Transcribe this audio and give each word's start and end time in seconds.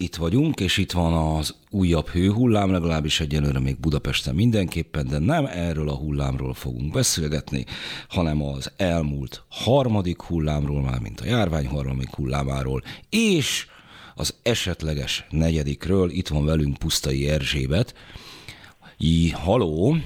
itt 0.00 0.16
vagyunk, 0.16 0.60
és 0.60 0.76
itt 0.76 0.92
van 0.92 1.36
az 1.36 1.54
újabb 1.70 2.08
hőhullám, 2.08 2.72
legalábbis 2.72 3.20
egyelőre 3.20 3.60
még 3.60 3.80
Budapesten 3.80 4.34
mindenképpen, 4.34 5.06
de 5.06 5.18
nem 5.18 5.46
erről 5.46 5.88
a 5.88 5.96
hullámról 5.96 6.54
fogunk 6.54 6.92
beszélgetni, 6.92 7.64
hanem 8.08 8.42
az 8.42 8.72
elmúlt 8.76 9.42
harmadik 9.48 10.22
hullámról, 10.22 10.82
már 10.82 11.00
mint 11.00 11.20
a 11.20 11.24
járvány 11.24 11.66
harmadik 11.66 12.14
hullámáról, 12.14 12.82
és 13.10 13.66
az 14.14 14.34
esetleges 14.42 15.26
negyedikről. 15.30 16.10
Itt 16.10 16.28
van 16.28 16.44
velünk 16.44 16.78
Pusztai 16.78 17.28
Erzsébet. 17.28 17.94
Í, 18.96 19.30
haló! 19.30 19.96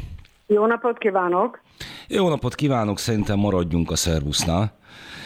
Jó 0.47 0.67
napot 0.67 0.99
kívánok! 0.99 1.61
Jó 2.09 2.29
napot 2.29 2.55
kívánok, 2.55 2.99
szerintem 2.99 3.39
maradjunk 3.39 3.91
a 3.91 3.97
szervusznál. 3.97 4.79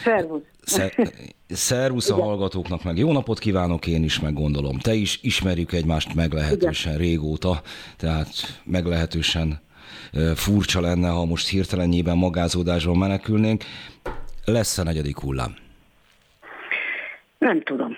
Szervusz! 0.05 0.58
Szervusz 1.49 2.11
a 2.11 2.15
hallgatóknak, 2.15 2.85
meg 2.85 2.99
jó 2.99 3.13
napot 3.13 3.39
kívánok 3.39 3.87
én 3.87 4.05
is, 4.05 4.21
meg 4.21 4.33
gondolom. 4.33 4.79
Te 4.79 4.95
is 4.95 5.19
ismerjük 5.23 5.73
egymást 5.73 6.15
meglehetősen 6.15 6.95
Igen. 6.95 7.05
régóta, 7.07 7.61
tehát 7.97 8.29
meglehetősen 8.65 9.61
furcsa 10.35 10.81
lenne, 10.81 11.09
ha 11.09 11.25
most 11.25 11.49
hirtelenjében 11.49 12.17
magázódásban 12.17 12.97
menekülnénk. 12.97 13.65
Lesz 14.45 14.79
a 14.79 14.83
negyedik 14.83 15.19
hullám? 15.19 15.57
Nem 17.39 17.63
tudom. 17.63 17.97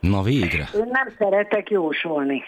Na 0.00 0.22
végre. 0.22 0.68
Én 0.74 0.88
nem 0.90 1.14
szeretek 1.18 1.70
jósolni. 1.70 2.42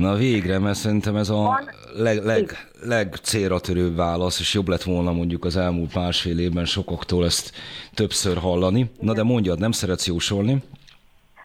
Na 0.00 0.14
végre, 0.14 0.58
mert 0.58 0.76
szerintem 0.76 1.16
ez 1.16 1.28
a 1.28 1.60
leg, 1.96 2.24
leg, 2.24 2.44
legcélra 2.82 3.60
törőbb 3.60 3.96
válasz, 3.96 4.40
és 4.40 4.54
jobb 4.54 4.68
lett 4.68 4.82
volna 4.82 5.12
mondjuk 5.12 5.44
az 5.44 5.56
elmúlt 5.56 5.94
másfél 5.94 6.38
évben 6.38 6.64
sokaktól 6.64 7.24
ezt 7.24 7.52
többször 7.94 8.36
hallani. 8.36 8.90
Na 9.00 9.12
de 9.12 9.22
mondjad, 9.22 9.58
nem 9.58 9.70
szeretsz 9.70 10.06
jósolni? 10.06 10.56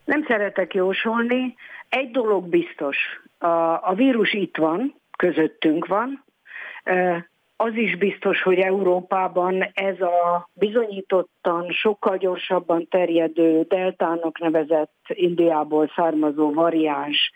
Nem 0.06 0.26
szeretek 0.28 0.74
jósolni. 0.74 1.56
Egy 1.90 2.12
dolog 2.12 2.48
biztos, 2.48 2.98
a, 3.38 3.48
a 3.90 3.94
vírus 3.96 4.34
itt 4.34 4.58
van, 4.58 4.96
közöttünk 5.18 5.88
van, 5.88 6.24
az 7.56 7.76
is 7.76 7.98
biztos, 7.98 8.42
hogy 8.42 8.60
Európában 8.60 9.62
ez 9.74 10.02
a 10.02 10.50
bizonyítottan 10.54 11.72
sokkal 11.72 12.18
gyorsabban 12.18 12.88
terjedő 12.90 13.66
deltának 13.68 14.40
nevezett 14.40 14.96
Indiából 15.08 15.92
származó 15.96 16.54
variáns 16.54 17.32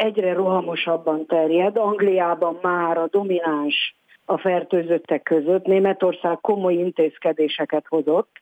egyre 0.00 0.32
rohamosabban 0.32 1.26
terjed. 1.26 1.76
Angliában 1.76 2.58
már 2.62 2.98
a 2.98 3.08
domináns 3.10 3.94
a 4.24 4.38
fertőzöttek 4.38 5.22
között. 5.22 5.66
Németország 5.66 6.40
komoly 6.40 6.74
intézkedéseket 6.74 7.84
hozott, 7.88 8.40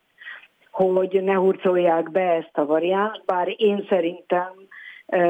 hogy 0.71 1.23
ne 1.23 1.33
hurcolják 1.33 2.11
be 2.11 2.31
ezt 2.31 2.57
a 2.57 2.65
variáns, 2.65 3.21
bár 3.25 3.53
én 3.57 3.85
szerintem 3.89 4.51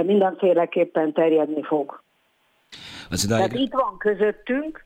mindenféleképpen 0.06 1.14
terjedni 1.14 1.64
fog. 1.64 2.04
Az 3.10 3.24
idáig... 3.24 3.44
Tehát 3.44 3.66
itt 3.66 3.74
van 3.74 3.98
közöttünk, 3.98 4.86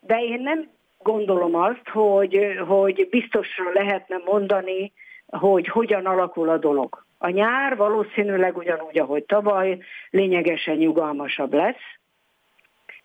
de 0.00 0.18
én 0.20 0.40
nem 0.40 0.68
gondolom 0.98 1.54
azt, 1.54 1.88
hogy, 1.92 2.38
hogy 2.68 3.08
biztosra 3.10 3.72
lehetne 3.72 4.16
mondani, 4.24 4.92
hogy 5.26 5.68
hogyan 5.68 6.06
alakul 6.06 6.48
a 6.48 6.58
dolog. 6.58 7.04
A 7.24 7.28
nyár 7.28 7.76
valószínűleg 7.76 8.56
ugyanúgy, 8.56 8.98
ahogy 8.98 9.24
tavaly, 9.24 9.78
lényegesen 10.10 10.76
nyugalmasabb 10.76 11.54
lesz, 11.54 11.82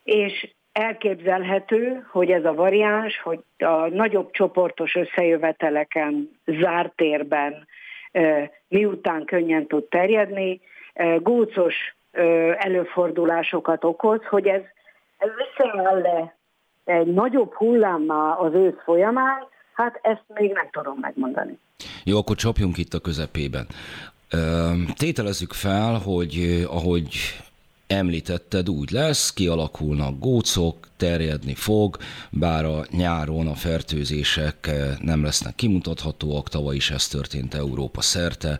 és 0.03 0.53
elképzelhető, 0.72 2.07
hogy 2.11 2.31
ez 2.31 2.45
a 2.45 2.53
variáns, 2.53 3.22
hogy 3.22 3.39
a 3.57 3.88
nagyobb 3.88 4.31
csoportos 4.31 4.95
összejöveteleken, 4.95 6.39
zárt 6.45 6.95
térben, 6.95 7.67
miután 8.67 9.25
könnyen 9.25 9.67
tud 9.67 9.83
terjedni, 9.83 10.61
gócos 11.17 11.95
előfordulásokat 12.57 13.83
okoz, 13.83 14.25
hogy 14.25 14.47
ez, 14.47 14.61
ez 15.17 15.29
visszaáll-e 15.38 16.35
egy 16.85 17.13
nagyobb 17.13 17.53
hullámmá 17.53 18.31
az 18.31 18.53
ősz 18.53 18.83
folyamán, 18.83 19.47
hát 19.77 19.99
ezt 20.01 20.23
még 20.27 20.51
nem 20.51 20.69
tudom 20.71 20.97
megmondani. 20.99 21.57
Jó, 22.03 22.17
akkor 22.17 22.35
csapjunk 22.35 22.77
itt 22.77 22.93
a 22.93 22.99
közepében. 22.99 23.67
Tételezzük 24.95 25.53
fel, 25.53 25.97
hogy 25.97 26.65
ahogy 26.69 27.07
említetted, 27.88 28.69
úgy 28.69 28.91
lesz, 28.91 29.33
kialakulnak 29.33 30.19
gócok, 30.19 30.88
terjedni 30.97 31.53
fog, 31.53 31.97
bár 32.29 32.65
a 32.65 32.85
nyáron 32.91 33.47
a 33.47 33.53
fertőzések 33.53 34.71
nem 35.01 35.23
lesznek 35.23 35.55
kimutathatóak, 35.55 36.49
tavaly 36.49 36.75
is 36.75 36.91
ez 36.91 37.07
történt 37.07 37.53
Európa 37.53 38.01
szerte. 38.01 38.59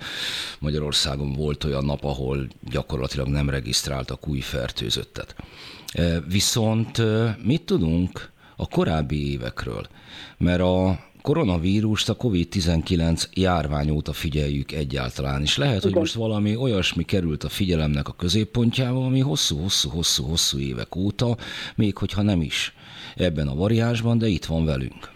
Magyarországon 0.60 1.34
volt 1.34 1.64
olyan 1.64 1.86
nap, 1.86 2.04
ahol 2.04 2.48
gyakorlatilag 2.70 3.28
nem 3.28 3.50
regisztráltak 3.50 4.28
új 4.28 4.40
fertőzöttet. 4.40 5.36
Viszont 6.28 7.02
mit 7.44 7.66
tudunk 7.66 8.30
a 8.58 8.68
korábbi 8.68 9.32
évekről? 9.32 9.84
Mert 10.38 10.62
a 10.62 10.96
koronavírust 11.22 12.10
a 12.10 12.16
COVID-19 12.16 13.24
járvány 13.34 13.90
óta 13.90 14.14
figyeljük 14.14 14.72
egyáltalán, 14.72 15.42
és 15.42 15.58
lehet, 15.58 15.84
hogy 15.84 15.96
most 15.96 16.14
valami 16.14 16.56
olyasmi 16.56 17.04
került 17.04 17.44
a 17.44 17.50
figyelemnek 17.50 18.08
a 18.08 18.16
középpontjába, 18.18 19.06
ami 19.06 19.20
hosszú-hosszú-hosszú-hosszú 19.20 20.60
évek 20.60 20.96
óta, 20.96 21.36
még 21.76 21.98
hogyha 21.98 22.22
nem 22.22 22.42
is 22.42 22.74
ebben 23.16 23.48
a 23.48 23.56
variásban, 23.56 24.18
de 24.18 24.28
itt 24.28 24.46
van 24.46 24.66
velünk. 24.66 25.16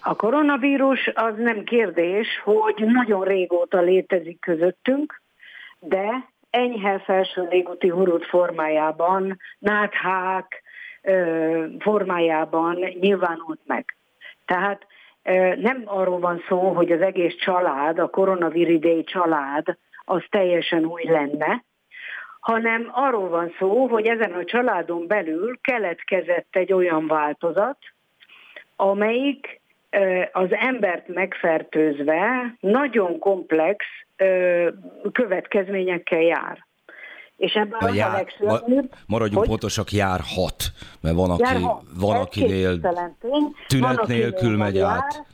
A 0.00 0.14
koronavírus 0.14 1.10
az 1.14 1.34
nem 1.36 1.64
kérdés, 1.64 2.26
hogy 2.44 2.84
nagyon 2.86 3.24
régóta 3.24 3.80
létezik 3.80 4.40
közöttünk, 4.40 5.22
de 5.80 6.28
enyhe 6.50 6.98
felső 6.98 7.46
légúti 7.50 7.88
hurut 7.88 8.24
formájában, 8.26 9.38
náthák 9.58 10.62
formájában 11.78 12.74
nyilvánult 13.00 13.60
meg. 13.66 13.96
Tehát 14.44 14.86
nem 15.56 15.82
arról 15.84 16.18
van 16.18 16.42
szó, 16.48 16.72
hogy 16.72 16.92
az 16.92 17.00
egész 17.00 17.34
család, 17.34 17.98
a 17.98 18.10
koronaviridei 18.10 19.04
család, 19.04 19.76
az 20.04 20.22
teljesen 20.30 20.84
új 20.84 21.04
lenne, 21.04 21.64
hanem 22.40 22.88
arról 22.92 23.28
van 23.28 23.54
szó, 23.58 23.86
hogy 23.86 24.06
ezen 24.06 24.32
a 24.32 24.44
családon 24.44 25.06
belül 25.06 25.58
keletkezett 25.60 26.48
egy 26.50 26.72
olyan 26.72 27.06
változat, 27.06 27.78
amelyik 28.76 29.60
az 30.32 30.48
embert 30.50 31.08
megfertőzve 31.08 32.54
nagyon 32.60 33.18
komplex 33.18 33.84
következményekkel 35.12 36.20
jár. 36.20 36.66
És 37.38 37.52
ebben 37.52 37.80
a, 37.80 37.94
jár, 37.94 38.10
a 38.10 38.12
legszörnyűbb, 38.12 38.94
Maradjunk 39.06 39.38
hogy, 39.38 39.48
pontosak, 39.48 39.92
járhat, 39.92 40.62
mert 41.00 41.14
van, 41.14 41.30
aki, 41.30 41.42
járhat, 41.42 41.82
van 41.98 42.16
akinél 42.16 42.80
tünet 43.66 43.96
van, 43.96 44.06
nélkül 44.06 44.56
megy 44.56 44.74
jár, 44.74 44.96
át. 44.96 45.24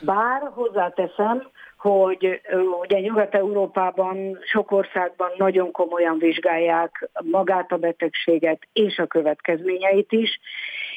Bár 0.00 0.50
hozzáteszem, 0.54 1.48
hogy 1.76 2.40
ugye 2.80 3.00
Nyugat-Európában 3.00 4.38
sok 4.52 4.70
országban 4.70 5.30
nagyon 5.36 5.70
komolyan 5.70 6.18
vizsgálják 6.18 7.08
magát 7.30 7.72
a 7.72 7.76
betegséget 7.76 8.68
és 8.72 8.98
a 8.98 9.06
következményeit 9.06 10.12
is, 10.12 10.40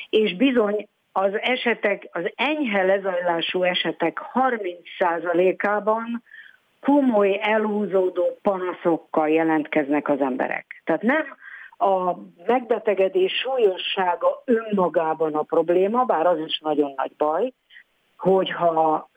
és 0.09 0.35
bizony 0.35 0.87
az 1.11 1.31
esetek, 1.41 2.09
az 2.11 2.31
enyhe 2.35 2.83
lezajlású 2.83 3.63
esetek 3.63 4.21
30%-ában 4.33 6.23
komoly 6.83 7.39
elhúzódó 7.41 8.23
panaszokkal 8.41 9.29
jelentkeznek 9.29 10.09
az 10.09 10.21
emberek. 10.21 10.81
Tehát 10.83 11.01
nem 11.01 11.25
a 11.77 12.15
megbetegedés 12.45 13.33
súlyossága 13.33 14.43
önmagában 14.45 15.33
a 15.35 15.41
probléma, 15.41 16.03
bár 16.03 16.25
az 16.25 16.39
is 16.39 16.59
nagyon 16.59 16.93
nagy 16.95 17.11
baj, 17.17 17.53
hogyha 18.17 19.09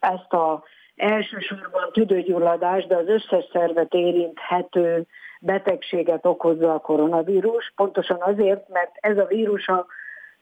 ezt 0.00 0.32
a 0.32 0.62
elsősorban 0.96 1.92
tüdőgyulladás, 1.92 2.86
de 2.86 2.96
az 2.96 3.08
összes 3.08 3.44
szervet 3.52 3.94
érinthető 3.94 5.06
betegséget 5.40 6.26
okozza 6.26 6.74
a 6.74 6.78
koronavírus, 6.78 7.72
pontosan 7.76 8.20
azért, 8.20 8.68
mert 8.68 8.90
ez 9.00 9.18
a 9.18 9.24
vírus 9.24 9.68
a 9.68 9.86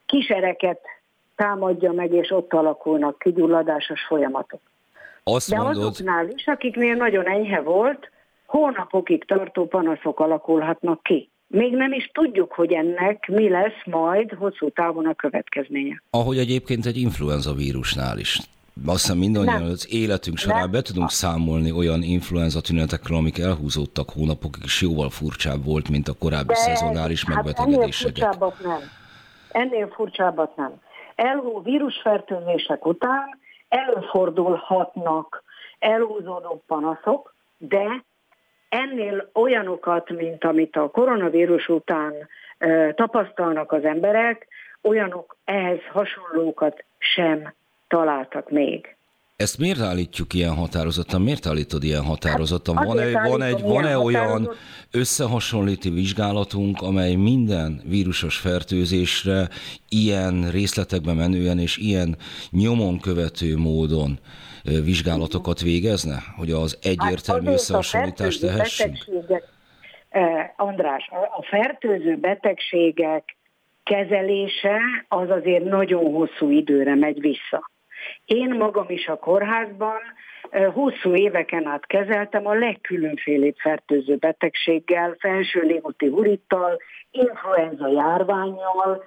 kisereket 0.06 0.80
támadja 1.36 1.92
meg, 1.92 2.12
és 2.12 2.30
ott 2.30 2.52
alakulnak 2.52 3.18
kigyulladásos 3.18 4.04
folyamatok. 4.06 4.60
Azt 5.24 5.50
De 5.50 5.56
mondod... 5.56 5.76
azoknál 5.76 6.28
is, 6.28 6.46
akiknél 6.46 6.94
nagyon 6.94 7.26
enyhe 7.26 7.60
volt, 7.60 8.10
hónapokig 8.46 9.24
tartó 9.24 9.66
panaszok 9.66 10.20
alakulhatnak 10.20 11.02
ki. 11.02 11.28
Még 11.46 11.72
nem 11.72 11.92
is 11.92 12.10
tudjuk, 12.12 12.52
hogy 12.52 12.72
ennek 12.72 13.28
mi 13.28 13.48
lesz 13.48 13.84
majd 13.84 14.32
hosszú 14.32 14.70
távon 14.70 15.06
a 15.06 15.14
következménye. 15.14 16.02
Ahogy 16.10 16.38
egyébként 16.38 16.86
egy 16.86 16.96
influenza 16.96 17.52
vírusnál 17.52 18.18
is 18.18 18.40
azt 18.86 19.00
hiszem 19.00 19.18
mindannyian 19.18 19.62
az 19.62 19.92
életünk 19.92 20.36
során 20.36 20.60
nem. 20.60 20.70
be 20.70 20.82
tudunk 20.82 21.10
számolni 21.10 21.72
olyan 21.72 22.02
influenza 22.02 22.60
tünetekről, 22.60 23.18
amik 23.18 23.38
elhúzódtak 23.38 24.10
hónapokig, 24.10 24.62
és 24.64 24.80
jóval 24.80 25.10
furcsább 25.10 25.64
volt, 25.64 25.88
mint 25.88 26.08
a 26.08 26.12
korábbi 26.18 26.46
De, 26.46 26.54
szezonális 26.54 27.24
hát 27.24 27.34
megbetegedések. 27.34 28.18
Ennél 28.18 28.32
furcsábbat 28.32 28.62
nem. 28.62 28.80
Ennél 29.48 29.88
furcsábbat 29.94 30.56
nem. 30.56 30.72
Elhú 31.14 31.62
vírusfertőzések 31.62 32.86
után 32.86 33.38
előfordulhatnak 33.74 35.42
elhúzódó 35.78 36.62
panaszok, 36.66 37.34
de 37.58 38.04
ennél 38.68 39.30
olyanokat, 39.32 40.10
mint 40.10 40.44
amit 40.44 40.76
a 40.76 40.90
koronavírus 40.90 41.68
után 41.68 42.14
tapasztalnak 42.94 43.72
az 43.72 43.84
emberek, 43.84 44.46
olyanok 44.82 45.36
ehhez 45.44 45.80
hasonlókat 45.92 46.84
sem 46.98 47.52
találtak 47.88 48.50
még. 48.50 48.93
Ezt 49.36 49.58
miért 49.58 49.80
állítjuk 49.80 50.34
ilyen 50.34 50.54
határozottan? 50.54 51.22
Miért 51.22 51.46
állítod 51.46 51.82
ilyen 51.82 52.02
határozottan? 52.02 52.76
Hát 52.76 52.86
van-e, 52.86 53.28
van 53.28 53.42
egy, 53.42 53.60
van-e 53.62 53.98
olyan 53.98 54.48
összehasonlíti 54.90 55.90
vizsgálatunk, 55.90 56.80
amely 56.80 57.14
minden 57.14 57.80
vírusos 57.84 58.38
fertőzésre 58.38 59.48
ilyen 59.88 60.50
részletekbe 60.50 61.12
menően 61.12 61.58
és 61.58 61.76
ilyen 61.76 62.16
nyomon 62.50 63.00
követő 63.00 63.56
módon 63.56 64.18
vizsgálatokat 64.62 65.60
végezne? 65.60 66.18
Hogy 66.36 66.50
az 66.50 66.78
egyértelmű 66.82 67.44
hát 67.44 67.54
összehasonlítást 67.54 68.40
tehessünk? 68.40 68.96
András, 70.56 71.08
a 71.38 71.42
fertőző 71.50 72.16
betegségek 72.16 73.36
kezelése 73.82 74.78
az 75.08 75.30
azért 75.30 75.64
nagyon 75.64 76.12
hosszú 76.12 76.50
időre 76.50 76.94
megy 76.94 77.20
vissza. 77.20 77.72
Én 78.24 78.54
magam 78.54 78.86
is 78.88 79.08
a 79.08 79.18
kórházban 79.18 80.00
hosszú 80.72 81.14
éveken 81.14 81.66
át 81.66 81.86
kezeltem 81.86 82.46
a 82.46 82.54
legkülönfélébb 82.54 83.56
fertőző 83.56 84.16
betegséggel, 84.16 85.16
felső 85.18 85.60
légúti 85.60 86.06
hurittal, 86.06 86.80
influenza 87.10 87.88
járványjal 87.88 89.04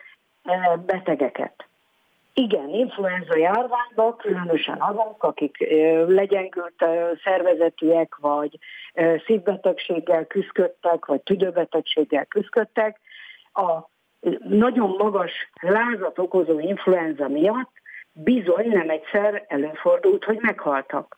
betegeket. 0.85 1.65
Igen, 2.33 2.69
influenza 2.69 3.37
járványban 3.37 4.17
különösen 4.17 4.81
azok, 4.81 5.23
akik 5.23 5.57
legyengült 6.07 6.85
szervezetűek, 7.23 8.15
vagy 8.15 8.57
szívbetegséggel 9.25 10.25
küzdöttek, 10.25 11.05
vagy 11.05 11.21
tüdőbetegséggel 11.21 12.25
küzdöttek, 12.25 12.99
a 13.53 13.89
nagyon 14.39 14.95
magas 14.97 15.31
lázat 15.61 16.19
okozó 16.19 16.59
influenza 16.59 17.27
miatt 17.27 17.71
bizony 18.23 18.67
nem 18.67 18.89
egyszer 18.89 19.45
előfordult, 19.47 20.23
hogy 20.23 20.37
meghaltak. 20.41 21.17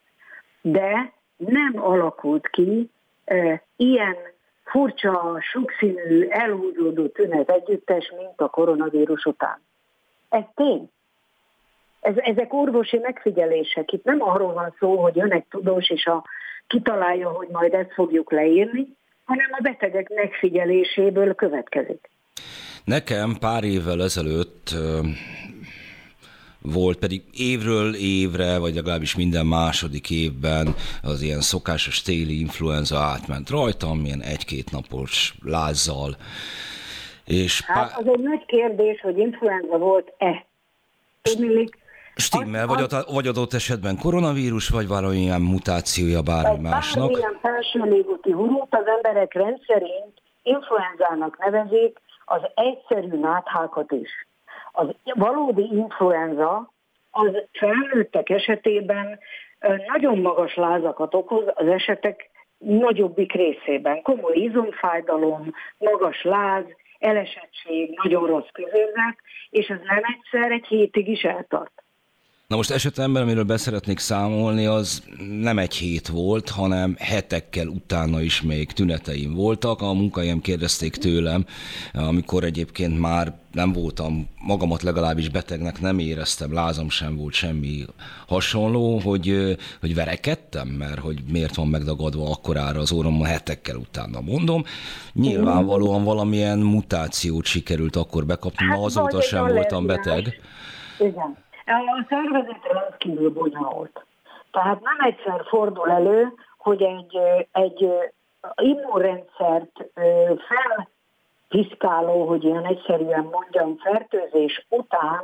De 0.61 1.13
nem 1.37 1.73
alakult 1.75 2.47
ki 2.47 2.89
e, 3.25 3.63
ilyen 3.75 4.15
furcsa, 4.63 5.37
sokszínű, 5.51 6.27
elhúzódó 6.29 7.07
tünet 7.07 7.49
együttes, 7.49 8.13
mint 8.17 8.41
a 8.41 8.49
koronavírus 8.49 9.25
után. 9.25 9.61
Ez 10.29 10.43
tény. 10.55 10.89
Ez, 12.01 12.13
ezek 12.17 12.53
orvosi 12.53 12.97
megfigyelések. 12.97 13.91
Itt 13.91 14.03
nem 14.03 14.21
arról 14.21 14.53
van 14.53 14.75
szó, 14.79 15.01
hogy 15.01 15.15
jön 15.15 15.31
egy 15.31 15.45
tudós, 15.49 15.89
és 15.89 16.05
a, 16.05 16.23
kitalálja, 16.67 17.29
hogy 17.29 17.47
majd 17.47 17.73
ezt 17.73 17.93
fogjuk 17.93 18.31
leírni, 18.31 18.97
hanem 19.23 19.47
a 19.51 19.61
betegek 19.61 20.09
megfigyeléséből 20.09 21.35
következik. 21.35 22.09
Nekem 22.83 23.37
pár 23.39 23.63
évvel 23.63 24.01
ezelőtt 24.01 24.75
volt, 26.61 26.97
pedig 26.99 27.21
évről 27.33 27.95
évre, 27.95 28.59
vagy 28.59 28.75
legalábbis 28.75 29.15
minden 29.15 29.45
második 29.45 30.09
évben 30.09 30.75
az 31.03 31.21
ilyen 31.21 31.41
szokásos 31.41 32.01
téli 32.01 32.39
influenza 32.39 32.97
átment 32.97 33.49
rajtam, 33.49 34.05
ilyen 34.05 34.21
egy-két 34.21 34.71
napos 34.71 35.33
lázzal. 35.43 36.15
És 37.25 37.61
hát 37.61 37.97
az 37.97 38.07
egy 38.07 38.19
nagy 38.19 38.45
kérdés, 38.45 39.01
hogy 39.01 39.17
influenza 39.17 39.77
volt-e. 39.77 40.45
Tudnilik, 41.21 41.77
Stimmel, 42.15 42.67
vagy, 42.67 42.81
az, 42.81 43.05
vagy 43.13 43.27
adott 43.27 43.53
esetben 43.53 43.97
koronavírus, 43.97 44.69
vagy 44.69 44.87
valamilyen 44.87 45.41
mutációja 45.41 46.21
bármi 46.21 46.59
másnak? 46.61 47.11
Bármilyen 47.11 47.39
felső 47.41 47.79
légúti 47.79 48.31
hurút 48.31 48.67
az 48.75 48.85
emberek 48.97 49.33
rendszerint 49.33 50.13
influenzának 50.43 51.37
nevezik 51.37 51.99
az 52.25 52.41
egyszerű 52.55 53.19
náthákat 53.19 53.91
is. 53.91 54.09
Az 54.71 54.95
valódi 55.03 55.67
influenza 55.71 56.71
az 57.11 57.31
felnőttek 57.51 58.29
esetében 58.29 59.19
nagyon 59.87 60.19
magas 60.19 60.55
lázakat 60.55 61.13
okoz 61.13 61.43
az 61.53 61.67
esetek 61.67 62.29
nagyobbik 62.57 63.33
részében. 63.33 64.01
Komoly 64.01 64.35
izomfájdalom, 64.35 65.53
magas 65.77 66.23
láz, 66.23 66.63
elesettség, 66.99 67.99
nagyon 68.03 68.25
rossz 68.25 68.49
közérzet, 68.51 69.17
és 69.49 69.67
ez 69.67 69.79
nem 69.83 70.01
egyszer 70.03 70.51
egy 70.51 70.65
hétig 70.65 71.07
is 71.07 71.21
eltart. 71.21 71.78
Na 72.49 72.55
most 72.55 72.71
esetemben, 72.71 73.21
amiről 73.21 73.43
beszeretnék 73.43 73.99
számolni, 73.99 74.65
az 74.65 75.03
nem 75.41 75.57
egy 75.57 75.73
hét 75.73 76.07
volt, 76.07 76.49
hanem 76.49 76.95
hetekkel 76.99 77.67
utána 77.67 78.21
is 78.21 78.41
még 78.41 78.71
tüneteim 78.71 79.33
voltak. 79.33 79.81
A 79.81 79.93
munkahelyem 79.93 80.41
kérdezték 80.41 80.95
tőlem, 80.95 81.45
amikor 81.93 82.43
egyébként 82.43 82.99
már 82.99 83.33
nem 83.51 83.71
voltam, 83.71 84.27
magamat 84.41 84.81
legalábbis 84.81 85.29
betegnek 85.29 85.79
nem 85.79 85.99
éreztem, 85.99 86.53
lázam 86.53 86.89
sem 86.89 87.15
volt 87.15 87.33
semmi 87.33 87.85
hasonló, 88.27 88.97
hogy, 88.97 89.57
hogy 89.79 89.95
verekedtem, 89.95 90.67
mert 90.67 90.99
hogy 90.99 91.23
miért 91.31 91.55
van 91.55 91.67
megdagadva 91.67 92.31
akkorára 92.31 92.79
az 92.79 92.91
órom 92.91 93.21
a 93.21 93.25
hetekkel 93.25 93.75
utána 93.75 94.21
mondom. 94.21 94.63
Nyilvánvalóan 95.13 96.03
valamilyen 96.03 96.59
mutációt 96.59 97.45
sikerült 97.45 97.95
akkor 97.95 98.25
bekapni, 98.25 98.65
hát, 98.65 98.79
azóta 98.79 99.21
sem 99.21 99.47
voltam 99.47 99.85
beteg. 99.85 100.41
Igen. 100.99 101.47
A 101.69 102.05
szervezetre 102.09 102.95
kívül 102.97 103.29
bonyolult. 103.29 104.05
Tehát 104.51 104.81
nem 104.81 104.97
egyszer 104.99 105.45
fordul 105.47 105.91
elő, 105.91 106.33
hogy 106.57 106.81
egy, 106.81 107.17
egy 107.51 107.89
immunrendszert 108.55 109.71
felpiszkáló, 111.47 112.27
hogy 112.27 112.43
ilyen 112.43 112.65
egyszerűen 112.65 113.23
mondjam, 113.23 113.77
fertőzés 113.77 114.65
után 114.69 115.23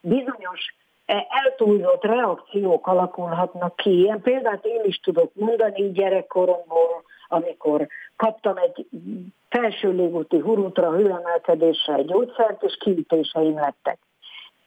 bizonyos 0.00 0.74
e, 1.06 1.26
eltúlzott 1.28 2.04
reakciók 2.04 2.86
alakulhatnak 2.86 3.76
ki. 3.76 3.98
Ilyen 3.98 4.20
példát 4.20 4.64
én 4.64 4.84
is 4.84 4.96
tudok 4.96 5.30
mondani 5.34 5.90
gyerekkoromból, 5.90 7.02
amikor 7.28 7.86
kaptam 8.16 8.56
egy 8.56 8.86
felső 9.48 9.90
légúti 9.90 10.38
hurútra 10.38 10.90
hőemelkedésre 10.90 11.94
egy 11.94 12.06
gyógyszert, 12.06 12.62
és 12.62 12.76
kiütéseim 12.80 13.54
lettek 13.54 13.98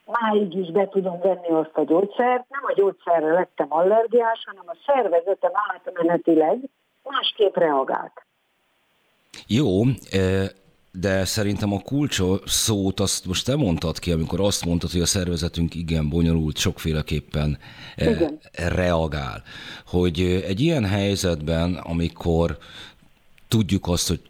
máig 0.05 0.53
is 0.53 0.71
be 0.71 0.87
tudom 0.87 1.19
venni 1.19 1.49
azt 1.49 1.71
a 1.73 1.83
gyógyszert, 1.83 2.45
nem 2.49 2.63
a 2.63 2.73
gyógyszerre 2.75 3.33
lettem 3.33 3.67
allergiás, 3.69 4.43
hanem 4.45 4.63
a 4.67 4.75
szervezetem 4.85 5.51
átmenetileg 5.73 6.57
másképp 7.03 7.55
reagált. 7.55 8.25
Jó, 9.47 9.83
de 10.91 11.25
szerintem 11.25 11.73
a 11.73 11.79
kulcs 11.79 12.21
szót 12.45 12.99
azt 12.99 13.25
most 13.25 13.45
te 13.45 13.55
mondtad 13.55 13.99
ki, 13.99 14.11
amikor 14.11 14.39
azt 14.39 14.65
mondtad, 14.65 14.91
hogy 14.91 15.01
a 15.01 15.05
szervezetünk 15.05 15.75
igen 15.75 16.09
bonyolult, 16.09 16.57
sokféleképpen 16.57 17.57
igen. 17.95 18.39
reagál. 18.51 19.43
Hogy 19.85 20.19
egy 20.21 20.59
ilyen 20.59 20.85
helyzetben, 20.85 21.73
amikor 21.73 22.57
tudjuk 23.47 23.87
azt, 23.87 24.07
hogy 24.07 24.21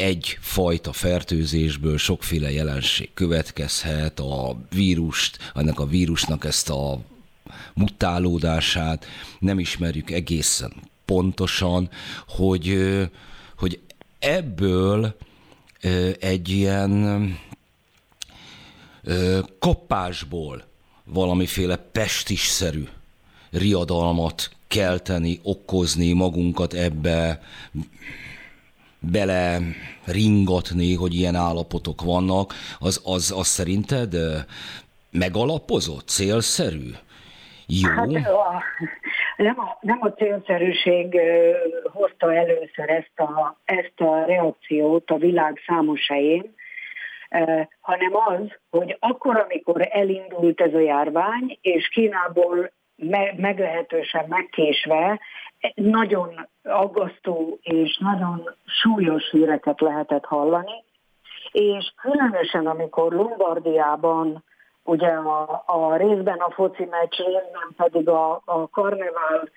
egy 0.00 0.38
fajta 0.40 0.92
fertőzésből 0.92 1.98
sokféle 1.98 2.50
jelenség 2.50 3.10
következhet, 3.14 4.20
a 4.20 4.56
vírust, 4.70 5.50
annak 5.54 5.78
a 5.78 5.86
vírusnak 5.86 6.44
ezt 6.44 6.70
a 6.70 7.00
mutálódását 7.74 9.06
nem 9.38 9.58
ismerjük 9.58 10.10
egészen 10.10 10.72
pontosan, 11.04 11.90
hogy, 12.28 12.78
hogy 13.56 13.80
ebből 14.18 15.16
egy 16.20 16.48
ilyen 16.48 17.38
koppásból 19.58 20.64
valamiféle 21.04 21.76
pestisszerű 21.76 22.84
riadalmat 23.50 24.50
kelteni, 24.68 25.40
okozni 25.42 26.12
magunkat 26.12 26.74
ebbe, 26.74 27.42
bele 29.00 29.58
ringatni, 30.06 30.94
hogy 30.94 31.14
ilyen 31.14 31.34
állapotok 31.34 32.02
vannak, 32.02 32.52
az, 32.78 33.02
az, 33.04 33.34
az 33.36 33.46
szerinted 33.46 34.14
megalapozott, 35.10 36.08
célszerű? 36.08 36.90
Jó? 37.66 37.90
Hát, 37.90 38.26
a, 38.26 38.62
nem, 39.36 39.60
a, 39.60 39.78
nem 39.80 39.98
a 40.00 40.08
célszerűség 40.08 41.20
hozta 41.92 42.34
először 42.34 42.90
ezt 42.90 43.18
a, 43.20 43.60
ezt 43.64 44.00
a 44.00 44.24
reakciót 44.24 45.10
a 45.10 45.16
világ 45.16 45.62
számos 45.66 46.06
helyén, 46.08 46.54
hanem 47.80 48.10
az, 48.12 48.58
hogy 48.70 48.96
akkor, 49.00 49.36
amikor 49.36 49.88
elindult 49.90 50.60
ez 50.60 50.74
a 50.74 50.80
járvány, 50.80 51.58
és 51.60 51.88
Kínából 51.88 52.72
me- 53.00 53.38
meglehetősen 53.38 54.24
megkésve, 54.28 55.20
nagyon 55.74 56.48
aggasztó 56.62 57.58
és 57.62 57.98
nagyon 57.98 58.54
súlyos 58.64 59.30
híreket 59.30 59.80
lehetett 59.80 60.24
hallani, 60.24 60.84
és 61.52 61.92
különösen 62.00 62.66
amikor 62.66 63.12
Lombardiában 63.12 64.44
ugye 64.82 65.08
a, 65.08 65.64
a 65.66 65.96
részben 65.96 66.38
a 66.38 66.50
foci 66.50 66.84
meccs, 66.90 67.16
részben 67.16 67.74
pedig 67.76 68.08
a, 68.08 68.42
a 68.44 68.68
karnevál 68.68 69.48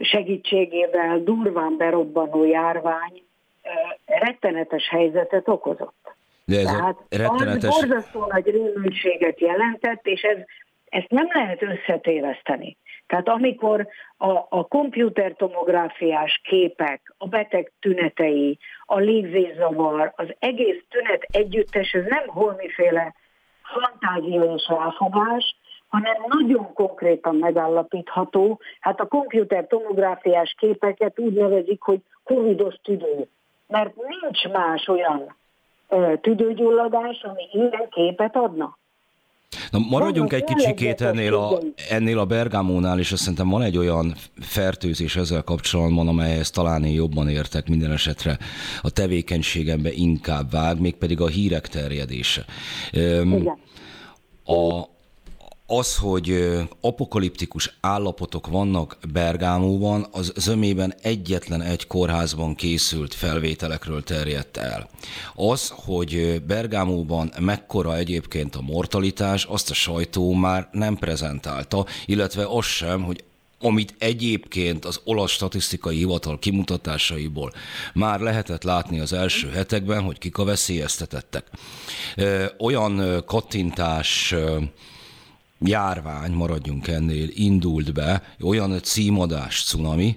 segítségével 0.00 1.22
durván 1.22 1.76
berobbanó 1.76 2.44
járvány 2.44 3.22
rettenetes 4.06 4.88
helyzetet 4.88 5.48
okozott. 5.48 6.14
De 6.44 6.58
ez 6.58 6.64
Tehát 6.64 6.96
rettenetes... 7.10 7.68
az 7.68 7.80
borzasztó 7.80 8.26
nagy 8.26 8.46
rémültséget 8.46 9.40
jelentett, 9.40 10.06
és 10.06 10.22
ez, 10.22 10.36
ezt 10.92 11.10
nem 11.10 11.28
lehet 11.32 11.62
összetéveszteni. 11.62 12.76
Tehát 13.06 13.28
amikor 13.28 13.88
a, 14.16 14.30
a 14.48 14.64
komputertomográfiás 14.68 16.40
képek, 16.44 17.14
a 17.18 17.26
beteg 17.26 17.72
tünetei, 17.80 18.58
a 18.84 18.98
légzészavar, 18.98 20.12
az 20.16 20.26
egész 20.38 20.82
tünet 20.88 21.22
együttes, 21.30 21.92
ez 21.92 22.04
nem 22.04 22.26
holmiféle 22.26 23.14
fantázia 23.62 24.54
és 24.54 24.66
elfogás, 24.66 25.56
hanem 25.88 26.16
nagyon 26.28 26.72
konkrétan 26.72 27.36
megállapítható. 27.36 28.60
Hát 28.80 29.00
a 29.00 29.06
komputertomográfiás 29.06 30.54
képeket 30.58 31.18
úgy 31.18 31.32
nevezik, 31.32 31.82
hogy 31.82 32.00
covidos 32.24 32.74
tüdő, 32.82 33.28
mert 33.66 33.94
nincs 33.96 34.48
más 34.48 34.88
olyan 34.88 35.36
tüdőgyulladás, 36.20 37.22
ami 37.22 37.48
ilyen 37.52 37.88
képet 37.90 38.36
adna. 38.36 38.80
Na, 39.70 39.78
maradjunk 39.78 40.32
egy 40.32 40.44
kicsikét 40.44 41.00
ennél 41.00 41.34
a, 41.34 41.60
ennél 41.88 42.18
a 42.18 42.24
Bergámónál, 42.24 42.98
és 42.98 43.12
azt 43.12 43.20
szerintem 43.20 43.48
van 43.48 43.62
egy 43.62 43.76
olyan 43.76 44.14
fertőzés 44.40 45.16
ezzel 45.16 45.42
kapcsolatban, 45.42 46.08
amelyhez 46.08 46.50
talán 46.50 46.84
én 46.84 46.92
jobban 46.92 47.28
értek 47.28 47.68
minden 47.68 47.92
esetre 47.92 48.38
a 48.80 48.90
tevékenységembe 48.90 49.92
inkább 49.92 50.50
vág, 50.50 50.80
mégpedig 50.80 51.20
a 51.20 51.28
hírek 51.28 51.68
terjedése. 51.68 52.44
Igen. 52.92 53.58
A, 54.44 54.91
az, 55.78 55.96
hogy 55.96 56.58
apokaliptikus 56.80 57.76
állapotok 57.80 58.46
vannak 58.46 58.98
Bergámóban, 59.12 60.06
az 60.10 60.32
zömében 60.36 60.94
egyetlen 61.02 61.62
egy 61.62 61.86
kórházban 61.86 62.54
készült 62.54 63.14
felvételekről 63.14 64.02
terjedt 64.02 64.56
el. 64.56 64.88
Az, 65.34 65.72
hogy 65.74 66.42
Bergámóban 66.46 67.32
mekkora 67.40 67.96
egyébként 67.96 68.56
a 68.56 68.60
mortalitás, 68.60 69.44
azt 69.44 69.70
a 69.70 69.74
sajtó 69.74 70.32
már 70.32 70.68
nem 70.72 70.96
prezentálta, 70.96 71.86
illetve 72.06 72.46
az 72.46 72.64
sem, 72.64 73.02
hogy 73.02 73.24
amit 73.60 73.94
egyébként 73.98 74.84
az 74.84 75.00
olasz 75.04 75.30
statisztikai 75.30 75.96
hivatal 75.96 76.38
kimutatásaiból 76.38 77.52
már 77.94 78.20
lehetett 78.20 78.62
látni 78.62 79.00
az 79.00 79.12
első 79.12 79.48
hetekben, 79.48 80.02
hogy 80.02 80.18
kik 80.18 80.38
a 80.38 80.44
veszélyeztetettek. 80.44 81.46
Olyan 82.58 83.24
kattintás 83.26 84.34
járvány, 85.64 86.32
maradjunk 86.32 86.88
ennél, 86.88 87.28
indult 87.34 87.92
be, 87.92 88.22
olyan 88.40 88.82
címadás 88.82 89.64
cunami, 89.64 90.16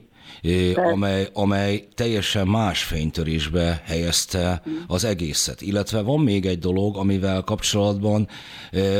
amely, 0.75 1.29
amely 1.33 1.87
teljesen 1.95 2.47
más 2.47 2.83
fénytörésbe 2.83 3.81
helyezte 3.85 4.61
az 4.87 5.03
egészet. 5.03 5.61
Illetve 5.61 6.01
van 6.01 6.19
még 6.19 6.45
egy 6.45 6.59
dolog, 6.59 6.97
amivel 6.97 7.41
kapcsolatban, 7.41 8.27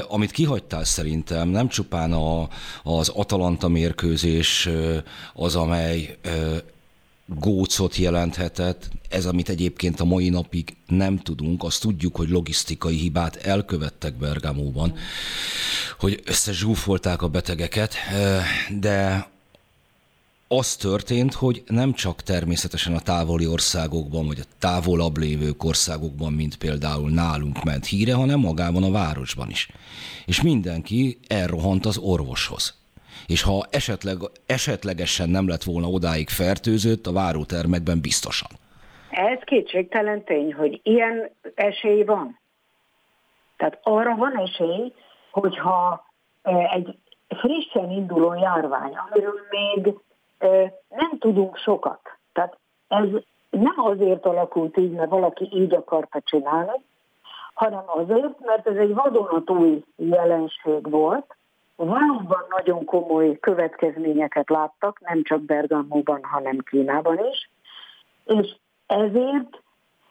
amit 0.08 0.32
kihagytál 0.32 0.84
szerintem, 0.84 1.50
nem 1.50 1.68
csupán 1.68 2.14
a, 2.14 2.48
az 2.84 3.10
Atalanta 3.10 3.68
mérkőzés 3.68 4.70
az, 5.34 5.56
amely 5.56 6.18
gócot 7.25 7.96
jelenthetett, 7.96 8.89
ez, 9.10 9.25
amit 9.25 9.50
egyébként 9.50 10.00
a 10.00 10.05
mai 10.05 10.29
napig 10.29 10.75
nem 10.88 11.17
tudunk, 11.17 11.63
azt 11.63 11.82
tudjuk, 11.82 12.15
hogy 12.15 12.29
logisztikai 12.29 12.96
hibát 12.96 13.36
elkövettek 13.36 14.13
Bergamóban, 14.13 14.94
hogy 16.00 16.22
összezsúfolták 16.25 17.22
a 17.22 17.27
betegeket, 17.27 17.96
de 18.79 19.29
az 20.48 20.75
történt, 20.75 21.34
hogy 21.34 21.63
nem 21.67 21.94
csak 21.94 22.24
természetesen 22.24 22.96
a 22.96 23.00
távoli 23.00 23.48
országokban, 23.48 24.27
vagy 24.27 24.39
a 24.39 24.55
távolabb 24.60 25.17
lévő 25.17 25.55
országokban, 25.58 26.34
mint 26.34 26.55
például 26.55 27.10
nálunk 27.10 27.63
ment 27.63 27.86
híre, 27.86 28.13
hanem 28.13 28.39
magában 28.39 28.84
a 28.84 28.91
városban 28.91 29.50
is. 29.50 29.70
És 30.25 30.41
mindenki 30.41 31.20
elrohant 31.27 31.86
az 31.86 31.98
orvoshoz 31.98 32.74
és 33.27 33.44
ha 33.44 33.65
esetleg, 33.70 34.17
esetlegesen 34.46 35.29
nem 35.29 35.48
lett 35.48 35.63
volna 35.63 35.88
odáig 35.88 36.29
fertőzött, 36.29 37.05
a 37.05 37.13
várótermekben 37.13 38.01
biztosan. 38.01 38.50
Ez 39.10 39.39
kétségtelen 39.39 40.24
tény, 40.24 40.53
hogy 40.53 40.79
ilyen 40.84 41.29
esély 41.55 42.03
van. 42.03 42.39
Tehát 43.58 43.79
arra 43.84 44.15
van 44.15 44.39
esély, 44.39 44.94
hogyha 45.32 46.05
egy 46.74 46.98
frissen 47.27 47.91
induló 47.91 48.34
járvány, 48.34 48.94
amiről 48.96 49.39
még 49.50 49.94
nem 50.89 51.17
tudunk 51.20 51.58
sokat. 51.58 52.00
Tehát 52.34 52.58
ez 52.88 53.08
nem 53.50 53.75
azért 53.75 54.25
alakult 54.25 54.77
így, 54.77 54.91
mert 54.91 55.10
valaki 55.10 55.50
így 55.53 55.74
akarta 55.74 56.22
csinálni, 56.25 56.82
hanem 57.53 57.84
azért, 57.86 58.39
mert 58.46 58.67
ez 58.67 58.75
egy 58.75 58.94
vadonatúj 58.94 59.84
jelenség 59.96 60.89
volt, 60.89 61.36
valóban 61.75 62.46
nagyon 62.50 62.86
komoly 62.86 63.39
következményeket 63.39 64.50
láttak, 64.50 65.00
nem 65.00 65.24
csak 65.24 65.41
Bergamóban, 65.41 66.20
hanem 66.24 66.58
Kínában 66.58 67.20
is, 67.32 67.50
és 68.25 68.55
ezért 68.86 69.62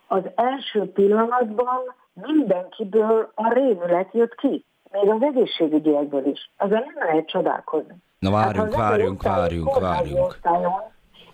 az 0.06 0.22
első 0.34 0.92
pillanatban 0.92 1.94
mindenkiből 2.12 3.30
a 3.34 3.52
rémület 3.52 4.08
jött 4.12 4.34
ki, 4.34 4.64
még 4.90 5.10
az 5.10 5.22
egészségügyiekből 5.22 6.26
is. 6.26 6.50
Azon 6.56 6.82
nem 6.94 7.06
lehet 7.06 7.26
csodálkozni. 7.26 7.94
Na 8.18 8.30
várjunk, 8.30 8.74
hát, 8.74 8.88
várjunk, 8.88 9.22
várjunk, 9.22 9.80
várjunk. 9.80 10.36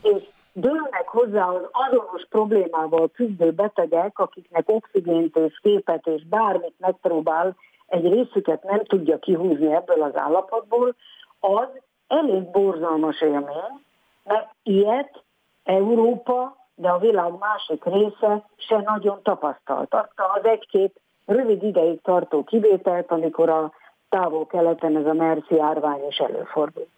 És 0.03 0.23
dőlnek 0.53 1.05
hozzá 1.07 1.47
az 1.47 1.63
azonos 1.73 2.27
problémával 2.29 3.11
küzdő 3.11 3.51
betegek, 3.51 4.19
akiknek 4.19 4.69
oxigént 4.69 5.37
és 5.37 5.59
képet 5.63 6.07
és 6.07 6.27
bármit 6.27 6.75
megpróbál 6.79 7.57
egy 7.91 8.13
részüket 8.13 8.63
nem 8.63 8.85
tudja 8.85 9.19
kihúzni 9.19 9.73
ebből 9.73 10.03
az 10.03 10.17
állapotból, 10.17 10.95
az 11.41 11.69
elég 12.09 12.51
borzalmas 12.51 13.21
élmény, 13.21 13.85
mert 14.25 14.49
ilyet 14.63 15.23
Európa, 15.65 16.57
de 16.75 16.89
a 16.89 16.99
világ 16.99 17.33
másik 17.39 17.85
része 17.85 18.49
se 18.57 18.83
nagyon 18.85 19.23
tapasztalt. 19.23 19.95
Azt 19.95 20.13
az 20.37 20.45
egy-két 20.45 21.01
rövid 21.27 21.63
ideig 21.63 22.01
tartó 22.03 22.45
kivételt, 22.45 23.11
amikor 23.11 23.49
a 23.49 23.73
távol-keleten 24.09 24.97
ez 24.97 25.07
a 25.07 25.13
Merci 25.13 25.59
árvány 25.61 26.07
is 26.09 26.17
előfordult. 26.17 26.89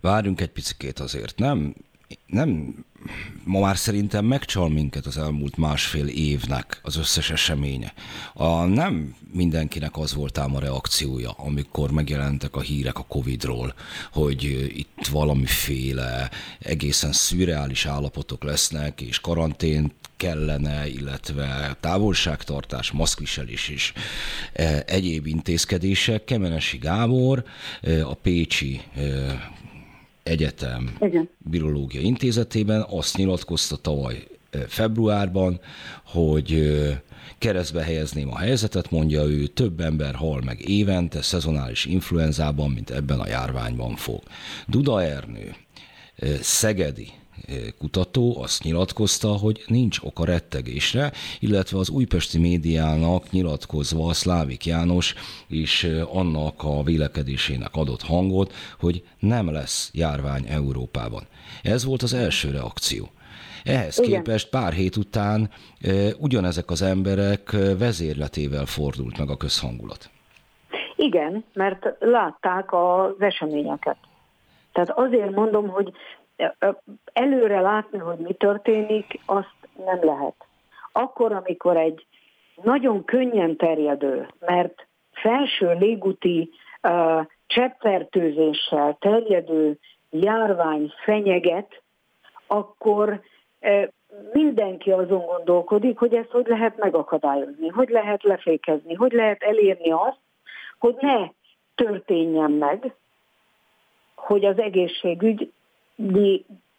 Várjunk 0.00 0.40
egy 0.40 0.52
picit 0.52 0.98
azért, 0.98 1.38
nem? 1.38 1.74
Nem 2.26 2.74
ma 3.44 3.60
már 3.60 3.76
szerintem 3.76 4.24
megcsal 4.24 4.68
minket 4.68 5.06
az 5.06 5.18
elmúlt 5.18 5.56
másfél 5.56 6.06
évnek 6.06 6.80
az 6.82 6.96
összes 6.96 7.30
eseménye. 7.30 7.92
A, 8.34 8.64
nem 8.64 9.14
mindenkinek 9.32 9.96
az 9.96 10.14
volt 10.14 10.38
ám 10.38 10.54
a 10.54 10.58
reakciója, 10.60 11.30
amikor 11.30 11.90
megjelentek 11.90 12.56
a 12.56 12.60
hírek 12.60 12.98
a 12.98 13.04
Covid-ról, 13.08 13.74
hogy 14.12 14.42
itt 14.76 15.06
valamiféle 15.06 16.30
egészen 16.58 17.12
szürreális 17.12 17.86
állapotok 17.86 18.44
lesznek, 18.44 19.00
és 19.00 19.20
karantén 19.20 19.92
kellene, 20.16 20.88
illetve 20.88 21.76
távolságtartás, 21.80 22.90
maszkviselés 22.90 23.68
és 23.68 23.92
e, 24.52 24.82
egyéb 24.86 25.26
intézkedések. 25.26 26.24
Kemenesi 26.24 26.78
Gábor, 26.78 27.44
e, 27.82 28.06
a 28.06 28.14
Pécsi 28.14 28.80
e, 28.96 29.02
Egyetem 30.28 30.96
Igen. 31.00 31.28
Virológia 31.50 32.00
Intézetében 32.00 32.86
azt 32.88 33.16
nyilatkozta 33.16 33.76
tavaly 33.76 34.26
februárban, 34.66 35.60
hogy 36.04 36.78
keresztbe 37.38 37.82
helyezném 37.82 38.30
a 38.30 38.38
helyzetet, 38.38 38.90
mondja 38.90 39.22
ő, 39.24 39.46
több 39.46 39.80
ember 39.80 40.14
hal 40.14 40.40
meg 40.44 40.68
évente 40.68 41.22
szezonális 41.22 41.84
influenzában, 41.84 42.70
mint 42.70 42.90
ebben 42.90 43.20
a 43.20 43.28
járványban 43.28 43.96
fog. 43.96 44.22
Duda 44.66 45.02
Ernő, 45.02 45.54
Szegedi 46.40 47.08
kutató 47.78 48.42
azt 48.42 48.62
nyilatkozta, 48.62 49.28
hogy 49.28 49.64
nincs 49.66 49.98
oka 50.02 50.24
rettegésre, 50.24 51.12
illetve 51.40 51.78
az 51.78 51.88
újpesti 51.88 52.38
médiának 52.38 53.30
nyilatkozva 53.30 54.12
Szlávik 54.12 54.66
János 54.66 55.14
és 55.48 55.96
annak 56.12 56.54
a 56.62 56.82
vélekedésének 56.82 57.74
adott 57.74 58.02
hangot, 58.02 58.52
hogy 58.80 59.02
nem 59.18 59.52
lesz 59.52 59.90
járvány 59.94 60.44
Európában. 60.48 61.26
Ez 61.62 61.84
volt 61.84 62.02
az 62.02 62.14
első 62.14 62.50
reakció. 62.50 63.08
Ehhez 63.64 63.98
Igen. 63.98 64.10
képest 64.10 64.50
pár 64.50 64.72
hét 64.72 64.96
után 64.96 65.50
e, 65.80 65.90
ugyanezek 66.18 66.70
az 66.70 66.82
emberek 66.82 67.50
vezérletével 67.78 68.66
fordult 68.66 69.18
meg 69.18 69.30
a 69.30 69.36
közhangulat. 69.36 70.10
Igen, 70.96 71.44
mert 71.52 71.86
látták 71.98 72.72
az 72.72 73.14
eseményeket. 73.18 73.96
Tehát 74.72 74.90
azért 74.90 75.34
mondom, 75.34 75.68
hogy 75.68 75.92
előre 77.12 77.60
látni, 77.60 77.98
hogy 77.98 78.18
mi 78.18 78.32
történik, 78.32 79.20
azt 79.26 79.54
nem 79.84 80.04
lehet. 80.04 80.34
Akkor, 80.92 81.32
amikor 81.32 81.76
egy 81.76 82.06
nagyon 82.62 83.04
könnyen 83.04 83.56
terjedő, 83.56 84.28
mert 84.40 84.86
felső 85.12 85.72
légúti 85.78 86.50
uh, 86.82 87.26
cseppfertőzéssel 87.46 88.96
terjedő 89.00 89.78
járvány 90.10 90.92
fenyeget, 91.04 91.82
akkor 92.46 93.20
uh, 93.60 93.88
mindenki 94.32 94.90
azon 94.90 95.26
gondolkodik, 95.26 95.98
hogy 95.98 96.14
ezt 96.14 96.30
hogy 96.30 96.46
lehet 96.46 96.76
megakadályozni, 96.76 97.68
hogy 97.68 97.88
lehet 97.88 98.22
lefékezni, 98.22 98.94
hogy 98.94 99.12
lehet 99.12 99.42
elérni 99.42 99.90
azt, 99.90 100.20
hogy 100.78 100.96
ne 101.00 101.28
történjen 101.74 102.50
meg, 102.50 102.94
hogy 104.14 104.44
az 104.44 104.58
egészségügyi 104.58 105.52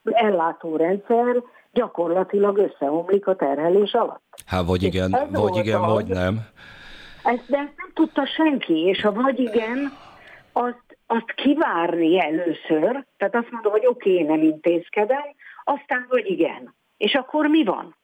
ellátórendszer 0.03 1.43
gyakorlatilag 1.71 2.57
összeomlik 2.57 3.27
a 3.27 3.35
terhelés 3.35 3.91
alatt. 3.91 4.23
Hát 4.45 4.65
vagy 4.65 4.83
igen, 4.83 5.15
vagy 5.31 5.55
igen, 5.55 5.81
vagy 5.81 6.05
nem. 6.05 6.39
Ezt, 7.23 7.45
de 7.47 7.57
ezt 7.57 7.73
nem 7.77 7.91
tudta 7.93 8.25
senki, 8.25 8.79
és 8.79 9.01
ha 9.01 9.11
vagy 9.11 9.39
igen, 9.39 9.91
azt, 10.51 10.97
azt 11.07 11.33
kivárni 11.35 12.21
először, 12.21 13.05
tehát 13.17 13.35
azt 13.35 13.51
mondom, 13.51 13.71
hogy 13.71 13.85
oké, 13.85 14.11
okay, 14.11 14.23
nem 14.23 14.43
intézkedem, 14.43 15.23
aztán 15.63 16.05
vagy 16.09 16.25
igen. 16.25 16.75
És 16.97 17.13
akkor 17.13 17.47
mi 17.47 17.63
van? 17.63 17.95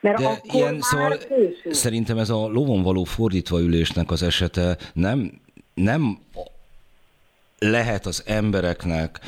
Mert 0.00 0.18
De 0.18 0.24
akkor 0.24 0.38
ilyen, 0.42 0.80
szóval 0.80 1.16
szerintem 1.70 2.18
ez 2.18 2.30
a 2.30 2.48
lovon 2.48 2.82
való 2.82 3.04
fordítva 3.04 3.60
ülésnek 3.60 4.10
az 4.10 4.22
esete 4.22 4.76
nem, 4.92 5.40
nem 5.74 6.18
lehet 7.70 8.06
az 8.06 8.24
embereknek 8.26 9.18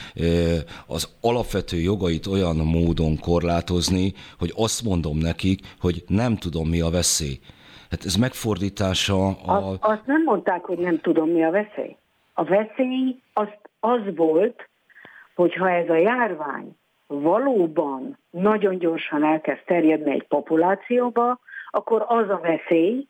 az 0.87 1.17
alapvető 1.21 1.77
jogait 1.77 2.27
olyan 2.27 2.57
módon 2.57 3.19
korlátozni, 3.19 4.13
hogy 4.39 4.53
azt 4.57 4.83
mondom 4.85 5.19
nekik, 5.19 5.61
hogy 5.81 6.05
nem 6.07 6.37
tudom, 6.37 6.69
mi 6.69 6.81
a 6.81 6.91
veszély. 6.91 7.39
Hát 7.91 8.05
ez 8.05 8.15
megfordítása 8.15 9.27
a... 9.29 9.71
Azt, 9.71 9.79
azt 9.81 10.07
nem 10.07 10.23
mondták, 10.23 10.65
hogy 10.65 10.79
nem 10.79 11.01
tudom, 11.01 11.29
mi 11.31 11.45
a 11.45 11.51
veszély. 11.51 11.97
A 12.33 12.45
veszély 12.45 13.17
az, 13.33 13.49
az 13.81 14.01
volt, 14.15 14.69
hogyha 15.35 15.71
ez 15.71 15.89
a 15.89 15.97
járvány 15.97 16.77
valóban 17.07 18.19
nagyon 18.31 18.79
gyorsan 18.79 19.25
elkezd 19.25 19.61
terjedni 19.67 20.11
egy 20.11 20.27
populációba, 20.29 21.39
akkor 21.71 22.05
az 22.09 22.29
a 22.29 22.41
veszély, 22.43 23.07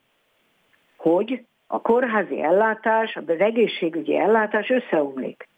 hogy 0.96 1.44
a 1.66 1.80
kórházi 1.80 2.42
ellátás, 2.42 3.16
az 3.16 3.38
egészségügyi 3.38 4.16
ellátás 4.16 4.70
összeomlik. 4.70 5.48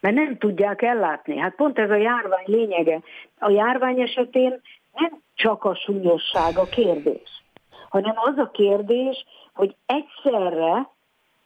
Mert 0.00 0.14
nem 0.14 0.38
tudják 0.38 0.82
ellátni. 0.82 1.38
Hát 1.38 1.54
pont 1.54 1.78
ez 1.78 1.90
a 1.90 1.96
járvány 1.96 2.44
lényege. 2.44 3.00
A 3.38 3.50
járvány 3.50 4.00
esetén 4.00 4.60
nem 4.94 5.20
csak 5.34 5.64
a 5.64 5.74
súlyosság 5.74 6.58
a 6.58 6.64
kérdés, 6.64 7.42
hanem 7.88 8.14
az 8.16 8.38
a 8.38 8.50
kérdés, 8.50 9.24
hogy 9.54 9.76
egyszerre 9.86 10.88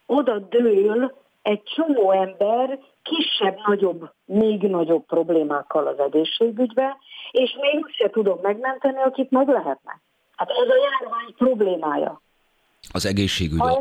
oda 0.06 0.38
dől 0.38 1.14
egy 1.42 1.62
csomó 1.62 2.10
ember 2.10 2.78
kisebb-nagyobb, 3.02 4.10
még 4.24 4.62
nagyobb 4.62 5.06
problémákkal 5.06 5.86
az 5.86 5.98
egészségügybe, 5.98 6.96
és 7.30 7.56
még 7.60 7.86
se 7.88 8.10
tudom 8.10 8.38
megmenteni, 8.42 9.00
akit 9.00 9.30
meg 9.30 9.48
lehetne. 9.48 10.00
Hát 10.36 10.50
ez 10.50 10.68
a 10.68 10.74
járvány 10.90 11.34
problémája. 11.36 12.20
Az 12.90 13.06
egészségügy, 13.06 13.60
a, 13.60 13.64
az 13.64 13.78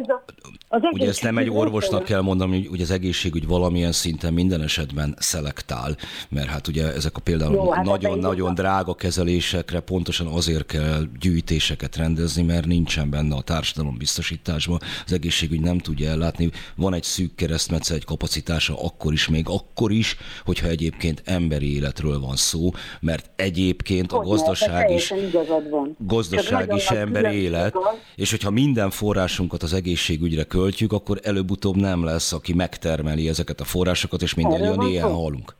egészségügy 0.70 1.01
ugye 1.01 1.08
ezt 1.08 1.24
nem 1.24 1.38
egy 1.38 1.50
orvosnak 1.50 2.03
kell 2.03 2.22
mondani, 2.22 2.65
hogy 2.65 2.81
az 2.81 2.91
egészségügy 2.91 3.48
valamilyen 3.48 3.91
szinten 3.91 4.34
minden 4.34 4.62
esetben 4.62 5.15
szelektál, 5.20 5.98
mert 6.29 6.48
hát 6.48 6.67
ugye 6.67 6.93
ezek 6.93 7.17
a 7.17 7.20
például 7.20 7.74
hát 7.75 7.86
nagyon-nagyon 7.86 8.53
drága 8.53 8.96
kezelésekre 8.96 9.79
pontosan 9.79 10.28
azért 10.28 10.65
kell 10.65 11.04
gyűjtéseket 11.19 11.95
rendezni, 11.95 12.43
mert 12.43 12.65
nincsen 12.65 13.10
benne 13.10 13.36
a 13.36 13.41
társadalombiztosításban, 13.41 14.80
az 15.06 15.13
egészségügy 15.13 15.62
nem 15.62 15.78
tudja 15.78 16.10
ellátni, 16.10 16.52
van 16.75 16.93
egy 16.93 17.04
szűk 17.04 17.36
keresztmetsze, 17.36 17.93
egy 17.93 18.06
kapacitása 18.06 18.84
akkor 18.84 19.13
is, 19.13 19.28
még 19.28 19.45
akkor 19.49 19.91
is, 19.91 20.17
hogyha 20.45 20.67
egyébként 20.67 21.21
emberi 21.25 21.75
életről 21.75 22.19
van 22.19 22.36
szó, 22.36 22.69
mert 22.99 23.30
egyébként 23.36 24.12
hogy 24.12 24.25
a 24.25 24.30
gazdaság 24.30 24.91
is, 24.91 25.13
gazdaság 25.97 26.73
is 26.75 26.89
emberi 26.89 27.36
élet, 27.36 27.75
és 28.15 28.30
hogyha 28.30 28.49
minden 28.49 28.89
forrásunkat 28.91 29.63
az 29.63 29.73
egészségügyre 29.73 30.43
költjük, 30.43 30.91
akkor 30.91 31.19
előbb-utóbb 31.23 31.75
nem 31.75 32.04
lesz, 32.04 32.34
aki 32.34 32.54
megtermeli 32.54 33.27
ezeket 33.27 33.60
a 33.60 33.63
forrásokat, 33.63 34.21
és 34.21 34.34
mindannyian 34.34 34.82
ilyen 34.82 35.12
halunk. 35.12 35.56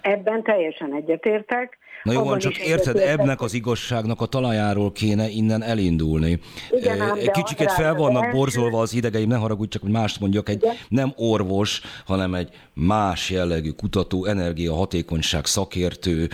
Ebben 0.00 0.42
teljesen 0.42 0.94
egyetértek. 0.94 1.78
Na 2.02 2.12
jó, 2.12 2.22
van, 2.22 2.38
csak 2.38 2.58
érted, 2.58 2.96
ebnek 2.96 3.40
az 3.40 3.54
igazságnak 3.54 4.20
a 4.20 4.26
talajáról 4.26 4.92
kéne 4.92 5.28
innen 5.28 5.62
elindulni. 5.62 6.40
Igen, 6.70 7.00
ám, 7.00 7.18
Kicsiket 7.32 7.72
fel 7.72 7.94
vannak 7.94 8.30
borzolva 8.32 8.80
az 8.80 8.94
idegeim, 8.94 9.28
ne 9.28 9.36
haragudj, 9.36 9.70
csak 9.70 9.82
hogy 9.82 9.90
mást 9.90 10.20
mondjak, 10.20 10.48
egy 10.48 10.62
Igen. 10.62 10.74
nem 10.88 11.12
orvos, 11.16 11.80
hanem 12.06 12.34
egy 12.34 12.48
más 12.74 13.30
jellegű 13.30 13.70
kutató, 13.70 14.24
energiahatékonyság 14.24 15.46
szakértő, 15.46 16.28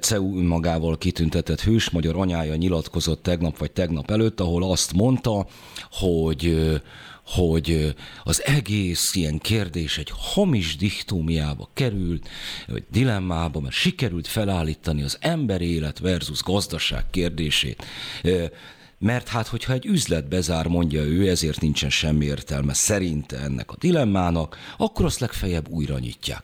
CEU 0.00 0.38
önmagával 0.38 0.98
kitüntetett 0.98 1.60
hős 1.60 1.90
magyar 1.90 2.16
anyája 2.16 2.54
nyilatkozott 2.54 3.22
tegnap 3.22 3.58
vagy 3.58 3.70
tegnap 3.70 4.10
előtt, 4.10 4.40
ahol 4.40 4.70
azt 4.70 4.92
mondta, 4.92 5.46
hogy 5.90 6.56
hogy 7.26 7.94
az 8.24 8.44
egész 8.44 9.14
ilyen 9.14 9.38
kérdés 9.38 9.98
egy 9.98 10.12
hamis 10.14 10.76
dichtómiába 10.76 11.70
került, 11.74 12.28
vagy 12.66 12.84
dilemmába, 12.90 13.60
mert 13.60 13.74
sikerült 13.74 14.26
felállítani 14.26 15.02
az 15.02 15.18
ember 15.20 15.60
élet 15.60 15.98
versus 15.98 16.42
gazdaság 16.42 17.10
kérdését. 17.10 17.84
Mert 18.98 19.28
hát, 19.28 19.46
hogyha 19.46 19.72
egy 19.72 19.86
üzlet 19.86 20.28
bezár, 20.28 20.66
mondja 20.66 21.02
ő, 21.02 21.28
ezért 21.28 21.60
nincsen 21.60 21.90
semmi 21.90 22.24
értelme 22.24 22.74
szerinte 22.74 23.38
ennek 23.38 23.70
a 23.70 23.76
dilemmának, 23.78 24.58
akkor 24.76 25.04
azt 25.04 25.20
legfeljebb 25.20 25.68
újra 25.68 25.98
nyitják. 25.98 26.42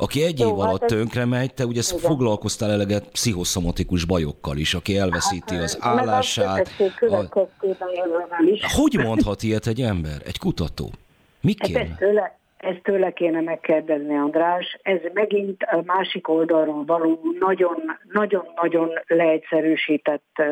Aki 0.00 0.22
egy 0.22 0.38
Jó, 0.40 0.48
év 0.48 0.54
hát 0.54 0.68
alatt 0.68 0.82
ez... 0.82 0.90
tönkre 0.90 1.24
megy, 1.26 1.54
te 1.54 1.64
ugye 1.64 1.82
igen. 1.88 2.10
foglalkoztál 2.10 2.70
eleget 2.70 3.08
pszichoszomatikus 3.08 4.04
bajokkal 4.04 4.56
is, 4.56 4.74
aki 4.74 4.96
elveszíti 4.98 5.54
hát, 5.54 5.62
az 5.62 5.78
állását. 5.80 6.68
A... 7.00 7.40
Hogy 8.76 8.96
mondhat 9.04 9.42
ilyet 9.42 9.66
egy 9.66 9.80
ember, 9.80 10.18
egy 10.24 10.38
kutató? 10.38 10.86
Mi 11.40 11.54
hát 11.58 11.68
kéne? 11.68 11.80
ezt, 11.80 11.96
tőle, 11.98 12.38
ezt 12.56 12.82
tőle 12.82 13.12
kéne 13.12 13.40
megkérdezni, 13.40 14.16
András. 14.16 14.78
Ez 14.82 15.00
megint 15.12 15.62
a 15.62 15.82
másik 15.84 16.28
oldalról 16.28 16.84
való 16.84 17.20
nagyon-nagyon 18.12 18.90
leegyszerűsített 19.06 20.42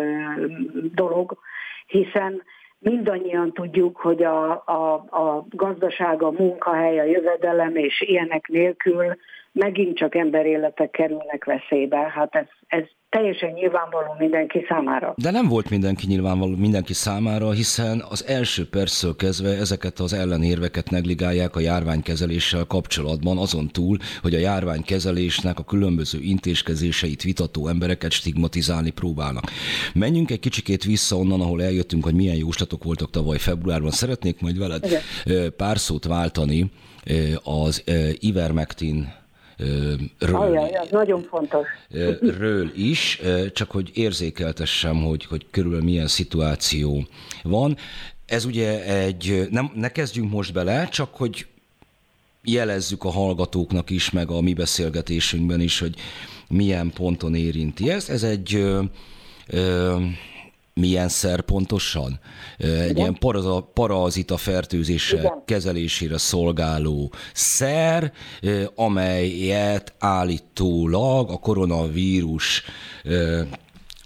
dolog, 0.95 1.39
hiszen 1.87 2.43
mindannyian 2.79 3.53
tudjuk, 3.53 3.97
hogy 3.97 4.23
a, 4.23 4.51
a, 4.51 4.93
a 4.95 5.47
gazdaság, 5.51 6.23
a 6.23 6.31
munkahely, 6.31 7.01
a 7.01 7.05
jövedelem 7.05 7.77
és 7.77 8.01
ilyenek 8.01 8.49
nélkül 8.49 9.17
megint 9.57 9.97
csak 9.97 10.15
emberéletek 10.15 10.91
kerülnek 10.91 11.45
veszélybe. 11.45 12.13
Hát 12.15 12.35
ez, 12.35 12.47
ez 12.67 12.85
teljesen 13.09 13.51
nyilvánvaló 13.51 14.15
mindenki 14.19 14.65
számára. 14.69 15.15
De 15.17 15.31
nem 15.31 15.49
volt 15.49 15.71
mindenki 15.71 16.07
nyilvánvaló 16.07 16.57
mindenki 16.57 16.93
számára, 16.93 17.51
hiszen 17.51 18.03
az 18.11 18.27
első 18.27 18.69
percről 18.69 19.17
kezdve 19.17 19.49
ezeket 19.49 19.99
az 19.99 20.13
ellenérveket 20.13 20.91
negligálják 20.91 21.57
a 21.57 21.61
járványkezeléssel 21.61 22.65
kapcsolatban, 22.65 23.39
azon 23.39 23.69
túl, 23.69 23.97
hogy 24.23 24.35
a 24.35 24.39
járványkezelésnek 24.39 25.59
a 25.59 25.65
különböző 25.65 26.19
intézkedéseit 26.21 27.23
vitató 27.23 27.69
embereket 27.69 28.11
stigmatizálni 28.11 28.91
próbálnak. 28.91 29.45
Menjünk 29.95 30.31
egy 30.31 30.41
kicsikét 30.41 30.85
vissza 30.85 31.17
onnan, 31.17 31.41
ahol 31.41 31.63
eljöttünk, 31.63 32.05
hogy 32.05 32.15
milyen 32.15 32.37
jóslatok 32.37 32.85
voltak 32.85 33.11
tavaly 33.11 33.39
februárban. 33.39 33.91
Szeretnék 33.91 34.41
majd 34.41 34.59
veled 34.59 34.85
Igen. 34.85 35.53
pár 35.57 35.79
szót 35.79 36.05
váltani 36.05 36.71
az 37.43 37.85
Ivermectin 38.19 39.25
ről, 40.19 40.37
Ajaj, 40.37 40.71
nagyon 40.91 41.23
fontos. 41.23 41.67
ről 42.21 42.71
is, 42.75 43.21
csak 43.53 43.71
hogy 43.71 43.91
érzékeltessem, 43.95 45.03
hogy, 45.03 45.25
hogy 45.25 45.47
körülbelül 45.51 45.85
milyen 45.85 46.07
szituáció 46.07 47.07
van. 47.43 47.77
Ez 48.27 48.45
ugye 48.45 48.85
egy, 48.85 49.47
nem, 49.51 49.71
ne 49.75 49.89
kezdjünk 49.89 50.31
most 50.31 50.53
bele, 50.53 50.89
csak 50.89 51.15
hogy 51.15 51.47
jelezzük 52.43 53.05
a 53.05 53.11
hallgatóknak 53.11 53.91
is, 53.91 54.11
meg 54.11 54.31
a 54.31 54.41
mi 54.41 54.55
beszélgetésünkben 54.55 55.61
is, 55.61 55.79
hogy 55.79 55.95
milyen 56.49 56.91
ponton 56.95 57.35
érinti 57.35 57.91
ezt. 57.91 58.11
Ez 58.11 58.23
egy 58.23 58.55
ö, 58.55 58.83
ö, 59.47 59.97
milyen 60.81 61.09
szer 61.09 61.41
pontosan? 61.41 62.21
Egy 62.59 62.69
Igen. 62.69 62.97
ilyen 62.97 63.17
paraza, 63.19 63.71
parazita 63.75 64.37
fertőzése 64.37 65.17
Igen. 65.17 65.43
kezelésére 65.45 66.19
szolgáló 66.19 67.13
szer, 67.33 68.13
amelyet 68.75 69.95
állítólag 69.99 71.31
a 71.31 71.39
koronavírus 71.39 72.63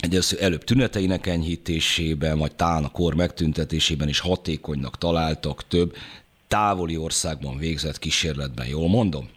egy 0.00 0.18
előbb 0.40 0.64
tüneteinek 0.64 1.26
enyhítésében, 1.26 2.38
vagy 2.38 2.54
talán 2.54 2.84
a 2.84 2.90
kor 2.90 3.14
megtüntetésében 3.14 4.08
is 4.08 4.20
hatékonynak 4.20 4.98
találtak 4.98 5.68
több 5.68 5.94
távoli 6.48 6.96
országban 6.96 7.58
végzett 7.58 7.98
kísérletben. 7.98 8.66
Jól 8.66 8.88
mondom? 8.88 9.28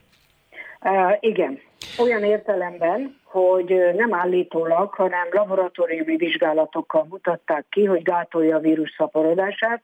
Uh, 0.82 1.18
igen. 1.20 1.60
Olyan 1.98 2.24
értelemben, 2.24 3.22
hogy 3.34 3.94
nem 3.96 4.14
állítólag, 4.14 4.94
hanem 4.94 5.28
laboratóriumi 5.32 6.16
vizsgálatokkal 6.16 7.06
mutatták 7.10 7.66
ki, 7.70 7.86
hogy 7.86 8.02
gátolja 8.02 8.56
a 8.56 8.60
vírus 8.60 8.94
szaporodását. 8.98 9.82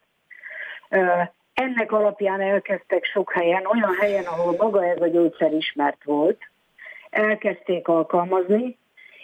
Ennek 1.53 1.91
alapján 1.91 2.41
elkezdtek 2.41 3.05
sok 3.05 3.33
helyen, 3.33 3.65
olyan 3.65 3.95
helyen, 3.99 4.25
ahol 4.25 4.55
maga 4.57 4.85
ez 4.85 5.01
a 5.01 5.07
gyógyszer 5.07 5.53
ismert 5.53 6.03
volt, 6.03 6.41
elkezdték 7.09 7.87
alkalmazni, 7.87 8.77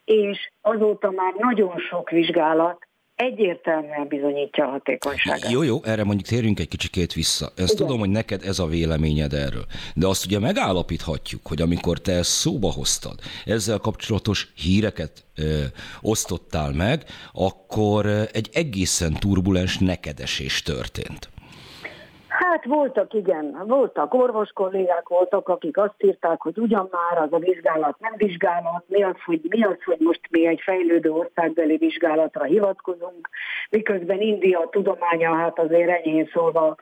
és 0.06 0.52
azóta 0.62 1.12
már 1.12 1.34
nagyon 1.38 1.78
sok 1.78 2.10
vizsgálat 2.10 2.85
egyértelműen 3.16 4.08
bizonyítja 4.08 4.66
a 4.66 4.70
hatékonyságát. 4.70 5.52
Jó, 5.52 5.62
jó, 5.62 5.84
erre 5.84 6.04
mondjuk 6.04 6.28
térjünk 6.28 6.60
egy 6.60 6.68
kicsikét 6.68 7.14
vissza. 7.14 7.46
Ezt 7.46 7.74
Igen. 7.74 7.76
tudom, 7.76 8.00
hogy 8.00 8.10
neked 8.10 8.44
ez 8.44 8.60
a 8.60 8.66
véleményed 8.66 9.34
erről. 9.34 9.66
De 9.96 10.08
azt 10.08 10.26
ugye 10.26 10.40
megállapíthatjuk, 10.40 11.48
hogy 11.48 11.62
amikor 11.62 12.00
te 12.00 12.12
ezt 12.12 12.30
szóba 12.30 12.72
hoztad, 12.72 13.20
ezzel 13.46 13.78
kapcsolatos 13.78 14.52
híreket 14.56 15.24
ö, 15.36 15.64
osztottál 16.02 16.72
meg, 16.72 17.04
akkor 17.34 18.06
egy 18.32 18.50
egészen 18.54 19.14
turbulens 19.14 19.78
nekedesés 19.78 20.62
történt. 20.62 21.30
Hát 22.38 22.66
voltak, 22.66 23.14
igen, 23.14 23.64
voltak 23.68 24.14
orvos 24.14 24.52
kollégák 24.52 25.08
voltak, 25.08 25.50
akik 25.50 25.78
azt 25.78 26.04
írták, 26.04 26.42
hogy 26.42 26.58
ugyan 26.58 26.90
már 26.92 27.24
az 27.24 27.34
a 27.34 27.38
vizsgálat 27.38 28.00
nem 28.00 28.14
vizsgálat, 28.16 28.84
mi 28.88 29.04
az, 29.04 29.16
hogy, 29.26 29.42
mi 29.50 29.64
az, 29.64 29.84
hogy 29.86 29.98
most 30.00 30.20
mi 30.30 30.48
egy 30.48 30.62
fejlődő 30.64 31.12
országbeli 31.12 31.78
vizsgálatra 31.78 32.44
hivatkozunk, 32.44 33.30
miközben 33.70 34.22
India 34.22 34.68
tudománya, 34.72 35.36
hát 35.36 35.60
azért 35.60 35.90
enyhén 35.90 36.30
szólva 36.34 36.76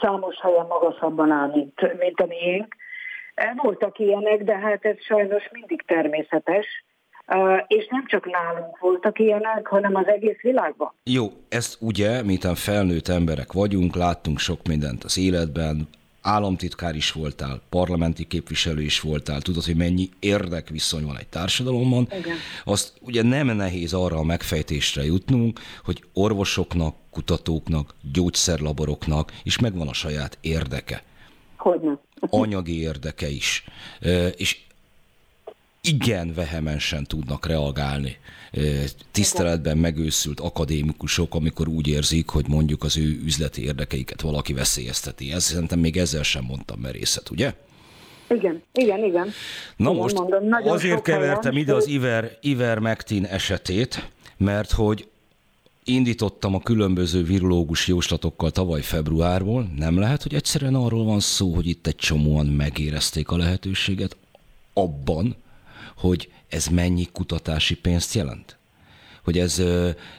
számos 0.00 0.40
helyen 0.40 0.66
magasabban 0.66 1.30
áll, 1.30 1.50
mint, 1.54 1.98
mint 1.98 2.20
a 2.20 2.26
miénk. 2.26 2.76
Voltak 3.56 3.98
ilyenek, 3.98 4.42
de 4.42 4.58
hát 4.58 4.84
ez 4.84 4.96
sajnos 5.00 5.48
mindig 5.52 5.82
természetes 5.82 6.84
és 7.66 7.86
nem 7.90 8.06
csak 8.06 8.30
nálunk 8.30 8.78
voltak 8.78 9.18
ilyenek, 9.18 9.66
hanem 9.66 9.94
az 9.94 10.06
egész 10.06 10.40
világban. 10.40 10.92
Jó, 11.04 11.32
ezt 11.48 11.76
ugye, 11.80 12.22
miután 12.22 12.54
felnőtt 12.54 13.08
emberek 13.08 13.52
vagyunk, 13.52 13.96
láttunk 13.96 14.38
sok 14.38 14.66
mindent 14.66 15.04
az 15.04 15.18
életben, 15.18 15.88
államtitkár 16.22 16.94
is 16.94 17.12
voltál, 17.12 17.60
parlamenti 17.68 18.24
képviselő 18.24 18.82
is 18.82 19.00
voltál, 19.00 19.40
tudod, 19.40 19.64
hogy 19.64 19.76
mennyi 19.76 20.08
érdekviszony 20.18 21.04
van 21.04 21.18
egy 21.18 21.26
társadalomban. 21.26 22.08
Igen. 22.18 22.36
Azt 22.64 22.92
ugye 23.00 23.22
nem 23.22 23.46
nehéz 23.46 23.92
arra 23.94 24.16
a 24.16 24.22
megfejtésre 24.22 25.04
jutnunk, 25.04 25.60
hogy 25.84 26.04
orvosoknak, 26.12 26.94
kutatóknak, 27.10 27.94
gyógyszerlaboroknak 28.12 29.32
is 29.42 29.58
megvan 29.58 29.88
a 29.88 29.92
saját 29.92 30.38
érdeke. 30.40 31.02
Hogyne. 31.56 31.98
Anyagi 32.20 32.80
érdeke 32.80 33.28
is. 33.28 33.64
És 34.36 34.64
igen 35.86 36.34
vehemensen 36.34 37.04
tudnak 37.04 37.46
reagálni 37.46 38.16
tiszteletben 39.10 39.78
megőszült 39.78 40.40
akadémikusok, 40.40 41.34
amikor 41.34 41.68
úgy 41.68 41.88
érzik, 41.88 42.28
hogy 42.28 42.48
mondjuk 42.48 42.84
az 42.84 42.96
ő 42.96 43.20
üzleti 43.24 43.62
érdekeiket 43.62 44.20
valaki 44.20 44.52
veszélyezteti. 44.52 45.32
Ez 45.32 45.44
szerintem 45.44 45.78
még 45.78 45.96
ezzel 45.96 46.22
sem 46.22 46.44
mondtam 46.44 46.80
merészet, 46.80 47.30
ugye? 47.30 47.54
Igen, 48.28 48.62
igen, 48.72 49.04
igen. 49.04 49.28
Na 49.76 49.90
igen, 49.90 50.02
most 50.02 50.18
mondom, 50.18 50.52
azért 50.64 51.02
kevertem 51.02 51.56
ide 51.56 51.74
az 51.74 51.86
Iver, 51.86 52.38
Iver 52.40 52.78
Mektin 52.78 53.24
esetét, 53.24 54.10
mert 54.36 54.70
hogy 54.70 55.08
indítottam 55.84 56.54
a 56.54 56.60
különböző 56.60 57.22
virológus 57.22 57.88
jóslatokkal 57.88 58.50
tavaly 58.50 58.82
februárból. 58.82 59.70
Nem 59.76 59.98
lehet, 59.98 60.22
hogy 60.22 60.34
egyszerűen 60.34 60.74
arról 60.74 61.04
van 61.04 61.20
szó, 61.20 61.54
hogy 61.54 61.66
itt 61.66 61.86
egy 61.86 61.96
csomóan 61.96 62.46
megérezték 62.46 63.30
a 63.30 63.36
lehetőséget 63.36 64.16
abban, 64.72 65.36
hogy 65.98 66.28
ez 66.50 66.66
mennyi 66.66 67.04
kutatási 67.12 67.80
pénzt 67.80 68.14
jelent? 68.14 68.56
Hogy 69.24 69.38
ez, 69.38 69.62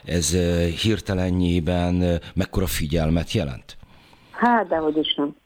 ez 0.04 0.36
hirtelenjében 0.82 2.20
mekkora 2.34 2.66
figyelmet 2.66 3.32
jelent? 3.32 3.76
Hát, 4.30 4.68
de 4.68 4.76
hogy 4.76 4.96
is 4.96 5.14
nem. 5.14 5.36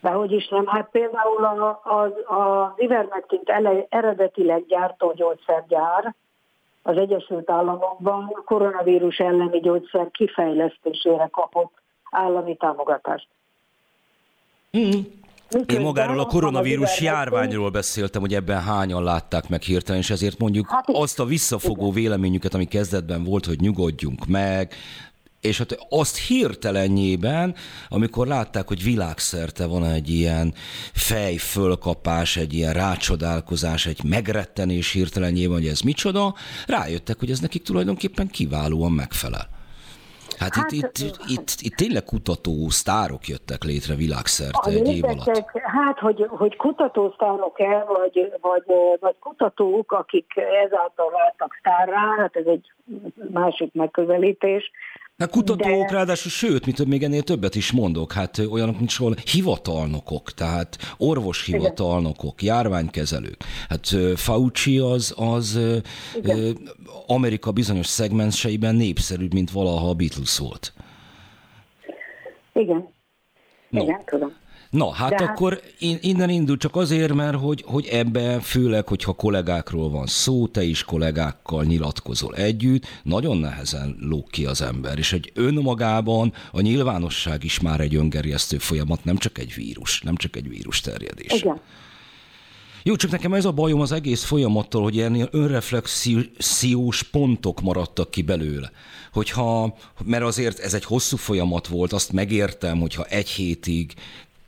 De 0.00 0.10
hogy 0.10 0.32
is 0.32 0.48
nem. 0.48 0.66
Hát 0.66 0.88
például 0.90 1.44
az, 1.84 2.12
az 2.24 2.72
Ivermectint 2.76 3.48
eredetileg 3.88 4.66
gyártó 4.66 5.12
gyógyszergyár 5.12 6.14
az 6.82 6.96
Egyesült 6.96 7.50
Államokban 7.50 8.30
a 8.32 8.42
koronavírus 8.44 9.18
elleni 9.18 9.60
gyógyszer 9.60 10.10
kifejlesztésére 10.10 11.28
kapott 11.32 11.72
állami 12.10 12.56
támogatást. 12.56 13.28
Mm. 14.78 15.00
Én 15.66 15.80
magáról 15.80 16.20
a 16.20 16.26
koronavírus 16.26 17.00
járványról 17.00 17.70
beszéltem, 17.70 18.20
hogy 18.20 18.34
ebben 18.34 18.62
hányan 18.62 19.02
látták 19.02 19.48
meg 19.48 19.62
hirtelen, 19.62 20.00
és 20.00 20.10
ezért 20.10 20.38
mondjuk 20.38 20.70
hát, 20.70 20.84
azt 20.92 21.20
a 21.20 21.24
visszafogó 21.24 21.92
véleményüket, 21.92 22.54
ami 22.54 22.64
kezdetben 22.64 23.24
volt, 23.24 23.46
hogy 23.46 23.60
nyugodjunk 23.60 24.26
meg, 24.26 24.74
és 25.40 25.58
hát 25.58 25.78
azt 25.88 26.18
hirtelenjében, 26.18 27.54
amikor 27.88 28.26
látták, 28.26 28.68
hogy 28.68 28.82
világszerte 28.82 29.66
van 29.66 29.84
egy 29.84 30.10
ilyen 30.10 30.54
fejfölkapás, 30.92 32.36
egy 32.36 32.54
ilyen 32.54 32.72
rácsodálkozás, 32.72 33.86
egy 33.86 34.04
megrettenés 34.04 34.92
hirtelenjében, 34.92 35.56
hogy 35.56 35.68
ez 35.68 35.80
micsoda, 35.80 36.34
rájöttek, 36.66 37.18
hogy 37.18 37.30
ez 37.30 37.38
nekik 37.38 37.62
tulajdonképpen 37.62 38.28
kiválóan 38.28 38.92
megfelel. 38.92 39.55
Hát, 40.38 40.54
hát 40.54 40.72
itt, 40.72 40.98
itt, 40.98 41.18
itt, 41.28 41.50
itt 41.60 41.74
tényleg 41.74 42.04
kutató 42.04 42.68
sztárok 42.68 43.26
jöttek 43.26 43.62
létre 43.62 43.94
világszerte 43.94 44.70
egy 44.70 44.88
év 44.88 45.04
alatt. 45.04 45.50
Hát, 45.52 45.98
hogy, 45.98 46.26
hogy 46.28 46.56
kutató 46.56 47.12
sztárok-e, 47.14 47.84
vagy, 47.84 48.32
vagy, 48.40 48.64
vagy 49.00 49.14
kutatók, 49.20 49.92
akik 49.92 50.26
ezáltal 50.64 51.10
váltak 51.10 51.56
sztárrá, 51.58 52.14
hát 52.18 52.36
ez 52.36 52.46
egy 52.46 52.72
másik 53.32 53.72
megközelítés, 53.72 54.70
Hát 55.18 55.30
kutatók, 55.30 55.86
de... 55.86 55.92
ráadásul, 55.92 56.30
sőt, 56.30 56.66
mit 56.66 56.84
még 56.86 57.02
ennél 57.02 57.22
többet 57.22 57.54
is 57.54 57.72
mondok, 57.72 58.12
hát 58.12 58.38
olyanok, 58.38 58.78
mint 58.78 58.90
soha 58.90 59.14
hivatalnokok, 59.32 60.32
tehát 60.32 60.76
orvoshivatalnokok, 60.96 62.42
járványkezelők. 62.42 63.44
Hát 63.68 63.86
Fauci 64.14 64.78
az, 64.78 65.14
az 65.16 65.60
Amerika 67.06 67.52
bizonyos 67.52 67.86
szegmenseiben 67.86 68.74
népszerűbb, 68.74 69.32
mint 69.32 69.50
valaha 69.50 69.88
a 69.88 69.94
Beatles 69.94 70.38
volt. 70.38 70.72
Igen. 72.52 72.88
No. 73.70 73.82
Igen, 73.82 74.04
tudom. 74.04 74.32
Na, 74.70 74.92
hát 74.92 75.14
De 75.14 75.24
akkor 75.24 75.52
hát... 75.52 75.74
innen 76.00 76.30
indul 76.30 76.56
csak 76.56 76.76
azért, 76.76 77.14
mert 77.14 77.36
hogy, 77.36 77.64
hogy 77.66 77.86
ebben 77.86 78.40
főleg, 78.40 78.88
hogyha 78.88 79.12
kollégákról 79.12 79.90
van 79.90 80.06
szó, 80.06 80.46
te 80.46 80.62
is 80.62 80.84
kollégákkal 80.84 81.64
nyilatkozol 81.64 82.34
együtt, 82.34 82.86
nagyon 83.02 83.36
nehezen 83.36 83.96
lók 84.00 84.30
ki 84.30 84.46
az 84.46 84.62
ember, 84.62 84.98
és 84.98 85.12
egy 85.12 85.32
önmagában 85.34 86.32
a 86.52 86.60
nyilvánosság 86.60 87.44
is 87.44 87.60
már 87.60 87.80
egy 87.80 87.94
öngerjesztő 87.94 88.58
folyamat, 88.58 89.04
nem 89.04 89.16
csak 89.16 89.38
egy 89.38 89.54
vírus, 89.54 90.00
nem 90.00 90.16
csak 90.16 90.36
egy 90.36 90.48
vírus 90.48 90.80
terjedés. 90.80 91.32
Igen. 91.32 91.60
Jó, 92.86 92.96
csak 92.96 93.10
nekem 93.10 93.34
ez 93.34 93.44
a 93.44 93.52
bajom 93.52 93.80
az 93.80 93.92
egész 93.92 94.24
folyamattól, 94.24 94.82
hogy 94.82 94.94
ilyen 94.94 95.28
önreflexiós 95.30 97.02
pontok 97.02 97.60
maradtak 97.60 98.10
ki 98.10 98.22
belőle. 98.22 98.70
Hogyha, 99.12 99.76
mert 100.04 100.22
azért 100.24 100.58
ez 100.58 100.74
egy 100.74 100.84
hosszú 100.84 101.16
folyamat 101.16 101.66
volt, 101.66 101.92
azt 101.92 102.12
megértem, 102.12 102.80
hogyha 102.80 103.04
egy 103.04 103.28
hétig 103.28 103.94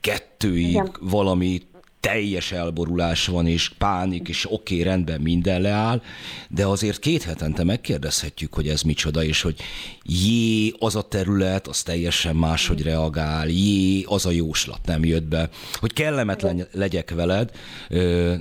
kettőig 0.00 0.68
Igen. 0.68 0.94
valami 1.00 1.60
teljes 2.00 2.52
elborulás 2.52 3.26
van, 3.26 3.46
és 3.46 3.68
pánik, 3.68 4.28
és 4.28 4.52
oké, 4.52 4.74
okay, 4.74 4.86
rendben, 4.86 5.20
minden 5.20 5.60
leáll, 5.60 6.02
de 6.48 6.66
azért 6.66 6.98
két 6.98 7.22
hetente 7.22 7.64
megkérdezhetjük, 7.64 8.54
hogy 8.54 8.68
ez 8.68 8.82
micsoda, 8.82 9.24
és 9.24 9.42
hogy 9.42 9.56
jé, 10.02 10.72
az 10.78 10.96
a 10.96 11.02
terület, 11.02 11.66
az 11.66 11.82
teljesen 11.82 12.36
máshogy 12.36 12.82
reagál, 12.82 13.48
jé, 13.48 14.02
az 14.02 14.26
a 14.26 14.30
jóslat 14.30 14.80
nem 14.84 15.04
jött 15.04 15.24
be. 15.24 15.48
Hogy 15.74 15.92
kellemetlen 15.92 16.66
legyek 16.72 17.10
veled, 17.10 17.50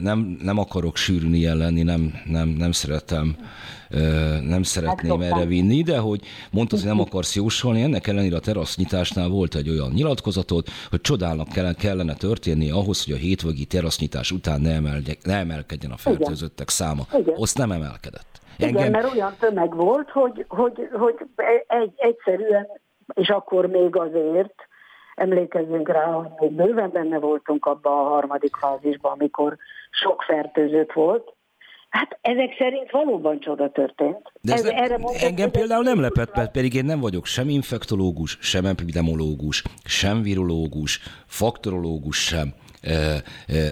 nem, 0.02 0.38
nem 0.42 0.58
akarok 0.58 0.98
sűrűn 0.98 1.34
ilyen 1.34 1.58
lenni, 1.58 1.82
nem, 1.82 2.14
nem, 2.26 2.50
nem 2.50 2.72
szeretem 2.72 3.38
nem 4.42 4.64
szeretném 4.64 5.22
erre 5.22 5.46
vinni, 5.46 5.82
de 5.82 5.98
hogy 5.98 6.22
mondtad, 6.52 6.80
hogy 6.80 6.88
nem 6.88 7.00
akarsz 7.00 7.36
jósolni, 7.36 7.82
ennek 7.82 8.08
ellenére 8.08 8.36
a 8.36 8.40
terasznyitásnál 8.40 9.30
volt 9.30 9.56
egy 9.56 9.70
olyan 9.70 9.92
nyilatkozatod, 9.94 10.66
hogy 10.90 11.02
csodálnak 11.02 11.48
kellene 11.78 12.14
történni 12.14 12.72
ahhoz, 12.72 13.06
hogy 13.06 13.14
a 13.14 13.18
hétvégi 13.18 13.66
terasznyitás 13.66 14.32
után 14.32 14.62
ne, 14.62 14.74
emelje, 14.74 15.14
ne 15.24 15.36
emelkedjen 15.36 15.92
a 15.92 15.98
fertőzöttek 15.98 16.70
száma. 16.70 17.04
Igen. 17.14 17.36
Azt 17.38 17.58
nem 17.58 17.72
emelkedett. 17.72 18.40
Engem... 18.58 18.78
Igen, 18.78 18.92
mert 18.92 19.14
olyan 19.14 19.36
tömeg 19.40 19.76
volt, 19.76 20.10
hogy, 20.10 20.46
hogy, 20.48 20.90
hogy 20.94 21.16
egy, 21.68 21.94
egyszerűen, 21.96 22.68
és 23.14 23.30
akkor 23.30 23.66
még 23.66 23.96
azért, 23.96 24.56
emlékezzünk 25.16 25.90
rá, 25.90 26.12
hogy 26.12 26.32
még 26.40 26.52
bőven 26.52 26.90
benne 26.92 27.20
voltunk 27.20 27.66
abban 27.66 28.06
a 28.06 28.10
harmadik 28.10 28.56
fázisban, 28.56 29.12
amikor 29.12 29.58
sok 29.90 30.22
fertőzött 30.22 30.92
volt, 30.92 31.34
Hát 31.90 32.18
ezek 32.22 32.56
szerint 32.58 32.92
valóban 32.92 33.40
csoda 33.40 33.72
történt. 33.72 34.32
De 34.42 34.54
ez, 34.54 34.60
ez 34.60 34.66
nem, 34.66 34.84
erre 34.84 34.98
mondom, 34.98 35.22
engem 35.22 35.52
például 35.52 35.84
nem 35.84 36.00
lepett, 36.00 36.36
mert 36.36 36.52
pedig 36.52 36.74
én 36.74 36.86
nem 36.86 37.00
vagyok 37.00 37.26
sem 37.26 37.50
infektológus, 37.50 38.38
sem 38.42 38.66
epidemológus, 38.66 39.64
sem 39.86 40.22
virológus, 40.22 41.00
faktorológus 41.26 42.18
sem, 42.18 42.54
e, 42.82 42.92
e, 42.92 43.22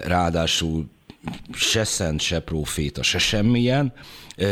ráadásul 0.06 0.84
se 1.52 1.84
szent, 1.84 2.20
se 2.20 2.40
proféta, 2.40 3.02
se 3.02 3.18
semmilyen. 3.18 3.92
E, 4.36 4.46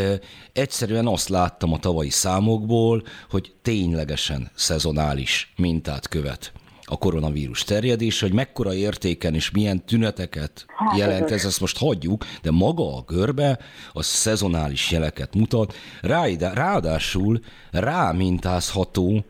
egyszerűen 0.53 1.07
azt 1.07 1.29
láttam 1.29 1.73
a 1.73 1.79
tavalyi 1.79 2.11
számokból, 2.11 3.03
hogy 3.31 3.55
ténylegesen 3.63 4.51
szezonális 4.55 5.53
mintát 5.57 6.09
követ 6.09 6.53
a 6.85 6.99
koronavírus 6.99 7.63
terjedés, 7.63 8.21
hogy 8.21 8.33
mekkora 8.33 8.75
értéken 8.75 9.35
és 9.35 9.51
milyen 9.51 9.85
tüneteket 9.85 10.65
hát, 10.77 10.97
jelent 10.99 11.31
ez, 11.31 11.45
ezt 11.45 11.61
most 11.61 11.79
hagyjuk, 11.79 12.25
de 12.43 12.51
maga 12.51 12.97
a 12.97 13.05
görbe 13.07 13.59
a 13.93 14.03
szezonális 14.03 14.91
jeleket 14.91 15.35
mutat, 15.35 15.75
ráadásul 16.41 17.41
rámintázható 17.71 19.25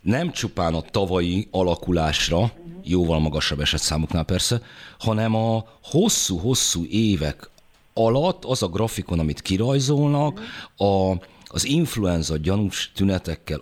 nem 0.00 0.30
csupán 0.30 0.74
a 0.74 0.80
tavalyi 0.80 1.48
alakulásra, 1.50 2.52
jóval 2.82 3.18
magasabb 3.18 3.60
esetszámoknál 3.60 4.24
persze, 4.24 4.60
hanem 4.98 5.34
a 5.34 5.64
hosszú-hosszú 5.82 6.84
évek 6.90 7.50
alatt 7.94 8.44
az 8.44 8.62
a 8.62 8.68
grafikon, 8.68 9.18
amit 9.18 9.42
kirajzolnak, 9.42 10.40
a 10.76 11.12
az 11.56 11.64
influenza 11.64 12.36
gyanús 12.42 12.92
tünetekkel 12.92 13.60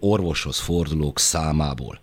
orvoshoz 0.00 0.58
fordulók 0.60 1.18
számából. 1.18 1.94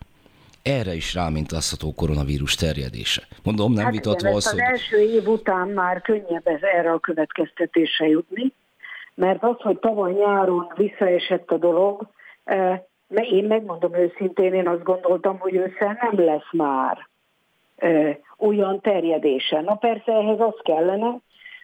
Erre 0.63 0.93
is 0.93 1.13
rámintázható 1.13 1.93
koronavírus 1.93 2.55
terjedése. 2.55 3.21
Mondom, 3.43 3.73
nem 3.73 3.83
hát 3.83 3.93
vitatva 3.93 4.29
az, 4.29 4.49
hogy... 4.49 4.61
Az 4.61 4.67
első 4.67 4.97
év 4.97 5.27
után 5.27 5.67
már 5.67 6.01
könnyebb 6.01 6.47
ez 6.47 6.61
erre 6.61 6.91
a 6.91 6.99
következtetésre 6.99 8.07
jutni, 8.07 8.53
mert 9.15 9.43
az, 9.43 9.55
hogy 9.57 9.77
tavaly 9.79 10.13
nyáron 10.13 10.73
visszaesett 10.75 11.51
a 11.51 11.57
dolog, 11.57 12.07
eh, 12.43 12.81
mert 13.07 13.29
én 13.29 13.45
megmondom 13.45 13.95
őszintén, 13.95 14.53
én 14.53 14.67
azt 14.67 14.83
gondoltam, 14.83 15.39
hogy 15.39 15.55
ősszel 15.55 15.97
nem 16.01 16.25
lesz 16.25 16.51
már 16.51 17.07
eh, 17.75 18.17
olyan 18.37 18.81
terjedése. 18.81 19.61
Na 19.61 19.75
persze 19.75 20.11
ehhez 20.11 20.39
az 20.39 20.59
kellene, 20.63 21.17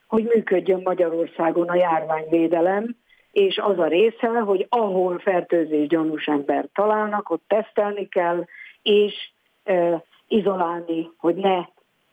hogy 0.07 0.23
működjön 0.23 0.81
Magyarországon 0.83 1.67
a 1.67 1.75
járványvédelem, 1.75 2.95
és 3.37 3.57
az 3.57 3.79
a 3.79 3.87
része, 3.87 4.27
hogy 4.27 4.65
ahol 4.69 5.19
fertőzés 5.19 5.87
gyanús 5.87 6.25
ember 6.25 6.65
találnak, 6.73 7.29
ott 7.29 7.43
tesztelni 7.47 8.07
kell, 8.07 8.45
és 8.81 9.13
e, 9.63 10.03
izolálni, 10.27 11.09
hogy 11.17 11.35
ne 11.35 11.65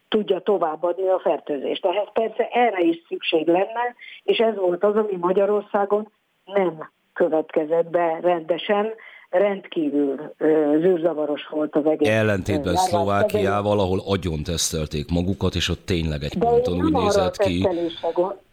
tudja 0.09 0.41
továbbadni 0.41 1.09
a 1.09 1.19
fertőzést. 1.19 1.87
Ehhez 1.87 2.09
persze 2.13 2.49
erre 2.49 2.81
is 2.81 3.03
szükség 3.09 3.47
lenne, 3.47 3.95
és 4.23 4.39
ez 4.39 4.57
volt 4.57 4.85
az, 4.85 4.97
ami 4.97 5.17
Magyarországon 5.21 6.13
nem 6.45 6.91
következett 7.13 7.91
be 7.91 8.19
rendesen, 8.21 8.93
rendkívül 9.39 10.35
zűrzavaros 10.81 11.47
volt 11.47 11.77
az 11.77 11.87
egész. 11.87 12.09
Ellentétben 12.09 12.77
Szlovákiával, 12.77 13.81
ahol 13.81 13.99
agyon 14.07 14.43
tesztelték 14.43 15.11
magukat, 15.11 15.55
és 15.55 15.69
ott 15.69 15.87
tényleg 15.87 16.23
egy 16.23 16.39
De 16.39 16.47
ponton 16.47 16.85
úgy 16.85 16.93
nézett 16.93 17.37
ki. 17.37 17.69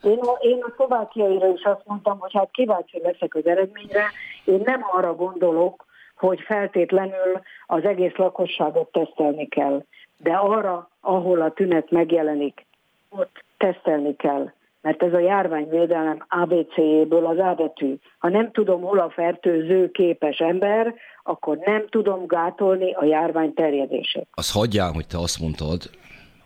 Én, 0.04 0.20
én 0.40 0.60
a 0.62 0.72
szlovákiaira 0.76 1.48
is 1.48 1.64
azt 1.64 1.82
mondtam, 1.86 2.20
hogy 2.20 2.32
hát 2.34 2.50
kíváncsi 2.52 3.00
leszek 3.04 3.36
az 3.36 3.46
eredményre. 3.46 4.04
Én 4.46 4.62
nem 4.66 4.86
arra 4.92 5.16
gondolok, 5.16 5.86
hogy 6.16 6.40
feltétlenül 6.42 7.42
az 7.68 7.84
egész 7.84 8.16
lakosságot 8.16 8.92
tesztelni 8.92 9.48
kell, 9.48 9.84
de 10.18 10.34
arra, 10.34 10.90
ahol 11.02 11.42
a 11.42 11.52
tünet 11.52 11.92
megjelenik, 11.92 12.66
ott 13.10 13.44
tesztelni 13.58 14.16
kell 14.16 14.52
mert 14.82 15.04
ez 15.04 15.14
a 15.14 15.20
járványvédelem 15.20 16.26
ABC-ből 16.30 17.26
az 17.26 17.38
A 17.38 17.54
betű. 17.58 17.96
Ha 18.18 18.30
nem 18.30 18.52
tudom, 18.52 18.82
hol 18.82 19.00
a 19.00 19.10
fertőző 19.10 19.92
képes 19.92 20.38
ember, 20.38 20.94
akkor 21.24 21.58
nem 21.58 21.86
tudom 21.90 22.28
gátolni 22.28 22.94
a 22.94 23.06
járvány 23.06 23.54
terjedését. 23.54 24.28
Az 24.32 24.52
hagyjál, 24.52 24.92
hogy 24.92 25.08
te 25.08 25.18
azt 25.18 25.40
mondtad, 25.40 25.90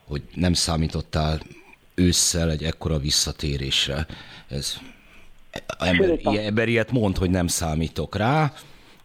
hogy 0.08 0.22
nem 0.36 0.54
számítottál 0.54 1.38
ősszel 1.96 2.50
egy 2.50 2.64
ekkora 2.64 2.98
visszatérésre. 2.98 4.06
Ez 4.50 4.78
ember, 5.80 6.20
ember 6.46 6.68
ilyet 6.68 6.92
mond, 6.92 7.18
hogy 7.18 7.30
nem 7.30 7.48
számítok 7.48 8.16
rá, 8.16 8.52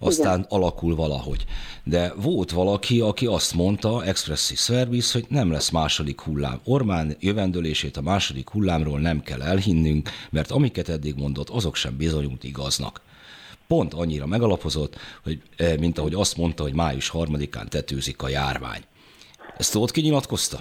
aztán 0.00 0.38
Igen. 0.38 0.46
alakul 0.48 0.94
valahogy. 0.94 1.44
De 1.84 2.12
volt 2.16 2.50
valaki, 2.50 3.00
aki 3.00 3.26
azt 3.26 3.54
mondta, 3.54 4.04
expressis 4.04 4.68
verbis, 4.68 5.12
hogy 5.12 5.24
nem 5.28 5.50
lesz 5.50 5.70
második 5.70 6.20
hullám. 6.20 6.60
Ormán 6.64 7.16
jövendőlését 7.20 7.96
a 7.96 8.02
második 8.02 8.50
hullámról 8.50 9.00
nem 9.00 9.22
kell 9.22 9.42
elhinnünk, 9.42 10.08
mert 10.30 10.50
amiket 10.50 10.88
eddig 10.88 11.14
mondott, 11.16 11.48
azok 11.48 11.76
sem 11.76 11.96
bizonyult 11.96 12.44
igaznak. 12.44 13.00
Pont 13.66 13.94
annyira 13.94 14.26
megalapozott, 14.26 14.96
hogy, 15.24 15.42
eh, 15.56 15.76
mint 15.78 15.98
ahogy 15.98 16.14
azt 16.14 16.36
mondta, 16.36 16.62
hogy 16.62 16.74
május 16.74 17.08
harmadikán 17.08 17.68
tetőzik 17.68 18.22
a 18.22 18.28
járvány. 18.28 18.80
Ezt 19.56 19.74
ott 19.74 19.90
kinyilatkozta? 19.90 20.58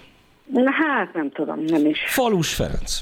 Na 0.51 0.71
hát 0.71 1.13
nem 1.13 1.31
tudom, 1.31 1.63
nem 1.63 1.85
is. 1.85 1.99
Falus 2.07 2.53
Ferenc. 2.53 2.99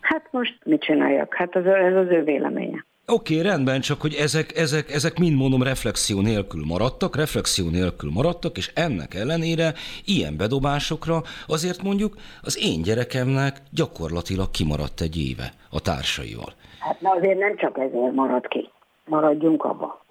Hát 0.00 0.28
most 0.30 0.58
mit 0.64 0.80
csináljak? 0.80 1.34
Hát 1.34 1.56
ez, 1.56 1.64
ez 1.64 1.94
az 1.94 2.06
ő 2.10 2.22
véleménye. 2.22 2.84
Oké, 3.06 3.38
okay, 3.38 3.50
rendben, 3.50 3.80
csak 3.80 4.00
hogy 4.00 4.14
ezek, 4.14 4.56
ezek, 4.56 4.90
ezek 4.90 5.18
mind 5.18 5.36
mondom 5.36 5.62
reflexió 5.62 6.20
nélkül 6.20 6.64
maradtak, 6.66 7.16
reflexió 7.16 7.70
nélkül 7.70 8.10
maradtak, 8.10 8.56
és 8.56 8.70
ennek 8.74 9.14
ellenére 9.14 9.72
ilyen 10.04 10.36
bedobásokra 10.36 11.22
azért 11.46 11.82
mondjuk 11.82 12.14
az 12.42 12.58
én 12.70 12.82
gyerekemnek 12.82 13.56
gyakorlatilag 13.70 14.50
kimaradt 14.50 15.00
egy 15.00 15.16
éve 15.28 15.48
a 15.70 15.80
társaival. 15.80 16.52
Hát 16.78 17.00
na 17.00 17.10
azért 17.10 17.38
nem 17.38 17.56
csak 17.56 17.78
ezért 17.78 18.12
maradt 18.12 18.48
ki, 18.48 18.70
maradjunk 19.04 19.64
abba. 19.64 20.04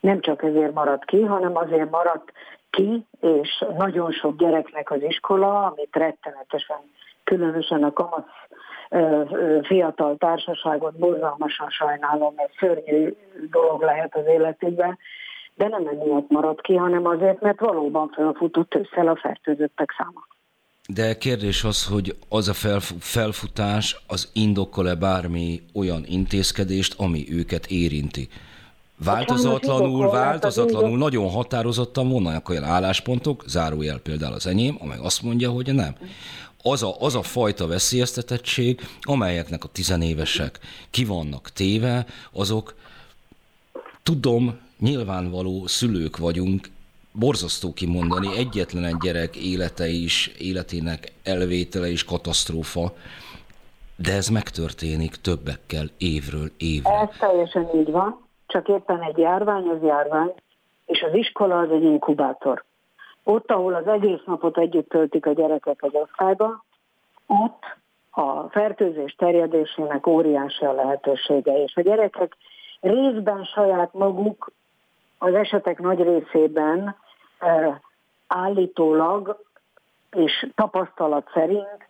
Nem 0.00 0.20
csak 0.20 0.42
ezért 0.42 0.74
maradt 0.74 1.04
ki, 1.04 1.20
hanem 1.20 1.56
azért 1.56 1.90
maradt 1.90 2.32
ki, 2.70 3.04
és 3.20 3.64
nagyon 3.78 4.12
sok 4.12 4.36
gyereknek 4.36 4.90
az 4.90 5.02
iskola, 5.02 5.66
amit 5.66 5.96
rettenetesen, 5.96 6.80
különösen 7.24 7.82
a 7.82 7.92
kamasz 7.92 8.24
fiatal 9.62 10.16
társaságot 10.16 10.98
borzalmasan 10.98 11.68
sajnálom, 11.68 12.34
egy 12.36 12.50
szörnyű 12.58 13.14
dolog 13.50 13.82
lehet 13.82 14.16
az 14.16 14.26
életükben, 14.26 14.98
de 15.54 15.68
nem 15.68 15.86
emiatt 15.86 16.30
maradt 16.30 16.60
ki, 16.60 16.74
hanem 16.74 17.06
azért, 17.06 17.40
mert 17.40 17.60
valóban 17.60 18.08
felfutott 18.14 18.74
össze 18.74 19.10
a 19.10 19.16
fertőzöttek 19.16 19.94
száma. 19.98 20.26
De 20.94 21.18
kérdés 21.18 21.64
az, 21.64 21.86
hogy 21.86 22.16
az 22.28 22.48
a 22.48 22.80
felfutás 23.00 24.04
az 24.06 24.30
indokkol-e 24.34 24.94
bármi 24.94 25.60
olyan 25.74 26.02
intézkedést, 26.06 26.94
ami 26.98 27.24
őket 27.32 27.66
érinti. 27.66 28.28
Változatlanul, 29.04 30.10
változatlanul, 30.10 30.98
nagyon 30.98 31.30
határozottan 31.30 32.08
vannak 32.08 32.48
olyan 32.48 32.64
álláspontok, 32.64 33.42
zárójel 33.46 33.98
például 33.98 34.32
az 34.32 34.46
enyém, 34.46 34.76
amely 34.80 34.98
azt 35.02 35.22
mondja, 35.22 35.50
hogy 35.50 35.74
nem 35.74 35.94
az 36.62 36.82
a, 36.82 36.94
az 37.00 37.14
a 37.14 37.22
fajta 37.22 37.66
veszélyeztetettség, 37.66 38.80
amelyeknek 39.00 39.64
a 39.64 39.68
tizenévesek 39.68 40.58
ki 40.90 41.04
vannak 41.04 41.50
téve, 41.50 42.06
azok 42.32 42.74
tudom, 44.02 44.60
nyilvánvaló 44.78 45.66
szülők 45.66 46.16
vagyunk, 46.16 46.66
borzasztó 47.12 47.72
kimondani, 47.72 48.36
egyetlen 48.36 48.84
egy 48.84 48.96
gyerek 48.96 49.36
élete 49.36 49.86
is, 49.86 50.26
életének 50.38 51.12
elvétele 51.24 51.88
is 51.88 52.04
katasztrófa, 52.04 52.92
de 53.96 54.12
ez 54.12 54.28
megtörténik 54.28 55.14
többekkel 55.14 55.86
évről 55.98 56.48
évre. 56.58 56.90
Ez 56.90 57.16
teljesen 57.18 57.68
így 57.74 57.90
van, 57.90 58.28
csak 58.46 58.68
éppen 58.68 59.02
egy 59.02 59.18
járvány 59.18 59.66
az 59.68 59.82
járvány, 59.82 60.34
és 60.86 61.02
az 61.02 61.14
iskola 61.14 61.58
az 61.58 61.70
egy 61.70 61.82
inkubátor. 61.82 62.64
Ott, 63.24 63.50
ahol 63.50 63.74
az 63.74 63.86
egész 63.86 64.20
napot 64.24 64.58
együtt 64.58 64.88
töltik 64.88 65.26
a 65.26 65.32
gyerekek 65.32 65.82
az 65.82 65.94
osztályba, 65.94 66.64
ott 67.26 67.64
a 68.10 68.48
fertőzés 68.48 69.14
terjedésének 69.14 70.06
óriási 70.06 70.64
a 70.64 70.72
lehetősége, 70.72 71.62
és 71.62 71.76
a 71.76 71.80
gyerekek 71.80 72.36
részben 72.80 73.44
saját 73.44 73.94
maguk 73.94 74.52
az 75.18 75.34
esetek 75.34 75.78
nagy 75.78 76.02
részében 76.02 76.96
állítólag 78.26 79.44
és 80.10 80.48
tapasztalat 80.54 81.30
szerint 81.32 81.88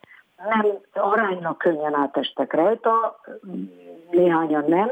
nem 0.49 0.79
aránynak 0.93 1.59
könnyen 1.59 1.95
átestek 1.95 2.53
rajta, 2.53 3.21
néhányan 4.11 4.65
nem, 4.69 4.91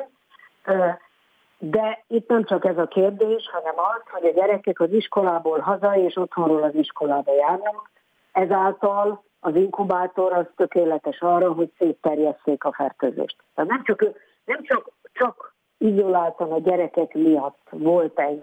de 1.59 2.05
itt 2.07 2.29
nem 2.29 2.44
csak 2.44 2.64
ez 2.64 2.79
a 2.79 2.87
kérdés, 2.87 3.51
hanem 3.53 3.75
az, 3.77 4.03
hogy 4.11 4.25
a 4.25 4.33
gyerekek 4.33 4.81
az 4.81 4.92
iskolából 4.92 5.59
haza 5.59 5.97
és 5.97 6.16
otthonról 6.16 6.62
az 6.62 6.75
iskolába 6.75 7.35
járnak, 7.35 7.90
ezáltal 8.33 9.23
az 9.40 9.55
inkubátor 9.55 10.33
az 10.33 10.47
tökéletes 10.57 11.21
arra, 11.21 11.53
hogy 11.53 11.73
szétterjesszék 11.79 12.64
a 12.64 12.73
fertőzést. 12.73 13.37
Tehát 13.55 13.71
nem 13.71 13.83
csak, 13.85 14.05
nem 14.44 14.62
csak, 14.62 14.90
csak 15.12 15.55
izoláltan 15.79 16.53
a 16.53 16.59
gyerekek 16.59 17.14
miatt 17.14 17.66
volt 17.71 18.18
ez 18.18 18.37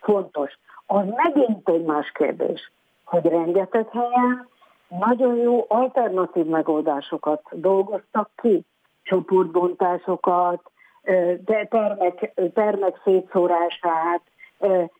fontos. 0.00 0.58
Az 0.86 1.04
megint 1.06 1.68
egy 1.68 1.84
más 1.84 2.10
kérdés, 2.12 2.72
hogy 3.04 3.24
rengeteg 3.24 3.88
helyen 3.88 4.48
nagyon 4.88 5.36
jó 5.36 5.64
alternatív 5.68 6.46
megoldásokat 6.46 7.42
dolgoztak 7.50 8.30
ki, 8.36 8.64
csoportbontásokat, 9.02 10.70
de 11.44 11.66
termek, 11.70 12.32
termek 12.54 13.00
szétszórását, 13.04 14.20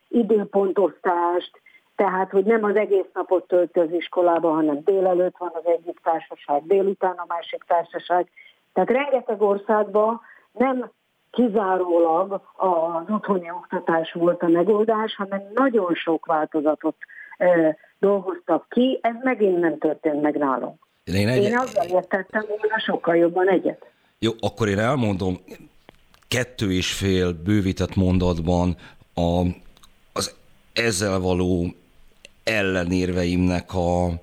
időpontosztást, 0.07 1.61
tehát, 1.95 2.31
hogy 2.31 2.45
nem 2.45 2.63
az 2.63 2.75
egész 2.75 3.09
napot 3.13 3.47
tölt 3.47 3.77
az 3.77 3.91
iskolába, 3.91 4.51
hanem 4.51 4.81
délelőtt 4.83 5.37
van 5.37 5.51
az 5.53 5.65
egyik 5.65 5.99
társaság, 6.03 6.65
délután 6.65 7.15
a 7.17 7.25
másik 7.27 7.63
társaság. 7.67 8.29
Tehát 8.73 8.89
rengeteg 8.89 9.41
országban 9.41 10.21
nem 10.51 10.91
kizárólag 11.31 12.41
az 12.55 13.09
otthoni 13.09 13.51
oktatás 13.51 14.11
volt 14.11 14.41
a 14.41 14.47
megoldás, 14.47 15.15
hanem 15.15 15.41
nagyon 15.53 15.93
sok 15.93 16.25
változatot 16.25 16.95
e, 17.37 17.77
dolgoztak 17.99 18.65
ki, 18.69 18.99
ez 19.01 19.15
megint 19.23 19.59
nem 19.59 19.77
történt 19.77 20.21
meg 20.21 20.37
nálunk. 20.37 20.87
Én, 21.03 21.27
egy... 21.27 21.43
én 21.43 21.57
azzal 21.57 21.85
értettem 21.85 22.43
volna 22.47 22.79
sokkal 22.79 23.15
jobban 23.15 23.49
egyet. 23.49 23.85
Jó, 24.19 24.31
akkor 24.39 24.67
én 24.67 24.79
elmondom 24.79 25.37
kettő 26.27 26.73
és 26.73 26.91
fél 26.91 27.33
bővített 27.33 27.95
mondatban 27.95 28.77
a, 29.13 29.41
az 30.13 30.33
ezzel 30.73 31.19
való 31.19 31.75
ellenérveimnek 32.43 33.73
a 33.73 34.19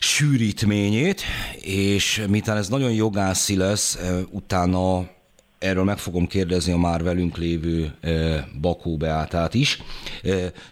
sűrítményét, 0.00 1.22
és 1.60 2.24
miután 2.28 2.56
ez 2.56 2.68
nagyon 2.68 2.92
jogászi 2.92 3.56
lesz, 3.56 3.98
utána 4.30 5.08
erről 5.58 5.84
meg 5.84 5.98
fogom 5.98 6.26
kérdezni 6.26 6.72
a 6.72 6.76
már 6.76 7.02
velünk 7.02 7.36
lévő 7.36 7.94
Bakó 8.60 8.96
Beátát 8.96 9.54
is. 9.54 9.82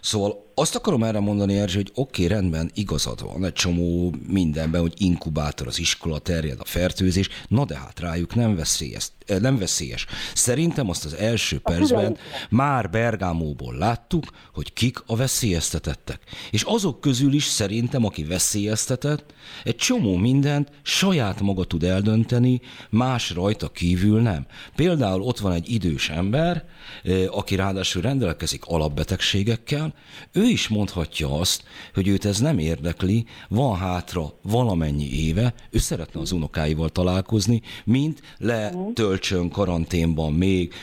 Szóval 0.01 0.42
azt 0.55 0.75
akarom 0.75 1.03
erre 1.03 1.19
mondani, 1.19 1.57
Erzsé, 1.57 1.75
hogy 1.75 1.91
oké, 1.93 2.23
okay, 2.23 2.35
rendben, 2.35 2.71
igazad 2.73 3.21
van 3.21 3.45
egy 3.45 3.53
csomó 3.53 4.13
mindenben, 4.27 4.81
hogy 4.81 4.93
inkubátor 4.97 5.67
az 5.67 5.79
iskola, 5.79 6.19
terjed 6.19 6.59
a 6.59 6.65
fertőzés, 6.65 7.29
na 7.47 7.65
de 7.65 7.77
hát 7.77 7.99
rájuk 7.99 8.35
nem 8.35 8.55
veszélyes. 8.55 9.11
Eh, 9.25 9.39
nem 9.39 9.57
veszélyes. 9.57 10.05
Szerintem 10.33 10.89
azt 10.89 11.05
az 11.05 11.13
első 11.13 11.59
percben 11.59 12.17
már 12.49 12.89
Bergámóból 12.89 13.75
láttuk, 13.75 14.25
hogy 14.53 14.73
kik 14.73 15.03
a 15.05 15.15
veszélyeztetettek. 15.15 16.19
És 16.51 16.63
azok 16.63 17.01
közül 17.01 17.33
is 17.33 17.43
szerintem, 17.43 18.05
aki 18.05 18.23
veszélyeztetett, 18.23 19.33
egy 19.63 19.75
csomó 19.75 20.15
mindent 20.15 20.71
saját 20.81 21.41
maga 21.41 21.63
tud 21.63 21.83
eldönteni, 21.83 22.61
más 22.89 23.31
rajta 23.31 23.69
kívül 23.69 24.21
nem. 24.21 24.45
Például 24.75 25.21
ott 25.21 25.39
van 25.39 25.51
egy 25.51 25.69
idős 25.69 26.09
ember, 26.09 26.65
eh, 27.03 27.37
aki 27.37 27.55
ráadásul 27.55 28.01
rendelkezik 28.01 28.65
alapbetegségekkel, 28.65 29.93
ő 30.31 30.42
is 30.47 30.67
mondhatja 30.67 31.39
azt, 31.39 31.63
hogy 31.93 32.07
őt 32.07 32.25
ez 32.25 32.39
nem 32.39 32.57
érdekli, 32.57 33.25
van 33.49 33.77
hátra 33.77 34.33
valamennyi 34.41 35.09
éve, 35.25 35.53
ő 35.69 35.77
szeretne 35.77 36.19
az 36.19 36.31
unokáival 36.31 36.89
találkozni, 36.89 37.61
mint 37.85 38.21
letöltsön 38.37 39.49
karanténban 39.49 40.33
még, 40.33 40.73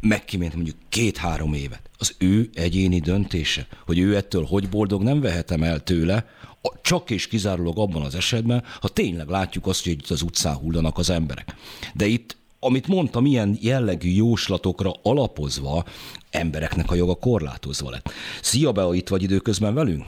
megkiment 0.00 0.54
mondjuk 0.54 0.76
két-három 0.88 1.54
évet. 1.54 1.90
Az 1.98 2.14
ő 2.18 2.50
egyéni 2.54 2.98
döntése, 2.98 3.66
hogy 3.86 3.98
ő 3.98 4.16
ettől 4.16 4.44
hogy 4.44 4.68
boldog, 4.68 5.02
nem 5.02 5.20
vehetem 5.20 5.62
el 5.62 5.80
tőle, 5.80 6.26
csak 6.82 7.10
és 7.10 7.26
kizárólag 7.26 7.78
abban 7.78 8.02
az 8.02 8.14
esetben, 8.14 8.64
ha 8.80 8.88
tényleg 8.88 9.28
látjuk 9.28 9.66
azt, 9.66 9.82
hogy 9.84 9.92
itt 9.92 10.10
az 10.10 10.22
utcán 10.22 10.54
hullanak 10.54 10.98
az 10.98 11.10
emberek. 11.10 11.54
De 11.94 12.06
itt 12.06 12.36
amit 12.64 12.86
mondtam, 12.86 13.26
ilyen 13.26 13.58
jellegű 13.60 14.08
jóslatokra 14.08 14.92
alapozva 15.02 15.84
embereknek 16.34 16.90
a 16.90 16.94
joga 16.94 17.14
korlátozva 17.14 17.90
lett. 17.90 18.10
Szia, 18.40 18.72
Bea, 18.72 18.94
itt 18.94 19.08
vagy 19.08 19.22
időközben 19.22 19.74
velünk? 19.74 20.04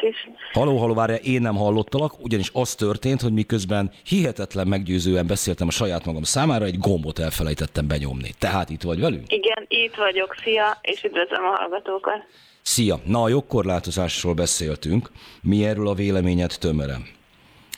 is. 0.00 0.28
Haló, 0.52 0.76
haló, 0.76 0.94
várja, 0.94 1.16
én 1.16 1.40
nem 1.40 1.56
hallottalak, 1.56 2.24
ugyanis 2.24 2.50
az 2.52 2.74
történt, 2.74 3.20
hogy 3.20 3.32
miközben 3.32 3.90
hihetetlen 4.04 4.68
meggyőzően 4.68 5.26
beszéltem 5.26 5.68
a 5.68 5.70
saját 5.70 6.04
magam 6.04 6.22
számára, 6.22 6.64
egy 6.64 6.78
gombot 6.78 7.18
elfelejtettem 7.18 7.86
benyomni. 7.86 8.30
Tehát 8.38 8.70
itt 8.70 8.82
vagy 8.82 9.00
velünk? 9.00 9.32
Igen, 9.32 9.64
itt 9.68 9.94
vagyok. 9.94 10.34
Szia, 10.42 10.78
és 10.82 11.02
üdvözlöm 11.04 11.44
a 11.44 11.56
hallgatókat. 11.56 12.24
Szia! 12.62 13.00
Na, 13.04 13.22
a 13.22 13.28
jogkorlátozásról 13.28 14.34
beszéltünk. 14.34 15.10
Mi 15.42 15.66
erről 15.66 15.88
a 15.88 15.94
véleményed 15.94 16.56
tömören? 16.60 17.15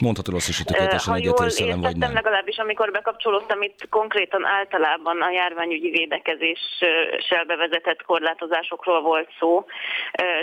Mondhatod 0.00 0.34
azt 0.34 0.48
is, 0.48 0.56
hogy 0.56 0.66
tökéletesen 0.66 1.14
egyetértelem 1.14 1.80
vagy 1.80 1.96
nem. 1.96 2.12
legalábbis, 2.12 2.56
amikor 2.56 2.90
bekapcsolódtam, 2.90 3.62
itt 3.62 3.88
konkrétan 3.90 4.44
általában 4.44 5.22
a 5.22 5.30
járványügyi 5.30 5.90
védekezéssel 5.90 7.44
bevezetett 7.46 8.02
korlátozásokról 8.02 9.00
volt 9.00 9.28
szó. 9.38 9.64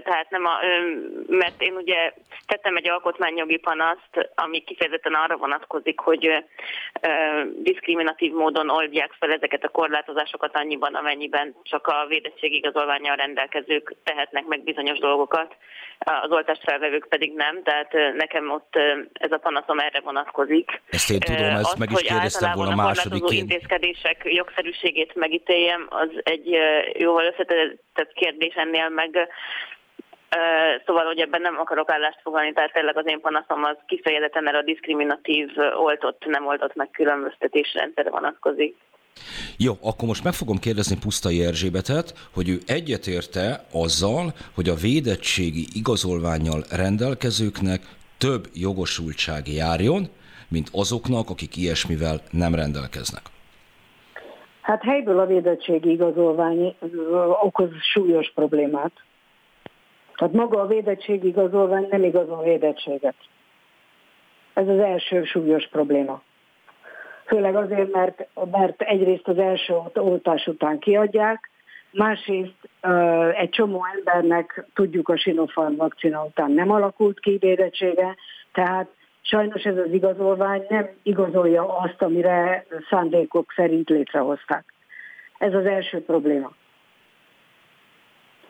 Tehát 0.03 0.29
nem 0.29 0.45
a, 0.45 0.53
mert 1.27 1.61
én 1.61 1.73
ugye 1.73 2.13
tettem 2.45 2.75
egy 2.75 2.89
alkotmányjogi 2.89 3.57
panaszt, 3.57 4.31
ami 4.35 4.59
kifejezetten 4.59 5.13
arra 5.13 5.37
vonatkozik, 5.37 5.99
hogy 5.99 6.43
diszkriminatív 7.57 8.33
módon 8.33 8.69
oldják 8.69 9.11
fel 9.19 9.31
ezeket 9.31 9.63
a 9.63 9.69
korlátozásokat 9.69 10.57
annyiban, 10.57 10.93
amennyiben 10.95 11.55
csak 11.63 11.87
a 11.87 12.05
védettségigazolványjal 12.07 13.15
rendelkezők 13.15 13.95
tehetnek 14.03 14.45
meg 14.45 14.63
bizonyos 14.63 14.99
dolgokat, 14.99 15.55
az 15.99 16.31
oltást 16.31 16.63
felvevők 16.63 17.07
pedig 17.09 17.33
nem, 17.35 17.63
tehát 17.63 17.93
nekem 18.15 18.51
ott 18.51 18.75
ez 19.13 19.31
a 19.31 19.37
panaszom 19.47 19.79
erre 19.79 19.99
vonatkozik. 19.99 20.81
Ezt 20.89 21.09
én 21.09 21.19
tudom, 21.19 21.49
ezt 21.61 21.73
az, 21.73 21.79
meg 21.79 21.91
is 21.91 22.01
kérdeztem 22.01 22.51
volna 22.55 22.75
másodiként. 22.75 23.41
intézkedések 23.41 24.21
jogszerűségét 24.23 25.15
megítéljem, 25.15 25.87
az 25.89 26.09
egy 26.23 26.47
jóval 26.93 27.25
összetett 27.25 28.11
kérdés 28.13 28.53
ennél 28.55 28.89
meg 28.89 29.11
Szóval, 30.85 31.05
hogy 31.05 31.19
ebben 31.19 31.41
nem 31.41 31.57
akarok 31.59 31.89
állást 31.91 32.19
foglalni, 32.23 32.53
tehát 32.53 32.73
tényleg 32.73 32.97
az 32.97 33.07
én 33.07 33.21
panaszom 33.21 33.63
az 33.63 33.77
kifejezetten 33.87 34.47
erre 34.47 34.57
a 34.57 34.63
diszkriminatív 34.63 35.49
oltott, 35.77 36.25
nem 36.25 36.47
oltott 36.47 36.75
megkülönböztetés 36.75 37.73
rendszerre 37.73 38.09
vonatkozik. 38.09 38.75
Jó, 39.57 39.73
akkor 39.81 40.07
most 40.07 40.23
meg 40.23 40.33
fogom 40.33 40.57
kérdezni 40.57 40.97
Pusztai 40.97 41.45
Erzsébetet, 41.45 42.13
hogy 42.33 42.49
ő 42.49 42.57
egyetérte 42.67 43.65
azzal, 43.73 44.33
hogy 44.55 44.69
a 44.69 44.81
védettségi 44.81 45.65
igazolványjal 45.73 46.61
rendelkezőknek 46.71 47.81
több 48.17 48.43
jogosultság 48.53 49.47
járjon, 49.47 50.07
mint 50.47 50.69
azoknak, 50.71 51.29
akik 51.29 51.55
ilyesmivel 51.57 52.21
nem 52.31 52.55
rendelkeznek. 52.55 53.21
Hát 54.61 54.83
helyből 54.83 55.19
a 55.19 55.25
védettségi 55.25 55.91
igazolvány 55.91 56.75
okoz 57.41 57.69
súlyos 57.93 58.31
problémát. 58.35 58.91
Tehát 60.15 60.33
maga 60.33 60.61
a 60.61 60.67
védettségi 60.67 61.27
igazolvány 61.27 61.87
nem 61.89 62.03
igazol 62.03 62.43
védettséget. 62.43 63.15
Ez 64.53 64.67
az 64.67 64.79
első 64.79 65.23
súlyos 65.23 65.67
probléma. 65.67 66.21
Főleg 67.25 67.55
azért, 67.55 67.91
mert, 67.91 68.27
mert 68.51 68.81
egyrészt 68.81 69.27
az 69.27 69.37
első 69.37 69.73
oltás 69.93 70.47
után 70.47 70.79
kiadják, 70.79 71.49
másrészt 71.95 72.69
egy 73.37 73.49
csomó 73.49 73.85
embernek 73.95 74.65
tudjuk 74.73 75.09
a 75.09 75.17
Sinopharm 75.17 75.75
vakcina 75.75 76.23
után 76.23 76.51
nem 76.51 76.71
alakult 76.71 77.19
ki 77.19 77.37
védettsége, 77.39 78.15
tehát 78.53 78.87
sajnos 79.21 79.63
ez 79.63 79.77
az 79.77 79.91
igazolvány 79.91 80.65
nem 80.69 80.89
igazolja 81.03 81.77
azt, 81.77 82.01
amire 82.01 82.65
szándékok 82.89 83.51
szerint 83.55 83.89
létrehozták. 83.89 84.73
Ez 85.37 85.53
az 85.53 85.65
első 85.65 86.03
probléma. 86.03 86.51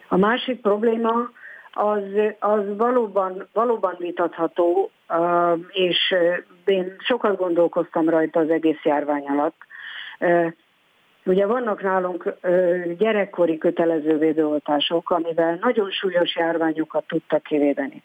A 0.08 0.17
másik 0.17 0.62
probléma 0.62 1.29
az, 1.71 2.03
az 2.39 2.77
valóban, 2.77 3.47
valóban 3.53 3.95
vitatható, 3.97 4.91
és 5.67 6.15
én 6.65 6.95
sokat 6.99 7.38
gondolkoztam 7.38 8.10
rajta 8.10 8.39
az 8.39 8.49
egész 8.49 8.84
járvány 8.84 9.25
alatt. 9.25 9.58
Ugye 11.25 11.45
vannak 11.45 11.81
nálunk 11.81 12.35
gyerekkori 12.97 13.57
kötelező 13.57 14.17
védőoltások, 14.17 15.09
amivel 15.09 15.57
nagyon 15.61 15.91
súlyos 15.91 16.35
járványokat 16.35 17.07
tudtak 17.07 17.43
kivédeni. 17.43 18.03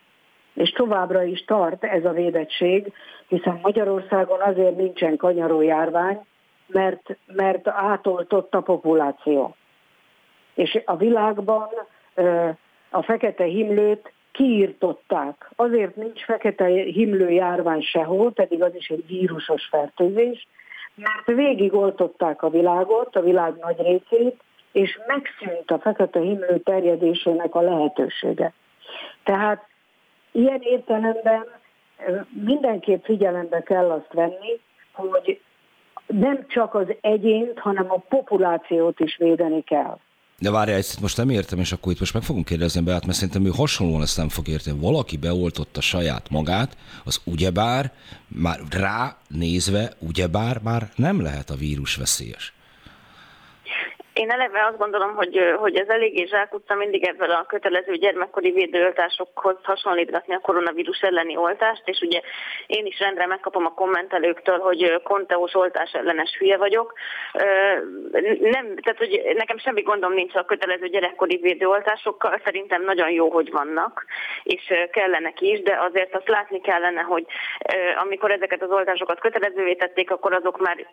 És 0.54 0.70
továbbra 0.70 1.22
is 1.22 1.44
tart 1.44 1.84
ez 1.84 2.04
a 2.04 2.12
védettség, 2.12 2.92
hiszen 3.28 3.58
Magyarországon 3.62 4.40
azért 4.40 4.76
nincsen 4.76 5.16
kanyaró 5.16 5.60
járvány, 5.60 6.20
mert, 6.66 7.16
mert 7.26 7.68
átoltott 7.68 8.54
a 8.54 8.60
populáció. 8.60 9.54
És 10.54 10.78
a 10.84 10.96
világban 10.96 11.68
a 12.90 13.02
fekete 13.02 13.44
himlőt 13.44 14.12
kiírtották. 14.32 15.50
Azért 15.56 15.96
nincs 15.96 16.24
fekete 16.24 16.66
himlő 16.66 17.30
járvány 17.30 17.82
sehol, 17.82 18.32
pedig 18.32 18.62
az 18.62 18.74
is 18.74 18.88
egy 18.88 19.06
vírusos 19.06 19.66
fertőzés, 19.70 20.46
mert 21.02 21.38
végigoltották 21.38 22.42
a 22.42 22.50
világot, 22.50 23.16
a 23.16 23.20
világ 23.20 23.54
nagy 23.60 23.76
részét, 23.78 24.42
és 24.72 24.98
megszűnt 25.06 25.70
a 25.70 25.78
fekete 25.78 26.20
himlő 26.20 26.58
terjedésének 26.58 27.54
a 27.54 27.60
lehetősége. 27.60 28.52
Tehát 29.24 29.66
ilyen 30.32 30.60
értelemben 30.60 31.46
mindenképp 32.44 33.04
figyelembe 33.04 33.62
kell 33.62 33.90
azt 33.90 34.12
venni, 34.12 34.60
hogy 34.92 35.40
nem 36.06 36.46
csak 36.48 36.74
az 36.74 36.86
egyént, 37.00 37.58
hanem 37.58 37.90
a 37.90 38.02
populációt 38.08 39.00
is 39.00 39.16
védeni 39.16 39.62
kell. 39.62 39.98
De 40.40 40.50
várjál, 40.50 40.78
ezt 40.78 41.00
most 41.00 41.16
nem 41.16 41.30
értem, 41.30 41.58
és 41.58 41.72
akkor 41.72 41.92
itt 41.92 41.98
most 41.98 42.14
meg 42.14 42.22
fogunk 42.22 42.44
kérdezni 42.44 42.80
be, 42.80 42.92
mert 42.92 43.12
szerintem 43.12 43.46
ő 43.46 43.48
hasonlóan 43.48 44.02
ezt 44.02 44.16
nem 44.16 44.28
fog 44.28 44.48
érteni. 44.48 44.78
Valaki 44.78 45.16
beoltotta 45.16 45.80
saját 45.80 46.30
magát, 46.30 46.76
az 47.04 47.20
ugyebár, 47.24 47.92
már 48.28 48.60
rá 48.70 49.16
nézve, 49.28 49.92
ugyebár 49.98 50.60
már 50.62 50.90
nem 50.96 51.20
lehet 51.20 51.50
a 51.50 51.56
vírus 51.56 51.94
veszélyes. 51.94 52.52
Én 54.20 54.30
eleve 54.30 54.66
azt 54.66 54.78
gondolom, 54.78 55.14
hogy, 55.14 55.54
hogy 55.56 55.76
ez 55.76 55.88
eléggé 55.88 56.24
zsákutca 56.24 56.74
mindig 56.74 57.04
ebből 57.06 57.30
a 57.30 57.46
kötelező 57.46 57.92
gyermekkori 57.94 58.50
védőoltásokhoz 58.50 59.56
hasonlítgatni 59.62 60.34
a 60.34 60.38
koronavírus 60.38 61.00
elleni 61.00 61.36
oltást, 61.36 61.82
és 61.84 62.00
ugye 62.00 62.20
én 62.66 62.86
is 62.86 62.98
rendre 62.98 63.26
megkapom 63.26 63.66
a 63.66 63.74
kommentelőktől, 63.74 64.58
hogy 64.58 65.02
konteós 65.02 65.54
oltás 65.54 65.92
ellenes 65.92 66.36
hülye 66.38 66.56
vagyok. 66.56 66.92
Nem, 68.40 68.76
tehát 68.76 68.98
hogy 68.98 69.22
nekem 69.36 69.58
semmi 69.58 69.82
gondom 69.82 70.12
nincs 70.12 70.34
a 70.34 70.44
kötelező 70.44 70.86
gyerekkori 70.86 71.36
védőoltásokkal, 71.36 72.40
szerintem 72.44 72.82
nagyon 72.82 73.10
jó, 73.10 73.30
hogy 73.30 73.50
vannak, 73.50 74.04
és 74.42 74.72
kellenek 74.92 75.40
is, 75.40 75.62
de 75.62 75.78
azért 75.80 76.14
azt 76.14 76.28
látni 76.28 76.60
kellene, 76.60 77.00
hogy 77.00 77.24
amikor 78.02 78.30
ezeket 78.30 78.62
az 78.62 78.70
oltásokat 78.70 79.20
kötelezővé 79.20 79.74
tették, 79.74 80.10
akkor 80.10 80.32
azok 80.32 80.58
már 80.60 80.86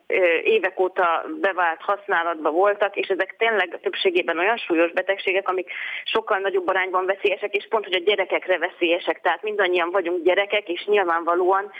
évek 0.44 0.80
óta 0.80 1.26
bevált 1.42 1.82
használatban 1.82 2.54
voltak, 2.54 2.96
és 2.96 3.16
ezek 3.18 3.36
tényleg 3.38 3.74
a 3.74 3.80
többségében 3.80 4.38
olyan 4.38 4.58
súlyos 4.58 4.92
betegségek, 4.92 5.50
amik 5.50 5.72
sokkal 6.04 6.38
nagyobb 6.38 6.68
arányban 6.68 7.06
veszélyesek, 7.06 7.56
és 7.56 7.68
pont, 7.70 7.84
hogy 7.84 7.94
a 7.94 8.06
gyerekekre 8.06 8.58
veszélyesek. 8.58 9.22
Tehát 9.22 9.44
mindannyian 9.44 9.90
vagyunk 9.92 10.24
gyerekek, 10.24 10.70
és 10.70 10.86
nyilvánvalóan 10.86 11.72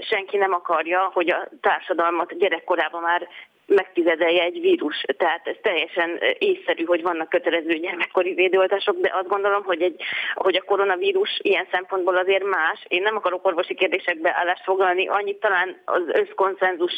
senki 0.00 0.36
nem 0.36 0.52
akarja, 0.52 1.10
hogy 1.12 1.30
a 1.30 1.48
társadalmat 1.60 2.38
gyerekkorában 2.38 3.02
már 3.02 3.28
megtizedelje 3.74 4.42
egy 4.42 4.60
vírus. 4.60 5.04
Tehát 5.16 5.46
ez 5.46 5.56
teljesen 5.62 6.20
észszerű, 6.38 6.84
hogy 6.84 7.02
vannak 7.02 7.28
kötelező 7.28 7.74
gyermekkori 7.74 8.34
védőoltások, 8.34 8.96
de 9.00 9.10
azt 9.14 9.28
gondolom, 9.28 9.62
hogy, 9.64 9.82
egy, 9.82 10.02
hogy 10.34 10.56
a 10.56 10.62
koronavírus 10.62 11.38
ilyen 11.42 11.66
szempontból 11.70 12.16
azért 12.16 12.44
más. 12.44 12.84
Én 12.88 13.02
nem 13.02 13.16
akarok 13.16 13.46
orvosi 13.46 13.74
kérdésekbe 13.74 14.34
állást 14.36 14.64
foglalni, 14.64 15.08
annyit 15.08 15.40
talán 15.40 15.76
az 15.84 16.02
összkonszenzus 16.06 16.92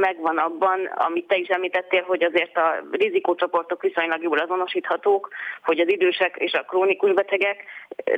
megvan 0.00 0.38
abban, 0.38 0.84
amit 0.84 1.26
te 1.26 1.36
is 1.36 1.48
említettél, 1.48 2.02
hogy 2.02 2.24
azért 2.24 2.56
a 2.56 2.84
rizikócsoportok 2.90 3.82
viszonylag 3.82 4.22
jól 4.22 4.38
azonosíthatók, 4.38 5.28
hogy 5.62 5.80
az 5.80 5.88
idősek 5.88 6.36
és 6.38 6.52
a 6.52 6.62
krónikus 6.62 7.12
betegek, 7.12 7.64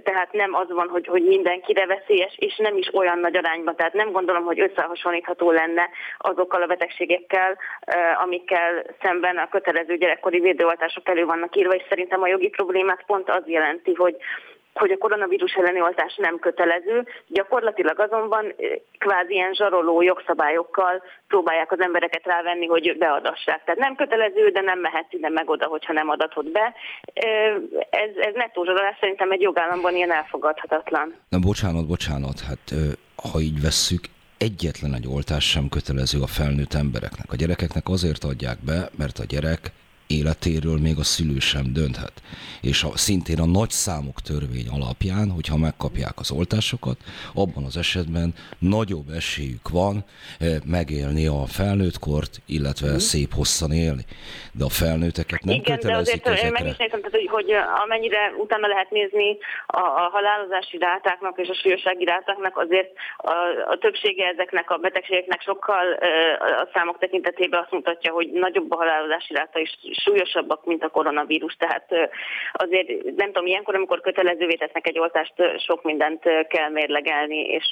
tehát 0.03 0.33
nem 0.33 0.55
az 0.55 0.69
van, 0.69 0.89
hogy, 0.89 1.07
hogy 1.07 1.23
mindenkire 1.23 1.87
veszélyes, 1.87 2.35
és 2.37 2.57
nem 2.57 2.77
is 2.77 2.95
olyan 2.95 3.19
nagy 3.19 3.37
arányban. 3.37 3.77
Tehát 3.77 3.93
nem 3.93 4.13
gondolom, 4.13 4.45
hogy 4.45 4.61
összehasonlítható 4.61 5.51
lenne 5.51 5.89
azokkal 6.19 6.63
a 6.63 6.67
betegségekkel, 6.67 7.56
amikkel 8.23 8.85
szemben 9.03 9.37
a 9.37 9.49
kötelező 9.49 9.97
gyerekkori 9.97 10.41
védőoltások 10.41 11.09
elő 11.09 11.25
vannak 11.25 11.57
írva, 11.57 11.75
és 11.75 11.83
szerintem 11.89 12.23
a 12.23 12.27
jogi 12.27 12.49
problémát 12.49 13.03
pont 13.07 13.31
az 13.31 13.43
jelenti, 13.47 13.95
hogy 13.95 14.17
hogy 14.79 14.91
a 14.91 14.99
koronavírus 14.99 15.53
elleni 15.53 15.81
oltás 15.81 16.17
nem 16.17 16.39
kötelező, 16.39 17.07
gyakorlatilag 17.27 18.01
azonban 18.01 18.55
kvázi 18.99 19.33
ilyen 19.33 19.55
zsaroló 19.55 20.03
jogszabályokkal 20.03 21.03
próbálják 21.29 21.73
az 21.73 21.81
embereket 21.81 22.25
rávenni, 22.25 22.67
hogy 22.67 22.97
beadassák. 22.99 23.65
Tehát 23.65 23.81
nem 23.81 23.95
kötelező, 23.95 24.49
de 24.49 24.61
nem 24.61 24.79
mehetsz 24.79 25.13
ide 25.13 25.29
meg 25.29 25.51
oda, 25.51 25.67
hogyha 25.67 25.93
nem 25.93 26.09
adatod 26.09 26.51
be. 26.51 26.75
Ez, 27.91 28.11
ez 28.17 28.35
nettó 28.35 28.65
zsarolás 28.65 28.97
szerintem 29.01 29.31
egy 29.31 29.41
jogállamban 29.41 29.95
ilyen 29.95 30.13
elfogadhatatlan. 30.13 31.15
Na 31.29 31.39
bocsánat, 31.39 31.87
bocsánat, 31.87 32.41
hát 32.41 32.75
ha 33.33 33.41
így 33.41 33.61
vesszük, 33.61 34.01
egyetlen 34.39 34.95
egy 34.95 35.07
oltás 35.07 35.49
sem 35.49 35.69
kötelező 35.69 36.21
a 36.21 36.27
felnőtt 36.27 36.75
embereknek. 36.75 37.33
A 37.33 37.37
gyerekeknek 37.37 37.89
azért 37.89 38.25
adják 38.25 38.59
be, 38.65 38.91
mert 38.97 39.19
a 39.19 39.25
gyerek 39.25 39.73
életéről 40.07 40.79
még 40.79 40.99
a 40.99 41.03
szülő 41.03 41.39
sem 41.39 41.73
dönthet. 41.73 42.13
És 42.63 42.83
a, 42.83 42.97
szintén 42.97 43.41
a 43.41 43.47
nagy 43.47 43.71
számok 43.71 44.21
törvény 44.21 44.69
alapján, 44.69 45.31
hogyha 45.31 45.57
megkapják 45.57 46.17
az 46.17 46.31
oltásokat, 46.31 46.99
abban 47.35 47.65
az 47.65 47.77
esetben 47.77 48.35
nagyobb 48.59 49.09
esélyük 49.17 49.69
van 49.69 49.97
eh, 49.97 50.57
megélni 50.65 51.27
a 51.27 51.43
felnőttkort, 51.59 52.33
illetve 52.47 52.93
mm. 52.93 52.97
szép 52.97 53.33
hosszan 53.35 53.73
élni. 53.73 54.05
De 54.59 54.65
a 54.65 54.69
felnőtteket 54.69 55.45
nem 55.45 55.55
Igen, 55.55 55.75
kötelezik 55.75 56.23
de 56.23 56.31
azért 56.31 56.59
meg 56.59 56.67
is 56.67 56.77
nézem, 56.77 57.01
tehát, 57.01 57.17
hogy, 57.17 57.29
hogy 57.37 57.51
amennyire 57.85 58.33
utána 58.39 58.67
lehet 58.67 58.91
nézni 58.91 59.39
a, 59.67 59.81
a 59.81 60.09
halálozási 60.13 60.79
rátáknak 60.79 61.39
és 61.39 61.49
a 61.49 61.55
súlyossági 61.55 62.05
rátáknak, 62.05 62.57
azért 62.59 62.93
a, 63.17 63.33
a 63.73 63.79
többsége 63.79 64.27
ezeknek 64.27 64.71
a 64.71 64.77
betegségeknek 64.77 65.41
sokkal 65.41 65.95
eh, 65.95 66.61
a 66.63 66.69
számok 66.73 66.99
tekintetében 66.99 67.61
azt 67.61 67.71
mutatja, 67.71 68.13
hogy 68.13 68.31
nagyobb 68.33 68.73
a 68.73 68.77
halálozási 68.77 69.35
ráta 69.35 69.59
is 69.59 69.79
súlyosabbak, 70.05 70.65
mint 70.65 70.83
a 70.83 70.89
koronavírus. 70.89 71.55
Tehát 71.55 71.89
azért 72.53 72.89
nem 73.17 73.27
tudom, 73.27 73.47
ilyenkor, 73.47 73.75
amikor 73.75 74.01
kötelezővé 74.01 74.55
tesznek 74.55 74.87
egy 74.87 74.99
oltást, 74.99 75.35
sok 75.67 75.83
mindent 75.83 76.23
kell 76.49 76.69
mérlegelni, 76.69 77.41
és 77.41 77.71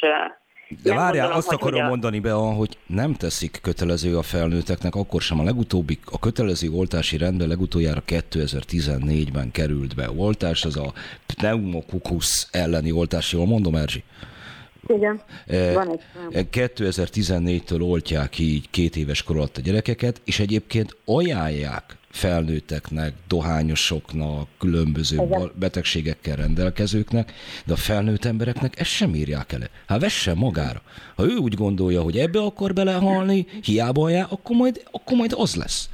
de 0.82 0.94
várjál, 0.94 1.32
azt 1.32 1.52
akarom 1.52 1.84
a... 1.84 1.88
mondani 1.88 2.20
be, 2.20 2.32
hogy 2.32 2.78
nem 2.86 3.14
teszik 3.14 3.58
kötelező 3.62 4.16
a 4.16 4.22
felnőtteknek, 4.22 4.94
akkor 4.94 5.20
sem 5.20 5.40
a 5.40 5.42
legutóbbi, 5.42 5.98
a 6.04 6.18
kötelező 6.18 6.68
oltási 6.70 7.16
rendben 7.16 7.48
legutoljára 7.48 8.02
2014-ben 8.06 9.50
került 9.50 9.94
be 9.94 10.10
oltás, 10.16 10.64
az 10.64 10.76
a 10.76 10.92
pneumokukusz 11.26 12.48
elleni 12.52 12.92
oltás, 12.92 13.32
jól 13.32 13.46
mondom, 13.46 13.74
Erzsi? 13.74 14.02
Igen, 14.87 15.20
van 15.74 16.01
egy 16.30 16.47
2014-től 16.53 17.91
oltják 17.91 18.39
így 18.39 18.70
két 18.70 18.97
éves 18.97 19.22
kor 19.22 19.37
alatt 19.37 19.57
a 19.57 19.61
gyerekeket, 19.61 20.20
és 20.24 20.41
egyébként 20.41 20.97
ajánlják 21.05 21.97
felnőtteknek, 22.14 23.12
dohányosoknak, 23.28 24.49
különböző 24.59 25.24
Igen. 25.24 25.51
betegségekkel 25.59 26.37
rendelkezőknek, 26.37 27.32
de 27.66 27.72
a 27.72 27.76
felnőtt 27.76 28.24
embereknek 28.24 28.78
ezt 28.78 28.91
sem 28.91 29.14
írják 29.14 29.53
el. 29.53 29.61
Hát 29.87 30.01
vesse 30.01 30.35
magára. 30.35 30.80
Ha 31.16 31.22
ő 31.24 31.37
úgy 31.37 31.55
gondolja, 31.55 32.03
hogy 32.03 32.16
ebbe 32.16 32.41
akar 32.41 32.72
belehalni, 32.72 33.47
hiába 33.62 34.05
ajánl, 34.05 34.26
akkor 34.30 34.57
majd, 34.57 34.82
akkor 34.91 35.16
majd 35.16 35.32
az 35.37 35.57
lesz. 35.57 35.89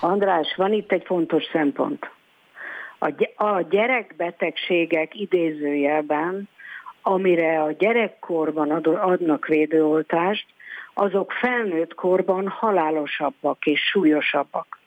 András, 0.00 0.54
van 0.56 0.72
itt 0.72 0.92
egy 0.92 1.04
fontos 1.04 1.44
szempont. 1.52 2.10
A 3.36 3.60
gyerekbetegségek 3.70 5.20
idézőjelben, 5.20 6.48
amire 7.08 7.62
a 7.62 7.72
gyerekkorban 7.72 8.70
adnak 8.84 9.46
védőoltást, 9.46 10.46
azok 10.94 11.32
felnőtt 11.32 11.94
korban 11.94 12.48
halálosabbak 12.48 13.66
és 13.66 13.80
súlyosabbak 13.80 14.78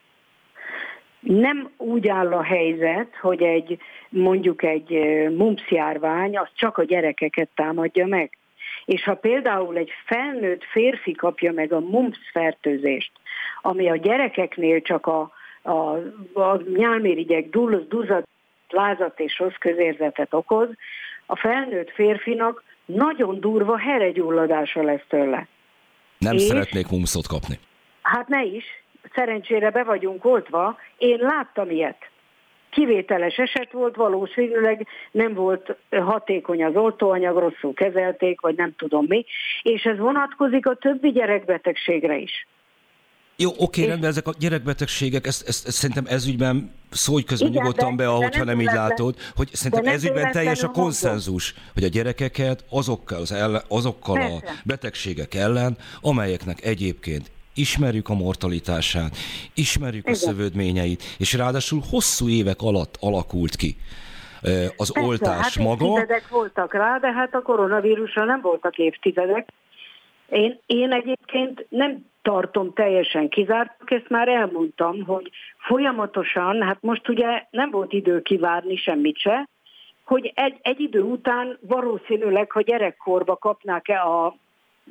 nem 1.21 1.71
úgy 1.77 2.07
áll 2.07 2.33
a 2.33 2.43
helyzet, 2.43 3.15
hogy 3.21 3.41
egy 3.41 3.77
mondjuk 4.09 4.63
egy 4.63 4.89
mumps 5.35 5.71
járvány 5.71 6.37
az 6.37 6.47
csak 6.53 6.77
a 6.77 6.83
gyerekeket 6.83 7.49
támadja 7.55 8.05
meg. 8.05 8.37
És 8.85 9.03
ha 9.03 9.15
például 9.15 9.77
egy 9.77 9.91
felnőtt 10.05 10.63
férfi 10.63 11.11
kapja 11.11 11.51
meg 11.51 11.73
a 11.73 11.79
mumps 11.79 12.17
fertőzést, 12.31 13.11
ami 13.61 13.89
a 13.89 13.95
gyerekeknél 13.95 14.81
csak 14.81 15.07
a, 15.07 15.31
a, 15.61 15.71
a 16.33 16.61
nyálmérigyek 16.75 17.49
duzzad, 17.89 18.23
lázat 18.69 19.19
és 19.19 19.39
rossz 19.39 19.57
közérzetet 19.59 20.33
okoz, 20.33 20.69
a 21.31 21.35
felnőtt 21.35 21.91
férfinak 21.91 22.63
nagyon 22.85 23.39
durva 23.39 23.77
heregyulladása 23.77 24.83
lesz 24.83 25.05
tőle. 25.07 25.47
Nem 26.17 26.35
és, 26.35 26.41
szeretnék 26.41 26.89
mumpszot 26.89 27.27
kapni. 27.27 27.59
Hát 28.01 28.27
ne 28.27 28.43
is, 28.43 28.63
szerencsére 29.13 29.69
be 29.69 29.83
vagyunk 29.83 30.25
oltva, 30.25 30.77
én 30.97 31.17
láttam 31.17 31.69
ilyet. 31.69 32.09
Kivételes 32.69 33.37
eset 33.37 33.71
volt, 33.71 33.95
valószínűleg 33.95 34.87
nem 35.11 35.33
volt 35.33 35.75
hatékony 35.89 36.63
az 36.63 36.75
oltóanyag, 36.75 37.37
rosszul 37.37 37.73
kezelték, 37.73 38.41
vagy 38.41 38.55
nem 38.55 38.73
tudom 38.77 39.05
mi, 39.07 39.25
és 39.61 39.83
ez 39.83 39.97
vonatkozik 39.97 40.65
a 40.65 40.75
többi 40.75 41.11
gyerekbetegségre 41.11 42.17
is. 42.17 42.47
Jó, 43.41 43.51
oké, 43.57 43.85
rendben, 43.85 44.09
ezek 44.09 44.27
a 44.27 44.33
gyerekbetegségek, 44.39 45.27
ezt, 45.27 45.47
ezt, 45.47 45.67
ezt 45.67 45.77
szerintem 45.77 46.05
ezügyben 46.07 46.71
szólj 46.89 47.23
közben 47.23 47.49
Igen, 47.49 47.61
nyugodtan 47.61 47.95
be, 47.95 48.07
ahogyha 48.07 48.43
nem, 48.43 48.57
nem 48.57 48.59
így 48.59 48.73
látod, 48.73 49.15
hogy 49.35 49.49
szerintem 49.53 49.93
ezügyben 49.93 50.31
teljes 50.31 50.63
a 50.63 50.67
konszenzus, 50.67 51.53
hogy 51.73 51.83
a 51.83 51.87
gyerekeket 51.87 52.65
azokkal, 52.69 53.21
az 53.21 53.31
ellen, 53.31 53.61
azokkal 53.67 54.21
a 54.21 54.41
betegségek 54.65 55.33
ellen, 55.33 55.77
amelyeknek 56.01 56.65
egyébként 56.65 57.31
ismerjük 57.53 58.09
a 58.09 58.13
mortalitását, 58.13 59.15
ismerjük 59.53 60.03
Igen. 60.03 60.13
a 60.13 60.17
szövődményeit, 60.17 61.03
és 61.17 61.33
ráadásul 61.33 61.81
hosszú 61.89 62.29
évek 62.29 62.61
alatt 62.61 62.97
alakult 62.99 63.55
ki 63.55 63.75
az 64.77 64.91
Persze, 64.91 65.07
oltás 65.07 65.57
hát 65.57 65.65
maga. 65.65 65.85
Évtizedek 65.85 66.27
voltak 66.29 66.73
rá, 66.73 66.97
de 66.97 67.11
hát 67.11 67.33
a 67.33 67.41
koronavírusra 67.41 68.25
nem 68.25 68.41
voltak 68.41 68.77
évtizedek. 68.77 69.49
Én, 70.29 70.59
én 70.65 70.91
egyébként 70.91 71.65
nem 71.69 72.05
tartom 72.21 72.73
teljesen 72.73 73.29
kizárt, 73.29 73.71
ezt 73.85 74.09
már 74.09 74.27
elmondtam, 74.27 75.03
hogy 75.05 75.29
folyamatosan, 75.57 76.61
hát 76.61 76.77
most 76.81 77.09
ugye 77.09 77.43
nem 77.49 77.69
volt 77.69 77.93
idő 77.93 78.21
kivárni 78.21 78.75
semmit 78.75 79.17
se, 79.17 79.49
hogy 80.05 80.31
egy, 80.35 80.57
egy 80.61 80.79
idő 80.79 81.01
után 81.01 81.57
valószínűleg, 81.61 82.51
ha 82.51 82.61
gyerekkorba 82.61 83.35
kapnák-e 83.35 84.01
a 84.01 84.35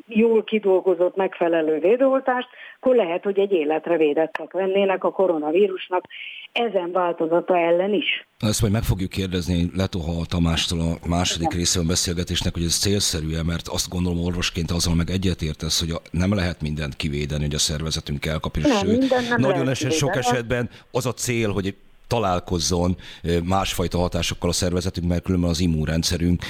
jól 0.07 0.45
kidolgozott, 0.45 1.17
megfelelő 1.17 1.79
védőoltást, 1.79 2.49
akkor 2.81 2.95
lehet, 2.95 3.23
hogy 3.25 3.39
egy 3.39 3.53
életre 3.53 3.97
védettek 3.97 4.53
lennének 4.53 5.05
a 5.05 5.11
koronavírusnak 5.11 6.05
ezen 6.53 6.93
változata 6.93 7.59
ellen 7.59 7.95
is. 7.95 8.27
Ezt 8.39 8.61
majd 8.61 8.73
meg 8.73 8.83
fogjuk 8.83 9.11
kérdezni 9.11 9.71
Letoha 9.75 10.25
Tamástól 10.29 10.81
a 10.81 11.09
második 11.09 11.53
részében 11.53 11.87
beszélgetésnek, 11.89 12.53
hogy 12.55 12.63
ez 12.63 12.79
célszerű-e, 12.79 13.43
mert 13.43 13.69
azt 13.69 13.89
gondolom 13.89 14.25
orvosként 14.25 14.71
azzal 14.71 14.95
meg 14.95 15.11
egyetértesz, 15.11 15.81
hogy 15.81 15.91
a, 15.91 16.01
nem 16.11 16.35
lehet 16.35 16.61
mindent 16.61 16.97
kivédeni, 16.97 17.45
hogy 17.45 17.55
a 17.55 17.59
szervezetünk 17.59 18.27
elkapja. 18.27 18.63
Sőt, 18.69 19.37
nagyon 19.37 19.69
eset, 19.69 19.93
sok 19.93 20.17
esetben 20.17 20.71
az 20.91 21.07
a 21.07 21.13
cél, 21.13 21.53
hogy 21.53 21.75
találkozzon 22.07 22.97
másfajta 23.45 23.99
hatásokkal 23.99 24.51
a 24.51 24.53
szervezetünk, 24.53 25.09
mert 25.09 25.23
különben 25.23 25.51
az 25.51 25.61
immunrendszerünk 25.61 26.43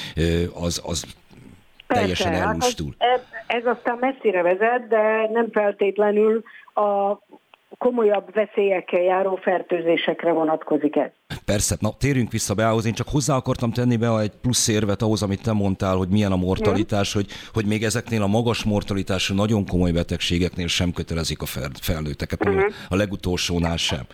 az, 0.54 0.82
az 0.84 1.04
teljesen 1.94 2.30
Persze, 2.30 2.46
ellustul. 2.46 2.94
Hát 2.98 3.10
ez, 3.10 3.20
ez 3.46 3.76
aztán 3.76 3.96
messzire 4.00 4.42
vezet, 4.42 4.88
de 4.88 5.28
nem 5.32 5.50
feltétlenül 5.50 6.42
a 6.74 7.18
komolyabb 7.78 8.34
veszélyekkel 8.34 9.00
járó 9.00 9.36
fertőzésekre 9.36 10.32
vonatkozik 10.32 10.96
ez. 10.96 11.10
Persze, 11.44 11.76
na 11.80 11.90
térjünk 11.98 12.32
vissza 12.32 12.54
be 12.54 12.68
ahhoz, 12.68 12.84
én 12.86 12.92
csak 12.92 13.08
hozzá 13.08 13.36
akartam 13.36 13.72
tenni 13.72 13.96
be 13.96 14.18
egy 14.18 14.32
plusz 14.42 14.68
érvet 14.68 15.02
ahhoz, 15.02 15.22
amit 15.22 15.42
te 15.42 15.52
mondtál, 15.52 15.96
hogy 15.96 16.08
milyen 16.08 16.32
a 16.32 16.36
mortalitás, 16.36 17.12
hogy, 17.12 17.26
hogy 17.52 17.66
még 17.66 17.82
ezeknél 17.82 18.22
a 18.22 18.26
magas 18.26 18.64
mortalitású, 18.64 19.34
nagyon 19.34 19.66
komoly 19.66 19.90
betegségeknél 19.90 20.66
sem 20.66 20.92
kötelezik 20.92 21.42
a 21.42 21.46
felnőtteket, 21.80 22.44
uh-huh. 22.44 22.64
a 22.88 22.96
legutolsónál 22.96 23.76
sem. 23.76 24.06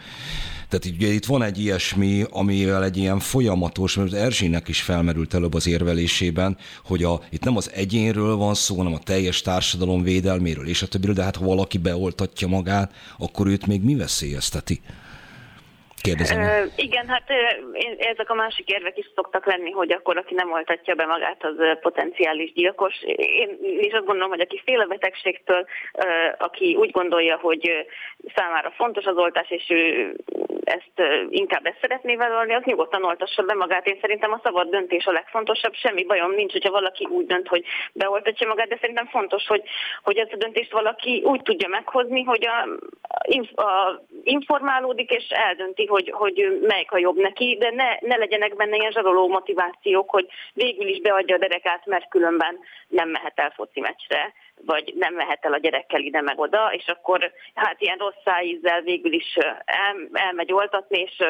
Tehát 0.69 0.97
ugye 0.97 1.13
itt 1.13 1.27
van 1.27 1.43
egy 1.43 1.59
ilyesmi, 1.59 2.25
amivel 2.31 2.85
egy 2.85 2.97
ilyen 2.97 3.19
folyamatos, 3.19 3.95
mert 3.95 4.13
Erzsének 4.13 4.69
is 4.69 4.83
felmerült 4.83 5.35
előbb 5.35 5.55
az 5.55 5.67
érvelésében, 5.67 6.57
hogy 6.85 7.03
a, 7.03 7.21
itt 7.31 7.45
nem 7.45 7.57
az 7.57 7.71
egyénről 7.75 8.37
van 8.37 8.55
szó, 8.55 8.77
hanem 8.77 8.95
a 8.95 8.99
teljes 8.99 9.41
társadalom 9.41 10.03
védelméről 10.03 10.69
és 10.69 10.83
a 10.83 10.87
többiről, 10.87 11.15
de 11.15 11.23
hát 11.23 11.37
ha 11.37 11.45
valaki 11.45 11.79
beoltatja 11.79 12.49
magát, 12.49 12.93
akkor 13.19 13.47
őt 13.47 13.67
még 13.67 13.83
mi 13.83 13.95
veszélyezteti? 13.95 14.81
Kérdezem. 16.07 16.41
Uh, 16.41 16.73
igen, 16.77 17.09
hát 17.09 17.29
ezek 17.99 18.31
a 18.31 18.35
másik 18.35 18.69
érvek 18.69 18.99
is 18.99 19.11
szoktak 19.15 19.47
lenni, 19.47 19.71
hogy 19.71 19.93
akkor 19.93 20.17
aki 20.17 20.35
nem 20.35 20.53
oltatja 20.53 20.95
be 20.95 21.07
magát, 21.07 21.45
az 21.45 21.57
potenciális 21.81 22.53
gyilkos. 22.53 22.95
Én 23.17 23.59
is 23.81 23.93
azt 23.93 24.05
gondolom, 24.05 24.31
hogy 24.31 24.41
aki 24.41 24.61
fél 24.65 24.81
a 24.81 24.87
betegségtől, 24.87 25.67
aki 26.39 26.75
úgy 26.75 26.91
gondolja, 26.91 27.37
hogy 27.37 27.87
számára 28.35 28.71
fontos 28.71 29.05
az 29.05 29.17
oltás, 29.17 29.51
és 29.51 29.65
ő 29.69 30.15
ezt 30.67 31.09
inkább 31.29 31.67
ezt 31.67 31.81
szeretné 31.81 32.17
vállalni, 32.17 32.55
az 32.55 32.63
nyugodtan 32.65 33.05
oltassa 33.05 33.43
be 33.43 33.55
magát. 33.55 33.87
Én 33.87 33.99
szerintem 34.01 34.33
a 34.33 34.41
szabad 34.43 34.69
döntés 34.69 35.07
a 35.07 35.13
legfontosabb, 35.13 35.75
semmi 35.75 36.05
bajom 36.05 36.31
nincs, 36.31 36.53
hogyha 36.53 36.71
valaki 36.71 37.07
úgy 37.11 37.27
dönt, 37.27 37.49
hogy 37.49 37.65
beoltatja 37.93 38.47
magát, 38.47 38.69
de 38.69 38.79
szerintem 38.81 39.07
fontos, 39.07 39.47
hogy, 39.47 39.63
hogy 40.03 40.17
ezt 40.17 40.33
a 40.33 40.37
döntést 40.37 40.73
valaki 40.73 41.23
úgy 41.25 41.43
tudja 41.43 41.69
meghozni, 41.69 42.23
hogy 42.23 42.47
a, 42.47 42.69
a, 43.63 44.03
informálódik 44.23 45.11
és 45.11 45.29
eldönti, 45.29 45.87
hogy, 45.87 46.11
hogy 46.11 46.59
melyik 46.63 46.93
a 46.93 46.99
jobb 46.99 47.17
neki, 47.17 47.57
de 47.61 47.71
ne, 47.71 48.09
ne 48.09 48.17
legyenek 48.17 48.57
benne 48.57 48.77
ilyen 48.77 48.93
zsaroló 48.93 49.29
motivációk, 49.29 50.11
hogy 50.11 50.27
végül 50.53 50.87
is 50.87 51.01
beadja 51.01 51.35
a 51.35 51.39
derekát, 51.39 51.87
mert 51.87 52.09
különben 52.09 52.59
nem 52.89 53.09
mehet 53.09 53.39
el 53.39 53.53
foci 53.57 53.81
meccsre 53.81 54.33
vagy 54.65 54.93
nem 54.97 55.15
mehet 55.15 55.45
el 55.45 55.53
a 55.53 55.59
gyerekkel 55.59 56.01
ide 56.01 56.21
meg 56.21 56.39
oda, 56.39 56.73
és 56.73 56.87
akkor 56.87 57.33
hát 57.55 57.81
ilyen 57.81 57.99
rossz 57.99 58.23
szájízzel 58.25 58.81
végül 58.81 59.13
is 59.13 59.37
el, 59.65 60.09
elmegy 60.13 60.53
oltatni, 60.53 61.01
és 61.01 61.23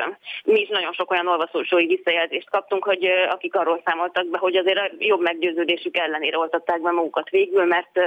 mi 0.44 0.60
is 0.60 0.68
nagyon 0.68 0.92
sok 0.92 1.10
olyan 1.10 1.26
olvasósói 1.26 1.86
visszajelzést 1.86 2.50
kaptunk, 2.50 2.84
hogy 2.84 3.04
akik 3.28 3.54
arról 3.54 3.82
számoltak 3.84 4.26
be, 4.26 4.38
hogy 4.38 4.56
azért 4.56 4.78
a 4.78 4.90
jobb 4.98 5.20
meggyőződésük 5.20 5.96
ellenére 5.96 6.38
oltatták 6.38 6.80
be 6.80 6.90
magukat 6.90 7.30
végül, 7.30 7.64
mert 7.64 8.00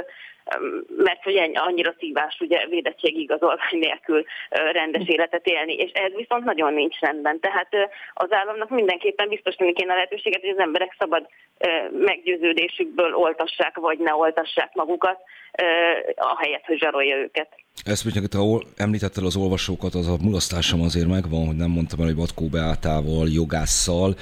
mert 0.98 1.24
hogy 1.24 1.52
annyira 1.54 1.94
szívás 2.00 2.40
ugye 2.40 2.68
védettségigazolvány 2.68 3.80
nélkül 3.80 4.24
rendes 4.50 5.08
életet 5.08 5.48
élni, 5.48 5.74
és 5.74 5.92
ez 5.92 6.14
viszont 6.14 6.44
nagyon 6.44 6.74
nincs 6.74 7.00
rendben. 7.00 7.40
Tehát 7.40 7.68
az 8.14 8.32
államnak 8.32 8.70
mindenképpen 8.70 9.30
biztosítani 9.30 9.74
kéne 9.74 9.92
a 9.92 9.96
lehetőséget, 9.96 10.42
hogy 10.42 10.50
az 10.50 10.60
emberek 10.60 10.96
szabad 10.98 11.28
meggyőződésükből 11.92 13.14
oltassák, 13.14 13.78
vagy 13.78 14.00
ne 14.00 14.14
oltassák 14.14 14.74
magukat, 14.74 15.20
ahelyett, 16.16 16.66
hogy 16.66 16.78
zsarolja 16.78 17.18
őket. 17.18 17.48
Ezt 17.86 18.04
mondjuk, 18.04 18.34
ha 18.34 18.62
említettel 18.78 19.26
az 19.26 19.36
olvasókat, 19.36 19.94
az 19.94 20.08
a 20.08 20.18
mulasztásom 20.22 20.82
azért 20.82 21.08
megvan, 21.08 21.46
hogy 21.46 21.56
nem 21.56 21.70
mondtam 21.70 22.00
el, 22.00 22.06
hogy 22.06 22.16
Batkó 22.16 22.48
Beátával, 22.48 23.28
jogásszal, 23.28 24.14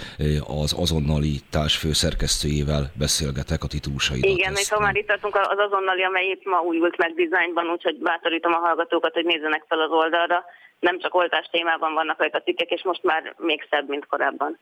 az 0.63 0.73
azonnali 0.77 1.39
társfőszerkesztőjével 1.49 2.91
beszélgetek 2.97 3.63
a 3.63 3.67
titulsait. 3.67 4.25
Igen, 4.25 4.53
és 4.55 4.69
ha 4.69 4.79
már 4.79 4.95
itt 4.95 5.07
tartunk 5.07 5.35
az 5.35 5.59
azonnali, 5.67 6.03
amely 6.03 6.25
itt 6.25 6.45
ma 6.45 6.59
újult 6.59 6.97
meg 6.97 7.13
dizájnban, 7.13 7.65
úgyhogy 7.69 7.97
bátorítom 7.97 8.53
a 8.53 8.57
hallgatókat, 8.57 9.13
hogy 9.13 9.25
nézzenek 9.25 9.63
fel 9.67 9.81
az 9.81 9.91
oldalra. 9.91 10.43
Nem 10.79 10.99
csak 10.99 11.15
oltás 11.15 11.47
témában 11.51 11.93
vannak 11.93 12.19
rajta 12.19 12.41
cikkek, 12.41 12.69
és 12.69 12.83
most 12.83 13.03
már 13.03 13.35
még 13.37 13.67
szebb, 13.69 13.89
mint 13.89 14.05
korábban. 14.05 14.59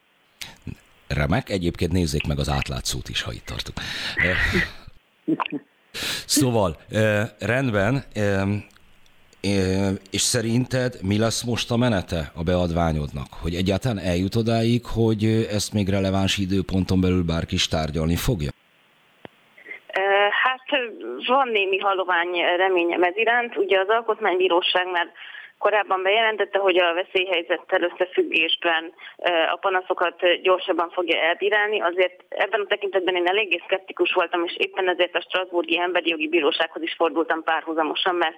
Remek, 1.08 1.48
egyébként 1.50 1.92
nézzék 1.92 2.26
meg 2.26 2.38
az 2.38 2.48
átlátszót 2.48 3.08
is, 3.08 3.22
ha 3.22 3.32
itt 3.32 3.44
tartunk. 3.44 3.78
Szóval, 6.26 6.76
rendben, 7.38 8.04
és 10.10 10.20
szerinted 10.20 10.94
mi 11.02 11.18
lesz 11.18 11.42
most 11.42 11.70
a 11.70 11.76
menete 11.76 12.32
a 12.34 12.42
beadványodnak? 12.42 13.26
Hogy 13.42 13.54
egyáltalán 13.54 13.98
eljut 13.98 14.34
odáig, 14.34 14.86
hogy 14.86 15.24
ezt 15.50 15.72
még 15.72 15.88
releváns 15.88 16.38
időponton 16.38 17.00
belül 17.00 17.22
bárki 17.24 17.54
is 17.54 17.68
tárgyalni 17.68 18.16
fogja? 18.16 18.50
Hát 20.44 20.66
van 21.26 21.48
némi 21.48 21.78
halovány 21.78 22.32
reményem 22.56 23.02
ez 23.02 23.16
iránt. 23.16 23.56
Ugye 23.56 23.78
az 23.78 23.88
Alkotmánybíróság 23.88 24.90
már 24.90 25.06
Korábban 25.58 26.02
bejelentette, 26.02 26.58
hogy 26.58 26.78
a 26.78 26.94
veszélyhelyzettel 26.94 27.82
összefüggésben 27.82 28.92
a 29.52 29.56
panaszokat 29.56 30.16
gyorsabban 30.42 30.90
fogja 30.90 31.20
elbírálni. 31.20 31.80
Azért 31.80 32.24
ebben 32.28 32.60
a 32.60 32.66
tekintetben 32.66 33.16
én 33.16 33.26
eléggé 33.26 33.62
szkeptikus 33.64 34.12
voltam, 34.12 34.44
és 34.44 34.56
éppen 34.56 34.88
ezért 34.88 35.14
a 35.14 35.20
Strasburgi 35.20 35.78
Emberi 35.78 36.08
Jogi 36.08 36.28
Bírósághoz 36.28 36.82
is 36.82 36.94
fordultam 36.96 37.42
párhuzamosan, 37.42 38.14
mert 38.14 38.36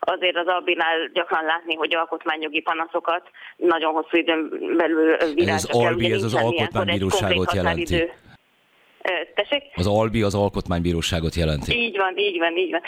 azért 0.00 0.36
az 0.36 0.46
Albinál 0.46 1.08
gyakran 1.12 1.44
látni, 1.44 1.74
hogy 1.74 1.94
alkotmányjogi 1.94 2.60
panaszokat 2.60 3.30
nagyon 3.56 3.92
hosszú 3.92 4.16
időn 4.16 4.48
belül 4.76 5.16
bíráltak 5.34 5.48
ez 5.54 5.64
az 5.68 5.84
Albi, 5.84 6.12
ez 6.12 6.22
az 6.22 6.34
alkotmánybíróságot 6.34 7.52
jelenti. 7.52 8.10
Tessék? 9.34 9.62
Az 9.74 9.86
Albi 9.86 10.22
az 10.22 10.34
alkotmánybíróságot 10.34 11.34
jelenti. 11.34 11.72
Így 11.76 11.96
van, 11.96 12.16
így 12.16 12.38
van, 12.38 12.56
így 12.56 12.70
van. 12.70 12.82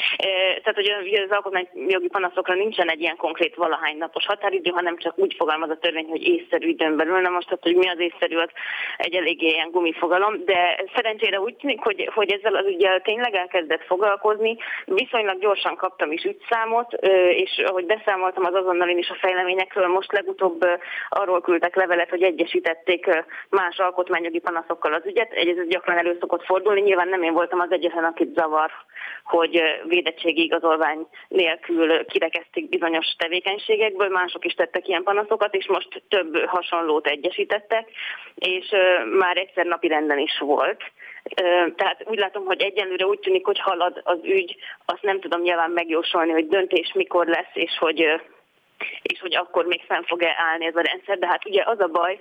Tehát, 0.63 0.75
hogy 0.75 0.89
az 1.25 1.31
alkotmányjogi 1.31 2.09
panaszokra 2.09 2.55
nincsen 2.55 2.91
egy 2.91 3.01
ilyen 3.01 3.17
konkrét 3.17 3.55
valahány 3.55 3.97
napos 3.97 4.27
határidő, 4.27 4.71
hanem 4.71 4.97
csak 4.97 5.19
úgy 5.19 5.35
fogalmaz 5.39 5.71
a 5.71 5.79
törvény, 5.79 6.07
hogy 6.09 6.23
észszerű 6.23 6.69
időn 6.69 6.97
belül. 6.97 7.21
Na 7.21 7.29
most, 7.29 7.47
tehát, 7.47 7.63
hogy 7.63 7.77
mi 7.77 7.89
az 7.89 8.01
észszerű, 8.01 8.37
az 8.37 8.49
egy 8.97 9.15
eléggé 9.15 9.47
ilyen 9.47 9.71
gumifogalom, 9.71 10.45
de 10.45 10.85
szerencsére 10.95 11.41
úgy 11.41 11.55
tűnik, 11.55 11.81
hogy, 11.81 12.11
hogy 12.15 12.31
ezzel 12.31 12.55
az 12.55 12.67
ügyel 12.67 13.01
tényleg 13.01 13.35
elkezdett 13.35 13.85
foglalkozni. 13.87 14.57
Viszonylag 14.85 15.41
gyorsan 15.41 15.77
kaptam 15.77 16.13
is 16.13 16.25
ügyszámot, 16.25 16.93
és 17.31 17.63
ahogy 17.67 17.87
beszámoltam 17.87 18.45
az 18.45 18.55
azonnal 18.55 18.89
én 18.89 18.99
is 18.99 19.09
a 19.09 19.19
fejleményekről, 19.21 19.87
most 19.87 20.13
legutóbb 20.13 20.65
arról 21.09 21.41
küldtek 21.41 21.77
levelet, 21.77 22.09
hogy 22.09 22.23
egyesítették 22.23 23.07
más 23.51 23.79
alkotmányjogi 23.79 24.39
panaszokkal 24.39 24.95
az 24.95 25.07
ügyet. 25.07 25.33
Ez 25.33 25.69
gyakran 25.69 26.05
elő 26.07 26.17
szokott 26.21 26.45
fordulni. 26.45 26.81
Nyilván 26.81 27.09
nem 27.09 27.23
én 27.23 27.33
voltam 27.33 27.61
az 27.61 27.73
egyetlen, 27.73 28.05
akit 28.05 28.35
zavar, 28.35 28.71
hogy 29.25 29.63
védettségi 29.89 30.43
igazolvány 30.43 31.07
nélkül 31.29 32.05
kirekezték 32.05 32.69
bizonyos 32.69 33.07
tevékenységekből, 33.19 34.09
mások 34.09 34.45
is 34.45 34.53
tettek 34.53 34.89
ilyen 34.89 35.03
panaszokat, 35.03 35.55
és 35.55 35.67
most 35.67 36.03
több 36.09 36.47
hasonlót 36.47 37.07
egyesítettek, 37.07 37.91
és 38.35 38.67
már 39.19 39.37
egyszer 39.37 39.67
napi 39.67 39.89
renden 39.89 40.19
is 40.19 40.39
volt. 40.39 40.83
Tehát 41.77 42.05
úgy 42.05 42.19
látom, 42.19 42.45
hogy 42.45 42.63
egyenlőre 42.63 43.07
úgy 43.07 43.19
tűnik, 43.19 43.45
hogy 43.45 43.59
halad 43.59 44.01
az 44.05 44.19
ügy, 44.23 44.57
azt 44.85 45.03
nem 45.03 45.21
tudom 45.21 45.41
nyilván 45.41 45.71
megjósolni, 45.71 46.33
hogy 46.33 46.49
döntés 46.49 46.93
mikor 46.95 47.27
lesz, 47.27 47.55
és 47.55 47.79
hogy, 47.79 48.21
és 49.03 49.21
hogy 49.21 49.37
akkor 49.37 49.65
még 49.65 49.83
fenn 49.87 50.03
fog-e 50.03 50.35
állni 50.51 50.67
ez 50.67 50.77
a 50.77 50.81
rendszer, 50.81 51.19
de 51.19 51.27
hát 51.27 51.47
ugye 51.47 51.63
az 51.67 51.81
a 51.81 51.89
baj, 51.89 52.21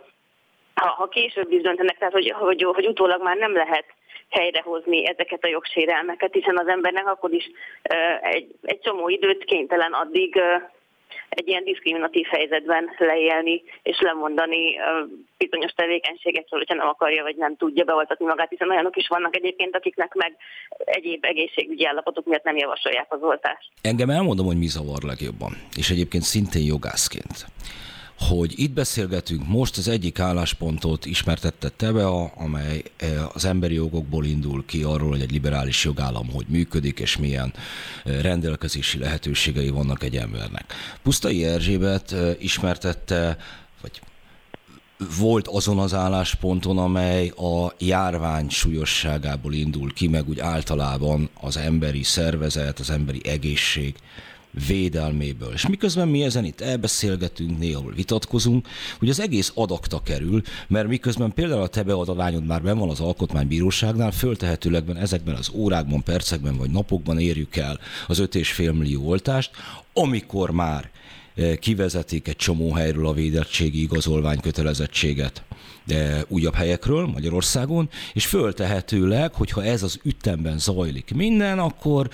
ha, 0.76 0.88
ha 0.88 1.08
később 1.08 1.52
is 1.52 1.62
döntenek, 1.62 1.98
tehát 1.98 2.14
hogy, 2.14 2.32
hogy, 2.32 2.64
hogy 2.64 2.88
utólag 2.88 3.22
már 3.22 3.38
nem 3.38 3.54
lehet 3.54 3.86
helyrehozni 4.30 5.08
ezeket 5.08 5.44
a 5.44 5.48
jogsérelmeket, 5.48 6.34
hiszen 6.34 6.58
az 6.58 6.68
embernek 6.68 7.08
akkor 7.08 7.34
is 7.34 7.52
egy, 8.22 8.48
egy 8.62 8.80
csomó 8.80 9.10
időt 9.10 9.44
kénytelen 9.44 9.94
addig 9.94 10.42
egy 11.30 11.48
ilyen 11.48 11.64
diszkriminatív 11.64 12.26
helyzetben 12.26 12.90
leélni 12.98 13.64
és 13.84 14.00
lemondani 14.00 14.76
bizonyos 15.38 15.72
tevékenységekről, 15.72 16.60
hogyha 16.60 16.76
nem 16.76 16.88
akarja 16.88 17.24
vagy 17.24 17.36
nem 17.36 17.56
tudja 17.56 17.84
beoltatni 17.84 18.26
magát, 18.26 18.50
hiszen 18.50 18.70
olyanok 18.70 18.96
is 18.96 19.08
vannak 19.08 19.36
egyébként, 19.36 19.76
akiknek 19.76 20.14
meg 20.14 20.36
egyéb 20.78 21.26
egészségügyi 21.26 21.86
állapotok 21.86 22.26
miatt 22.26 22.44
nem 22.44 22.58
javasolják 22.58 23.14
az 23.14 23.22
oltást. 23.22 23.70
Engem 23.82 24.10
elmondom, 24.10 24.46
hogy 24.46 24.58
mi 24.58 24.68
zavar 24.68 25.02
legjobban, 25.04 25.52
és 25.78 25.90
egyébként 25.90 26.24
szintén 26.24 26.66
jogászként 26.66 27.46
hogy 28.20 28.54
itt 28.60 28.72
beszélgetünk, 28.72 29.48
most 29.48 29.78
az 29.78 29.88
egyik 29.88 30.20
álláspontot 30.20 31.06
ismertette 31.06 31.70
Tebea, 31.70 32.32
amely 32.36 32.84
eh, 32.98 33.36
az 33.36 33.46
emberi 33.46 33.74
jogokból 33.74 34.26
indul 34.26 34.66
ki 34.66 34.84
arról, 34.84 35.10
hogy 35.10 35.22
egy 35.22 35.32
liberális 35.32 35.84
jogállam 35.84 36.32
hogy 36.32 36.46
működik, 36.48 37.00
és 37.00 37.18
milyen 37.18 37.54
eh, 38.04 38.22
rendelkezési 38.22 38.98
lehetőségei 38.98 39.70
vannak 39.70 40.04
egy 40.04 40.18
embernek. 40.18 40.74
Pusztai 41.04 41.46
Erzsébet 41.46 42.12
eh, 42.12 42.36
ismertette, 42.40 43.38
vagy 43.82 44.02
volt 45.20 45.48
azon 45.48 45.80
az 45.80 45.94
állásponton, 45.94 46.78
amely 46.78 47.28
a 47.28 47.74
járvány 47.80 48.50
súlyosságából 48.50 49.54
indul 49.54 49.94
ki, 49.94 50.08
meg 50.08 50.30
úgy 50.30 50.40
általában 50.40 51.30
az 51.42 51.58
emberi 51.58 52.04
szervezet, 52.04 52.80
az 52.80 52.90
emberi 52.90 53.28
egészség 53.28 53.96
védelméből. 54.68 55.54
És 55.54 55.68
miközben 55.68 56.08
mi 56.08 56.24
ezen 56.24 56.46
itt 56.46 56.62
elbeszélgetünk, 56.62 57.60
néhol 57.60 57.94
vitatkozunk, 57.94 58.68
hogy 59.00 59.10
az 59.10 59.20
egész 59.20 59.52
adakta 59.56 60.02
kerül, 60.02 60.42
mert 60.68 60.88
miközben 60.88 61.34
például 61.34 61.62
a 61.62 61.68
te 61.68 61.84
beadványod 61.84 62.46
már 62.46 62.62
ben 62.62 62.78
van 62.78 62.90
az 62.90 63.00
alkotmánybíróságnál, 63.00 64.12
föltehetőlegben 64.12 64.98
ezekben 64.98 65.36
az 65.36 65.50
órákban, 65.54 66.04
percekben 66.04 66.58
vagy 66.58 66.70
napokban 66.70 67.20
érjük 67.20 67.56
el 67.56 67.80
az 68.08 68.20
5,5 68.20 68.78
millió 68.78 69.08
oltást, 69.08 69.52
amikor 69.94 70.52
már 70.52 70.90
eh, 71.36 71.56
kivezetik 71.56 72.28
egy 72.28 72.36
csomó 72.36 72.74
helyről 72.74 73.08
a 73.08 73.14
védettségi 73.14 73.82
igazolvány 73.82 74.40
kötelezettséget 74.40 75.44
de 75.86 76.26
újabb 76.28 76.54
helyekről 76.54 77.06
Magyarországon, 77.06 77.90
és 78.14 78.26
föltehetőleg, 78.26 79.34
hogyha 79.34 79.64
ez 79.64 79.84
az 79.84 80.00
ütemben 80.04 80.60
zajlik 80.60 81.14
minden, 81.16 81.60
akkor 81.60 82.10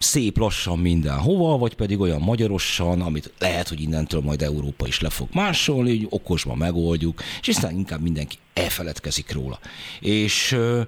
szép 0.00 0.38
lassan 0.38 0.78
mindenhova, 0.78 1.58
vagy 1.58 1.74
pedig 1.74 2.00
olyan 2.00 2.20
magyarosan, 2.20 3.00
amit 3.00 3.32
lehet, 3.38 3.68
hogy 3.68 3.80
innentől 3.80 4.20
majd 4.20 4.42
Európa 4.42 4.86
is 4.86 5.00
le 5.00 5.10
fog 5.10 5.28
másolni, 5.32 5.96
hogy 5.96 6.06
okosban 6.10 6.56
megoldjuk, 6.56 7.22
és 7.40 7.48
aztán 7.48 7.76
inkább 7.76 8.00
mindenki 8.00 8.36
elfeledkezik 8.54 9.32
róla. 9.32 9.58
És 10.00 10.52
uh, 10.52 10.86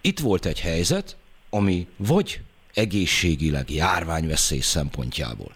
itt 0.00 0.18
volt 0.18 0.46
egy 0.46 0.60
helyzet, 0.60 1.16
ami 1.50 1.86
vagy 1.96 2.40
egészségileg 2.74 3.70
járványveszély 3.70 4.60
szempontjából 4.60 5.54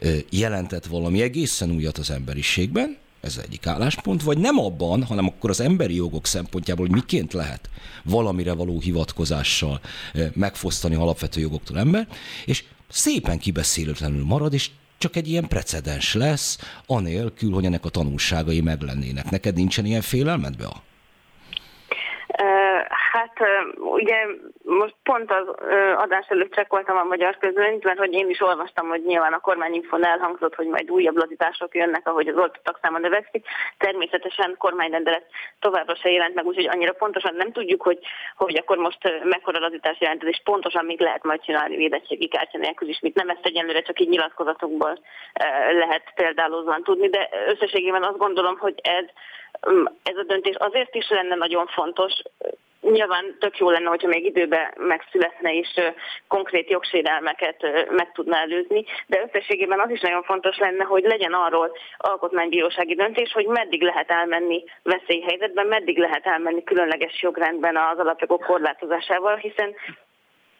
uh, 0.00 0.18
jelentett 0.30 0.86
valami 0.86 1.22
egészen 1.22 1.70
újat 1.70 1.98
az 1.98 2.10
emberiségben, 2.10 2.98
ez 3.20 3.40
egyik 3.44 3.66
álláspont, 3.66 4.22
vagy 4.22 4.38
nem 4.38 4.58
abban, 4.58 5.04
hanem 5.04 5.26
akkor 5.26 5.50
az 5.50 5.60
emberi 5.60 5.94
jogok 5.94 6.26
szempontjából, 6.26 6.86
hogy 6.86 6.94
miként 6.94 7.32
lehet 7.32 7.70
valamire 8.04 8.52
való 8.52 8.80
hivatkozással 8.80 9.80
eh, 10.14 10.28
megfosztani 10.34 10.94
alapvető 10.94 11.40
jogoktól 11.40 11.78
ember, 11.78 12.06
és 12.44 12.64
szépen 12.88 13.38
kibeszélőtlenül 13.38 14.24
marad, 14.24 14.52
és 14.52 14.70
csak 14.98 15.16
egy 15.16 15.28
ilyen 15.28 15.48
precedens 15.48 16.14
lesz, 16.14 16.58
anélkül, 16.86 17.52
hogy 17.52 17.64
ennek 17.64 17.84
a 17.84 17.88
tanulságai 17.88 18.60
meglennének. 18.60 19.30
Neked 19.30 19.54
nincsen 19.54 19.84
ilyen 19.84 20.00
félelmed, 20.00 20.56
Bea? 20.56 20.82
Hát 23.12 23.32
ugye 24.00 24.26
most 24.62 24.94
pont 25.02 25.30
az 25.30 25.46
adás 25.96 26.26
előtt 26.28 26.54
csekkoltam 26.54 26.96
a 26.96 27.04
magyar 27.04 27.38
közönyt, 27.38 27.84
mert 27.84 27.98
hogy 27.98 28.12
én 28.12 28.28
is 28.28 28.40
olvastam, 28.40 28.88
hogy 28.88 29.02
nyilván 29.04 29.32
a 29.32 29.40
kormányinfon 29.40 30.04
elhangzott, 30.04 30.54
hogy 30.54 30.66
majd 30.66 30.90
újabb 30.90 31.16
lazítások 31.16 31.74
jönnek, 31.74 32.08
ahogy 32.08 32.28
az 32.28 32.36
oltottak 32.36 32.78
száma 32.82 32.98
növekszik. 32.98 33.46
Természetesen 33.78 34.54
kormányrendelet 34.58 35.26
továbbra 35.60 35.94
se 35.94 36.10
jelent 36.10 36.34
meg, 36.34 36.46
úgyhogy 36.46 36.68
annyira 36.68 36.92
pontosan 36.92 37.34
nem 37.34 37.52
tudjuk, 37.52 37.82
hogy, 37.82 37.98
hogy 38.36 38.56
akkor 38.56 38.76
most 38.76 39.22
mekkora 39.24 39.58
lazítás 39.58 40.00
jelent, 40.00 40.22
és 40.22 40.40
pontosan 40.44 40.84
még 40.84 41.00
lehet 41.00 41.24
majd 41.24 41.40
csinálni 41.40 41.76
védettségi 41.76 42.28
kártya 42.28 42.58
nélkül 42.58 42.88
is, 42.88 43.00
mit 43.00 43.14
nem 43.14 43.28
ezt 43.28 43.46
egyenlőre 43.46 43.82
csak 43.82 44.00
így 44.00 44.08
nyilatkozatokból 44.08 44.98
lehet 45.72 46.12
példálózóan 46.14 46.82
tudni, 46.82 47.08
de 47.08 47.28
összességében 47.46 48.02
azt 48.02 48.18
gondolom, 48.18 48.58
hogy 48.58 48.74
ez 48.82 49.04
ez 50.02 50.16
a 50.16 50.22
döntés 50.22 50.54
azért 50.58 50.94
is 50.94 51.08
lenne 51.08 51.34
nagyon 51.34 51.66
fontos, 51.66 52.12
Nyilván 52.90 53.36
tök 53.38 53.58
jó 53.58 53.70
lenne, 53.70 53.88
hogyha 53.88 54.08
még 54.08 54.24
időben 54.24 54.74
megszületne 54.76 55.54
és 55.54 55.68
konkrét 56.28 56.70
jogsérelmeket 56.70 57.56
meg 57.90 58.12
tudna 58.12 58.36
előzni, 58.36 58.84
de 59.06 59.22
összességében 59.26 59.80
az 59.80 59.90
is 59.90 60.00
nagyon 60.00 60.22
fontos 60.22 60.58
lenne, 60.58 60.84
hogy 60.84 61.02
legyen 61.02 61.32
arról 61.32 61.76
alkotmánybírósági 61.96 62.94
döntés, 62.94 63.32
hogy 63.32 63.46
meddig 63.46 63.82
lehet 63.82 64.10
elmenni 64.10 64.64
veszélyhelyzetben, 64.82 65.66
meddig 65.66 65.98
lehet 65.98 66.26
elmenni 66.26 66.64
különleges 66.64 67.22
jogrendben 67.22 67.76
az 67.76 67.98
alapjogok 67.98 68.40
korlátozásával, 68.40 69.36
hiszen 69.36 69.74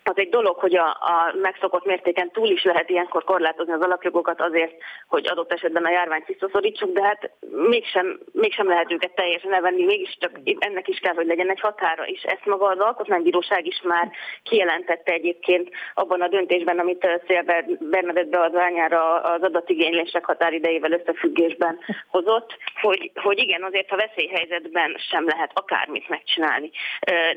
az 0.04 0.18
egy 0.18 0.28
dolog, 0.28 0.56
hogy 0.56 0.76
a, 0.76 0.86
a 0.88 1.34
megszokott 1.42 1.84
mértéken 1.84 2.30
túl 2.30 2.48
is 2.48 2.64
lehet 2.64 2.90
ilyenkor 2.90 3.24
korlátozni 3.24 3.72
az 3.72 3.80
alapjogokat 3.80 4.40
azért, 4.40 4.74
hogy 5.08 5.28
adott 5.28 5.52
esetben 5.52 5.84
a 5.84 5.90
járványt 5.90 6.26
visszaszorítsuk, 6.26 6.92
de 6.92 7.02
hát 7.02 7.30
mégsem, 7.50 8.20
mégsem 8.32 8.68
lehet 8.68 8.92
őket 8.92 9.14
teljesen 9.14 9.54
elvenni, 9.54 9.84
mégiscsak 9.84 10.30
ennek 10.58 10.88
is 10.88 10.98
kell, 10.98 11.14
hogy 11.14 11.26
legyen 11.26 11.50
egy 11.50 11.60
határa 11.60 12.06
is. 12.06 12.22
Ezt 12.22 12.46
maga 12.46 12.66
az 12.66 12.78
Alkotmánybíróság 12.78 13.66
is 13.66 13.80
már 13.82 14.10
kijelentette 14.42 15.12
egyébként 15.12 15.68
abban 15.94 16.20
a 16.20 16.28
döntésben, 16.28 16.78
amit 16.78 17.20
Szél 17.26 17.44
Bernadett 17.80 18.28
beadványára 18.28 19.20
az 19.20 19.42
adatigénylések 19.42 20.24
határidejével 20.24 20.92
összefüggésben 20.92 21.78
hozott, 22.08 22.56
hogy, 22.80 23.10
hogy 23.14 23.38
igen, 23.38 23.62
azért 23.62 23.88
ha 23.88 23.96
veszélyhelyzetben 23.96 24.96
sem 25.10 25.26
lehet 25.26 25.50
akármit 25.54 26.08
megcsinálni. 26.08 26.70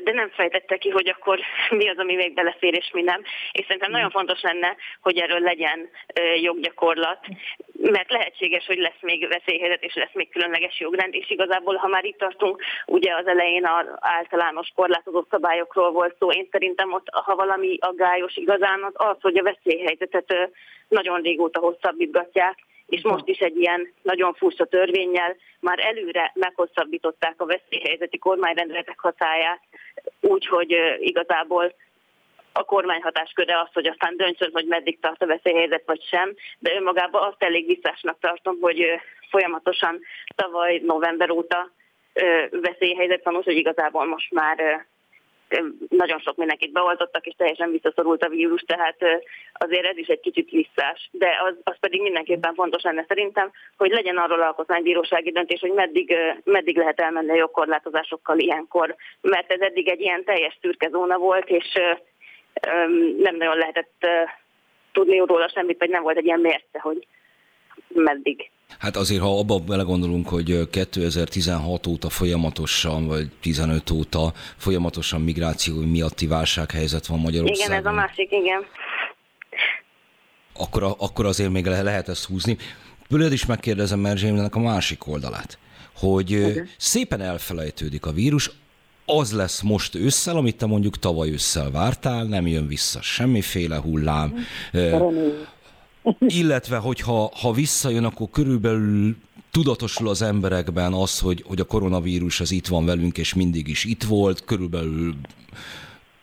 De 0.04 0.12
nem 0.12 0.28
fejtette 0.28 0.76
ki, 0.76 0.90
hogy 0.90 1.08
akkor 1.08 1.38
mi 1.70 1.88
az, 1.88 1.98
ami 1.98 2.14
még 2.14 2.34
bele 2.34 2.53
belefér 2.60 2.74
és 2.74 2.90
mi 2.92 3.02
nem. 3.02 3.22
És 3.52 3.64
szerintem 3.66 3.90
nagyon 3.90 4.10
fontos 4.10 4.40
lenne, 4.40 4.76
hogy 5.00 5.18
erről 5.18 5.40
legyen 5.40 5.88
joggyakorlat, 6.42 7.18
mert 7.72 8.10
lehetséges, 8.10 8.66
hogy 8.66 8.78
lesz 8.78 9.00
még 9.00 9.28
veszélyhelyzet 9.28 9.82
és 9.82 9.94
lesz 9.94 10.12
még 10.14 10.30
különleges 10.30 10.80
jogrend, 10.80 11.14
és 11.14 11.30
igazából, 11.30 11.76
ha 11.76 11.88
már 11.88 12.04
itt 12.04 12.18
tartunk, 12.18 12.62
ugye 12.86 13.14
az 13.14 13.26
elején 13.26 13.66
az 13.66 13.86
általános 13.98 14.72
korlátozó 14.74 15.24
szabályokról 15.30 15.90
volt 15.90 16.16
szó, 16.18 16.30
én 16.30 16.48
szerintem 16.50 16.92
ott, 16.92 17.06
ha 17.10 17.34
valami 17.34 17.76
aggályos 17.80 18.36
igazán, 18.36 18.82
az 18.82 18.92
az, 18.94 19.16
hogy 19.20 19.38
a 19.38 19.42
veszélyhelyzetet 19.42 20.50
nagyon 20.88 21.20
régóta 21.20 21.60
hosszabbítgatják, 21.60 22.58
és 22.86 23.02
most 23.02 23.28
is 23.28 23.38
egy 23.38 23.56
ilyen 23.56 23.92
nagyon 24.02 24.34
furcsa 24.34 24.64
törvényel 24.64 25.36
már 25.60 25.78
előre 25.78 26.32
meghosszabbították 26.34 27.34
a 27.36 27.46
veszélyhelyzeti 27.46 28.18
kormányrendeletek 28.18 28.98
hatáját, 29.00 29.60
úgyhogy 30.20 30.76
igazából 30.98 31.74
a 32.56 32.64
kormány 32.64 33.02
hatásköre 33.02 33.60
az, 33.60 33.68
hogy 33.72 33.86
aztán 33.86 34.16
döntsön, 34.16 34.50
hogy 34.52 34.66
meddig 34.66 35.00
tart 35.00 35.22
a 35.22 35.26
veszélyhelyzet 35.26 35.82
vagy 35.86 36.02
sem, 36.02 36.34
de 36.58 36.74
önmagában 36.74 37.22
azt 37.22 37.42
elég 37.42 37.66
visszásnak 37.66 38.18
tartom, 38.20 38.56
hogy 38.60 38.84
folyamatosan 39.30 40.00
tavaly 40.34 40.80
november 40.84 41.30
óta 41.30 41.70
veszélyhelyzet 42.50 43.24
van, 43.24 43.34
hogy 43.34 43.56
igazából 43.56 44.04
most 44.06 44.32
már 44.32 44.86
nagyon 45.88 46.18
sok 46.18 46.36
mindenkit 46.36 46.72
beoltottak, 46.72 47.26
és 47.26 47.34
teljesen 47.36 47.70
visszaszorult 47.70 48.22
a 48.22 48.28
vírus, 48.28 48.62
tehát 48.62 48.96
azért 49.52 49.84
ez 49.84 49.96
is 49.96 50.06
egy 50.06 50.20
kicsit 50.20 50.50
visszás. 50.50 51.08
De 51.12 51.28
az, 51.44 51.54
az 51.64 51.76
pedig 51.80 52.02
mindenképpen 52.02 52.54
fontos 52.54 52.82
lenne 52.82 53.04
szerintem, 53.08 53.50
hogy 53.76 53.90
legyen 53.90 54.16
arról 54.16 54.42
alkotmánybírósági 54.42 55.30
döntés, 55.30 55.60
hogy 55.60 55.72
meddig, 55.72 56.16
meddig 56.44 56.76
lehet 56.76 57.00
elmenni 57.00 57.30
a 57.30 57.34
jogkorlátozásokkal 57.34 58.38
ilyenkor, 58.38 58.96
mert 59.20 59.52
ez 59.52 59.60
eddig 59.60 59.88
egy 59.88 60.00
ilyen 60.00 60.24
teljes 60.24 60.58
szürke 60.60 60.88
zóna 60.88 61.18
volt, 61.18 61.48
és 61.48 61.78
nem 63.18 63.36
nagyon 63.36 63.56
lehetett 63.56 64.06
tudni 64.92 65.16
róla 65.26 65.48
semmit, 65.48 65.78
vagy 65.78 65.88
nem 65.88 66.02
volt 66.02 66.16
egy 66.16 66.24
ilyen 66.24 66.40
mérce, 66.40 66.80
hogy 66.80 67.06
meddig. 67.88 68.50
Hát 68.78 68.96
azért, 68.96 69.20
ha 69.20 69.38
abba 69.38 69.58
belegondolunk, 69.58 70.28
hogy 70.28 70.68
2016 70.70 71.86
óta 71.86 72.08
folyamatosan, 72.08 73.06
vagy 73.06 73.28
15 73.40 73.90
óta 73.90 74.32
folyamatosan 74.56 75.20
migráció 75.20 75.80
miatti 75.80 76.26
válsághelyzet 76.26 77.06
van 77.06 77.18
Magyarországon. 77.18 77.76
Igen, 77.76 77.78
ez 77.78 77.92
a 77.92 77.94
másik, 77.94 78.30
igen. 78.32 78.66
Akkor, 80.54 80.82
akkor 80.98 81.26
azért 81.26 81.50
még 81.50 81.66
lehet 81.66 82.08
ezt 82.08 82.26
húzni. 82.26 82.56
Tőled 83.08 83.32
is 83.32 83.46
megkérdezem 83.46 83.98
Merzsémnek 83.98 84.54
a 84.54 84.60
másik 84.60 85.06
oldalát, 85.06 85.58
hogy 85.96 86.34
okay. 86.34 86.62
szépen 86.76 87.20
elfelejtődik 87.20 88.06
a 88.06 88.12
vírus, 88.12 88.50
az 89.06 89.32
lesz 89.32 89.62
most 89.62 89.94
ősszel, 89.94 90.36
amit 90.36 90.56
te 90.56 90.66
mondjuk 90.66 90.98
tavaly 90.98 91.30
ősszel 91.30 91.70
vártál, 91.70 92.24
nem 92.24 92.46
jön 92.46 92.66
vissza 92.66 93.02
semmiféle 93.02 93.76
hullám. 93.76 94.34
Illetve, 96.18 96.76
hogyha 96.76 97.30
ha 97.40 97.52
visszajön, 97.52 98.04
akkor 98.04 98.28
körülbelül 98.30 99.16
tudatosul 99.50 100.08
az 100.08 100.22
emberekben 100.22 100.92
az, 100.92 101.20
hogy, 101.20 101.42
hogy 101.46 101.60
a 101.60 101.64
koronavírus 101.64 102.40
az 102.40 102.52
itt 102.52 102.66
van 102.66 102.84
velünk, 102.86 103.18
és 103.18 103.34
mindig 103.34 103.68
is 103.68 103.84
itt 103.84 104.02
volt, 104.02 104.44
körülbelül 104.44 105.14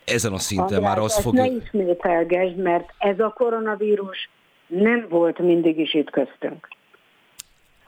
ezen 0.05 0.33
a 0.33 0.37
szinten 0.37 0.77
András, 0.77 0.83
már 0.83 0.97
az 0.99 1.21
fog... 1.21 1.33
Ne 1.33 1.45
ismételgesd, 1.45 2.55
mert 2.55 2.93
ez 2.97 3.19
a 3.19 3.33
koronavírus 3.35 4.29
nem 4.67 5.05
volt 5.09 5.39
mindig 5.39 5.79
is 5.79 5.93
itt 5.93 6.09
köztünk. 6.09 6.67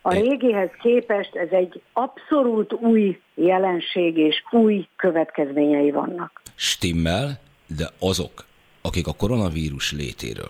A 0.05 0.13
régihez 0.13 0.69
képest 0.81 1.35
ez 1.35 1.49
egy 1.51 1.81
abszolút 1.93 2.73
új 2.73 3.19
jelenség 3.35 4.17
és 4.17 4.43
új 4.51 4.87
következményei 4.95 5.91
vannak. 5.91 6.41
Stimmel, 6.55 7.39
de 7.77 7.89
azok, 7.99 8.45
akik 8.81 9.07
a 9.07 9.13
koronavírus 9.13 9.91
létéről 9.91 10.49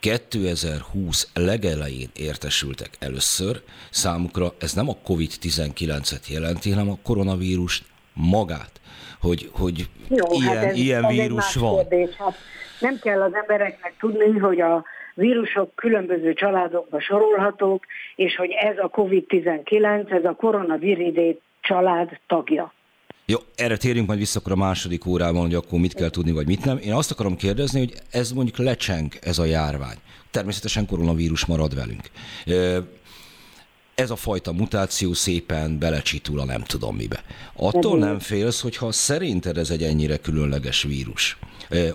2020 0.00 1.30
legelején 1.34 2.08
értesültek 2.16 2.90
először, 2.98 3.62
számukra 3.90 4.52
ez 4.58 4.72
nem 4.72 4.88
a 4.88 4.96
COVID-19-et 5.04 6.26
jelenti, 6.28 6.70
hanem 6.70 6.90
a 6.90 6.98
koronavírus 7.02 7.82
magát, 8.12 8.80
hogy, 9.20 9.50
hogy 9.52 9.88
Jó, 10.08 10.26
ilyen, 10.30 10.56
hát 10.56 10.64
ez, 10.64 10.76
ilyen 10.76 11.04
ez 11.04 11.10
vírus 11.10 11.54
van. 11.54 11.74
Kérdés. 11.74 12.14
Hát 12.16 12.34
nem 12.80 12.98
kell 13.02 13.22
az 13.22 13.34
embereknek 13.34 13.94
tudni, 13.98 14.38
hogy 14.38 14.60
a 14.60 14.84
vírusok 15.18 15.74
különböző 15.74 16.32
családokba 16.32 17.00
sorolhatók, 17.00 17.84
és 18.16 18.36
hogy 18.36 18.50
ez 18.50 18.78
a 18.78 18.90
COVID-19, 18.94 20.10
ez 20.10 20.24
a 20.24 20.34
koronaviridé 20.34 21.38
család 21.60 22.18
tagja. 22.26 22.72
Jó, 23.26 23.38
erre 23.54 23.76
térjünk 23.76 24.06
majd 24.06 24.18
vissza 24.18 24.38
akkor 24.38 24.52
a 24.52 24.56
második 24.56 25.06
órában, 25.06 25.40
hogy 25.40 25.54
akkor 25.54 25.78
mit 25.78 25.94
kell 25.94 26.10
tudni, 26.10 26.32
vagy 26.32 26.46
mit 26.46 26.64
nem. 26.64 26.78
Én 26.78 26.92
azt 26.92 27.10
akarom 27.10 27.36
kérdezni, 27.36 27.78
hogy 27.78 27.92
ez 28.10 28.32
mondjuk 28.32 28.56
lecseng, 28.56 29.12
ez 29.20 29.38
a 29.38 29.44
járvány. 29.44 29.96
Természetesen 30.30 30.86
koronavírus 30.86 31.46
marad 31.46 31.74
velünk. 31.74 32.02
Ez 33.94 34.10
a 34.10 34.16
fajta 34.16 34.52
mutáció 34.52 35.12
szépen 35.12 35.78
belecsitul 35.78 36.40
a 36.40 36.44
nem 36.44 36.62
tudom 36.62 36.96
mibe. 36.96 37.22
Attól 37.56 37.98
nem 37.98 38.18
félsz, 38.18 38.60
hogyha 38.60 38.92
szerinted 38.92 39.56
ez 39.56 39.70
egy 39.70 39.82
ennyire 39.82 40.16
különleges 40.16 40.82
vírus. 40.82 41.38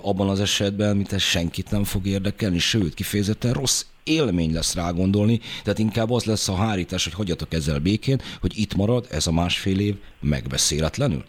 Abban 0.01 0.29
az 0.29 0.41
esetben, 0.41 0.95
mint 0.95 1.11
ez 1.11 1.21
senkit 1.21 1.71
nem 1.71 1.83
fog 1.83 2.05
érdekelni, 2.05 2.59
sőt, 2.59 2.93
kifejezetten 2.93 3.53
rossz 3.53 3.85
élmény 4.03 4.53
lesz 4.53 4.75
rá 4.75 4.89
gondolni, 4.91 5.39
tehát 5.63 5.79
inkább 5.79 6.11
az 6.11 6.25
lesz 6.25 6.49
a 6.49 6.55
hárítás, 6.55 7.03
hogy 7.03 7.13
hagyjatok 7.13 7.53
ezzel 7.53 7.79
békén, 7.79 8.17
hogy 8.41 8.53
itt 8.55 8.75
marad 8.75 9.05
ez 9.11 9.27
a 9.27 9.31
másfél 9.31 9.79
év 9.79 9.95
megbeszéletlenül? 10.19 11.23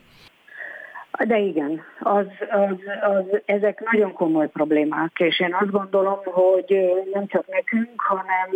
De 1.26 1.38
igen, 1.38 1.80
az, 2.00 2.26
az, 2.50 2.76
az, 3.02 3.40
ezek 3.44 3.82
nagyon 3.92 4.12
komoly 4.12 4.48
problémák, 4.48 5.12
és 5.18 5.40
én 5.40 5.54
azt 5.60 5.70
gondolom, 5.70 6.18
hogy 6.24 6.76
nem 7.12 7.26
csak 7.26 7.46
nekünk, 7.46 8.00
hanem, 8.00 8.48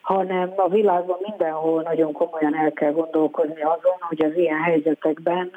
hanem 0.00 0.52
a 0.56 0.68
világban 0.68 1.18
mindenhol 1.20 1.82
nagyon 1.82 2.12
komolyan 2.12 2.56
el 2.56 2.72
kell 2.72 2.92
gondolkozni 2.92 3.62
azon, 3.62 3.96
hogy 4.00 4.24
az 4.24 4.36
ilyen 4.36 4.62
helyzetekben 4.62 5.50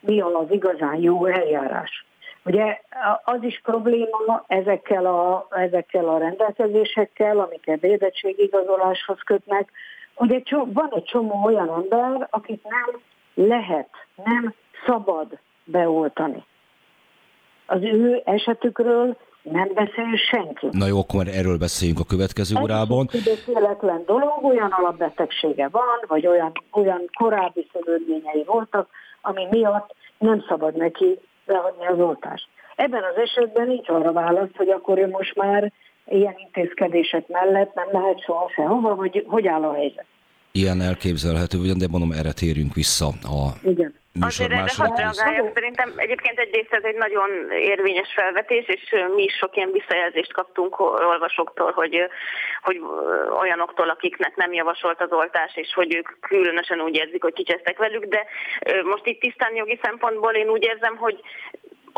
mi 0.00 0.20
az 0.20 0.46
igazán 0.50 1.00
jó 1.00 1.26
eljárás. 1.26 2.04
Ugye 2.44 2.80
az 3.24 3.42
is 3.42 3.60
probléma 3.62 4.44
ezekkel 4.46 5.06
a, 5.06 5.46
ezekkel 5.50 6.08
a 6.08 6.18
rendelkezésekkel, 6.18 7.38
amiket 7.38 7.80
védettségigazoláshoz 7.80 9.18
kötnek, 9.24 9.70
hogy 10.14 10.32
egy 10.32 10.42
csomó, 10.42 10.72
van 10.72 10.92
egy 10.94 11.04
csomó 11.04 11.44
olyan 11.44 11.68
ember, 11.68 12.26
akit 12.30 12.62
nem 12.62 13.00
lehet, 13.48 13.88
nem 14.24 14.54
szabad 14.86 15.38
beoltani. 15.64 16.44
Az 17.66 17.82
ő 17.82 18.22
esetükről 18.24 19.16
nem 19.42 19.70
beszél 19.74 20.16
senki. 20.30 20.68
Na 20.70 20.86
jó, 20.86 20.98
akkor 20.98 21.28
erről 21.28 21.58
beszéljünk 21.58 22.00
a 22.00 22.04
következő 22.04 22.56
órában. 22.62 23.08
Ez 23.12 23.26
egy 23.26 24.04
dolog, 24.06 24.44
olyan 24.44 24.70
alapbetegsége 24.70 25.68
van, 25.68 26.04
vagy 26.06 26.26
olyan, 26.26 26.52
olyan 26.72 27.10
korábbi 27.18 27.66
szövődményei 27.72 28.44
voltak, 28.46 28.88
ami 29.22 29.46
miatt 29.50 29.94
nem 30.18 30.44
szabad 30.48 30.76
neki 30.76 31.18
beadni 31.46 31.86
az 31.86 31.98
oltást. 31.98 32.48
Ebben 32.76 33.02
az 33.02 33.16
esetben 33.16 33.66
nincs 33.66 33.88
arra 33.88 34.12
válasz, 34.12 34.56
hogy 34.56 34.68
akkor 34.68 34.98
ő 34.98 35.08
most 35.08 35.34
már 35.34 35.72
ilyen 36.06 36.34
intézkedések 36.36 37.28
mellett 37.28 37.74
nem 37.74 37.88
mehet 37.92 38.22
soha 38.22 38.50
sehova, 38.54 38.94
vagy 38.94 39.24
hogy 39.26 39.46
áll 39.46 39.62
a 39.62 39.74
helyzet. 39.74 40.06
Ilyen 40.52 40.80
elképzelhető, 40.80 41.58
ugyan, 41.58 41.78
de 41.78 41.86
mondom, 41.90 42.12
erre 42.12 42.32
térjünk 42.32 42.74
vissza 42.74 43.06
a 43.06 43.52
Igen. 43.62 43.94
Azért 44.20 44.52
erre 44.52 44.72
hadd 44.76 44.96
reagáljak, 44.96 45.50
szerintem 45.54 45.92
egyébként 45.96 46.38
egyrészt 46.38 46.72
ez 46.72 46.82
egy 46.82 46.94
nagyon 46.94 47.30
érvényes 47.50 48.12
felvetés, 48.14 48.66
és 48.66 48.94
mi 49.14 49.22
is 49.22 49.34
sok 49.34 49.56
ilyen 49.56 49.72
visszajelzést 49.72 50.32
kaptunk 50.32 50.80
olvasóktól, 50.80 51.72
hogy, 51.72 52.08
hogy 52.62 52.80
olyanoktól, 53.40 53.88
akiknek 53.88 54.36
nem 54.36 54.52
javasolt 54.52 55.00
az 55.00 55.12
oltás, 55.12 55.56
és 55.56 55.72
hogy 55.74 55.94
ők 55.94 56.20
különösen 56.20 56.80
úgy 56.80 56.94
érzik, 56.94 57.22
hogy 57.22 57.32
kicsesztek 57.32 57.78
velük, 57.78 58.04
de 58.04 58.26
most 58.84 59.06
itt 59.06 59.20
tisztán 59.20 59.54
jogi 59.54 59.78
szempontból 59.82 60.32
én 60.32 60.48
úgy 60.48 60.62
érzem, 60.62 60.96
hogy 60.96 61.20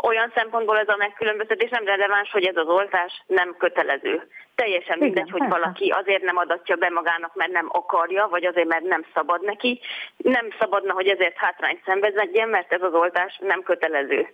olyan 0.03 0.31
szempontból 0.35 0.77
ez 0.77 0.87
a 0.87 0.95
megkülönböztetés 0.97 1.69
nem 1.69 1.85
releváns, 1.85 2.31
hogy 2.31 2.45
ez 2.45 2.55
az 2.55 2.67
oltás 2.67 3.23
nem 3.27 3.55
kötelező. 3.57 4.27
Teljesen 4.55 4.97
mindegy, 4.99 5.29
hogy 5.29 5.47
valaki 5.49 5.89
azért 5.89 6.23
nem 6.23 6.37
adatja 6.37 6.75
be 6.75 6.89
magának, 6.89 7.35
mert 7.35 7.51
nem 7.51 7.67
akarja, 7.71 8.27
vagy 8.27 8.45
azért, 8.45 8.67
mert 8.67 8.83
nem 8.83 9.05
szabad 9.13 9.43
neki. 9.43 9.79
Nem 10.17 10.47
szabadna, 10.59 10.93
hogy 10.93 11.07
ezért 11.07 11.37
hátrányt 11.37 11.83
szenvedjen, 11.85 12.49
mert 12.49 12.73
ez 12.73 12.81
az 12.81 12.93
oltás 12.93 13.37
nem 13.41 13.63
kötelező. 13.63 14.33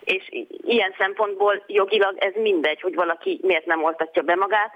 És 0.00 0.28
ilyen 0.64 0.94
szempontból 0.98 1.62
jogilag 1.66 2.16
ez 2.18 2.32
mindegy, 2.34 2.80
hogy 2.80 2.94
valaki 2.94 3.40
miért 3.42 3.66
nem 3.66 3.84
oltatja 3.84 4.22
be 4.22 4.34
magát. 4.34 4.72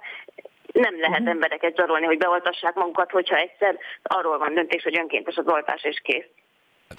Nem 0.73 0.95
lehet 1.01 1.19
uh-huh. 1.19 1.31
embereket 1.31 1.77
zsarolni, 1.77 2.07
hogy 2.07 2.19
beoltassák 2.19 2.75
magukat, 2.75 3.11
hogyha 3.11 3.37
egyszer 3.37 3.79
arról 4.03 4.39
van 4.39 4.55
döntés, 4.55 4.83
hogy 4.83 4.99
önkéntes 4.99 5.37
az 5.37 5.47
oltás, 5.47 5.85
és 5.85 6.01
kész. 6.03 6.27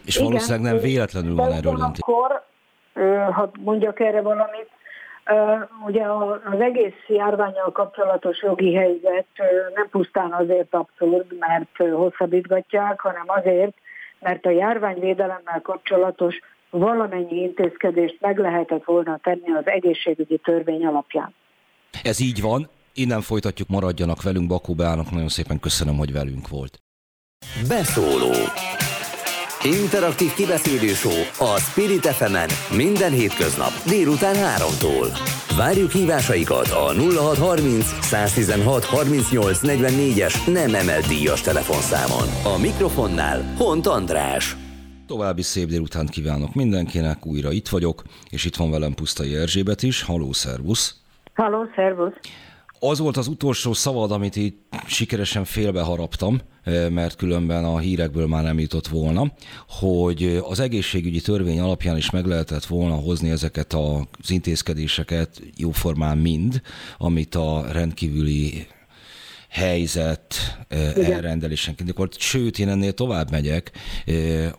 És 0.06 0.18
valószínűleg 0.18 0.72
nem 0.72 0.82
véletlenül 0.82 1.36
van 1.36 1.52
erről 1.52 1.76
döntés. 1.76 2.00
Akkor 2.00 2.52
ha 3.32 3.52
mondjak 3.60 4.00
erre 4.00 4.22
valamit, 4.22 4.70
Ugye 5.86 6.04
az 6.52 6.60
egész 6.60 7.08
járványjal 7.08 7.72
kapcsolatos 7.72 8.42
jogi 8.42 8.74
helyzet 8.76 9.26
nem 9.74 9.90
pusztán 9.90 10.32
azért 10.34 10.74
abszurd, 10.74 11.26
mert 11.40 11.94
hosszabbítgatják, 11.94 13.00
hanem 13.00 13.24
azért, 13.26 13.74
mert 14.20 14.46
a 14.46 14.50
járványvédelemmel 14.50 15.62
kapcsolatos 15.62 16.40
valamennyi 16.70 17.42
intézkedést 17.42 18.18
meg 18.20 18.38
lehetett 18.38 18.84
volna 18.84 19.20
tenni 19.24 19.52
az 19.52 19.68
egészségügyi 19.68 20.38
törvény 20.38 20.86
alapján. 20.86 21.34
Ez 22.04 22.20
így 22.20 22.42
van, 22.42 22.70
innen 22.94 23.22
folytatjuk, 23.22 23.68
maradjanak 23.68 24.24
velünk, 24.24 24.48
Bakó 24.48 24.74
Beának, 24.74 25.12
nagyon 25.12 25.30
szépen 25.30 25.60
köszönöm, 25.60 25.98
hogy 25.98 26.12
velünk 26.14 26.48
volt. 26.50 26.80
Beszóló 27.68 28.34
Interaktív 29.66 30.34
kibeszélő 30.34 30.88
show 30.88 31.48
a 31.54 31.60
Spirit 31.60 32.06
fm 32.06 32.36
minden 32.76 33.12
hétköznap 33.12 33.72
délután 33.88 34.36
3-tól. 34.36 35.08
Várjuk 35.58 35.92
hívásaikat 35.92 36.68
a 36.68 36.94
0630 36.94 37.86
116 37.86 38.86
38 38.86 39.60
44-es 39.64 40.54
nem 40.54 40.76
emelt 40.76 41.08
díjas 41.08 41.42
telefonszámon. 41.42 42.56
A 42.56 42.58
mikrofonnál 42.58 43.54
Hont 43.58 43.88
András. 43.88 44.56
További 45.08 45.42
szép 45.42 45.68
délutánt 45.68 46.10
kívánok 46.10 46.54
mindenkinek, 46.54 47.26
újra 47.26 47.52
itt 47.52 47.68
vagyok, 47.68 48.04
és 48.30 48.46
itt 48.46 48.56
van 48.56 48.72
velem 48.72 48.94
Pusztai 48.94 49.36
Erzsébet 49.36 49.84
is. 49.84 50.04
Haló, 50.04 50.32
szervusz! 50.32 50.96
Haló, 51.34 51.66
szervusz! 51.76 52.14
Az 52.80 53.00
volt 53.00 53.18
az 53.18 53.28
utolsó 53.28 53.74
szavad, 53.74 54.12
amit 54.12 54.36
így 54.36 54.54
sikeresen 54.86 55.46
félbeharaptam, 55.46 56.34
eh, 56.36 56.53
mert 56.90 57.16
különben 57.16 57.66
a 57.66 57.78
hírekből 57.78 58.28
már 58.28 58.44
nem 58.44 58.60
jutott 58.60 58.88
volna, 58.88 59.32
hogy 59.68 60.42
az 60.50 60.60
egészségügyi 60.60 61.22
törvény 61.22 61.60
alapján 61.60 61.98
is 61.98 62.10
meg 62.10 62.26
lehetett 62.26 62.66
volna 62.66 62.96
hozni 62.96 63.30
ezeket 63.30 63.74
az 63.74 64.32
intézkedéseket 64.32 65.42
jóformán 65.58 66.18
mind, 66.18 66.62
amit 66.98 67.36
a 67.36 67.66
rendkívüli 67.72 68.68
helyzet 69.50 70.36
eh, 70.68 70.96
elrendelésenként. 70.96 71.94
Sőt, 72.18 72.60
én 72.60 72.70
ennél 72.70 72.94
tovább 72.94 73.32
megyek, 73.32 73.72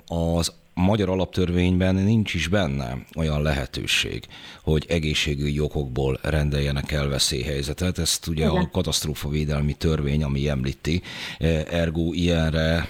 az 0.06 0.52
magyar 0.74 1.08
alaptörvényben 1.08 1.94
nincs 1.94 2.34
is 2.34 2.48
benne 2.48 2.94
olyan 3.16 3.42
lehetőség, 3.42 4.24
hogy 4.62 4.84
egészségügyi 4.88 5.60
okokból 5.60 6.18
rendeljenek 6.22 6.92
el 6.92 7.08
veszélyhelyzetet. 7.08 7.98
Ezt 7.98 8.26
ugye 8.26 8.44
Igen. 8.44 8.56
a 8.56 8.70
katasztrófavédelmi 8.72 9.72
törvény, 9.72 10.22
ami 10.22 10.48
említi, 10.48 11.02
e, 11.38 11.46
ergo 11.70 12.12
ilyenre 12.12 12.88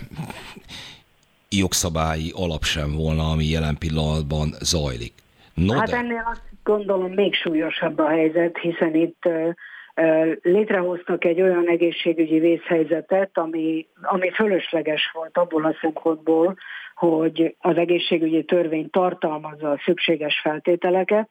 jogszabályi 1.48 2.30
alap 2.34 2.62
sem 2.62 2.92
volna, 2.92 3.30
ami 3.30 3.44
jelen 3.44 3.78
pillanatban 3.78 4.54
zajlik. 4.60 5.12
No 5.54 5.72
hát 5.74 5.90
de... 5.90 5.96
ennél 5.96 6.28
azt 6.30 6.42
gondolom 6.62 7.12
még 7.12 7.34
súlyosabb 7.34 7.98
a 7.98 8.08
helyzet, 8.08 8.58
hiszen 8.58 8.94
itt 8.94 9.22
létrehoztak 10.42 11.24
egy 11.24 11.40
olyan 11.40 11.68
egészségügyi 11.68 12.38
vészhelyzetet, 12.38 13.30
ami, 13.34 13.86
ami 14.02 14.30
fölösleges 14.30 15.10
volt 15.12 15.38
abból 15.38 15.64
a 15.64 15.76
szempontból, 15.80 16.56
hogy 16.94 17.56
az 17.58 17.76
egészségügyi 17.76 18.44
törvény 18.44 18.90
tartalmazza 18.90 19.70
a 19.70 19.80
szükséges 19.84 20.40
feltételeket, 20.42 21.30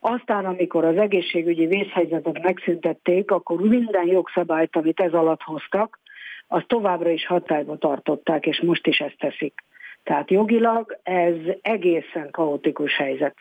aztán, 0.00 0.44
amikor 0.44 0.84
az 0.84 0.96
egészségügyi 0.96 1.66
vészhelyzetet 1.66 2.42
megszüntették, 2.42 3.30
akkor 3.30 3.60
minden 3.60 4.06
jogszabályt, 4.06 4.76
amit 4.76 5.00
ez 5.00 5.12
alatt 5.12 5.42
hoztak, 5.42 5.98
az 6.46 6.62
továbbra 6.66 7.10
is 7.10 7.26
hatályba 7.26 7.76
tartották, 7.76 8.46
és 8.46 8.60
most 8.60 8.86
is 8.86 8.98
ezt 8.98 9.18
teszik. 9.18 9.64
Tehát 10.02 10.30
jogilag 10.30 10.98
ez 11.02 11.34
egészen 11.62 12.28
kaotikus 12.30 12.96
helyzet. 12.96 13.34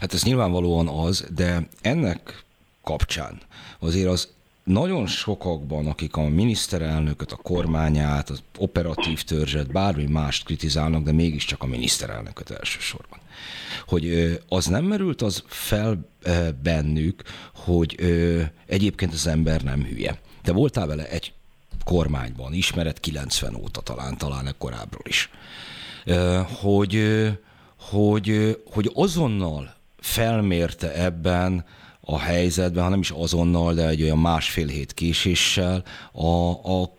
Hát 0.00 0.12
ez 0.12 0.24
nyilvánvalóan 0.24 0.88
az, 0.88 1.30
de 1.34 1.58
ennek 1.82 2.20
kapcsán 2.84 3.38
azért 3.80 4.08
az 4.08 4.35
nagyon 4.66 5.06
sokakban, 5.06 5.86
akik 5.86 6.16
a 6.16 6.28
miniszterelnököt, 6.28 7.32
a 7.32 7.36
kormányát, 7.36 8.30
az 8.30 8.42
operatív 8.58 9.22
törzset, 9.22 9.72
bármi 9.72 10.04
mást 10.04 10.44
kritizálnak, 10.44 11.02
de 11.02 11.12
mégiscsak 11.12 11.62
a 11.62 11.66
miniszterelnököt 11.66 12.50
elsősorban. 12.50 13.18
Hogy 13.86 14.36
az 14.48 14.66
nem 14.66 14.84
merült 14.84 15.22
az 15.22 15.42
fel 15.46 16.08
bennük, 16.62 17.22
hogy 17.54 17.96
egyébként 18.66 19.12
az 19.12 19.26
ember 19.26 19.62
nem 19.62 19.84
hülye. 19.84 20.18
Te 20.42 20.52
voltál 20.52 20.86
vele 20.86 21.08
egy 21.08 21.32
kormányban, 21.84 22.52
ismered 22.52 23.00
90 23.00 23.54
óta 23.54 23.80
talán, 23.80 24.16
talán 24.16 24.54
korábbról 24.58 25.04
is. 25.04 25.30
Hogy, 26.60 27.02
hogy, 27.78 28.58
hogy 28.70 28.90
azonnal 28.94 29.74
felmérte 29.98 30.94
ebben 30.94 31.64
a 32.08 32.18
helyzetben, 32.18 32.82
hanem 32.82 33.00
is 33.00 33.10
azonnal, 33.10 33.74
de 33.74 33.88
egy 33.88 34.02
olyan 34.02 34.18
másfél 34.18 34.66
hét 34.66 34.92
késéssel 34.92 35.82
a, 36.12 36.50
a 36.50 36.90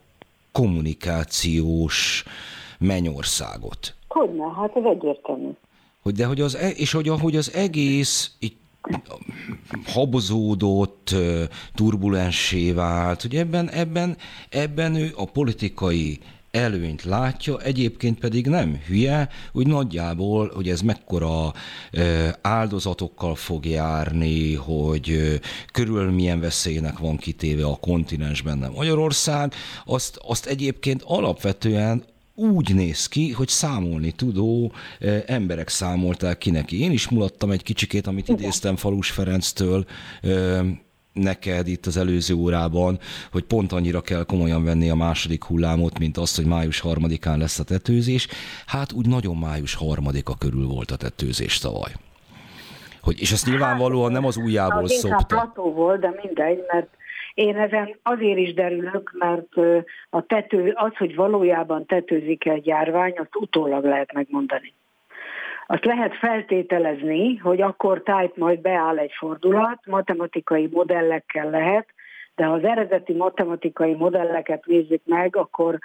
kommunikációs 0.51 2.23
mennyországot. 2.79 3.95
Hogyne, 4.07 4.43
hát 4.55 4.75
ez 4.75 4.83
egyértelmű. 4.83 5.49
Hogy 6.01 6.13
de 6.13 6.25
hogy 6.25 6.41
az, 6.41 6.55
e- 6.55 6.69
és 6.69 6.91
hogy, 6.91 7.07
hogy 7.07 7.35
az 7.35 7.53
egész 7.53 8.35
így 8.39 8.55
habozódott, 9.85 11.15
turbulensé 11.75 12.71
vált, 12.71 13.21
hogy 13.21 13.35
ebben, 13.35 13.69
ebben, 13.69 14.17
ebben 14.49 14.95
ő 14.95 15.13
a 15.15 15.25
politikai 15.25 16.19
előnyt 16.57 17.03
látja, 17.03 17.61
egyébként 17.61 18.19
pedig 18.19 18.47
nem 18.47 18.81
hülye, 18.87 19.29
hogy 19.51 19.67
nagyjából, 19.67 20.51
hogy 20.55 20.69
ez 20.69 20.81
mekkora 20.81 21.53
áldozatokkal 22.41 23.35
fog 23.35 23.65
járni, 23.65 24.53
hogy 24.53 25.39
körül 25.71 26.11
milyen 26.11 26.39
veszélynek 26.39 26.97
van 26.97 27.17
kitéve 27.17 27.65
a 27.65 27.75
kontinensben, 27.75 28.57
nem 28.57 28.71
Magyarország, 28.71 29.53
azt, 29.85 30.19
azt 30.21 30.45
egyébként 30.45 31.01
alapvetően 31.05 32.03
úgy 32.35 32.75
néz 32.75 33.07
ki, 33.07 33.31
hogy 33.31 33.47
számolni 33.47 34.11
tudó 34.11 34.71
emberek 35.25 35.69
számolták 35.69 36.37
ki 36.37 36.49
neki. 36.49 36.81
Én 36.81 36.91
is 36.91 37.09
mulattam 37.09 37.51
egy 37.51 37.63
kicsikét, 37.63 38.07
amit 38.07 38.27
idéztem 38.27 38.75
Falus 38.75 39.11
Ferenctől, 39.11 39.85
neked 41.17 41.67
itt 41.67 41.85
az 41.85 41.97
előző 41.97 42.33
órában, 42.33 42.97
hogy 43.31 43.43
pont 43.43 43.71
annyira 43.71 44.01
kell 44.01 44.23
komolyan 44.23 44.63
venni 44.63 44.89
a 44.89 44.95
második 44.95 45.43
hullámot, 45.43 45.99
mint 45.99 46.17
azt, 46.17 46.35
hogy 46.35 46.45
május 46.45 46.79
harmadikán 46.79 47.37
lesz 47.37 47.59
a 47.59 47.63
tetőzés. 47.63 48.27
Hát 48.65 48.91
úgy 48.93 49.07
nagyon 49.07 49.35
május 49.37 49.75
harmadika 49.75 50.33
körül 50.39 50.67
volt 50.67 50.91
a 50.91 50.97
tetőzés 50.97 51.57
tavaly. 51.57 51.91
Hogy, 53.01 53.21
és 53.21 53.31
ezt 53.31 53.45
nyilvánvalóan 53.45 54.11
nem 54.11 54.25
az 54.25 54.37
újjából 54.37 54.83
az 54.83 54.91
szopta. 54.91 55.25
plató 55.25 55.73
volt, 55.73 55.99
de 55.99 56.19
mindegy, 56.23 56.63
mert 56.71 56.87
én 57.33 57.57
ezen 57.57 57.99
azért 58.03 58.37
is 58.37 58.53
derülök, 58.53 59.11
mert 59.17 59.83
a 60.09 60.25
tető, 60.25 60.71
az, 60.75 60.95
hogy 60.97 61.15
valójában 61.15 61.85
tetőzik 61.85 62.45
egy 62.45 62.65
járvány, 62.65 63.13
azt 63.17 63.35
utólag 63.35 63.83
lehet 63.83 64.13
megmondani. 64.13 64.73
Azt 65.69 65.85
lehet 65.85 66.15
feltételezni, 66.15 67.35
hogy 67.35 67.61
akkor 67.61 68.03
tájt 68.03 68.37
majd 68.37 68.59
beáll 68.59 68.97
egy 68.97 69.11
fordulat, 69.17 69.79
matematikai 69.85 70.69
modellekkel 70.71 71.49
lehet, 71.49 71.87
de 72.35 72.45
ha 72.45 72.53
az 72.53 72.63
eredeti 72.63 73.13
matematikai 73.13 73.93
modelleket 73.93 74.65
nézzük 74.65 75.01
meg, 75.05 75.35
akkor 75.35 75.79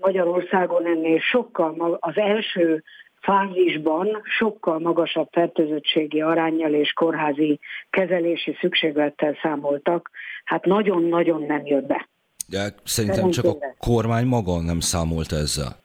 Magyarországon 0.00 0.86
ennél 0.86 1.18
sokkal 1.18 1.96
az 2.00 2.18
első 2.18 2.82
fázisban 3.20 4.20
sokkal 4.38 4.78
magasabb 4.78 5.28
fertőzöttségi 5.30 6.20
arányjal 6.20 6.72
és 6.72 6.92
kórházi 6.92 7.60
kezelési 7.90 8.56
szükséglettel 8.60 9.36
számoltak. 9.42 10.10
Hát 10.44 10.64
nagyon-nagyon 10.64 11.42
nem 11.42 11.66
jött 11.66 11.86
be. 11.86 12.08
De 12.48 12.74
szerintem 12.84 13.30
csak 13.30 13.44
a 13.44 13.56
kormány 13.78 14.26
maga 14.26 14.60
nem 14.60 14.80
számolt 14.80 15.32
ezzel. 15.32 15.83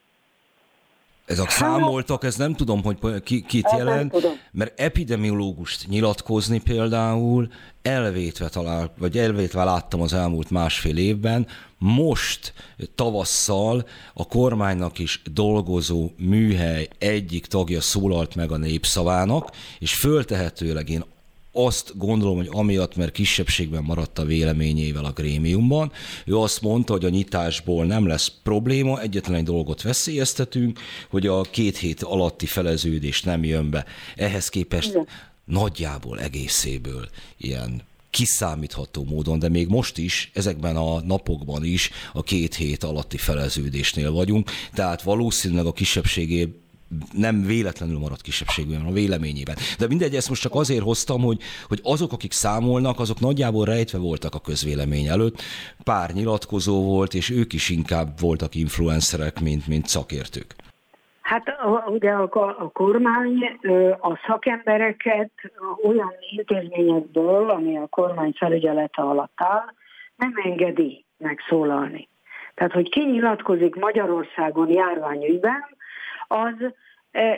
Ez 1.30 1.40
a 1.40 1.46
számoltak, 1.50 2.24
ez 2.24 2.36
nem 2.36 2.54
tudom, 2.54 2.84
hogy 2.84 3.24
ki, 3.24 3.42
kit 3.42 3.66
ez 3.66 3.78
jelent, 3.78 4.38
mert 4.52 4.80
epidemiológust 4.80 5.88
nyilatkozni 5.88 6.60
például 6.60 7.48
elvétve 7.82 8.50
talál, 8.50 8.94
vagy 8.98 9.18
elvétve 9.18 9.64
láttam 9.64 10.02
az 10.02 10.14
elmúlt 10.14 10.50
másfél 10.50 10.98
évben, 10.98 11.48
most 11.78 12.54
tavasszal 12.96 13.88
a 14.14 14.28
kormánynak 14.28 15.00
is 15.00 15.22
dolgozó 15.34 16.10
műhely 16.18 16.88
egyik 16.98 17.46
tagja 17.46 17.82
szólalt 17.82 18.36
meg 18.36 18.52
a 18.52 18.58
népszavának, 18.58 19.52
és 19.80 19.94
föltehetőleg 19.94 20.90
én 20.90 21.04
azt 21.52 21.98
gondolom, 21.98 22.36
hogy 22.36 22.50
amiatt, 22.52 22.96
mert 22.96 23.12
kisebbségben 23.12 23.84
maradt 23.84 24.20
a 24.20 24.26
véleményével 24.26 25.06
a 25.06 25.12
grémiumban, 25.12 25.92
ő 26.26 26.38
azt 26.38 26.62
mondta, 26.62 26.94
hogy 26.94 27.06
a 27.06 27.10
nyitásból 27.10 27.86
nem 27.86 28.08
lesz 28.08 28.32
probléma, 28.44 29.02
egyetlen 29.02 29.38
egy 29.38 29.44
dolgot 29.44 29.82
veszélyeztetünk, 29.82 30.80
hogy 31.10 31.28
a 31.28 31.42
két 31.42 31.78
hét 31.78 32.04
alatti 32.04 32.46
feleződés 32.46 33.22
nem 33.22 33.44
jön 33.44 33.70
be. 33.70 33.86
Ehhez 34.16 34.50
képest 34.50 34.90
Igen. 34.90 35.08
nagyjából 35.46 36.20
egészéből 36.20 37.10
ilyen 37.38 37.88
kiszámítható 38.10 39.04
módon, 39.04 39.40
de 39.40 39.50
még 39.50 39.68
most 39.68 39.98
is, 39.98 40.32
ezekben 40.34 40.76
a 40.76 41.02
napokban 41.02 41.64
is 41.64 41.90
a 42.14 42.24
két 42.24 42.56
hét 42.56 42.84
alatti 42.84 43.18
feleződésnél 43.18 44.12
vagyunk, 44.12 44.52
tehát 44.74 45.02
valószínűleg 45.02 45.66
a 45.66 45.74
kisebbségé 45.74 46.54
nem 47.14 47.42
véletlenül 47.42 48.00
maradt 48.00 48.22
kisebbségben 48.22 48.86
a 48.86 48.92
véleményében. 48.92 49.56
De 49.78 49.88
mindegy, 49.88 50.16
ezt 50.16 50.30
most 50.30 50.42
csak 50.42 50.56
azért 50.56 50.84
hoztam, 50.84 51.22
hogy, 51.22 51.42
hogy 51.68 51.80
azok, 51.84 52.12
akik 52.12 52.32
számolnak, 52.32 53.00
azok 53.00 53.20
nagyjából 53.20 53.66
rejtve 53.66 53.98
voltak 53.98 54.34
a 54.36 54.42
közvélemény 54.42 55.08
előtt. 55.08 55.42
Pár 55.84 56.10
nyilatkozó 56.12 56.84
volt, 56.84 57.14
és 57.14 57.30
ők 57.30 57.54
is 57.54 57.70
inkább 57.70 58.08
voltak 58.20 58.56
influencerek, 58.56 59.40
mint, 59.40 59.68
mint 59.68 59.86
szakértők. 59.88 60.56
Hát 61.22 61.56
ugye 61.86 62.12
a, 62.12 62.30
a 62.58 62.70
kormány 62.74 63.60
a 64.00 64.20
szakembereket 64.28 65.32
olyan 65.84 66.14
intézményekből, 66.32 67.50
ami 67.50 67.78
a 67.78 67.88
kormány 67.88 68.34
felügyelete 68.38 69.02
alatt 69.02 69.34
áll, 69.36 69.74
nem 70.16 70.34
engedi 70.44 71.06
megszólalni. 71.18 72.08
Tehát, 72.56 72.74
hogy 72.74 72.90
ki 72.90 73.06
nyilatkozik 73.06 73.76
Magyarországon 73.76 74.70
járványügyben, 74.70 75.78
az 76.30 76.74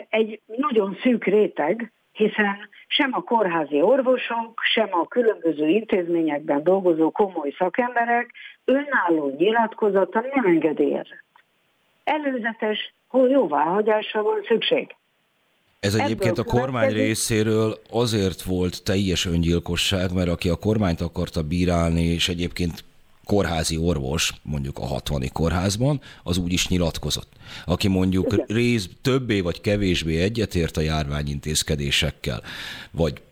egy 0.08 0.40
nagyon 0.46 0.98
szűk 1.02 1.24
réteg, 1.24 1.92
hiszen 2.12 2.68
sem 2.86 3.10
a 3.12 3.22
kórházi 3.22 3.80
orvosok, 3.80 4.60
sem 4.74 4.88
a 4.90 5.06
különböző 5.08 5.68
intézményekben 5.68 6.62
dolgozó 6.62 7.10
komoly 7.10 7.54
szakemberek 7.58 8.30
önálló 8.64 9.34
nyilatkozata 9.38 10.24
nem 10.34 10.46
engedélyezett. 10.46 11.24
Előzetes 12.04 12.94
jóváhagyásra 13.12 14.22
van 14.22 14.40
szükség. 14.48 14.94
Ez 15.80 15.94
egyébként 15.94 16.38
a 16.38 16.44
kormány 16.44 16.92
részéről 16.92 17.74
azért 17.90 18.42
volt 18.42 18.84
teljes 18.84 19.26
öngyilkosság, 19.26 20.12
mert 20.14 20.28
aki 20.28 20.48
a 20.48 20.56
kormányt 20.56 21.00
akarta 21.00 21.42
bírálni, 21.42 22.02
és 22.02 22.28
egyébként 22.28 22.84
kórházi 23.26 23.76
orvos, 23.76 24.32
mondjuk 24.42 24.78
a 24.78 24.86
60 24.86 25.22
kórházban, 25.32 26.00
az 26.22 26.38
úgy 26.38 26.52
is 26.52 26.68
nyilatkozott. 26.68 27.32
Aki 27.64 27.88
mondjuk 27.88 28.32
Igen. 28.32 28.46
rész 28.48 28.88
többé 29.02 29.40
vagy 29.40 29.60
kevésbé 29.60 30.22
egyetért 30.22 30.76
a 30.76 30.80
járványintézkedésekkel, 30.80 32.42
vagy 32.90 33.22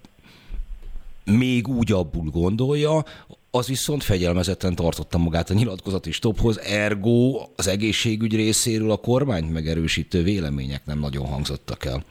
még 1.24 1.68
úgy 1.68 1.92
abból 1.92 2.24
gondolja, 2.24 3.02
az 3.50 3.68
viszont 3.68 4.02
fegyelmezetten 4.02 4.74
tartotta 4.74 5.18
magát 5.18 5.50
a 5.50 5.54
nyilatkozati 5.54 6.10
stophoz, 6.10 6.58
ergo 6.58 7.48
az 7.56 7.68
egészségügy 7.68 8.36
részéről 8.36 8.90
a 8.90 8.96
kormányt 8.96 9.52
megerősítő 9.52 10.22
vélemények 10.22 10.84
nem 10.84 10.98
nagyon 10.98 11.26
hangzottak 11.26 11.84
el. 11.84 12.02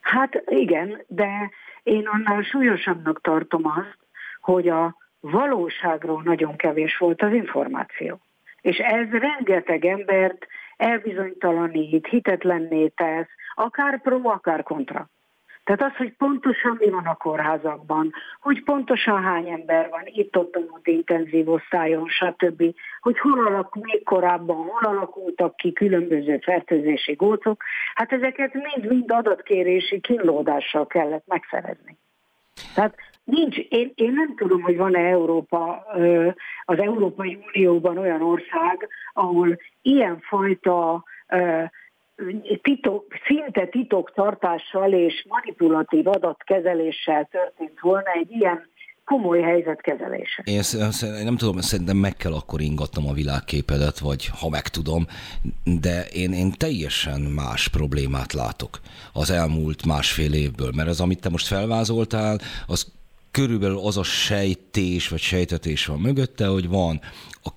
Hát 0.00 0.42
igen, 0.46 1.04
de 1.06 1.50
én 1.82 2.06
annál 2.06 2.42
súlyosabbnak 2.42 3.20
tartom 3.20 3.62
azt, 3.66 3.98
hogy 4.40 4.68
a 4.68 4.96
valóságról 5.22 6.22
nagyon 6.24 6.56
kevés 6.56 6.96
volt 6.96 7.22
az 7.22 7.32
információ. 7.32 8.20
És 8.60 8.78
ez 8.78 9.08
rengeteg 9.10 9.84
embert 9.84 10.46
elbizonytalanít, 10.76 12.06
hitetlenné 12.06 12.88
tesz, 12.88 13.28
akár 13.54 14.00
pro, 14.00 14.28
akár 14.28 14.62
kontra. 14.62 15.10
Tehát 15.64 15.82
az, 15.82 15.96
hogy 15.96 16.12
pontosan 16.12 16.76
mi 16.78 16.90
van 16.90 17.06
a 17.06 17.14
kórházakban, 17.14 18.12
hogy 18.40 18.62
pontosan 18.64 19.22
hány 19.22 19.48
ember 19.48 19.88
van 19.90 20.02
itt-ott 20.04 20.56
ott 20.56 20.86
intenzív 20.86 21.48
osztályon, 21.48 22.08
stb., 22.08 22.74
hogy 23.00 23.18
hol 23.18 23.46
alak, 23.46 23.74
még 23.74 24.04
korábban 24.04 24.56
hol 24.56 24.84
alakultak 24.84 25.56
ki 25.56 25.72
különböző 25.72 26.38
fertőzési 26.38 27.12
gócok, 27.12 27.62
hát 27.94 28.12
ezeket 28.12 28.52
mind-mind 28.54 29.10
adatkérési 29.10 30.00
kínlódással 30.00 30.86
kellett 30.86 31.26
megszerezni. 31.26 31.98
Tehát 32.74 32.94
Nincs, 33.24 33.56
én, 33.56 33.92
én 33.94 34.12
nem 34.12 34.34
tudom, 34.36 34.62
hogy 34.62 34.76
van-e 34.76 34.98
Európa, 34.98 35.86
az 36.64 36.78
Európai 36.78 37.38
Unióban 37.54 37.98
olyan 37.98 38.22
ország, 38.22 38.88
ahol 39.12 39.58
ilyenfajta 39.82 41.04
titok, 42.62 43.06
szinte 43.26 43.66
titoktartással 43.66 44.92
és 44.92 45.26
manipulatív 45.28 46.06
adatkezeléssel 46.06 47.28
történt 47.30 47.80
volna 47.80 48.10
egy 48.10 48.30
ilyen 48.30 48.70
komoly 49.04 49.40
helyzet 49.40 49.80
kezelése. 49.80 50.42
Én, 50.44 50.62
én 51.18 51.24
nem 51.24 51.36
tudom, 51.36 51.60
szerintem 51.60 51.96
meg 51.96 52.16
kell 52.16 52.32
akkor 52.32 52.60
ingatnom 52.60 53.08
a 53.08 53.12
világképedet, 53.12 53.98
vagy 53.98 54.26
ha 54.26 54.48
meg 54.48 54.68
tudom, 54.68 55.06
de 55.64 56.04
én, 56.04 56.32
én 56.32 56.52
teljesen 56.52 57.20
más 57.20 57.68
problémát 57.68 58.32
látok 58.32 58.80
az 59.12 59.30
elmúlt 59.30 59.86
másfél 59.86 60.32
évből, 60.32 60.70
mert 60.76 60.88
az, 60.88 61.00
amit 61.00 61.20
te 61.20 61.28
most 61.28 61.46
felvázoltál, 61.46 62.38
az 62.66 62.92
körülbelül 63.30 63.78
az 63.78 63.96
a 63.96 64.02
sejtés, 64.02 65.08
vagy 65.08 65.20
sejtetés 65.20 65.86
van 65.86 66.00
mögötte, 66.00 66.46
hogy 66.46 66.68
van 66.68 67.00
a 67.42 67.48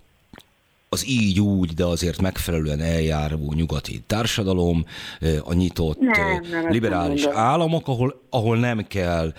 az 0.89 1.07
így 1.07 1.39
úgy, 1.39 1.73
de 1.73 1.85
azért 1.85 2.21
megfelelően 2.21 2.81
eljáró 2.81 3.53
nyugati 3.55 4.03
társadalom, 4.07 4.85
a 5.43 5.53
nyitott 5.53 5.99
nem, 5.99 6.45
nem, 6.51 6.69
liberális 6.69 7.23
nem 7.23 7.37
államok, 7.37 7.87
ahol, 7.87 8.21
ahol 8.29 8.57
nem 8.57 8.85
kell 8.87 9.33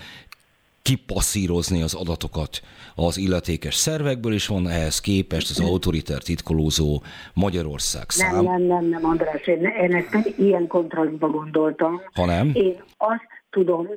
kipasszírozni 0.87 1.81
az 1.81 1.95
adatokat 1.95 2.61
az 2.95 3.17
illetékes 3.17 3.75
szervekből, 3.75 4.33
és 4.33 4.47
van 4.47 4.67
ehhez 4.67 4.99
képest 4.99 5.49
az 5.49 5.59
autoriter 5.59 6.21
titkolózó 6.21 7.01
Magyarország 7.33 8.09
szám. 8.09 8.35
Nem, 8.35 8.43
nem, 8.43 8.61
nem, 8.61 8.85
nem, 8.85 9.05
András, 9.05 9.47
én, 9.47 9.61
én 9.63 9.95
ezt 9.95 10.11
nem 10.11 10.23
ilyen 10.37 10.67
kontrasztba 10.67 11.27
gondoltam. 11.29 12.01
Ha 12.13 12.25
nem? 12.25 12.51
Én 12.53 12.75
azt 12.97 13.27
tudom, 13.49 13.87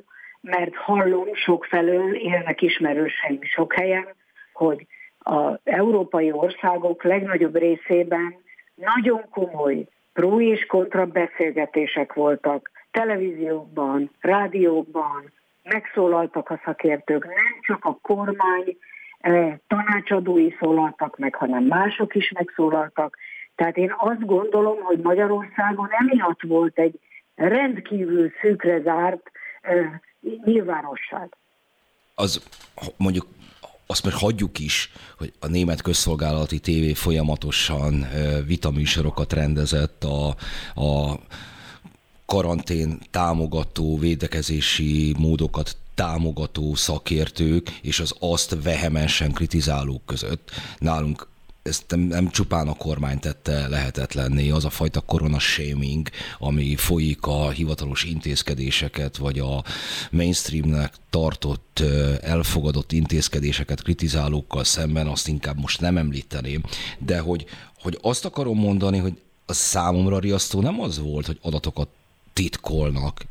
mert 0.41 0.75
hallom 0.75 1.25
sok 1.33 1.65
felől, 1.65 2.15
élnek 2.15 2.61
ismerőseim 2.61 3.39
sok 3.41 3.73
helyen, 3.73 4.05
hogy 4.53 4.87
az 5.19 5.59
európai 5.63 6.31
országok 6.31 7.03
legnagyobb 7.03 7.55
részében 7.55 8.35
nagyon 8.75 9.25
komoly 9.29 9.87
pró 10.13 10.41
és 10.41 10.65
kontra 10.65 11.05
beszélgetések 11.05 12.13
voltak 12.13 12.71
televíziókban, 12.91 14.11
rádiókban, 14.19 15.31
megszólaltak 15.63 16.49
a 16.49 16.61
szakértők, 16.65 17.25
nem 17.25 17.59
csak 17.61 17.85
a 17.85 17.97
kormány 18.01 18.77
eh, 19.19 19.57
tanácsadói 19.67 20.55
szólaltak 20.59 21.17
meg, 21.17 21.35
hanem 21.35 21.63
mások 21.63 22.15
is 22.15 22.31
megszólaltak. 22.31 23.17
Tehát 23.55 23.77
én 23.77 23.93
azt 23.97 24.25
gondolom, 24.25 24.79
hogy 24.79 24.99
Magyarországon 24.99 25.87
emiatt 25.91 26.41
volt 26.41 26.79
egy 26.79 26.99
rendkívül 27.35 28.31
szűkre 28.41 28.81
zárt 28.81 29.31
eh, 29.61 29.91
nyilvánosság. 30.43 31.35
Az 32.15 32.43
mondjuk 32.97 33.25
azt 33.91 34.03
már 34.03 34.13
hagyjuk 34.13 34.59
is, 34.59 34.91
hogy 35.17 35.33
a 35.39 35.47
német 35.47 35.81
közszolgálati 35.81 36.59
tévé 36.59 36.93
folyamatosan 36.93 38.05
vitaműsorokat 38.45 39.33
rendezett 39.33 40.03
a, 40.03 40.27
a 40.81 41.19
karantén 42.31 42.99
támogató, 43.09 43.97
védekezési 43.97 45.15
módokat 45.17 45.77
támogató 45.95 46.75
szakértők 46.75 47.69
és 47.81 47.99
az 47.99 48.15
azt 48.19 48.57
vehemensen 48.63 49.31
kritizálók 49.31 50.05
között. 50.05 50.51
Nálunk 50.77 51.27
ezt 51.63 51.83
nem, 51.87 51.99
nem 51.99 52.29
csupán 52.29 52.67
a 52.67 52.73
kormány 52.73 53.19
tette 53.19 53.67
lehetetlenné, 53.67 54.49
az 54.49 54.65
a 54.65 54.69
fajta 54.69 55.01
korona 55.01 55.39
shaming, 55.39 56.09
ami 56.39 56.75
folyik 56.75 57.25
a 57.25 57.49
hivatalos 57.49 58.03
intézkedéseket, 58.03 59.17
vagy 59.17 59.39
a 59.39 59.63
mainstreamnek 60.11 60.93
tartott, 61.09 61.83
elfogadott 62.21 62.91
intézkedéseket 62.91 63.83
kritizálókkal 63.83 64.63
szemben, 64.63 65.07
azt 65.07 65.27
inkább 65.27 65.59
most 65.59 65.81
nem 65.81 65.97
említeném, 65.97 66.63
de 66.99 67.19
hogy, 67.19 67.45
hogy 67.79 67.97
azt 68.01 68.25
akarom 68.25 68.57
mondani, 68.57 68.97
hogy 68.97 69.21
a 69.45 69.53
számomra 69.53 70.19
riasztó 70.19 70.61
nem 70.61 70.81
az 70.81 70.99
volt, 70.99 71.25
hogy 71.25 71.39
adatokat 71.41 71.87
titkolnak, 72.33 73.25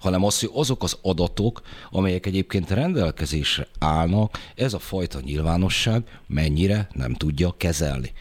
hanem 0.00 0.24
az, 0.24 0.40
hogy 0.40 0.50
azok 0.52 0.82
az 0.82 0.98
adatok, 1.02 1.62
amelyek 1.90 2.26
egyébként 2.26 2.70
rendelkezésre 2.70 3.66
állnak, 3.78 4.38
ez 4.54 4.74
a 4.74 4.78
fajta 4.78 5.20
nyilvánosság 5.20 6.20
mennyire 6.26 6.88
nem 6.92 7.14
tudja 7.14 7.54
kezelni. 7.56 8.12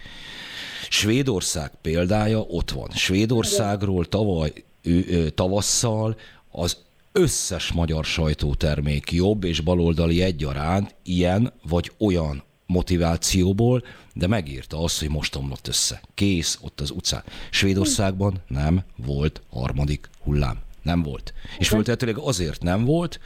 Svédország 0.90 1.72
példája 1.82 2.40
ott 2.40 2.72
van. 2.72 2.90
Svédországról 2.90 4.06
tavaly 4.06 4.54
ő, 4.82 5.30
tavasszal 5.30 6.18
az 6.52 6.78
összes 7.12 7.72
magyar 7.72 8.06
sajtótermék 8.06 9.12
jobb 9.12 9.44
és 9.44 9.60
baloldali 9.60 10.22
egyaránt 10.22 10.96
ilyen 11.04 11.54
vagy 11.64 11.92
olyan 11.98 12.44
motivációból, 12.74 13.84
de 14.14 14.28
megírta 14.28 14.84
azt, 14.84 15.00
hogy 15.00 15.10
most 15.10 15.36
omlott 15.36 15.68
össze. 15.68 16.02
Kész, 16.14 16.60
ott 16.64 16.80
az 16.80 16.92
utcán. 16.92 17.24
Svédországban 17.50 18.34
nem 18.48 18.80
volt 19.06 19.42
harmadik 19.52 20.10
hullám. 20.24 20.58
Nem 20.82 21.02
volt. 21.04 21.34
És 21.58 21.68
föltehetőleg 21.68 22.18
azért 22.18 22.62
nem 22.62 22.86
volt, 22.86 23.20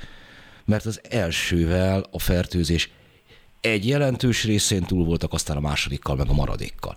mert 0.66 0.86
az 0.86 1.02
elsővel 1.10 2.04
a 2.12 2.20
fertőzés 2.20 2.92
egy 3.62 3.88
jelentős 3.88 4.46
részén 4.46 4.84
túl 4.84 5.06
voltak, 5.06 5.34
aztán 5.34 5.58
a 5.58 5.68
másodikkal, 5.70 6.16
meg 6.16 6.28
a 6.30 6.34
maradékkal. 6.34 6.96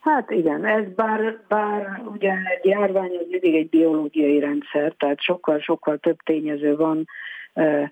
Hát 0.00 0.30
igen, 0.30 0.64
ez 0.66 0.84
bár, 0.96 1.40
bár 1.48 2.02
ugye 2.14 2.32
egy 2.32 2.64
járvány 2.64 3.10
az 3.20 3.26
mindig 3.30 3.54
egy 3.54 3.68
biológiai 3.68 4.38
rendszer, 4.38 4.94
tehát 4.98 5.20
sokkal-sokkal 5.20 5.98
több 5.98 6.18
tényező 6.24 6.76
van 6.76 7.06
eh, 7.52 7.90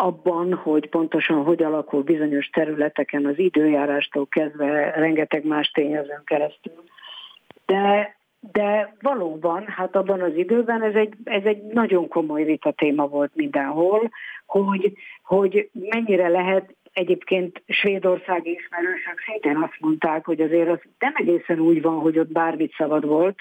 abban, 0.00 0.54
hogy 0.54 0.88
pontosan 0.88 1.42
hogy 1.42 1.62
alakul 1.62 2.02
bizonyos 2.02 2.46
területeken 2.46 3.26
az 3.26 3.38
időjárástól 3.38 4.26
kezdve 4.28 4.90
rengeteg 4.90 5.44
más 5.44 5.70
tényezőn 5.70 6.22
keresztül. 6.24 6.84
De 7.66 8.18
de 8.52 8.96
valóban, 9.00 9.66
hát 9.66 9.96
abban 9.96 10.20
az 10.20 10.34
időben 10.34 10.82
ez 10.82 10.94
egy, 10.94 11.14
ez 11.24 11.44
egy 11.44 11.62
nagyon 11.62 12.08
komoly 12.08 12.44
vita 12.44 12.72
téma 12.72 13.06
volt 13.06 13.30
mindenhol, 13.34 14.10
hogy, 14.46 14.92
hogy 15.22 15.70
mennyire 15.72 16.28
lehet 16.28 16.74
Egyébként 16.92 17.62
Svédország 17.66 18.46
ismerősök 18.46 19.20
szintén 19.26 19.56
azt 19.56 19.76
mondták, 19.80 20.24
hogy 20.24 20.40
azért 20.40 20.68
az 20.68 20.78
nem 20.98 21.12
egészen 21.14 21.58
úgy 21.58 21.82
van, 21.82 21.98
hogy 21.98 22.18
ott 22.18 22.32
bármit 22.32 22.74
szabad 22.76 23.06
volt, 23.06 23.38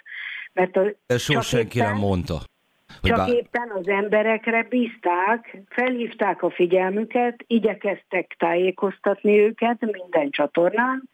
mert 0.53 0.77
a, 0.77 1.17
soha 1.17 1.41
senki 1.41 1.79
nem 1.79 1.97
mondta. 1.97 2.35
Hogy 3.01 3.09
csak 3.09 3.17
bár... 3.17 3.29
éppen 3.29 3.71
az 3.79 3.87
emberekre 3.87 4.65
bízták, 4.69 5.57
felhívták 5.69 6.43
a 6.43 6.49
figyelmüket, 6.49 7.43
igyekeztek 7.47 8.35
tájékoztatni 8.39 9.39
őket 9.39 9.77
minden 9.79 10.29
csatornán, 10.29 11.09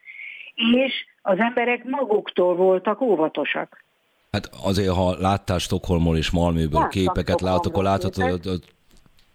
és 0.75 0.93
az 1.21 1.37
emberek 1.39 1.83
maguktól 1.83 2.55
voltak 2.55 3.01
óvatosak. 3.01 3.83
Hát 4.31 4.49
azért, 4.63 4.89
ha 4.89 5.15
láttál 5.19 5.57
Stockholmból 5.57 6.17
és 6.17 6.31
Malmöből 6.31 6.69
Láttam 6.71 6.89
képeket, 6.89 7.41
látok, 7.41 7.65
akkor 7.65 7.83
láthatod, 7.83 8.43
hogy 8.43 8.59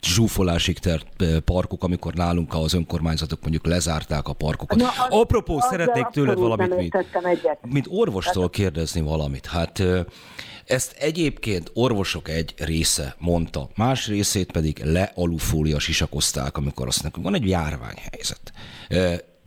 zsúfolásig 0.02 0.78
tert 0.78 1.06
parkok, 1.44 1.84
amikor 1.84 2.14
nálunk 2.14 2.54
az 2.54 2.74
önkormányzatok 2.74 3.40
mondjuk 3.40 3.66
lezárták 3.66 4.28
a 4.28 4.32
parkokat. 4.32 4.78
Na, 4.78 4.88
az, 4.88 5.06
Apropó, 5.08 5.56
az 5.56 5.66
szeretnék 5.70 6.06
tőled 6.06 6.38
valamit, 6.38 6.76
mint, 6.76 6.94
mint 7.68 7.86
orvostól 7.88 8.50
kérdezni 8.50 9.00
valamit. 9.00 9.46
Hát 9.46 9.82
ezt 10.70 10.96
egyébként 10.98 11.70
orvosok 11.74 12.28
egy 12.28 12.54
része 12.58 13.14
mondta, 13.18 13.70
más 13.76 14.06
részét 14.06 14.52
pedig 14.52 14.80
lealufólia 14.84 15.78
sisakozták, 15.78 16.56
amikor 16.56 16.86
azt 16.86 17.02
mondják, 17.02 17.24
van 17.24 17.34
egy 17.34 17.48
járványhelyzet 17.48 18.52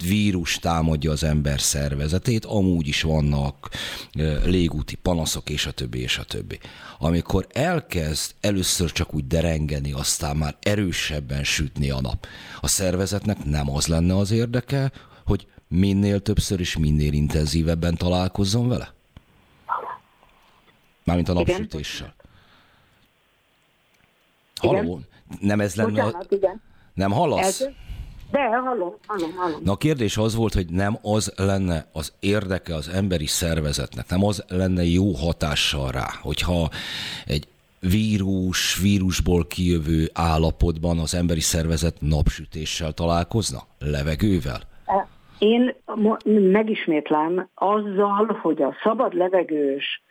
vírus 0.08 0.60
támadja 0.60 1.12
az 1.12 1.24
ember 1.24 1.62
szervezetét, 1.62 2.46
amúgy 2.46 2.88
is 2.88 3.02
vannak 3.02 3.70
légúti 4.46 4.96
panaszok, 4.96 5.50
és 5.50 5.66
a 5.66 5.72
többi, 5.72 6.00
és 6.00 6.18
a 6.18 6.24
többi. 6.24 6.60
Amikor 7.00 7.48
elkezd 7.52 8.32
először 8.42 8.92
csak 8.92 9.14
úgy 9.14 9.28
derengeni, 9.28 9.92
aztán 9.92 10.38
már 10.38 10.56
erősebben 10.62 11.44
sütni 11.44 11.90
a 11.90 12.02
nap, 12.02 12.28
a 12.62 12.68
szervezetnek 12.68 13.46
nem 13.46 13.70
az 13.70 13.88
lenne 13.88 14.18
az 14.18 14.32
érdeke, 14.32 14.92
hogy 15.26 15.48
minél 15.68 16.20
többször 16.20 16.60
és 16.60 16.78
minél 16.78 17.14
intenzívebben 17.14 17.96
találkozzon 17.96 18.68
vele? 18.68 18.94
Mármint 21.04 21.30
a 21.30 21.34
napsütéssel. 21.34 22.14
Halló? 24.56 25.00
Nem 25.40 25.60
ez 25.60 25.76
lenne 25.76 25.90
Bocsánat, 25.90 26.28
a... 26.32 26.36
igen. 26.36 26.62
Nem 26.94 27.12
hallasz? 27.12 27.62
Ez, 27.62 27.70
de, 28.32 28.40
hallom, 28.40 28.94
hallom, 29.08 29.34
hallom. 29.36 29.62
Na 29.64 29.72
a 29.72 29.78
kérdés 29.78 30.18
az 30.18 30.36
volt, 30.36 30.54
hogy 30.54 30.70
nem 30.70 30.98
az 31.02 31.34
lenne 31.36 31.86
az 31.92 32.14
érdeke 32.20 32.76
az 32.76 32.88
emberi 32.88 33.26
szervezetnek, 33.26 34.10
nem 34.10 34.24
az 34.24 34.44
lenne 34.48 34.84
jó 34.84 35.12
hatással 35.12 35.92
rá, 35.92 36.08
hogyha 36.22 36.70
egy 37.26 37.48
vírus, 37.80 38.80
vírusból 38.82 39.48
kijövő 39.48 40.10
állapotban 40.14 41.00
az 41.00 41.14
emberi 41.16 41.40
szervezet 41.40 41.96
napsütéssel 42.00 42.92
találkozna, 42.92 43.60
levegővel? 43.80 44.62
E, 44.86 45.08
én 45.38 45.76
megismétlem, 46.52 47.50
azzal, 47.56 48.40
hogy 48.42 48.62
a 48.62 48.76
szabad 48.84 49.14
levegős 49.14 50.02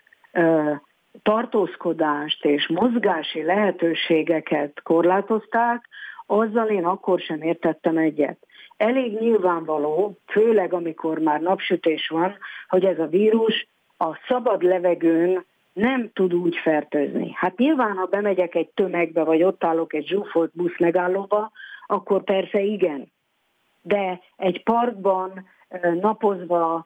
tartózkodást 1.22 2.45
és 2.45 2.68
mozgási 2.68 3.43
lehetőségeket 3.43 4.83
korlátozták, 4.83 5.89
azzal 6.26 6.68
én 6.68 6.85
akkor 6.85 7.20
sem 7.20 7.43
értettem 7.43 7.97
egyet. 7.97 8.47
Elég 8.76 9.18
nyilvánvaló, 9.18 10.18
főleg 10.26 10.72
amikor 10.72 11.18
már 11.18 11.41
napsütés 11.41 12.09
van, 12.09 12.37
hogy 12.68 12.85
ez 12.85 12.99
a 12.99 13.07
vírus 13.07 13.66
a 13.99 14.18
szabad 14.28 14.62
levegőn 14.62 15.45
nem 15.72 16.11
tud 16.12 16.35
úgy 16.35 16.57
fertőzni. 16.57 17.33
Hát 17.35 17.57
nyilván, 17.57 17.97
ha 17.97 18.07
bemegyek 18.07 18.55
egy 18.55 18.68
tömegbe, 18.68 19.24
vagy 19.24 19.43
ott 19.43 19.64
állok 19.64 19.93
egy 19.93 20.07
zsúfolt 20.07 20.51
busz 20.55 20.78
megállóba, 20.78 21.51
akkor 21.87 22.24
persze 22.24 22.61
igen. 22.61 23.12
De 23.83 24.20
egy 24.37 24.62
parkban 24.62 25.47
napozva, 26.01 26.85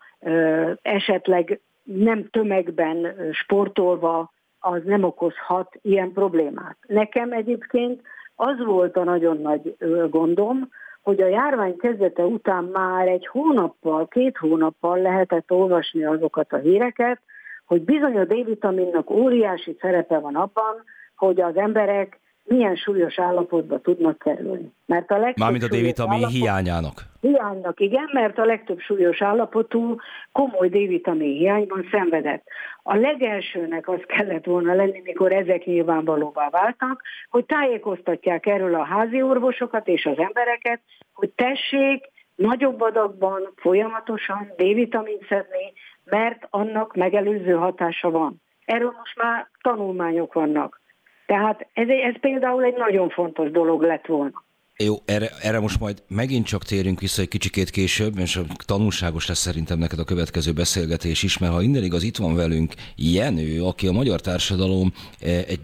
esetleg 0.82 1.60
nem 1.86 2.28
tömegben 2.30 3.14
sportolva, 3.32 4.30
az 4.58 4.80
nem 4.84 5.02
okozhat 5.02 5.78
ilyen 5.82 6.12
problémát. 6.12 6.76
Nekem 6.86 7.32
egyébként 7.32 8.02
az 8.34 8.64
volt 8.64 8.96
a 8.96 9.04
nagyon 9.04 9.38
nagy 9.38 9.76
gondom, 10.10 10.68
hogy 11.02 11.20
a 11.20 11.28
járvány 11.28 11.76
kezdete 11.76 12.24
után 12.24 12.64
már 12.64 13.08
egy 13.08 13.26
hónappal, 13.26 14.08
két 14.08 14.36
hónappal 14.36 14.98
lehetett 14.98 15.50
olvasni 15.50 16.04
azokat 16.04 16.52
a 16.52 16.56
híreket, 16.56 17.20
hogy 17.64 17.82
bizony 17.82 18.16
a 18.16 18.24
D-vitaminnak 18.24 19.10
óriási 19.10 19.76
szerepe 19.80 20.18
van 20.18 20.34
abban, 20.34 20.84
hogy 21.16 21.40
az 21.40 21.56
emberek 21.56 22.20
milyen 22.46 22.76
súlyos 22.76 23.18
állapotba 23.18 23.80
tudnak 23.80 24.18
kerülni. 24.18 24.72
Mert 24.86 25.10
a 25.10 25.32
Mármint 25.36 25.62
a 25.62 25.68
D-vitamin 25.68 26.12
állapot... 26.12 26.30
hiányának. 26.30 27.02
Hiánynak, 27.20 27.80
igen, 27.80 28.10
mert 28.12 28.38
a 28.38 28.44
legtöbb 28.44 28.78
súlyos 28.78 29.22
állapotú 29.22 29.96
komoly 30.32 30.68
D-vitamin 30.68 31.36
hiányban 31.36 31.88
szenvedett. 31.90 32.46
A 32.82 32.96
legelsőnek 32.96 33.88
az 33.88 34.00
kellett 34.06 34.44
volna 34.44 34.74
lenni, 34.74 35.00
mikor 35.04 35.32
ezek 35.32 35.64
nyilvánvalóvá 35.64 36.48
váltak, 36.50 37.02
hogy 37.28 37.44
tájékoztatják 37.44 38.46
erről 38.46 38.74
a 38.74 38.84
házi 38.84 39.22
orvosokat 39.22 39.88
és 39.88 40.04
az 40.04 40.18
embereket, 40.18 40.80
hogy 41.12 41.30
tessék 41.30 42.04
nagyobb 42.34 42.80
adagban 42.80 43.52
folyamatosan 43.56 44.52
D-vitamint 44.56 45.26
szedni, 45.28 45.72
mert 46.04 46.46
annak 46.50 46.96
megelőző 46.96 47.52
hatása 47.52 48.10
van. 48.10 48.42
Erről 48.64 48.94
most 48.98 49.16
már 49.16 49.48
tanulmányok 49.62 50.32
vannak. 50.32 50.80
Tehát 51.26 51.66
ez, 51.72 51.88
ez 51.88 52.20
például 52.20 52.64
egy 52.64 52.76
nagyon 52.76 53.08
fontos 53.08 53.50
dolog 53.50 53.82
lett 53.82 54.06
volna. 54.06 54.44
Jó, 54.78 54.94
erre, 55.04 55.28
erre 55.42 55.60
most 55.60 55.80
majd 55.80 56.02
megint 56.08 56.46
csak 56.46 56.62
térünk 56.62 57.00
vissza 57.00 57.22
egy 57.22 57.28
kicsikét 57.28 57.70
később, 57.70 58.18
és 58.18 58.40
tanulságos 58.66 59.28
lesz 59.28 59.38
szerintem 59.38 59.78
neked 59.78 59.98
a 59.98 60.04
következő 60.04 60.52
beszélgetés 60.52 61.22
is, 61.22 61.38
mert 61.38 61.52
ha 61.52 61.62
innen 61.62 61.82
igaz, 61.82 62.02
itt 62.02 62.16
van 62.16 62.34
velünk 62.34 62.72
Jenő, 62.96 63.62
aki 63.62 63.86
a 63.86 63.92
magyar 63.92 64.20
társadalom 64.20 64.92
e, 65.20 65.28
egy 65.28 65.60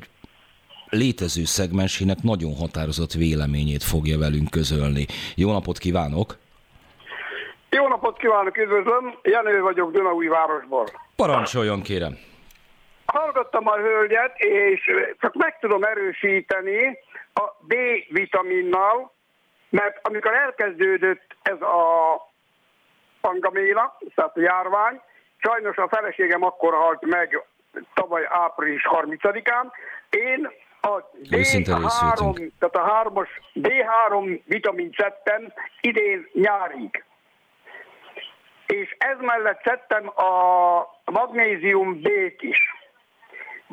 létező 0.88 1.44
szegmensének 1.44 2.22
nagyon 2.22 2.54
határozott 2.54 3.12
véleményét 3.12 3.82
fogja 3.82 4.18
velünk 4.18 4.50
közölni. 4.50 5.06
Jó 5.36 5.52
napot 5.52 5.78
kívánok! 5.78 6.36
Jó 7.70 7.88
napot 7.88 8.16
kívánok, 8.18 8.56
üdvözlöm! 8.58 9.14
Jenő 9.22 9.60
vagyok 9.60 9.92
Dunaúj 9.92 10.26
városból. 10.26 10.86
Parancsoljon, 11.16 11.82
kérem! 11.82 12.31
Hallgattam 13.12 13.68
a 13.68 13.76
hölgyet, 13.76 14.38
és 14.38 14.90
csak 15.20 15.34
meg 15.34 15.58
tudom 15.58 15.82
erősíteni 15.82 16.98
a 17.34 17.42
D-vitaminnal, 17.60 19.12
mert 19.70 19.98
amikor 20.02 20.34
elkezdődött 20.34 21.36
ez 21.42 21.60
a 21.60 22.16
pangaméla, 23.20 23.98
tehát 24.14 24.36
a 24.36 24.40
járvány, 24.40 25.00
sajnos 25.36 25.76
a 25.76 25.88
feleségem 25.88 26.42
akkor 26.42 26.74
halt 26.74 27.06
meg 27.06 27.44
tavaly 27.94 28.26
április 28.28 28.82
30-án, 28.90 29.72
én 30.10 30.50
a 30.80 31.10
D3, 31.30 32.50
tehát 32.58 32.76
a 32.76 32.94
3 32.94 33.14
D3 33.54 34.40
vitamin 34.44 34.94
szedtem 34.96 35.52
idén 35.80 36.28
nyárig. 36.32 37.04
És 38.66 38.96
ez 38.98 39.16
mellett 39.20 39.60
szedtem 39.64 40.08
a 40.08 40.30
magnézium 41.04 42.00
B-t 42.00 42.42
is. 42.42 42.81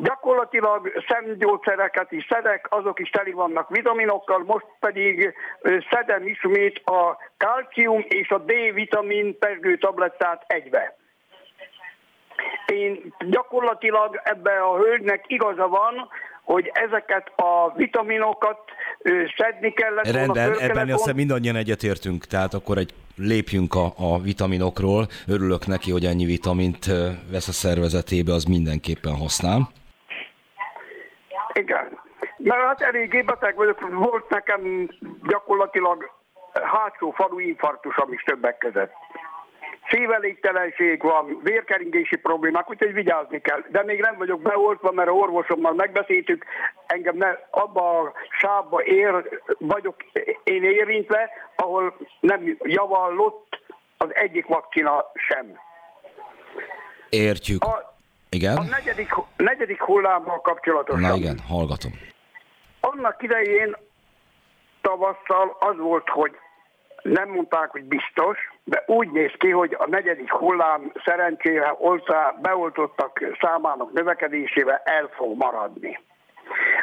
Gyakorlatilag 0.04 0.92
szemgyógyszereket 1.08 2.12
is 2.12 2.26
szedek, 2.30 2.68
azok 2.70 3.00
is 3.00 3.10
teli 3.10 3.32
vannak 3.32 3.70
vitaminokkal, 3.70 4.44
most 4.46 4.66
pedig 4.80 5.34
szedem 5.92 6.28
ismét 6.28 6.82
a 6.86 7.18
kalcium 7.38 8.06
és 8.08 8.30
a 8.30 8.38
D-vitamin 8.38 9.38
pergő 9.40 9.78
tablettát 9.78 10.44
egybe. 10.48 10.98
Én 12.66 13.14
gyakorlatilag 13.20 14.22
ebbe 14.24 14.60
a 14.60 14.78
hölgynek 14.78 15.24
igaza 15.28 15.68
van, 15.68 16.10
hogy 16.44 16.72
ezeket 16.74 17.32
a 17.36 17.74
vitaminokat 17.76 18.60
szedni 19.38 19.74
kellett 19.74 20.12
Rendben, 20.12 20.60
ebben 20.60 20.90
aztán 20.92 21.16
mindannyian 21.16 21.56
egyetértünk, 21.56 22.26
tehát 22.26 22.54
akkor 22.54 22.78
egy 22.78 22.94
lépjünk 23.16 23.76
a, 23.76 23.94
a 23.98 24.20
vitaminokról. 24.20 25.08
Örülök 25.28 25.68
neki, 25.68 25.92
hogy 25.92 26.06
ennyi 26.06 26.26
vitamint 26.26 26.86
vesz 27.32 27.48
a 27.48 27.52
szervezetébe, 27.52 28.34
az 28.34 28.44
mindenképpen 28.44 29.16
használ. 29.16 29.70
Mert 32.50 32.62
hát 32.62 32.82
eléggé 32.82 33.22
beteg 33.22 33.56
vagyok, 33.56 33.90
volt 33.90 34.30
nekem 34.30 34.90
gyakorlatilag 35.28 36.12
hátsó 36.54 37.12
falu 37.12 37.40
infarktusom 37.40 38.14
is 38.14 38.24
többek 38.24 38.58
között. 38.58 38.92
Szívelégtelenség 39.90 41.02
van, 41.02 41.40
vérkeringési 41.44 42.16
problémák, 42.16 42.70
úgyhogy 42.70 42.94
vigyázni 42.94 43.42
kell. 43.42 43.64
De 43.72 43.84
még 43.84 44.00
nem 44.00 44.16
vagyok 44.18 44.42
beoltva, 44.42 44.92
mert 44.92 45.10
a 45.10 45.12
orvosommal 45.12 45.74
megbeszéltük, 45.74 46.46
engem 46.88 47.18
ne, 47.18 47.28
abba 47.50 48.00
a 48.00 48.14
sávba 48.40 48.84
ér, 48.84 49.42
vagyok 49.58 49.96
én 50.44 50.64
érintve, 50.64 51.30
ahol 51.56 51.98
nem 52.20 52.58
javallott 52.64 53.60
az 53.98 54.16
egyik 54.16 54.48
vakcina 54.48 55.06
sem. 55.14 55.60
Értjük. 57.10 57.64
A, 57.64 57.96
igen? 58.30 58.58
A 58.58 58.64
negyedik, 58.64 59.10
negyedik 59.38 59.82
hullámmal 59.82 60.42
kapcsolatosan. 60.42 61.02
Na 61.02 61.16
igen, 61.16 61.40
hallgatom. 61.48 61.92
Annak 62.82 63.24
idején 63.24 63.76
tavasszal 64.82 65.58
az 65.60 65.78
volt, 65.78 66.10
hogy 66.10 66.38
nem 67.02 67.30
mondták, 67.30 67.70
hogy 67.70 67.84
biztos, 67.84 68.38
de 68.64 68.84
úgy 68.88 69.12
néz 69.12 69.32
ki, 69.38 69.50
hogy 69.50 69.76
a 69.80 69.88
negyedik 69.88 70.32
hullám 70.32 70.92
szerencsére 71.06 71.76
oltá, 71.78 72.36
beoltottak 72.42 73.20
számának 73.42 73.92
növekedésével 73.92 74.82
el 74.84 75.10
fog 75.14 75.38
maradni. 75.38 76.00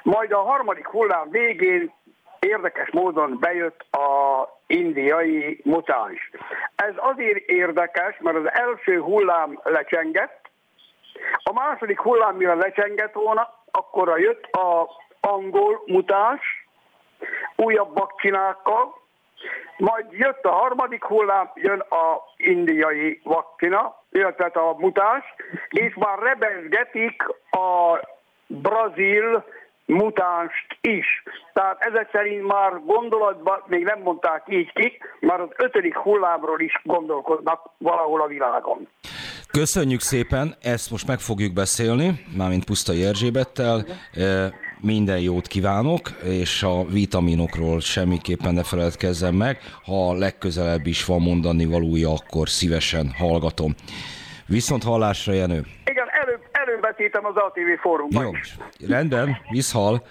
Majd 0.02 0.32
a 0.32 0.42
harmadik 0.42 0.86
hullám 0.86 1.30
végén 1.30 1.92
érdekes 2.38 2.90
módon 2.90 3.36
bejött 3.40 3.86
a 3.90 4.48
indiai 4.66 5.60
mutáns. 5.64 6.30
Ez 6.76 6.94
azért 6.96 7.48
érdekes, 7.48 8.16
mert 8.20 8.36
az 8.36 8.50
első 8.52 9.00
hullám 9.00 9.60
lecsengett, 9.64 10.50
a 11.42 11.52
második 11.52 12.00
hullám, 12.00 12.36
mire 12.36 12.54
lecsengett 12.54 13.12
volna, 13.12 13.54
akkor 13.70 14.20
jött 14.20 14.44
a 14.44 14.88
angol 15.26 15.82
mutáns, 15.86 16.40
újabb 17.56 17.94
vakcinákkal, 17.94 19.04
majd 19.76 20.06
jött 20.10 20.44
a 20.44 20.50
harmadik 20.50 21.04
hullám, 21.04 21.50
jön 21.54 21.80
a 21.80 22.22
indiai 22.36 23.20
vakcina, 23.24 24.02
illetve 24.10 24.60
a 24.60 24.74
mutáns, 24.78 25.24
és 25.68 25.94
már 25.94 26.18
rebezgetik 26.18 27.22
a 27.50 28.00
brazil 28.46 29.44
mutánst 29.84 30.78
is. 30.80 31.22
Tehát 31.52 31.76
ezek 31.80 32.08
szerint 32.12 32.46
már 32.46 32.72
gondolatban, 32.84 33.62
még 33.66 33.84
nem 33.84 34.00
mondták 34.00 34.42
így 34.48 34.72
ki, 34.72 34.98
már 35.20 35.40
az 35.40 35.48
ötödik 35.56 35.96
hullámról 35.96 36.60
is 36.60 36.80
gondolkodnak 36.84 37.70
valahol 37.78 38.20
a 38.20 38.26
világon. 38.26 38.88
Köszönjük 39.50 40.00
szépen, 40.00 40.54
ezt 40.62 40.90
most 40.90 41.06
meg 41.06 41.18
fogjuk 41.18 41.52
beszélni, 41.52 42.10
mármint 42.36 42.64
Pusztai 42.64 43.04
Erzsébettel. 43.04 43.84
Minden 44.80 45.20
jót 45.20 45.46
kívánok, 45.46 46.10
és 46.24 46.62
a 46.62 46.84
vitaminokról 46.84 47.80
semmiképpen 47.80 48.54
ne 48.54 48.62
feledkezzem 48.62 49.34
meg. 49.34 49.58
Ha 49.84 50.12
legközelebb 50.12 50.86
is 50.86 51.04
van 51.04 51.20
mondani 51.20 51.64
valója, 51.64 52.12
akkor 52.12 52.48
szívesen 52.48 53.12
hallgatom. 53.18 53.74
Viszont 54.46 54.82
hallásra, 54.82 55.32
Jenő. 55.32 55.66
Igen, 55.84 56.05
elővetítem 57.16 57.24
az 57.24 57.36
ATV 57.36 57.80
fórumban 57.80 58.24
Jó, 58.24 58.30
is. 58.30 58.56
rendben, 58.88 59.36
viszhal. 59.50 60.06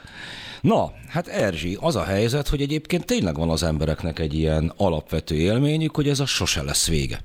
Na, 0.62 0.92
hát 1.10 1.28
Erzsi, 1.28 1.78
az 1.82 1.96
a 1.96 2.04
helyzet, 2.04 2.48
hogy 2.48 2.62
egyébként 2.62 3.06
tényleg 3.06 3.36
van 3.36 3.50
az 3.50 3.64
embereknek 3.64 4.20
egy 4.20 4.34
ilyen 4.34 4.74
alapvető 4.78 5.36
élményük, 5.36 5.96
hogy 5.96 6.10
ez 6.10 6.20
a 6.20 6.26
sose 6.26 6.64
lesz 6.64 6.88
vége. 6.88 7.20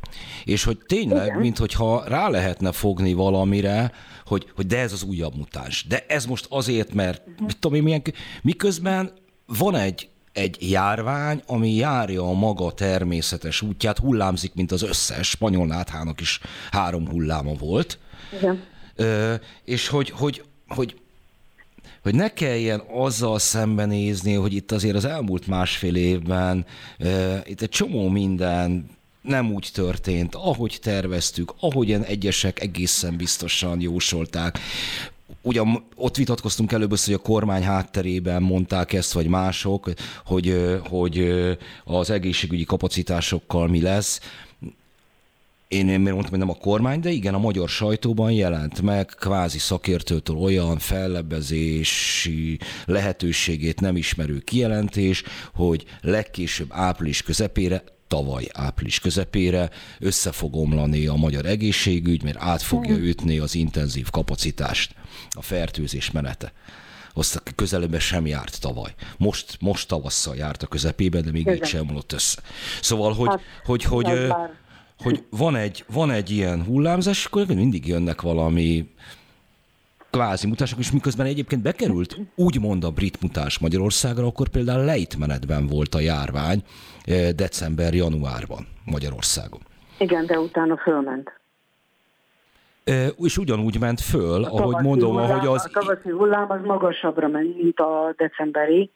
És 0.45 0.65
hogy 0.65 0.79
tényleg, 0.87 1.39
mintha 1.39 2.05
rá 2.07 2.29
lehetne 2.29 2.73
fogni 2.73 3.13
valamire, 3.13 3.93
hogy, 4.27 4.53
hogy 4.57 4.67
de 4.67 4.79
ez 4.79 4.93
az 4.93 5.03
újabb 5.03 5.37
mutáns. 5.37 5.87
De 5.87 6.05
ez 6.09 6.27
most 6.27 6.47
azért, 6.51 6.95
mert 6.95 7.23
mit 7.47 7.59
tudom 7.59 7.77
én, 7.77 7.83
milyen, 7.83 8.03
miközben 8.43 9.13
van 9.47 9.75
egy, 9.75 10.09
egy 10.33 10.71
járvány, 10.71 11.43
ami 11.47 11.75
járja 11.75 12.23
a 12.23 12.33
maga 12.33 12.73
természetes 12.73 13.63
útját, 13.63 13.99
hullámzik, 13.99 14.55
mint 14.55 14.73
az 14.73 14.83
összes, 14.83 15.29
spanyol 15.29 15.67
náthának 15.67 16.21
is 16.21 16.41
három 16.71 17.09
hulláma 17.09 17.53
volt. 17.53 17.99
Igen. 18.39 18.63
És 19.65 19.89
hogy, 19.89 20.11
hogy, 20.11 20.45
hogy 20.69 20.95
hogy 22.03 22.15
ne 22.15 22.33
kelljen 22.33 22.83
azzal 22.93 23.39
szembenézni, 23.39 24.35
hogy 24.35 24.53
itt 24.53 24.73
azért 24.73 24.97
az 24.97 25.05
elmúlt 25.05 25.47
másfél 25.47 25.97
évben 25.97 26.67
itt 27.45 27.61
egy 27.61 27.69
csomó 27.69 28.09
minden 28.09 28.89
nem 29.23 29.53
úgy 29.53 29.69
történt, 29.73 30.35
ahogy 30.35 30.79
terveztük, 30.83 31.55
ahogyan 31.61 32.03
egyesek 32.03 32.61
egészen 32.61 33.17
biztosan 33.17 33.81
jósolták. 33.81 34.59
ugyan 35.43 35.85
ott 35.95 36.17
vitatkoztunk 36.17 36.73
előbb, 36.73 36.97
hogy 37.05 37.15
a 37.15 37.19
kormány 37.19 37.63
hátterében 37.63 38.43
mondták 38.43 38.93
ezt, 38.93 39.13
vagy 39.13 39.27
mások, 39.27 39.91
hogy, 40.25 40.79
hogy 40.89 41.33
az 41.85 42.11
egészségügyi 42.11 42.65
kapacitásokkal 42.65 43.69
mi 43.69 43.81
lesz. 43.81 44.21
Én, 45.71 45.89
én 45.89 46.01
mondtam, 46.01 46.31
hogy 46.31 46.39
nem 46.39 46.51
a 46.51 46.55
kormány, 46.55 47.01
de 47.01 47.11
igen, 47.11 47.35
a 47.35 47.39
magyar 47.39 47.69
sajtóban 47.69 48.33
jelent 48.33 48.83
meg 48.83 49.07
kvázi 49.07 49.59
szakértőtől 49.59 50.37
olyan 50.37 50.79
fellebbezési 50.79 52.59
lehetőségét 52.85 53.81
nem 53.81 53.97
ismerő 53.97 54.39
kijelentés, 54.39 55.23
hogy 55.55 55.85
legkésőbb 56.01 56.69
április 56.71 57.23
közepére 57.23 57.83
tavaly 58.09 58.47
április 58.53 59.01
közepére 59.01 59.71
össze 59.99 60.33
fog 60.33 60.57
omlani 60.57 61.07
a 61.07 61.15
magyar 61.15 61.47
egészségügy, 61.47 62.23
mert 62.23 62.39
át 62.41 62.63
fogja 62.63 62.95
hmm. 62.95 63.05
ütni 63.05 63.39
az 63.39 63.55
intenzív 63.55 64.11
kapacitást, 64.11 64.95
a 65.31 65.43
fertőzés 65.43 66.11
menete. 66.11 66.53
Azt 67.15 67.43
közelében 67.55 68.01
sem 68.01 68.27
járt 68.27 68.61
tavaly. 68.61 68.95
Most, 69.17 69.57
most 69.61 69.89
tavasszal 69.89 70.37
járt 70.37 70.63
a 70.63 70.67
közepében, 70.67 71.23
de 71.23 71.31
még 71.31 71.47
így 71.47 71.65
sem 71.65 71.89
omlott 71.89 72.13
össze. 72.13 72.39
Szóval, 72.81 73.13
hogy, 73.13 73.29
hát, 73.29 73.41
hogy, 73.65 73.85
hogy, 73.85 74.05
hogy, 74.05 74.33
hogy 75.03 75.25
van, 75.31 75.57
egy, 75.57 75.85
van 75.93 76.11
egy 76.11 76.31
ilyen 76.31 76.65
hullámzás, 76.65 77.27
akkor 77.27 77.47
mindig 77.47 77.87
jönnek 77.87 78.21
valami 78.21 78.89
kvázi 80.11 80.47
mutások, 80.47 80.79
és 80.79 80.93
miközben 80.93 81.27
egyébként 81.27 81.63
bekerült 81.63 82.17
úgymond 82.35 82.85
a 82.85 82.91
brit 82.91 83.23
mutás 83.23 83.59
Magyarországra, 83.59 84.27
akkor 84.27 84.49
például 84.49 84.85
lejtmenetben 84.85 85.67
volt 85.67 85.95
a 85.95 86.01
járvány 86.01 86.63
eh, 87.05 87.31
december-januárban 87.31 88.67
Magyarországon. 88.85 89.61
Igen, 89.99 90.27
de 90.27 90.39
utána 90.39 90.77
fölment. 90.77 91.41
E, 92.85 93.07
és 93.07 93.39
ugyanúgy 93.39 93.79
ment 93.81 94.01
föl, 94.01 94.45
a 94.45 94.49
ahogy 94.49 94.83
mondom, 94.83 95.11
hullám, 95.11 95.31
ahogy 95.31 95.47
az... 95.47 95.65
A 95.65 95.81
tavaszi 95.81 96.11
hullám 96.11 96.51
az 96.51 96.61
magasabbra 96.65 97.29
ment, 97.29 97.63
mint 97.63 97.79
a 97.79 98.15
decemberi, 98.17 98.91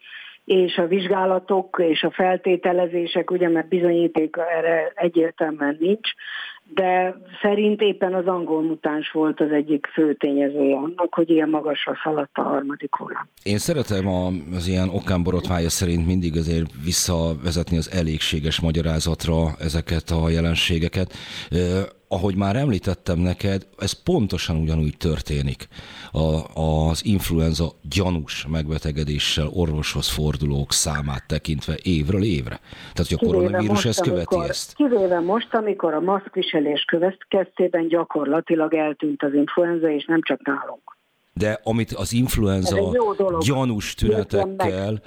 és 0.45 0.77
a 0.77 0.87
vizsgálatok 0.87 1.83
és 1.89 2.03
a 2.03 2.11
feltételezések, 2.11 3.31
ugye, 3.31 3.49
mert 3.49 3.69
bizonyíték 3.69 4.37
erre 4.57 4.93
egyértelműen 4.95 5.77
nincs, 5.81 6.11
de 6.75 7.16
szerint 7.43 7.81
éppen 7.81 8.15
az 8.15 8.27
angol 8.27 8.62
mutáns 8.62 9.11
volt 9.11 9.41
az 9.41 9.51
egyik 9.51 9.87
fő 9.93 10.15
tényezője 10.15 10.77
annak, 10.77 11.15
hogy 11.15 11.31
ilyen 11.31 11.49
magasra 11.49 11.97
szaladt 12.03 12.39
a 12.39 12.43
harmadik 12.43 12.97
hullám. 12.97 13.29
Én 13.43 13.59
szeretem 13.59 14.07
az 14.55 14.69
ilyen 14.69 14.89
okán 14.89 15.23
borotvája 15.23 15.69
szerint 15.69 16.07
mindig 16.07 16.37
azért 16.37 16.66
visszavezetni 16.85 17.77
az 17.77 17.91
elégséges 17.93 18.61
magyarázatra 18.61 19.49
ezeket 19.59 20.11
a 20.25 20.31
jelenségeket 20.31 21.12
ahogy 22.15 22.36
már 22.36 22.57
említettem 22.57 23.19
neked, 23.19 23.66
ez 23.78 24.03
pontosan 24.03 24.57
ugyanúgy 24.57 24.97
történik 24.97 25.69
a, 26.12 26.61
az 26.61 27.05
influenza 27.05 27.73
gyanús 27.82 28.47
megbetegedéssel 28.51 29.49
orvoshoz 29.53 30.09
fordulók 30.09 30.73
számát 30.73 31.27
tekintve 31.27 31.74
évről 31.82 32.23
évre. 32.23 32.61
Tehát, 32.93 33.11
hogy 33.11 33.19
a 33.20 33.27
koronavírus 33.27 33.85
ezt 33.85 34.01
követi 34.01 34.35
amikor, 34.35 34.51
ezt. 34.51 34.74
Kivéve 34.74 35.20
most, 35.20 35.55
amikor 35.55 35.95
a 35.95 36.01
maszkviselés 36.01 36.85
következtében 36.85 37.89
gyakorlatilag 37.89 38.74
eltűnt 38.74 39.23
az 39.23 39.35
influenza, 39.35 39.91
és 39.91 40.05
nem 40.05 40.23
csak 40.23 40.47
nálunk. 40.47 40.97
De 41.32 41.61
amit 41.65 41.93
az 41.93 42.12
influenza 42.12 42.77
gyanús 43.41 43.95
tünetekkel 43.95 45.03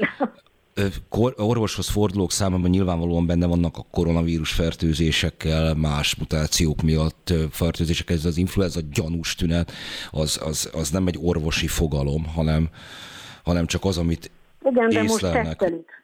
orvoshoz 1.35 1.89
fordulók 1.89 2.31
számában 2.31 2.69
nyilvánvalóan 2.69 3.25
benne 3.25 3.47
vannak 3.47 3.77
a 3.77 3.85
koronavírus 3.91 4.53
fertőzésekkel, 4.53 5.75
más 5.75 6.15
mutációk 6.15 6.81
miatt 6.81 7.33
fertőzések, 7.51 8.09
ez 8.09 8.25
az 8.25 8.37
influenza 8.37 8.79
gyanús 8.91 9.35
tünet, 9.35 9.71
az, 10.11 10.41
az, 10.45 10.71
az 10.73 10.89
nem 10.89 11.07
egy 11.07 11.17
orvosi 11.21 11.67
fogalom, 11.67 12.25
hanem, 12.35 12.69
hanem 13.43 13.65
csak 13.65 13.83
az, 13.83 13.97
amit 13.97 14.31
Igen, 14.65 14.89
de 14.89 15.01
most 15.01 15.31
tesztelik. 15.31 15.95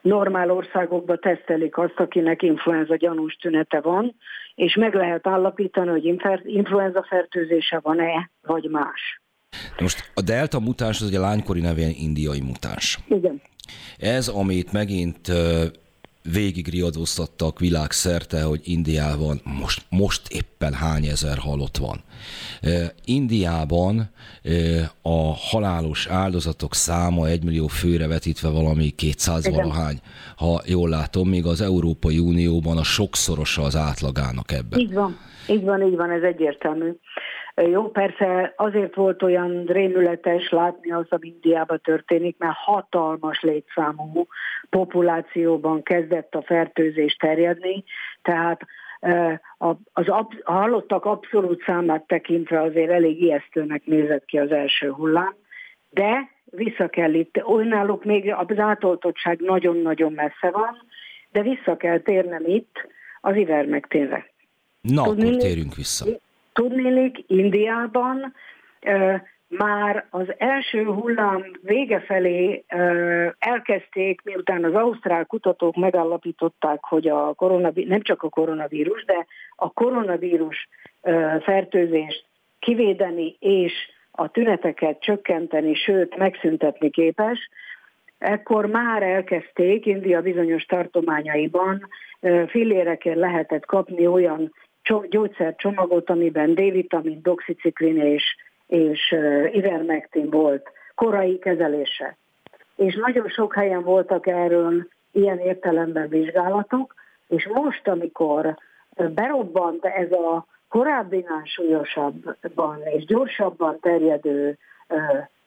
Normál 0.00 0.50
országokban 0.50 1.18
tesztelik 1.20 1.78
azt, 1.78 1.98
akinek 1.98 2.42
influenza 2.42 2.96
gyanús 2.96 3.34
tünete 3.34 3.80
van, 3.80 4.14
és 4.54 4.74
meg 4.74 4.94
lehet 4.94 5.26
állapítani, 5.26 5.88
hogy 5.88 6.04
influenza 6.44 7.06
fertőzése 7.08 7.78
van-e, 7.82 8.30
vagy 8.40 8.68
más. 8.70 9.20
Most 9.80 10.10
a 10.14 10.20
delta 10.20 10.60
mutáns 10.60 11.00
az 11.00 11.06
ugye 11.06 11.18
lánykori 11.18 11.60
nevén 11.60 11.92
indiai 11.96 12.40
mutáns. 12.40 12.98
Igen. 13.08 13.40
Ez, 13.98 14.28
amit 14.28 14.72
megint 14.72 15.32
végig 16.32 16.68
riadóztattak 16.68 17.58
világszerte, 17.58 18.42
hogy 18.42 18.60
Indiában 18.64 19.40
most, 19.44 19.82
most 19.88 20.22
éppen 20.28 20.72
hány 20.72 21.06
ezer 21.06 21.38
halott 21.38 21.76
van. 21.76 22.00
Indiában 23.04 24.10
a 25.02 25.34
halálos 25.34 26.06
áldozatok 26.06 26.74
száma 26.74 27.26
egymillió 27.26 27.66
főre 27.66 28.06
vetítve 28.06 28.48
valami 28.48 28.90
200 28.90 29.50
valahány, 29.50 30.00
ha 30.36 30.62
jól 30.66 30.88
látom, 30.88 31.28
még 31.28 31.46
az 31.46 31.60
Európai 31.60 32.18
Unióban 32.18 32.76
a 32.76 32.82
sokszorosa 32.82 33.62
az 33.62 33.76
átlagának 33.76 34.52
ebben. 34.52 34.78
Így 34.78 34.92
van, 34.92 35.18
így 35.48 35.64
van, 35.64 35.82
így 35.82 35.96
van, 35.96 36.10
ez 36.10 36.22
egyértelmű. 36.22 36.90
Jó, 37.66 37.90
persze 37.90 38.52
azért 38.56 38.94
volt 38.94 39.22
olyan 39.22 39.64
rémületes 39.66 40.50
látni 40.50 40.92
az, 40.92 41.06
ami 41.08 41.26
Indiában 41.26 41.80
történik, 41.82 42.36
mert 42.38 42.56
hatalmas 42.56 43.40
létszámú 43.40 44.26
populációban 44.70 45.82
kezdett 45.82 46.34
a 46.34 46.42
fertőzés 46.42 47.14
terjedni, 47.14 47.84
tehát 48.22 48.60
az 49.92 50.08
a 50.08 50.28
hallottak 50.44 51.04
abszolút 51.04 51.62
számát 51.62 52.06
tekintve 52.06 52.60
azért 52.60 52.90
elég 52.90 53.22
ijesztőnek 53.22 53.86
nézett 53.86 54.24
ki 54.24 54.38
az 54.38 54.50
első 54.50 54.90
hullám, 54.90 55.34
de 55.90 56.30
vissza 56.44 56.88
kell 56.88 57.14
itt, 57.14 57.42
náluk 57.64 58.04
még 58.04 58.34
az 58.48 58.58
átoltottság 58.58 59.40
nagyon-nagyon 59.40 60.12
messze 60.12 60.50
van, 60.50 60.86
de 61.32 61.42
vissza 61.42 61.76
kell 61.76 61.98
térnem 61.98 62.42
itt 62.46 62.86
az 63.20 63.36
ivermektérre. 63.36 64.30
Na, 64.80 65.02
Tudni, 65.02 65.28
akkor 65.28 65.36
térjünk 65.36 65.74
vissza. 65.74 66.06
Tudnélik, 66.58 67.24
Indiában 67.26 68.34
már 69.48 70.06
az 70.10 70.34
első 70.38 70.84
hullám 70.84 71.50
vége 71.62 72.00
felé 72.00 72.64
elkezdték, 73.38 74.20
miután 74.24 74.64
az 74.64 74.74
ausztrál 74.74 75.24
kutatók 75.24 75.76
megállapították, 75.76 76.84
hogy 76.84 77.08
a 77.08 77.32
koronavírus, 77.34 77.90
nem 77.90 78.02
csak 78.02 78.22
a 78.22 78.28
koronavírus, 78.28 79.04
de 79.04 79.26
a 79.56 79.72
koronavírus 79.72 80.68
fertőzést 81.40 82.24
kivédeni 82.58 83.36
és 83.38 83.72
a 84.10 84.30
tüneteket 84.30 85.00
csökkenteni, 85.00 85.74
sőt 85.74 86.16
megszüntetni 86.16 86.90
képes, 86.90 87.50
ekkor 88.18 88.66
már 88.66 89.02
elkezdték 89.02 89.86
India 89.86 90.20
bizonyos 90.20 90.64
tartományaiban 90.64 91.88
fillérekért 92.46 93.18
lehetett 93.18 93.66
kapni 93.66 94.06
olyan 94.06 94.52
gyógyszercsomagot, 95.08 96.10
amiben 96.10 96.54
D-vitamin, 96.54 97.20
doxiciklin 97.22 98.00
és, 98.00 98.36
és 98.66 99.14
ivermectin 99.52 100.30
volt 100.30 100.70
korai 100.94 101.38
kezelése. 101.38 102.16
És 102.76 102.94
nagyon 102.94 103.28
sok 103.28 103.54
helyen 103.54 103.82
voltak 103.82 104.26
erről 104.26 104.88
ilyen 105.12 105.38
értelemben 105.38 106.08
vizsgálatok, 106.08 106.94
és 107.28 107.48
most, 107.52 107.88
amikor 107.88 108.56
berobbant 109.14 109.84
ez 109.84 110.12
a 110.12 110.46
korábbinál 110.68 111.42
súlyosabban 111.44 112.82
és 112.84 113.04
gyorsabban 113.04 113.78
terjedő 113.80 114.58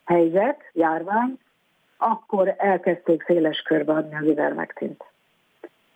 helyzet, 0.06 0.60
járvány, 0.74 1.40
akkor 1.98 2.56
elkezdték 2.58 3.24
széles 3.24 3.62
körbe 3.62 3.94
adni 3.94 4.16
az 4.16 4.26
ivermektint 4.26 5.11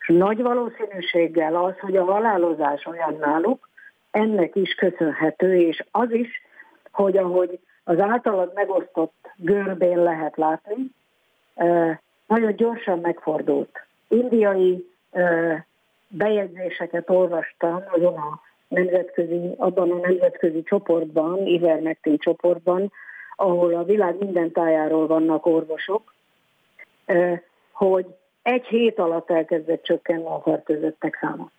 nagy 0.07 0.41
valószínűséggel 0.41 1.55
az, 1.55 1.79
hogy 1.79 1.97
a 1.97 2.03
halálozás 2.03 2.85
olyan 2.85 3.17
náluk, 3.19 3.69
ennek 4.11 4.55
is 4.55 4.73
köszönhető, 4.73 5.55
és 5.55 5.83
az 5.91 6.11
is, 6.11 6.43
hogy 6.91 7.17
ahogy 7.17 7.59
az 7.83 7.99
általad 7.99 8.51
megosztott 8.53 9.31
görbén 9.35 10.03
lehet 10.03 10.37
látni, 10.37 10.75
nagyon 12.27 12.55
gyorsan 12.55 12.99
megfordult. 12.99 13.85
Indiai 14.07 14.91
bejegyzéseket 16.07 17.09
olvastam 17.09 17.83
azon 17.91 18.13
a 18.13 18.41
nemzetközi, 18.67 19.53
abban 19.57 19.91
a 19.91 20.07
nemzetközi 20.07 20.63
csoportban, 20.63 21.45
Ivermectin 21.45 22.17
csoportban, 22.17 22.91
ahol 23.35 23.73
a 23.73 23.83
világ 23.83 24.17
minden 24.19 24.51
tájáról 24.51 25.07
vannak 25.07 25.45
orvosok, 25.45 26.13
hogy 27.71 28.05
egy 28.45 28.65
hét 28.65 28.99
alatt 28.99 29.31
elkezdett 29.31 29.83
csökkenni 29.83 30.25
a 30.25 30.41
fertőzöttek 30.43 31.17
száma. 31.21 31.51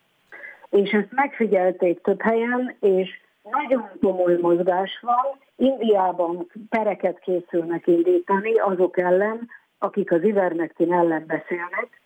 És 0.69 0.91
ezt 0.91 1.11
megfigyelték 1.11 2.01
több 2.01 2.21
helyen, 2.21 2.75
és 2.79 3.19
nagyon 3.51 3.89
komoly 4.01 4.37
mozgás 4.41 4.99
van. 5.01 5.39
Indiában 5.55 6.51
pereket 6.69 7.19
készülnek 7.19 7.87
indítani 7.87 8.53
azok 8.53 8.97
ellen, 8.97 9.49
akik 9.77 10.11
az 10.11 10.23
ivermectin 10.23 10.93
ellen 10.93 11.23
beszélnek. 11.27 12.01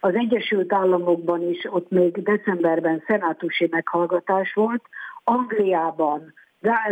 Az 0.00 0.14
Egyesült 0.14 0.72
Államokban 0.72 1.48
is 1.48 1.66
ott 1.70 1.90
még 1.90 2.22
decemberben 2.22 3.02
szenátusi 3.06 3.68
meghallgatás 3.70 4.52
volt. 4.52 4.82
Angliában, 5.24 6.34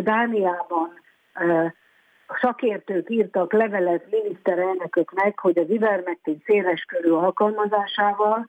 Dániában 0.02 1.00
a 2.30 2.38
szakértők 2.40 3.10
írtak 3.10 3.52
levelet 3.52 4.10
miniszterelnököknek, 4.10 5.38
hogy 5.38 5.58
az 5.58 5.70
ivermektin 5.70 6.42
széles 6.46 6.82
körű 6.82 7.10
alkalmazásával 7.10 8.46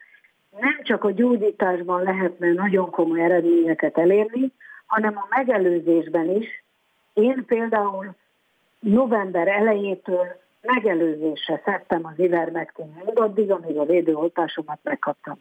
nem 0.60 0.80
csak 0.84 1.04
a 1.04 1.12
gyógyításban 1.12 2.04
lehetne 2.04 2.54
nagyon 2.54 2.90
komoly 2.90 3.22
eredményeket 3.22 3.98
elérni, 3.98 4.52
hanem 4.86 5.18
a 5.18 5.28
megelőzésben 5.30 6.30
is. 6.30 6.64
Én 7.14 7.46
például 7.46 8.16
november 8.80 9.48
elejétől 9.48 10.26
megelőzésre 10.62 11.62
szedtem 11.66 12.06
az 12.06 12.20
ivermektin 12.20 13.04
addig, 13.14 13.52
amíg 13.52 13.78
a 13.78 13.86
védőoltásomat 13.86 14.80
megkaptam. 14.84 15.38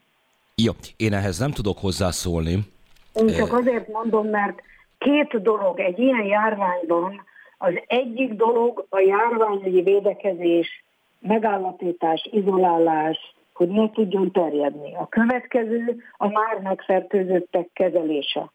Jó, 0.55 0.73
én 0.97 1.13
ehhez 1.13 1.39
nem 1.39 1.51
tudok 1.51 1.79
hozzászólni. 1.79 2.59
Én 3.15 3.27
csak 3.27 3.53
azért 3.53 3.89
mondom, 3.89 4.27
mert 4.27 4.63
két 4.99 5.43
dolog 5.43 5.81
egy 5.81 5.99
ilyen 5.99 6.25
járványban, 6.25 7.29
az 7.63 7.81
egyik 7.87 8.33
dolog 8.33 8.87
a 8.89 8.99
járványügyi 8.99 9.83
védekezés, 9.83 10.85
megállapítás, 11.19 12.29
izolálás, 12.33 13.35
hogy 13.55 13.69
ne 13.69 13.91
tudjon 13.91 14.31
terjedni. 14.31 14.95
A 14.95 15.09
következő 15.09 16.03
a 16.17 16.29
már 16.29 16.59
megfertőzöttek 16.63 17.69
kezelése. 17.73 18.51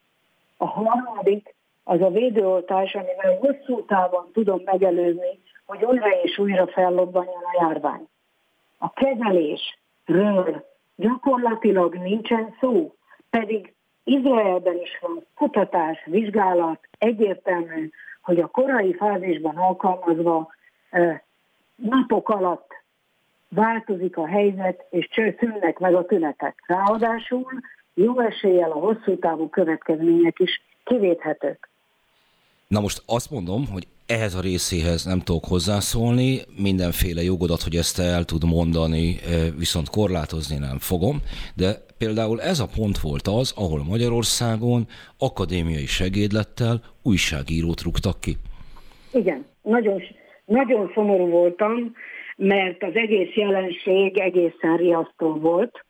A 0.57 0.65
harmadik 0.65 1.53
az 1.83 2.01
a 2.01 2.09
védőoltás, 2.09 2.95
amivel 2.95 3.37
hosszú 3.39 3.85
távon 3.85 4.29
tudom 4.33 4.61
megelőzni, 4.65 5.39
hogy 5.65 5.83
újra 5.83 6.09
és 6.23 6.37
újra 6.37 6.67
fellobbanjon 6.67 7.43
a 7.43 7.63
járvány. 7.63 8.07
A 8.77 8.93
kezelésről 8.93 10.65
gyakorlatilag 10.95 11.95
nincsen 11.95 12.55
szó, 12.59 12.93
pedig 13.29 13.73
Izraelben 14.03 14.79
is 14.81 14.99
van 15.01 15.25
kutatás, 15.35 16.03
vizsgálat, 16.05 16.79
egyértelmű, 16.97 17.89
hogy 18.25 18.39
a 18.39 18.47
korai 18.47 18.93
fázisban 18.93 19.55
alkalmazva 19.55 20.53
napok 21.75 22.29
alatt 22.29 22.71
változik 23.49 24.17
a 24.17 24.27
helyzet, 24.27 24.85
és 24.89 25.07
szűnnek 25.39 25.79
meg 25.79 25.95
a 25.95 26.05
tünetek. 26.05 26.63
Ráadásul 26.67 27.45
jó 27.93 28.19
eséllyel 28.19 28.71
a 28.71 28.79
hosszú 28.79 29.19
távú 29.19 29.49
következmények 29.49 30.39
is 30.39 30.61
kivéthetők. 30.83 31.69
Na 32.67 32.79
most 32.79 33.03
azt 33.05 33.31
mondom, 33.31 33.67
hogy 33.71 33.87
ehhez 34.07 34.35
a 34.35 34.41
részéhez 34.41 35.05
nem 35.05 35.19
tudok 35.19 35.45
hozzászólni, 35.45 36.39
mindenféle 36.61 37.21
jogodat, 37.21 37.61
hogy 37.61 37.75
ezt 37.75 37.99
el 37.99 38.23
tud 38.23 38.43
mondani, 38.45 39.15
viszont 39.57 39.89
korlátozni 39.89 40.57
nem 40.57 40.77
fogom, 40.79 41.17
de 41.55 41.85
például 41.97 42.41
ez 42.41 42.59
a 42.59 42.67
pont 42.75 42.97
volt 42.97 43.27
az, 43.27 43.53
ahol 43.57 43.83
Magyarországon 43.83 44.87
akadémiai 45.17 45.85
segédlettel 45.85 46.81
újságírót 47.03 47.81
rúgtak 47.81 48.21
ki. 48.21 48.33
Igen, 49.13 49.45
nagyon, 49.61 50.01
nagyon 50.45 50.91
szomorú 50.93 51.27
voltam, 51.27 51.93
mert 52.37 52.83
az 52.83 52.95
egész 52.95 53.33
jelenség 53.35 54.17
egészen 54.17 54.77
riasztó 54.77 55.33
volt, 55.33 55.85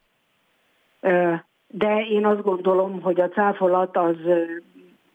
de 1.67 2.05
én 2.11 2.25
azt 2.25 2.41
gondolom, 2.41 3.01
hogy 3.01 3.19
a 3.19 3.29
cáfolat 3.29 3.97
az 3.97 4.15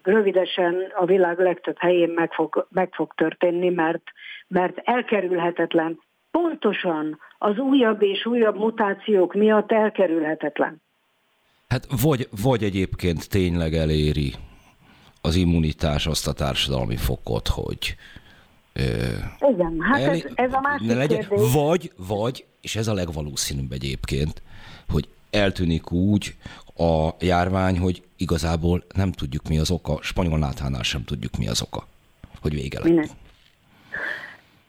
rövidesen 0.03 0.75
a 0.95 1.05
világ 1.05 1.39
legtöbb 1.39 1.77
helyén 1.79 2.11
meg 2.11 2.33
fog, 2.33 2.67
meg 2.71 2.89
fog 2.93 3.15
történni, 3.15 3.69
mert, 3.69 4.03
mert 4.49 4.79
elkerülhetetlen. 4.85 6.01
Pontosan 6.31 7.19
az 7.39 7.59
újabb 7.59 8.03
és 8.03 8.27
újabb 8.27 8.57
mutációk 8.57 9.35
miatt 9.35 9.73
elkerülhetetlen. 9.73 10.83
Hát 11.69 11.87
vagy, 12.03 12.29
vagy 12.43 12.63
egyébként 12.63 13.29
tényleg 13.29 13.75
eléri 13.75 14.33
az 15.21 15.35
immunitás 15.35 16.07
azt 16.07 16.29
a 16.29 16.33
társadalmi 16.33 16.97
fokot, 16.97 17.49
hogy 17.49 17.97
igen, 19.39 19.81
hát 19.81 20.01
ez, 20.01 20.25
ez 20.35 20.53
a 20.53 20.61
másik 20.61 20.89
legyen, 20.89 21.21
kérdés. 21.21 21.53
Vagy, 21.53 21.93
vagy, 21.97 22.45
és 22.61 22.77
ez 22.77 22.89
a 22.89 22.95
legvalószínűbb 22.95 23.73
egyébként, 23.73 24.43
hogy 24.89 25.09
eltűnik 25.31 25.93
úgy 25.93 26.35
a 26.77 27.09
járvány, 27.21 27.79
hogy 27.79 28.03
igazából 28.17 28.83
nem 28.95 29.13
tudjuk 29.13 29.49
mi 29.49 29.59
az 29.59 29.71
oka, 29.71 29.99
spanyol 30.03 30.39
náthánál 30.39 30.83
sem 30.83 31.05
tudjuk 31.05 31.37
mi 31.39 31.49
az 31.49 31.63
oka, 31.63 31.87
hogy 32.43 32.55
vége 32.55 32.79
lett. 32.83 33.11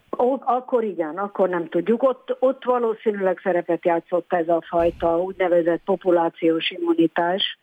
Ott, 0.09 0.41
akkor 0.45 0.83
igen, 0.83 1.17
akkor 1.17 1.49
nem 1.49 1.69
tudjuk. 1.69 2.03
Ott, 2.03 2.35
ott 2.39 2.63
valószínűleg 2.63 3.39
szerepet 3.43 3.85
játszott 3.85 4.33
ez 4.33 4.47
a 4.47 4.63
fajta 4.69 5.21
úgynevezett 5.21 5.81
populációs 5.85 6.71
immunitás, 6.71 7.57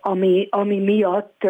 ami, 0.00 0.48
ami 0.50 0.78
miatt 0.78 1.44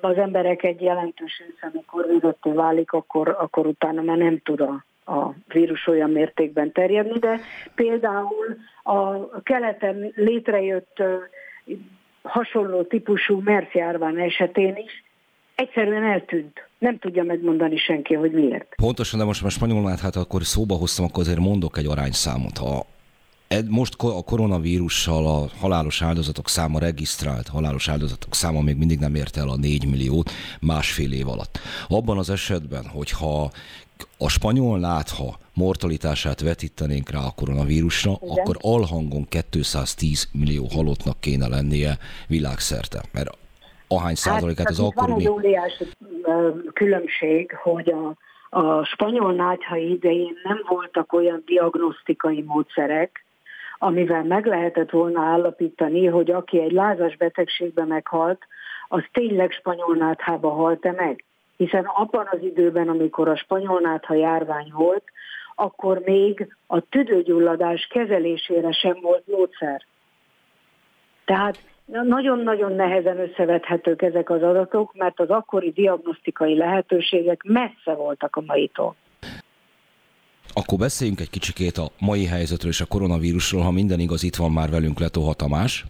az 0.00 0.16
emberek 0.16 0.62
egy 0.62 0.80
jelentős 0.80 1.38
része, 1.38 1.70
amikor 1.72 2.06
védettő 2.08 2.52
válik, 2.52 2.92
akkor, 2.92 3.28
akkor 3.28 3.66
utána 3.66 4.02
már 4.02 4.16
nem 4.16 4.40
tud 4.44 4.60
a, 4.60 4.84
a 5.04 5.30
vírus 5.46 5.86
olyan 5.86 6.10
mértékben 6.10 6.72
terjedni, 6.72 7.18
de 7.18 7.40
például 7.74 8.56
a 8.82 9.42
keleten 9.42 10.12
létrejött 10.14 11.02
hasonló 12.22 12.82
típusú 12.82 13.40
MERS 13.44 13.74
járvány 13.74 14.20
esetén 14.20 14.76
is 14.76 15.04
egyszerűen 15.54 16.04
eltűnt. 16.04 16.68
Nem 16.78 16.98
tudja 16.98 17.22
megmondani 17.22 17.76
senki, 17.76 18.14
hogy 18.14 18.32
miért. 18.32 18.74
Pontosan, 18.76 19.18
de 19.18 19.24
most 19.24 19.42
már 19.42 19.50
spanyolul 19.50 19.96
hát 20.02 20.16
akkor 20.16 20.42
szóba 20.42 20.74
hoztam, 20.74 21.04
akkor 21.04 21.22
azért 21.22 21.38
mondok 21.38 21.78
egy 21.78 21.86
arányszámot. 21.86 22.58
Ha 22.58 22.86
most 23.68 23.94
a 23.98 24.22
koronavírussal 24.22 25.26
a 25.26 25.48
halálos 25.60 26.02
áldozatok 26.02 26.48
száma 26.48 26.78
regisztrált, 26.78 27.48
halálos 27.48 27.88
áldozatok 27.88 28.34
száma 28.34 28.60
még 28.60 28.76
mindig 28.76 28.98
nem 28.98 29.14
érte 29.14 29.40
el 29.40 29.48
a 29.48 29.56
4 29.56 29.90
milliót 29.90 30.30
másfél 30.60 31.12
év 31.12 31.28
alatt. 31.28 31.58
Abban 31.88 32.18
az 32.18 32.30
esetben, 32.30 32.86
hogyha 32.86 33.50
a 34.18 34.28
spanyol 34.28 34.78
nátha 34.78 35.38
mortalitását 35.54 36.40
vetítenénk 36.40 37.10
rá 37.10 37.18
a 37.18 37.34
koronavírusra, 37.36 38.12
Igen. 38.22 38.36
akkor 38.36 38.56
alhangon 38.60 39.24
210 39.50 40.28
millió 40.32 40.66
halottnak 40.74 41.20
kéne 41.20 41.48
lennie 41.48 41.92
világszerte. 42.28 43.02
Mert 43.12 43.30
ahány 43.88 44.14
százalékát 44.14 44.66
hát, 44.66 44.78
az 44.78 44.80
akkori... 44.80 45.10
Van 45.10 45.20
egy 45.20 45.28
óriási 45.28 45.84
különbség, 46.72 47.52
hogy 47.62 47.92
a, 47.92 48.14
a 48.58 48.84
spanyol 48.84 49.32
nátha 49.32 49.76
idején 49.76 50.34
nem 50.42 50.64
voltak 50.68 51.12
olyan 51.12 51.42
diagnosztikai 51.46 52.42
módszerek, 52.42 53.24
amivel 53.78 54.24
meg 54.24 54.46
lehetett 54.46 54.90
volna 54.90 55.22
állapítani, 55.22 56.06
hogy 56.06 56.30
aki 56.30 56.60
egy 56.60 56.72
lázas 56.72 57.16
betegségbe 57.16 57.84
meghalt, 57.84 58.38
az 58.88 59.02
tényleg 59.12 59.50
spanyol 59.50 59.96
náthába 59.96 60.50
halt-e 60.50 60.92
meg. 60.92 61.24
Hiszen 61.62 61.84
abban 61.84 62.28
az 62.30 62.38
időben, 62.42 62.88
amikor 62.88 63.28
a 63.28 63.36
spanyol 63.36 63.80
nátha 63.80 64.14
járvány 64.14 64.70
volt, 64.72 65.04
akkor 65.54 66.02
még 66.04 66.56
a 66.66 66.80
tüdőgyulladás 66.80 67.86
kezelésére 67.90 68.72
sem 68.72 68.98
volt 69.00 69.22
módszer. 69.26 69.86
Tehát 71.24 71.58
nagyon-nagyon 71.84 72.72
nehezen 72.72 73.18
összevethetők 73.18 74.02
ezek 74.02 74.30
az 74.30 74.42
adatok, 74.42 74.94
mert 74.94 75.20
az 75.20 75.28
akkori 75.28 75.70
diagnosztikai 75.70 76.56
lehetőségek 76.56 77.42
messze 77.44 77.94
voltak 77.94 78.36
a 78.36 78.42
maitól. 78.46 78.94
Akkor 80.52 80.78
beszéljünk 80.78 81.20
egy 81.20 81.30
kicsikét 81.30 81.76
a 81.76 81.90
mai 81.98 82.26
helyzetről 82.26 82.70
és 82.70 82.80
a 82.80 82.86
koronavírusról, 82.86 83.62
ha 83.62 83.70
minden 83.70 83.98
igaz, 83.98 84.22
itt 84.22 84.36
van 84.36 84.50
már 84.50 84.70
velünk 84.70 84.98
Letóha 84.98 85.34
Tamás. 85.34 85.84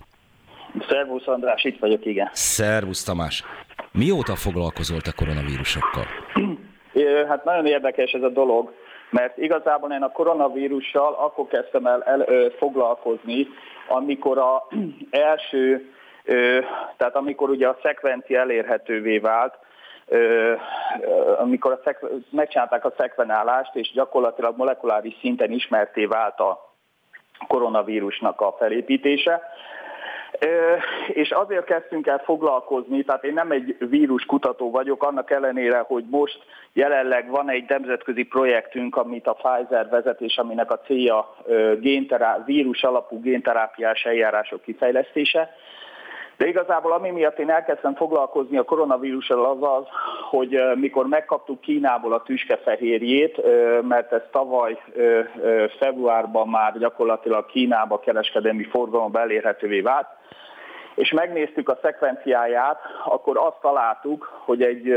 Szervusz 0.89 1.27
András, 1.27 1.65
itt 1.65 1.79
vagyok, 1.79 2.07
igen. 2.07 2.31
Szervusz 2.33 3.05
Tamás. 3.05 3.45
Mióta 3.93 4.37
foglalkozol 4.37 5.01
te 5.01 5.13
koronavírusokkal? 5.17 6.07
Hát 7.29 7.45
nagyon 7.45 7.67
érdekes 7.67 8.13
ez 8.13 8.23
a 8.23 8.29
dolog, 8.29 8.73
mert 9.11 9.39
igazából 9.39 9.93
én 9.93 10.03
a 10.03 10.13
koronavírussal 10.13 11.15
akkor 11.15 11.47
kezdtem 11.47 11.87
el, 11.87 12.03
el 12.03 12.21
ö, 12.21 12.47
foglalkozni, 12.59 13.47
amikor 13.89 14.39
a 14.39 14.69
első, 15.11 15.91
ö, 16.25 16.59
tehát 16.97 17.17
amikor 17.17 17.51
ugye 17.51 17.69
a 17.69 17.79
szekvencia 17.83 18.41
elérhetővé 18.41 19.19
vált, 19.19 19.55
amikor 21.39 21.73
a 21.73 21.81
szek- 21.85 22.05
megcsinálták 22.31 22.85
a 22.85 22.93
szekvenálást, 22.99 23.75
és 23.75 23.93
gyakorlatilag 23.93 24.57
molekuláris 24.57 25.15
szinten 25.21 25.51
ismerté 25.51 26.05
vált 26.05 26.41
a 26.41 26.75
koronavírusnak 27.49 28.41
a 28.41 28.55
felépítése, 28.59 29.43
és 31.09 31.31
azért 31.31 31.65
kezdtünk 31.65 32.07
el 32.07 32.19
foglalkozni, 32.25 33.03
tehát 33.03 33.25
én 33.25 33.33
nem 33.33 33.51
egy 33.51 33.77
víruskutató 33.79 34.71
vagyok, 34.71 35.03
annak 35.03 35.31
ellenére, 35.31 35.79
hogy 35.79 36.05
most 36.11 36.39
jelenleg 36.73 37.31
van 37.31 37.51
egy 37.51 37.65
nemzetközi 37.69 38.23
projektünk, 38.23 38.97
amit 38.97 39.27
a 39.27 39.33
Pfizer 39.33 39.89
vezet, 39.89 40.21
és 40.21 40.37
aminek 40.37 40.71
a 40.71 40.79
célja 40.79 41.37
génterá- 41.81 42.45
vírus 42.47 42.83
alapú 42.83 43.21
génterápiás 43.21 44.05
eljárások 44.05 44.63
kifejlesztése. 44.63 45.55
De 46.37 46.47
igazából 46.47 46.93
ami 46.93 47.11
miatt 47.11 47.39
én 47.39 47.51
elkezdtem 47.51 47.95
foglalkozni 47.95 48.57
a 48.57 48.63
koronavírussal 48.63 49.45
az 49.45 49.59
az, 49.61 49.85
hogy 50.31 50.61
mikor 50.75 51.07
megkaptuk 51.07 51.61
Kínából 51.61 52.13
a 52.13 52.23
tüskefehérjét, 52.23 53.43
mert 53.83 54.13
ez 54.13 54.23
tavaly 54.31 54.83
februárban 55.79 56.49
már 56.49 56.79
gyakorlatilag 56.79 57.47
Kínába 57.47 57.99
kereskedelmi 57.99 58.65
forgalomba 58.65 59.21
elérhetővé 59.21 59.81
vált, 59.81 60.07
és 60.95 61.13
megnéztük 61.13 61.69
a 61.69 61.79
szekvenciáját, 61.83 62.81
akkor 63.05 63.39
azt 63.39 63.61
találtuk, 63.61 64.41
hogy 64.45 64.63
egy 64.63 64.95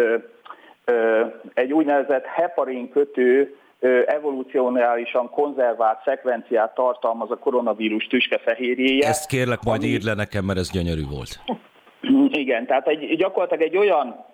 egy 1.53 1.73
úgynevezett 1.73 2.25
heparin 2.25 2.91
kötő 2.91 3.57
evolúcionálisan 4.05 5.29
konzervált 5.29 6.03
szekvenciát 6.05 6.73
tartalmaz 6.73 7.31
a 7.31 7.37
koronavírus 7.37 8.07
tüskefehérjéje. 8.07 9.07
Ezt 9.07 9.27
kérlek 9.27 9.59
majd 9.63 9.81
ami... 9.81 9.89
írd 9.89 10.03
le 10.03 10.13
nekem, 10.13 10.45
mert 10.45 10.59
ez 10.59 10.71
gyönyörű 10.71 11.05
volt. 11.09 11.39
Igen, 12.43 12.65
tehát 12.65 12.87
egy, 12.87 13.15
gyakorlatilag 13.15 13.63
egy 13.63 13.77
olyan, 13.77 14.25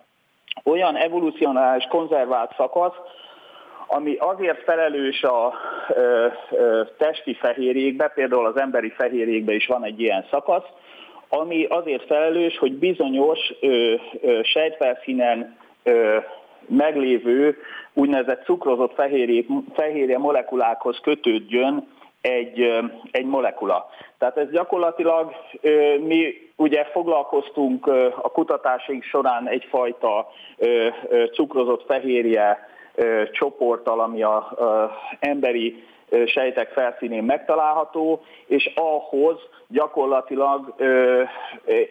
olyan 0.64 0.96
evolúcionális 0.96 1.88
konzervált 1.90 2.54
szakasz, 2.58 2.96
ami 3.88 4.16
azért 4.16 4.64
felelős 4.64 5.24
a 5.24 5.54
ö, 5.90 6.28
ö, 6.52 6.82
testi 6.98 7.34
fehérjékbe, 7.34 8.08
például 8.08 8.46
az 8.46 8.60
emberi 8.60 8.90
fehérjékbe 8.90 9.54
is 9.54 9.68
van 9.68 9.86
egy 9.86 10.00
ilyen 10.00 10.26
szakasz, 10.32 10.66
ami 11.30 11.66
azért 11.66 12.06
felelős, 12.06 12.58
hogy 12.58 12.74
bizonyos 12.74 13.40
ö, 13.62 13.96
ö, 14.22 14.40
sejtfelszínen 14.44 15.58
ö, 15.84 16.18
meglévő 16.68 17.58
úgynevezett 17.94 18.44
cukrozott 18.44 18.94
fehérje, 18.94 19.44
fehérje 19.74 20.18
molekulákhoz 20.18 21.00
kötődjön 21.02 21.88
egy, 22.22 22.80
egy 23.12 23.26
molekula. 23.26 23.90
Tehát 24.18 24.38
ez 24.38 24.50
gyakorlatilag 24.50 25.32
mi 26.00 26.52
ugye 26.56 26.84
foglalkoztunk 26.84 27.88
a 28.22 28.32
kutatásaink 28.32 29.04
során 29.04 29.48
egyfajta 29.48 30.28
cukrozott 31.34 31.86
fehérje 31.86 32.70
csoporttal, 33.32 34.00
ami 34.00 34.24
az 34.24 34.44
emberi 35.20 35.84
sejtek 36.26 36.72
felszínén 36.72 37.24
megtalálható, 37.24 38.22
és 38.46 38.72
ahhoz 38.76 39.38
gyakorlatilag 39.68 40.74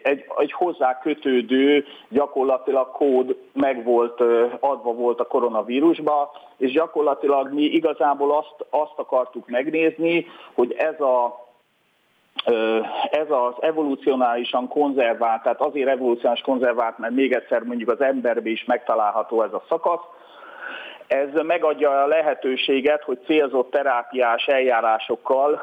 egy, 0.03 0.25
egy 0.37 0.51
hozzá 0.51 0.99
kötődő 0.99 1.85
gyakorlatilag 2.09 2.91
kód 2.91 3.37
meg 3.53 3.83
volt 3.83 4.21
adva 4.59 4.93
volt 4.93 5.19
a 5.19 5.27
koronavírusba, 5.27 6.31
és 6.57 6.71
gyakorlatilag 6.71 7.53
mi 7.53 7.63
igazából 7.63 8.35
azt, 8.35 8.65
azt 8.69 8.93
akartuk 8.95 9.47
megnézni, 9.47 10.25
hogy 10.53 10.71
ez 10.71 10.99
a 10.99 11.49
ez 13.11 13.29
az 13.29 13.53
evolúcionálisan 13.59 14.67
konzervált, 14.67 15.43
tehát 15.43 15.61
azért 15.61 15.89
evolúcionális 15.89 16.41
konzervált, 16.41 16.97
mert 16.97 17.13
még 17.13 17.33
egyszer 17.33 17.63
mondjuk 17.63 17.89
az 17.89 18.01
emberbe 18.01 18.49
is 18.49 18.65
megtalálható 18.65 19.41
ez 19.41 19.53
a 19.53 19.63
szakasz, 19.69 20.01
ez 21.11 21.43
megadja 21.43 22.01
a 22.01 22.07
lehetőséget, 22.07 23.03
hogy 23.03 23.19
célzott 23.25 23.71
terápiás 23.71 24.45
eljárásokkal 24.45 25.61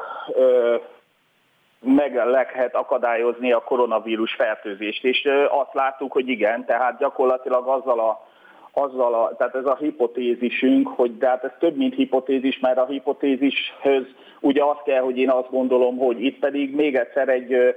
meg 1.79 2.15
lehet 2.15 2.75
akadályozni 2.75 3.51
a 3.51 3.63
koronavírus 3.63 4.33
fertőzést. 4.33 5.03
És 5.03 5.29
azt 5.49 5.73
láttuk, 5.73 6.11
hogy 6.11 6.27
igen, 6.27 6.65
tehát 6.65 6.97
gyakorlatilag 6.97 7.67
azzal 7.67 7.99
a 7.99 8.27
azzal 8.71 9.13
a, 9.13 9.35
tehát 9.37 9.55
ez 9.55 9.65
a 9.65 9.77
hipotézisünk, 9.79 10.87
hogy 10.87 11.17
de 11.17 11.27
hát 11.27 11.43
ez 11.43 11.51
több, 11.59 11.75
mint 11.75 11.95
hipotézis, 11.95 12.59
mert 12.59 12.77
a 12.77 12.85
hipotézishöz 12.85 14.03
ugye 14.39 14.63
azt 14.63 14.83
kell, 14.83 15.01
hogy 15.01 15.17
én 15.17 15.29
azt 15.29 15.49
gondolom, 15.49 15.97
hogy 15.97 16.23
itt 16.23 16.39
pedig 16.39 16.75
még 16.75 16.95
egyszer 16.95 17.29
egy 17.29 17.75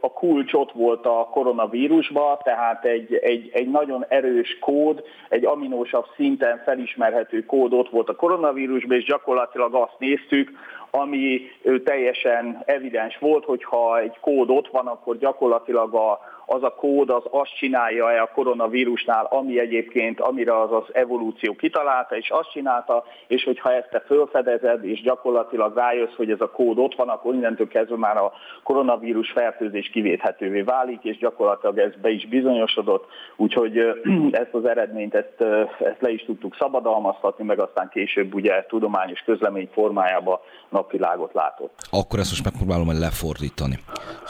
a 0.00 0.12
kulcs 0.12 0.52
ott 0.52 0.72
volt 0.72 1.06
a 1.06 1.28
koronavírusban, 1.30 2.38
tehát 2.42 2.84
egy, 2.84 3.14
egy, 3.14 3.50
egy 3.52 3.70
nagyon 3.70 4.04
erős 4.08 4.58
kód, 4.60 5.04
egy 5.28 5.44
aminósabb 5.44 6.06
szinten 6.16 6.62
felismerhető 6.64 7.44
kód 7.44 7.72
ott 7.72 7.88
volt 7.88 8.08
a 8.08 8.16
koronavírusban, 8.16 8.96
és 8.96 9.04
gyakorlatilag 9.04 9.74
azt 9.74 9.98
néztük, 9.98 10.50
ami 10.90 11.40
teljesen 11.84 12.62
evidens 12.64 13.18
volt, 13.18 13.44
hogyha 13.44 13.98
egy 13.98 14.18
kód 14.20 14.50
ott 14.50 14.68
van, 14.68 14.86
akkor 14.86 15.18
gyakorlatilag 15.18 15.94
a, 15.94 16.20
az 16.46 16.62
a 16.62 16.74
kód 16.74 17.10
az 17.10 17.22
azt 17.30 17.56
csinálja-e 17.56 18.22
a 18.22 18.30
koronavírusnál, 18.34 19.24
ami 19.30 19.58
egyébként, 19.58 20.20
amire 20.20 20.60
az 20.60 20.72
az 20.72 20.84
evolúció 20.92 21.54
kitalálta, 21.54 22.16
és 22.16 22.30
azt 22.30 22.50
csinálta, 22.50 23.04
és 23.26 23.44
hogyha 23.44 23.72
ezt 23.72 23.90
te 23.90 24.00
felfedezed, 24.06 24.84
és 24.84 25.00
gyakorlatilag 25.00 25.76
rájössz, 25.76 26.14
hogy 26.16 26.30
ez 26.30 26.40
a 26.40 26.50
kód 26.50 26.78
ott 26.78 26.94
van, 26.94 27.08
akkor 27.08 27.34
innentől 27.34 27.68
kezdve 27.68 27.96
már 27.96 28.16
a 28.16 28.32
koronavírus 28.62 29.30
fertőzés 29.30 29.88
kivéthetővé 29.90 30.60
válik, 30.60 31.02
és 31.02 31.18
gyakorlatilag 31.18 31.78
ez 31.78 31.92
be 32.02 32.10
is 32.10 32.26
bizonyosodott, 32.26 33.06
úgyhogy 33.36 33.78
ezt 34.42 34.54
az 34.54 34.64
eredményt, 34.64 35.14
ezt, 35.14 35.40
ezt 35.80 36.00
le 36.00 36.10
is 36.10 36.24
tudtuk 36.24 36.56
szabadalmaztatni, 36.58 37.44
meg 37.44 37.60
aztán 37.60 37.88
később 37.88 38.34
ugye 38.34 38.64
tudományos 38.68 39.20
közlemény 39.20 39.68
formájában 39.72 40.38
napvilágot 40.68 41.32
látott. 41.32 41.72
Akkor 41.90 42.18
ezt 42.18 42.30
most 42.30 42.44
megpróbálom 42.44 42.98
lefordítani, 43.00 43.78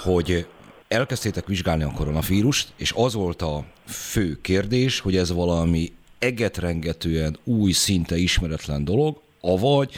hogy 0.05 0.47
elkezdtétek 0.95 1.47
vizsgálni 1.47 1.83
a 1.83 1.93
koronavírust, 1.97 2.69
és 2.77 2.93
az 2.97 3.15
volt 3.15 3.43
a 3.43 3.61
fő 3.87 4.39
kérdés, 4.43 5.01
hogy 5.01 5.17
ez 5.17 5.35
valami 5.35 5.93
egetrengetően 6.19 7.37
új, 7.45 7.71
szinte 7.73 8.17
ismeretlen 8.17 8.85
dolog, 8.85 9.17
avagy 9.41 9.91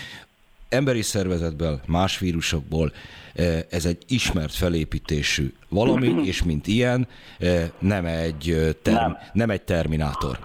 emberi 0.69 1.03
szervezetből, 1.03 1.81
más 1.89 2.19
vírusokból 2.19 2.91
eh, 3.35 3.61
ez 3.71 3.85
egy 3.85 3.99
ismert 4.09 4.55
felépítésű 4.55 5.47
valami, 5.69 6.09
és 6.31 6.45
mint 6.45 6.67
ilyen 6.67 7.07
eh, 7.39 7.49
nem 7.79 8.05
egy, 8.05 8.51
eh, 8.51 8.73
term, 8.83 8.97
nem. 8.97 9.19
nem 9.33 9.51
egy 9.51 9.63
terminátor. 9.63 10.37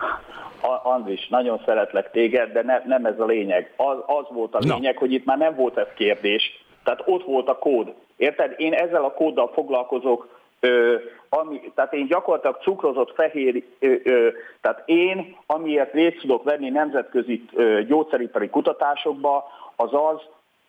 Andris, 0.83 1.27
nagyon 1.27 1.61
szeretlek 1.65 2.11
téged, 2.11 2.51
de 2.51 2.61
ne, 2.61 2.81
nem 2.85 3.05
ez 3.05 3.19
a 3.19 3.25
lényeg. 3.25 3.73
Az, 3.77 3.97
az 4.05 4.25
volt 4.29 4.55
a 4.55 4.59
lényeg, 4.59 4.93
Na. 4.93 4.99
hogy 4.99 5.11
itt 5.11 5.25
már 5.25 5.37
nem 5.37 5.55
volt 5.55 5.77
ez 5.77 5.87
kérdés, 5.95 6.63
tehát 6.83 7.03
ott 7.05 7.23
volt 7.23 7.47
a 7.47 7.57
kód. 7.57 7.93
Érted? 8.17 8.53
Én 8.57 8.73
ezzel 8.73 9.03
a 9.03 9.11
kóddal 9.11 9.51
foglalkozok, 9.53 10.40
ö, 10.61 10.95
ami, 11.29 11.71
tehát 11.75 11.93
én 11.93 12.07
gyakorlatilag 12.07 12.61
cukrozott 12.61 13.13
fehér, 13.13 13.63
ö, 13.79 13.95
ö, 14.03 14.29
tehát 14.61 14.83
én, 14.85 15.35
amiért 15.45 15.93
részt 15.93 16.19
tudok 16.19 16.43
venni 16.43 16.69
nemzetközi 16.69 17.45
ö, 17.53 17.81
gyógyszeripari 17.83 18.49
kutatásokba, 18.49 19.45
az 19.75 19.93
az, 19.93 20.21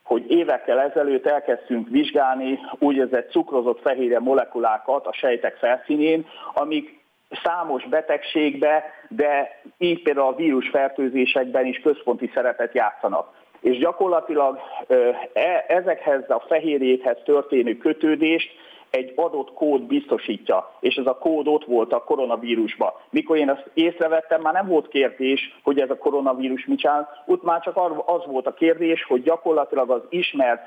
hogy 0.03 0.31
évekkel 0.31 0.79
ezelőtt 0.79 1.25
elkezdtünk 1.25 1.89
vizsgálni 1.89 2.59
úgynevezett 2.79 3.31
cukrozott 3.31 3.81
fehérje 3.81 4.19
molekulákat 4.19 5.05
a 5.07 5.13
sejtek 5.13 5.55
felszínén, 5.55 6.25
amik 6.53 7.01
számos 7.43 7.83
betegségbe, 7.83 8.83
de 9.09 9.61
így 9.77 10.01
például 10.01 10.27
a 10.27 10.35
vírusfertőzésekben 10.35 11.65
is 11.65 11.79
központi 11.79 12.31
szerepet 12.33 12.73
játszanak. 12.73 13.41
És 13.59 13.77
gyakorlatilag 13.77 14.59
e, 15.33 15.65
ezekhez 15.67 16.29
a 16.29 16.43
fehérjékhez 16.47 17.17
történő 17.25 17.77
kötődést 17.77 18.51
egy 18.95 19.13
adott 19.15 19.53
kód 19.53 19.81
biztosítja, 19.81 20.71
és 20.79 20.95
ez 20.95 21.05
a 21.05 21.17
kód 21.17 21.47
ott 21.47 21.65
volt 21.65 21.93
a 21.93 22.03
koronavírusban. 22.03 22.91
Mikor 23.09 23.37
én 23.37 23.49
ezt 23.49 23.69
észrevettem, 23.73 24.41
már 24.41 24.53
nem 24.53 24.67
volt 24.67 24.87
kérdés, 24.87 25.59
hogy 25.63 25.79
ez 25.79 25.89
a 25.89 25.97
koronavírus 25.97 26.65
mit 26.65 26.79
csinál, 26.79 27.23
ott 27.25 27.43
már 27.43 27.61
csak 27.61 27.77
az 28.05 28.25
volt 28.25 28.47
a 28.47 28.53
kérdés, 28.53 29.03
hogy 29.03 29.23
gyakorlatilag 29.23 29.89
az 29.89 30.01
ismert 30.09 30.61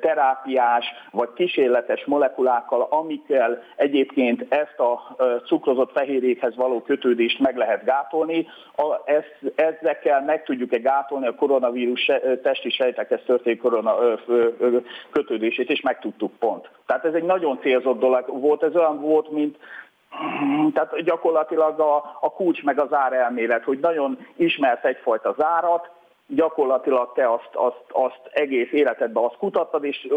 terápiás 0.00 0.86
vagy 1.10 1.32
kísérletes 1.34 2.04
molekulákkal, 2.04 2.86
amikkel 2.90 3.62
egyébként 3.76 4.46
ezt 4.48 4.78
a 4.78 5.16
cukrozott 5.46 5.92
fehérjékhez 5.92 6.56
való 6.56 6.80
kötődést 6.80 7.38
meg 7.38 7.56
lehet 7.56 7.84
gátolni. 7.84 8.46
Ezekkel 9.54 10.22
meg 10.24 10.44
tudjuk-e 10.44 10.78
gátolni 10.78 11.26
a 11.26 11.34
koronavírus 11.34 12.10
testi 12.42 12.70
sejtekhez 12.70 13.20
történő 13.26 13.56
korona 13.56 13.94
kötődését, 15.10 15.70
és 15.70 15.80
meg 15.80 15.98
tudtuk 15.98 16.32
pont. 16.38 16.70
Tehát 16.86 17.04
ez 17.04 17.14
egy 17.14 17.24
nagyon 17.24 17.58
célzott 17.60 17.98
dolog 17.98 18.40
volt, 18.40 18.62
ez 18.62 18.76
olyan 18.76 19.00
volt, 19.00 19.30
mint 19.30 19.56
tehát 20.72 21.02
gyakorlatilag 21.04 21.80
a, 21.80 21.96
a 22.20 22.32
kulcs 22.32 22.62
meg 22.62 22.80
az 22.80 22.92
árelmélet, 22.92 23.64
hogy 23.64 23.78
nagyon 23.78 24.18
ismersz 24.36 24.84
egyfajta 24.84 25.34
zárat, 25.38 25.90
gyakorlatilag 26.28 27.12
te 27.14 27.32
azt, 27.32 27.50
azt, 27.52 27.84
azt 27.88 28.20
egész 28.32 28.72
életedben 28.72 29.24
azt 29.24 29.36
kutattad, 29.36 29.84
és 29.84 30.08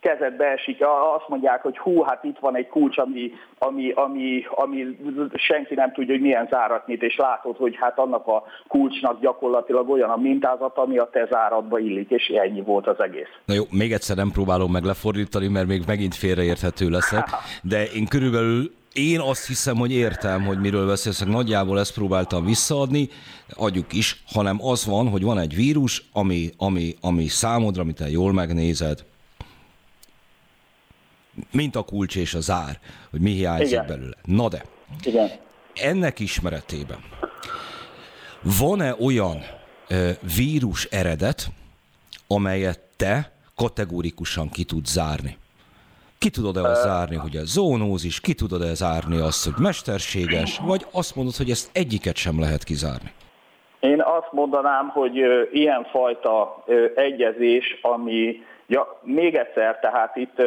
kezedbe 0.00 0.44
esik, 0.44 0.84
azt 1.14 1.28
mondják, 1.28 1.62
hogy 1.62 1.78
hú, 1.78 2.02
hát 2.02 2.24
itt 2.24 2.38
van 2.38 2.56
egy 2.56 2.68
kulcs, 2.68 2.98
ami, 2.98 3.32
ami, 3.58 3.90
ami, 3.90 4.44
ami 4.50 4.98
senki 5.34 5.74
nem 5.74 5.92
tudja, 5.92 6.12
hogy 6.12 6.22
milyen 6.22 6.48
zárat 6.50 6.86
nyit, 6.86 7.02
és 7.02 7.16
látod, 7.16 7.56
hogy 7.56 7.76
hát 7.80 7.98
annak 7.98 8.26
a 8.26 8.42
kulcsnak 8.68 9.20
gyakorlatilag 9.20 9.90
olyan 9.90 10.10
a 10.10 10.16
mintázat, 10.16 10.78
ami 10.78 10.98
a 10.98 11.08
te 11.12 11.26
záratba 11.30 11.78
illik, 11.78 12.10
és 12.10 12.28
ennyi 12.28 12.62
volt 12.62 12.86
az 12.86 13.00
egész. 13.00 13.30
Na 13.44 13.54
jó, 13.54 13.64
még 13.70 13.92
egyszer 13.92 14.16
nem 14.16 14.30
próbálom 14.30 14.70
meg 14.70 14.84
lefordítani, 14.84 15.48
mert 15.48 15.66
még 15.66 15.82
megint 15.86 16.14
félreérthető 16.14 16.88
leszek, 16.88 17.26
de 17.62 17.84
én 17.84 18.06
körülbelül 18.06 18.78
én 18.92 19.20
azt 19.20 19.46
hiszem, 19.46 19.76
hogy 19.76 19.92
értem, 19.92 20.44
hogy 20.44 20.60
miről 20.60 20.86
beszélsz, 20.86 21.18
nagyjából 21.18 21.78
ezt 21.78 21.92
próbáltam 21.92 22.44
visszaadni, 22.44 23.08
adjuk 23.48 23.92
is, 23.92 24.22
hanem 24.26 24.64
az 24.64 24.84
van, 24.84 25.08
hogy 25.08 25.22
van 25.22 25.38
egy 25.38 25.54
vírus, 25.54 26.08
ami, 26.12 26.50
ami, 26.56 26.96
ami 27.00 27.28
számodra, 27.28 27.82
amit 27.82 27.96
te 27.96 28.10
jól 28.10 28.32
megnézed, 28.32 29.04
mint 31.50 31.76
a 31.76 31.82
kulcs 31.82 32.16
és 32.16 32.34
a 32.34 32.40
zár, 32.40 32.80
hogy 33.10 33.20
mi 33.20 33.30
hiányzik 33.30 33.72
Igen. 33.72 33.86
belőle. 33.86 34.16
Na 34.24 34.48
de, 34.48 34.64
Igen. 35.04 35.30
ennek 35.74 36.18
ismeretében 36.18 36.98
van-e 38.42 38.94
olyan 39.00 39.42
e, 39.88 40.18
vírus 40.36 40.84
eredet, 40.84 41.50
amelyet 42.26 42.80
te 42.96 43.32
kategórikusan 43.54 44.48
ki 44.48 44.64
tudsz 44.64 44.92
zárni? 44.92 45.36
Ki 46.24 46.30
tudod-e 46.30 46.60
azt 46.60 46.82
zárni, 46.82 47.16
hogy 47.16 47.36
ez 47.36 47.46
zónózis, 47.46 48.20
ki 48.20 48.34
tudod-e 48.34 48.74
zárni 48.74 49.18
azt, 49.20 49.44
hogy 49.44 49.62
mesterséges, 49.62 50.58
vagy 50.66 50.86
azt 50.92 51.16
mondod, 51.16 51.36
hogy 51.36 51.50
ezt 51.50 51.70
egyiket 51.72 52.16
sem 52.16 52.40
lehet 52.40 52.64
kizárni? 52.64 53.10
Én 53.80 54.00
azt 54.02 54.32
mondanám, 54.32 54.88
hogy 54.88 55.16
ilyenfajta 55.52 56.64
egyezés, 56.94 57.78
ami 57.82 58.42
ja, 58.66 59.00
még 59.02 59.34
egyszer, 59.34 59.78
tehát 59.78 60.16
itt 60.16 60.42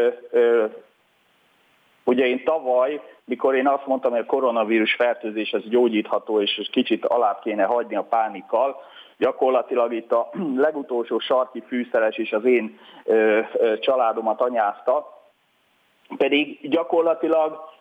ugye 2.03 2.25
én 2.25 2.43
tavaly, 2.43 3.01
mikor 3.25 3.55
én 3.55 3.67
azt 3.67 3.87
mondtam, 3.87 4.11
hogy 4.11 4.19
a 4.19 4.25
koronavírus 4.25 4.93
fertőzés 4.93 5.53
az 5.53 5.61
gyógyítható, 5.65 6.41
és 6.41 6.69
kicsit 6.71 7.05
alá 7.05 7.39
kéne 7.43 7.63
hagyni 7.63 7.95
a 7.95 8.03
pánikkal, 8.09 8.81
gyakorlatilag 9.17 9.93
itt 9.93 10.11
a 10.11 10.29
legutolsó 10.65 11.19
sarki 11.19 11.63
fűszeres 11.67 12.17
is 12.17 12.31
az 12.31 12.45
én 12.45 12.79
ö, 13.03 13.39
ö, 13.53 13.79
családomat 13.79 14.41
anyázta, 14.41 15.21
pedig 16.17 16.69
gyakorlatilag 16.69 17.71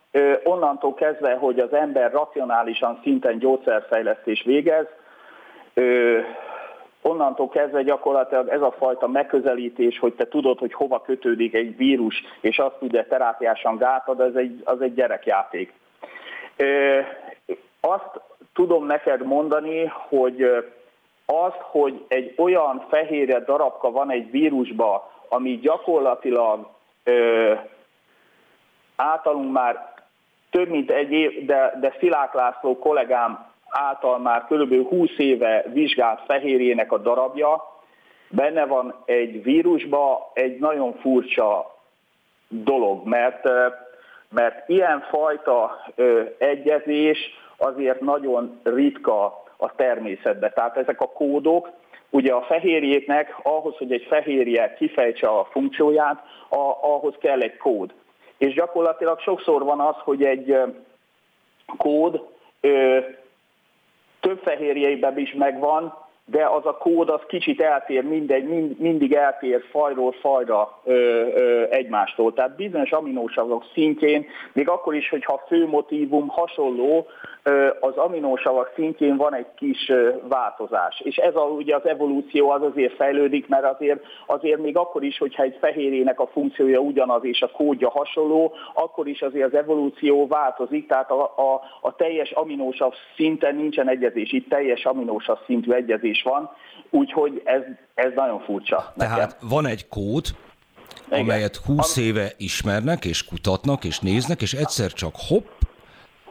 onnantól 0.45 0.95
kezdve, 0.95 1.35
hogy 1.35 1.59
az 1.59 1.73
ember 1.73 2.13
racionálisan 2.13 3.01
szinten 3.03 3.39
gyógyszerfejlesztés 3.39 4.43
végez, 4.43 4.87
onnantól 7.03 7.49
kezdve 7.49 7.83
gyakorlatilag 7.83 8.49
ez 8.49 8.61
a 8.61 8.75
fajta 8.79 9.09
megközelítés, 9.09 9.99
hogy 9.99 10.15
te 10.15 10.29
tudod, 10.29 10.59
hogy 10.59 10.73
hova 10.73 11.01
kötődik 11.01 11.55
egy 11.55 11.77
vírus, 11.77 12.23
és 12.41 12.59
azt 12.59 12.75
tudja 12.79 13.07
terápiásan 13.07 13.77
gátad, 13.77 14.21
az 14.21 14.37
egy, 14.37 14.61
az 14.65 14.81
egy 14.81 14.95
gyerekjáték. 14.95 15.73
Azt 17.81 18.21
tudom 18.55 18.87
neked 18.87 19.25
mondani, 19.25 19.85
hogy 20.09 20.43
az, 21.27 21.53
hogy 21.59 22.05
egy 22.09 22.35
olyan 22.37 22.85
fehérje 22.89 23.41
darabka 23.41 23.91
van 23.91 24.11
egy 24.11 24.31
vírusba, 24.31 25.11
ami 25.29 25.59
gyakorlatilag 25.59 26.69
általunk 28.97 29.53
már 29.53 29.95
több 30.51 30.69
mint 30.69 30.91
egy 30.91 31.13
év, 31.13 31.45
de, 31.47 31.73
de 31.81 31.97
Szilák 31.99 32.33
László 32.35 32.79
kollégám 32.79 33.51
által 33.69 34.19
már 34.19 34.45
kb. 34.49 34.89
20 34.89 35.11
éve 35.17 35.65
vizsgált 35.73 36.21
fehérjének 36.27 36.93
a 36.93 36.99
darabja, 36.99 37.71
benne 38.29 38.67
van 38.67 38.95
egy 39.05 39.43
vírusba 39.43 40.31
egy 40.35 40.59
nagyon 40.59 40.93
furcsa 40.93 41.77
dolog, 42.49 43.07
mert, 43.07 43.49
mert 44.29 44.69
ilyenfajta 44.69 45.85
egyezés 46.39 47.19
azért 47.57 48.01
nagyon 48.01 48.61
ritka 48.63 49.43
a 49.57 49.75
természetbe. 49.75 50.51
Tehát 50.51 50.77
ezek 50.77 51.01
a 51.01 51.09
kódok, 51.09 51.71
ugye 52.11 52.33
a 52.33 52.43
fehérjéknek 52.43 53.37
ahhoz, 53.43 53.77
hogy 53.77 53.93
egy 53.93 54.07
fehérje 54.09 54.75
kifejtse 54.75 55.29
a 55.29 55.49
funkcióját, 55.51 56.25
a, 56.49 56.57
ahhoz 56.81 57.15
kell 57.21 57.41
egy 57.41 57.57
kód. 57.57 57.93
És 58.43 58.55
gyakorlatilag 58.55 59.21
sokszor 59.21 59.65
van 59.65 59.81
az, 59.81 59.95
hogy 59.99 60.25
egy 60.25 60.57
kód 61.77 62.29
ö, 62.61 62.99
több 64.21 64.41
fehérjeiben 64.43 65.19
is 65.19 65.33
megvan, 65.33 65.95
de 66.33 66.47
az 66.47 66.67
a 66.67 66.77
kód 66.77 67.09
az 67.09 67.21
kicsit 67.27 67.61
eltér, 67.61 68.05
mindegy, 68.05 68.45
mind, 68.45 68.79
mindig 68.79 69.13
eltér 69.13 69.63
fajról 69.71 70.13
fajra 70.13 70.79
ö, 70.85 70.93
ö, 71.35 71.65
egymástól. 71.71 72.33
Tehát 72.33 72.57
bizonyos 72.57 72.91
aminósavak 72.91 73.65
szintjén, 73.75 74.27
még 74.53 74.69
akkor 74.69 74.95
is, 74.95 75.09
hogyha 75.09 75.33
a 75.33 75.45
fő 75.47 75.67
motívum 75.67 76.29
hasonló, 76.29 77.07
ö, 77.43 77.69
az 77.81 77.97
aminósavak 77.97 78.73
szintjén 78.75 79.17
van 79.17 79.35
egy 79.35 79.47
kis 79.57 79.89
ö, 79.89 80.11
változás. 80.29 81.01
És 81.05 81.17
ez 81.17 81.37
a, 81.37 81.41
ugye 81.41 81.77
az 81.77 81.87
evolúció 81.87 82.51
az 82.51 82.63
azért 82.63 82.95
fejlődik, 82.95 83.49
mert 83.49 83.65
azért, 83.65 84.05
azért 84.27 84.61
még 84.61 84.77
akkor 84.77 85.05
is, 85.05 85.19
hogyha 85.19 85.43
egy 85.43 85.57
fehérjének 85.61 86.21
a 86.21 86.27
funkciója 86.27 86.79
ugyanaz 86.79 87.25
és 87.25 87.43
a 87.43 87.51
kódja 87.51 87.91
hasonló, 87.91 88.53
akkor 88.75 89.09
is 89.09 89.23
azért 89.23 89.47
az 89.47 89.55
evolúció 89.55 90.27
változik, 90.27 90.89
tehát 90.89 91.11
a, 91.11 91.23
a, 91.23 91.61
a 91.81 91.95
teljes 91.97 92.31
aminósav 92.31 92.93
szinten 93.17 93.57
nincsen 93.57 93.89
egyezés, 93.89 94.33
itt 94.33 94.49
teljes 94.49 94.85
aminósav 94.85 95.39
szintű 95.47 95.71
egyezés 95.71 96.22
van, 96.23 96.51
úgyhogy 96.91 97.43
ez, 97.45 97.61
ez 97.95 98.13
nagyon 98.15 98.41
furcsa. 98.41 98.93
Tehát 98.97 99.19
nekem. 99.19 99.49
van 99.49 99.67
egy 99.67 99.89
kód, 99.89 100.27
Igen. 101.07 101.21
amelyet 101.21 101.57
20 101.57 101.97
éve 101.97 102.33
ismernek, 102.37 103.05
és 103.05 103.25
kutatnak, 103.25 103.85
és 103.85 103.99
néznek, 103.99 104.43
és 104.43 104.53
egyszer 104.53 104.93
csak 104.93 105.15
hopp, 105.29 105.47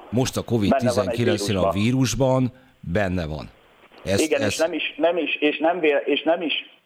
most 0.10 0.38
a 0.38 0.44
COVID-19 0.44 1.64
a 1.64 1.72
vírusban 1.72 2.52
benne 2.80 3.26
van. 3.26 3.50
Ez, 4.06 4.20
Igen, 4.22 4.42
ez... 4.42 4.48
és 4.48 4.58
nem 4.58 4.74
is, 4.74 4.94
nem 4.98 5.18
is, 5.18 5.36
és 5.36 5.58
nem, 5.58 5.84
és 6.06 6.24
nem 6.24 6.42
is, 6.42 6.54
tehát 6.54 6.81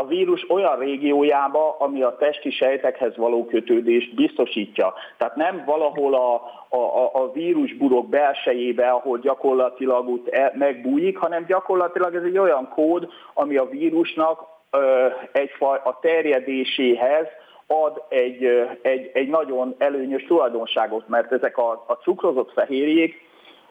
a 0.00 0.06
vírus 0.06 0.50
olyan 0.50 0.78
régiójába, 0.78 1.76
ami 1.78 2.02
a 2.02 2.16
testi 2.16 2.50
sejtekhez 2.50 3.16
való 3.16 3.44
kötődést 3.44 4.14
biztosítja. 4.14 4.94
Tehát 5.16 5.36
nem 5.36 5.62
valahol 5.66 6.14
a, 6.14 6.34
a, 6.76 7.10
a 7.12 7.32
vírusburok 7.32 8.08
belsejébe, 8.08 8.88
ahol 8.88 9.18
gyakorlatilag 9.18 10.08
ott 10.08 10.28
e, 10.28 10.52
megbújik, 10.54 11.18
hanem 11.18 11.44
gyakorlatilag 11.46 12.14
ez 12.14 12.22
egy 12.22 12.38
olyan 12.38 12.68
kód, 12.68 13.08
ami 13.34 13.56
a 13.56 13.68
vírusnak 13.68 14.40
ö, 14.70 15.06
egyfaj, 15.32 15.80
a 15.84 15.98
terjedéséhez 16.00 17.26
ad 17.66 18.02
egy, 18.08 18.44
egy, 18.82 19.10
egy 19.14 19.28
nagyon 19.28 19.74
előnyös 19.78 20.24
tulajdonságot, 20.24 21.08
mert 21.08 21.32
ezek 21.32 21.58
a, 21.58 21.84
a 21.86 21.92
cukrozott 21.92 22.52
fehérjék 22.52 23.24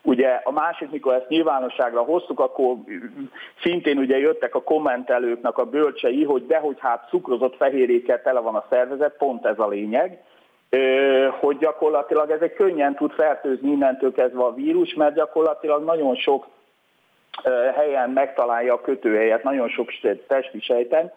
Ugye 0.06 0.42
a 0.44 0.52
másik, 0.52 0.90
mikor 0.90 1.14
ezt 1.14 1.28
nyilvánosságra 1.28 2.02
hoztuk, 2.02 2.40
akkor 2.40 2.76
szintén 3.62 3.98
ugye 3.98 4.18
jöttek 4.18 4.56
a 4.56 4.64
kommentelőknek 4.64 5.58
a 5.58 5.66
bölcsei, 5.66 6.24
hogy 6.24 6.46
dehogy 6.46 6.78
hát 6.80 7.08
cukrozott 7.10 7.56
fehérjékkel 7.56 8.22
tele 8.22 8.40
van 8.40 8.56
a 8.56 8.66
szervezet, 8.70 9.18
pont 9.18 9.46
ez 9.46 9.60
a 9.60 9.68
lényeg, 9.68 10.24
hogy 11.40 11.58
gyakorlatilag 11.58 12.30
ez 12.30 12.42
egy 12.42 12.54
könnyen 12.54 12.96
tud 12.96 13.12
fertőzni 13.12 13.72
innentől 13.72 14.12
kezdve 14.12 14.44
a 14.44 14.54
vírus, 14.54 14.94
mert 14.94 15.16
gyakorlatilag 15.16 15.84
nagyon 15.84 16.16
sok 16.16 16.48
helyen 17.76 18.10
megtalálja 18.10 18.74
a 18.74 18.82
kötőhelyet, 18.82 19.44
nagyon 19.44 19.70
sok 19.70 19.90
testi 20.28 20.60
sejten, 20.60 21.12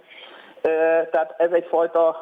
tehát 1.10 1.35
ez 1.36 1.51
egyfajta 1.51 2.16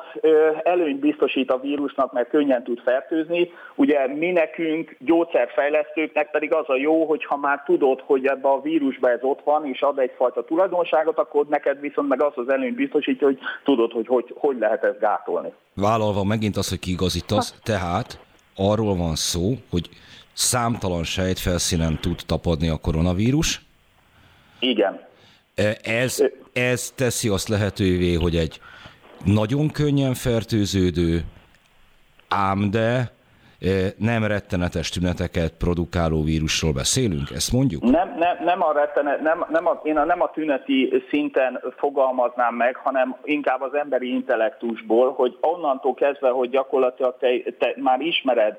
előnyt 0.62 1.00
biztosít 1.00 1.50
a 1.50 1.58
vírusnak, 1.58 2.12
mert 2.12 2.28
könnyen 2.28 2.62
tud 2.62 2.80
fertőzni. 2.80 3.50
Ugye 3.74 4.06
mi 4.06 4.30
nekünk, 4.30 4.96
gyógyszerfejlesztőknek 4.98 6.30
pedig 6.30 6.54
az 6.54 6.64
a 6.68 6.76
jó, 6.76 7.04
hogy 7.04 7.24
ha 7.24 7.36
már 7.36 7.62
tudod, 7.66 8.00
hogy 8.04 8.26
ebbe 8.26 8.48
a 8.48 8.60
vírusba 8.60 9.10
ez 9.10 9.22
ott 9.22 9.40
van, 9.44 9.66
és 9.66 9.80
ad 9.80 9.98
egyfajta 9.98 10.44
tulajdonságot, 10.44 11.18
akkor 11.18 11.46
neked 11.46 11.80
viszont 11.80 12.08
meg 12.08 12.22
az 12.22 12.32
az 12.34 12.48
előnyt 12.48 12.76
biztosítja, 12.76 13.26
hogy 13.26 13.38
tudod, 13.64 13.92
hogy 13.92 14.06
hogy, 14.06 14.34
hogy 14.38 14.56
lehet 14.58 14.84
ezt 14.84 14.98
gátolni. 14.98 15.52
Vállalva 15.74 16.24
megint 16.24 16.56
az, 16.56 16.68
hogy 16.68 16.78
kiigazítasz, 16.78 17.58
tehát 17.62 18.18
arról 18.56 18.96
van 18.96 19.14
szó, 19.14 19.52
hogy 19.70 19.88
számtalan 20.32 21.04
sejtfelszínen 21.04 21.98
tud 22.00 22.20
tapadni 22.26 22.68
a 22.68 22.78
koronavírus. 22.82 23.60
Igen. 24.60 25.05
Ez 25.82 26.22
ez 26.52 26.90
teszi 26.90 27.28
azt 27.28 27.48
lehetővé, 27.48 28.14
hogy 28.14 28.36
egy 28.36 28.60
nagyon 29.24 29.70
könnyen 29.70 30.14
fertőződő, 30.14 31.20
ám 32.28 32.70
de 32.70 33.14
nem 33.96 34.24
rettenetes 34.24 34.88
tüneteket 34.90 35.52
produkáló 35.58 36.22
vírusról 36.22 36.72
beszélünk, 36.72 37.30
ezt 37.30 37.52
mondjuk? 37.52 37.82
Nem, 37.82 38.16
nem, 38.18 38.36
nem 38.44 38.62
a 38.62 38.72
rettenet, 38.72 39.20
nem, 39.20 39.46
nem 39.50 39.66
a, 39.66 39.80
én 39.82 39.96
a, 39.96 40.04
nem 40.04 40.22
a 40.22 40.30
tüneti 40.30 41.04
szinten 41.10 41.60
fogalmaznám 41.76 42.54
meg, 42.54 42.76
hanem 42.76 43.16
inkább 43.24 43.60
az 43.60 43.74
emberi 43.74 44.08
intellektusból, 44.08 45.12
hogy 45.12 45.38
onnantól 45.40 45.94
kezdve, 45.94 46.30
hogy 46.30 46.50
gyakorlatilag 46.50 47.16
te, 47.18 47.28
te 47.58 47.74
már 47.76 48.00
ismered 48.00 48.58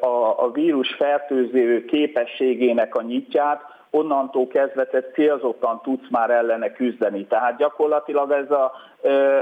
a, 0.00 0.44
a 0.44 0.50
vírus 0.52 0.94
fertőző 0.94 1.84
képességének 1.84 2.94
a 2.94 3.02
nyitját, 3.02 3.75
onnantól 3.96 4.46
kezdve 4.46 4.84
te 4.86 5.00
célzottan 5.02 5.80
tudsz 5.82 6.10
már 6.10 6.30
ellene 6.30 6.72
küzdeni. 6.72 7.26
Tehát 7.26 7.56
gyakorlatilag 7.56 8.30
ez 8.30 8.50
a 8.50 8.72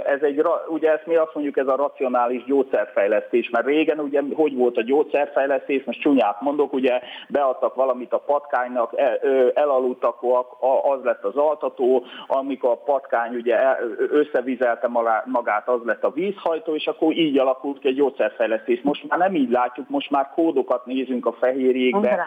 ez 0.04 0.22
egy, 0.22 0.42
ugye 0.68 0.92
ezt 0.92 1.06
mi 1.06 1.16
azt 1.16 1.34
mondjuk, 1.34 1.56
ez 1.56 1.66
a 1.66 1.76
racionális 1.76 2.44
gyógyszerfejlesztés, 2.44 3.50
mert 3.50 3.66
régen 3.66 3.98
ugye 3.98 4.22
hogy 4.34 4.56
volt 4.56 4.76
a 4.76 4.82
gyógyszerfejlesztés, 4.82 5.84
most 5.84 6.00
csúnyát 6.00 6.40
mondok, 6.40 6.72
ugye 6.72 7.00
beadtak 7.28 7.74
valamit 7.74 8.12
a 8.12 8.18
patkánynak, 8.18 8.92
el, 8.96 9.18
elaludt, 9.54 10.04
akkor 10.04 10.46
az 10.82 11.04
lett 11.04 11.24
az 11.24 11.36
altató, 11.36 12.04
amikor 12.26 12.70
a 12.70 12.82
patkány 12.84 13.34
ugye 13.34 13.58
összevizelte 14.10 14.88
magát, 15.24 15.68
az 15.68 15.80
lett 15.84 16.04
a 16.04 16.10
vízhajtó, 16.10 16.74
és 16.74 16.86
akkor 16.86 17.12
így 17.12 17.38
alakult 17.38 17.78
ki 17.78 17.88
egy 17.88 17.94
gyógyszerfejlesztés. 17.94 18.80
Most 18.82 19.08
már 19.08 19.18
nem 19.18 19.34
így 19.34 19.50
látjuk, 19.50 19.88
most 19.88 20.10
már 20.10 20.30
kódokat 20.34 20.86
nézünk 20.86 21.26
a 21.26 21.32
fehérjékbe, 21.32 22.26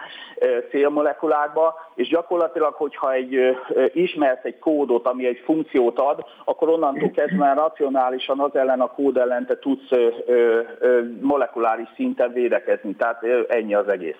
célmolekulákba, 0.70 1.74
és 1.94 2.08
gyakorlatilag, 2.08 2.74
hogyha 2.74 3.12
egy, 3.12 3.56
ismersz 3.92 4.44
egy 4.44 4.58
kódot, 4.58 5.06
ami 5.06 5.26
egy 5.26 5.42
funkciót 5.44 5.98
ad, 5.98 6.24
akkor 6.44 6.68
onnantól 6.68 7.10
kezdve 7.18 7.27
már 7.36 7.56
racionálisan 7.56 8.40
az 8.40 8.56
ellen 8.56 8.80
a 8.80 8.86
kód 8.86 9.16
ellen 9.16 9.46
te 9.46 9.58
tudsz 9.58 9.90
ö, 9.90 10.08
ö, 10.80 11.02
molekuláris 11.20 11.88
szinten 11.94 12.32
védekezni. 12.32 12.94
Tehát 12.94 13.22
ö, 13.22 13.42
ennyi 13.48 13.74
az 13.74 13.88
egész. 13.88 14.18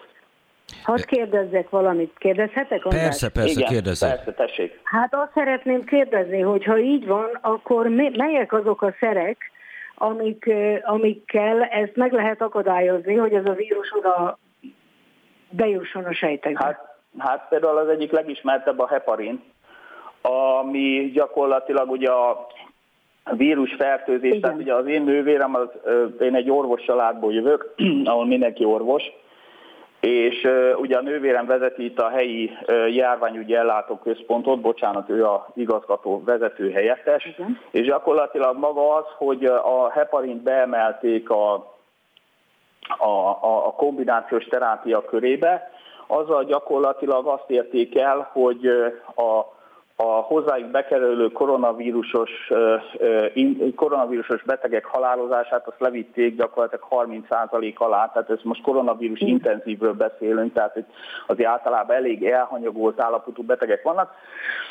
Hadd 0.82 1.04
kérdezzek 1.06 1.70
valamit. 1.70 2.12
Kérdezhetek? 2.18 2.84
András? 2.84 3.02
Persze, 3.02 3.28
persze, 3.28 3.50
Igen, 3.50 3.68
kérdezzek. 3.68 4.14
Persze, 4.14 4.32
tessék. 4.32 4.80
Hát 4.82 5.14
azt 5.14 5.32
szeretném 5.34 5.84
kérdezni, 5.84 6.40
hogy 6.40 6.64
ha 6.64 6.78
így 6.78 7.06
van, 7.06 7.38
akkor 7.40 7.86
melyek 8.16 8.52
azok 8.52 8.82
a 8.82 8.94
szerek, 9.00 9.36
amik, 9.94 10.50
amikkel 10.82 11.62
ezt 11.62 11.96
meg 11.96 12.12
lehet 12.12 12.42
akadályozni, 12.42 13.14
hogy 13.14 13.32
ez 13.32 13.44
a 13.46 13.52
vírus 13.52 13.92
oda 13.98 14.38
bejusson 15.50 16.04
a 16.04 16.12
sejtekbe? 16.12 16.64
Hát, 16.64 16.96
hát 17.18 17.46
például 17.48 17.78
az 17.78 17.88
egyik 17.88 18.10
legismertebb 18.10 18.78
a 18.78 18.88
heparin, 18.88 19.42
ami 20.20 21.10
gyakorlatilag 21.14 21.90
ugye 21.90 22.10
a 22.10 22.46
vírus 23.36 23.74
fertőzés, 23.74 24.28
Igen. 24.28 24.40
tehát 24.40 24.58
ugye 24.58 24.74
az 24.74 24.86
én 24.86 25.02
nővérem, 25.02 25.54
az, 25.54 25.68
én 26.20 26.34
egy 26.34 26.50
orvos 26.50 26.82
családból 26.82 27.32
jövök, 27.32 27.74
ahol 28.04 28.26
mindenki 28.26 28.64
orvos, 28.64 29.02
és 30.00 30.44
uh, 30.44 30.80
ugye 30.80 30.96
a 30.96 31.02
nővérem 31.02 31.46
vezeti 31.46 31.84
itt 31.84 31.98
a 31.98 32.08
helyi 32.08 32.50
uh, 32.66 32.94
járványügyi 32.94 33.54
ellátóközpontot, 33.54 34.60
bocsánat, 34.60 35.08
ő 35.08 35.24
a 35.24 35.46
igazgató 35.54 36.22
vezető 36.24 36.70
helyettes, 36.70 37.24
Igen. 37.24 37.58
és 37.70 37.86
gyakorlatilag 37.86 38.58
maga 38.58 38.94
az, 38.94 39.04
hogy 39.16 39.44
a 39.44 39.90
heparint 39.90 40.42
beemelték 40.42 41.30
a, 41.30 41.54
a, 42.98 43.08
a, 43.40 43.66
a 43.66 43.72
kombinációs 43.76 44.44
terápia 44.44 45.04
körébe, 45.04 45.70
azzal 46.06 46.44
gyakorlatilag 46.44 47.26
azt 47.26 47.50
érték 47.50 47.98
el, 47.98 48.30
hogy 48.32 48.66
a 49.16 49.57
a 50.00 50.20
hozzájuk 50.20 50.70
bekerülő 50.70 51.28
koronavírusos, 51.28 52.30
koronavírusos 53.74 54.42
betegek 54.42 54.84
halálozását 54.84 55.66
azt 55.66 55.80
levitték 55.80 56.36
gyakorlatilag 56.36 56.84
30% 56.90 57.74
alá, 57.74 58.10
tehát 58.12 58.30
ez 58.30 58.38
most 58.42 58.62
koronavírus 58.62 59.20
intenzívről 59.20 59.92
beszélünk, 59.92 60.52
tehát 60.52 60.76
itt 60.76 60.88
azért 61.26 61.48
általában 61.48 61.96
elég 61.96 62.24
elhanyagolt 62.24 63.00
állapotú 63.00 63.42
betegek 63.42 63.82
vannak. 63.82 64.14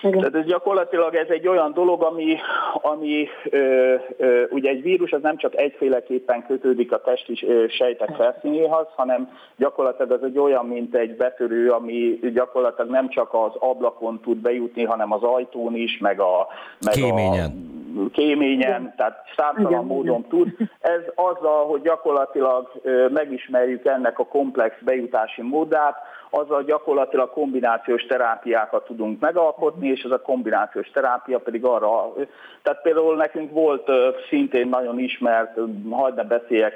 Igen. 0.02 0.20
Tehát 0.20 0.36
ez 0.36 0.45
gyakorlatilag 0.45 1.16
ez 1.16 1.30
egy 1.30 1.48
olyan 1.48 1.74
dolog, 1.74 2.04
ami, 2.04 2.38
ami 2.74 3.28
ö, 3.49 3.94
ö, 4.18 4.44
ugye 4.49 4.70
egy 4.70 4.82
vírus 4.82 5.12
az 5.12 5.22
nem 5.22 5.38
csak 5.38 5.56
egyféleképpen 5.56 6.45
kötődik 6.45 6.91
a 6.91 7.02
testi 7.02 7.45
sejtek 7.70 8.16
felszínéhez, 8.16 8.88
hanem 8.95 9.38
gyakorlatilag 9.56 10.12
az 10.12 10.24
egy 10.24 10.38
olyan, 10.38 10.66
mint 10.66 10.95
egy 10.95 11.16
betörő, 11.16 11.70
ami 11.70 12.20
gyakorlatilag 12.34 12.90
nem 12.90 13.10
csak 13.10 13.34
az 13.34 13.52
ablakon 13.60 14.20
tud 14.20 14.38
bejutni, 14.38 14.84
hanem 14.84 15.16
az 15.18 15.23
ajtón 15.23 15.76
is, 15.76 15.98
meg 15.98 16.19
a, 16.19 16.48
meg 16.85 16.94
kéményen. 16.94 17.76
a 18.06 18.10
kéményen, 18.11 18.60
Igen. 18.60 18.94
tehát 18.98 19.23
számtalan 19.35 19.72
Igen. 19.72 19.85
módon 19.85 20.26
tud. 20.30 20.48
Ez 20.80 21.02
azzal, 21.15 21.65
hogy 21.65 21.81
gyakorlatilag 21.81 22.81
megismerjük 23.10 23.85
ennek 23.85 24.19
a 24.19 24.26
komplex 24.26 24.76
bejutási 24.81 25.41
módát, 25.41 25.95
azzal 26.30 26.64
gyakorlatilag 26.64 27.30
kombinációs 27.30 28.06
terápiákat 28.06 28.86
tudunk 28.86 29.20
megalkotni, 29.20 29.88
és 29.88 30.02
ez 30.02 30.12
a 30.12 30.22
kombinációs 30.22 30.90
terápia 30.90 31.40
pedig 31.40 31.66
arra, 31.66 32.14
tehát 32.62 32.82
például 32.82 33.16
nekünk 33.16 33.52
volt 33.52 33.91
szintén 34.30 34.68
nagyon 34.68 34.99
ismert, 34.99 35.60
hagyd 35.90 36.16
ne 36.16 36.24
beszéljek, 36.24 36.74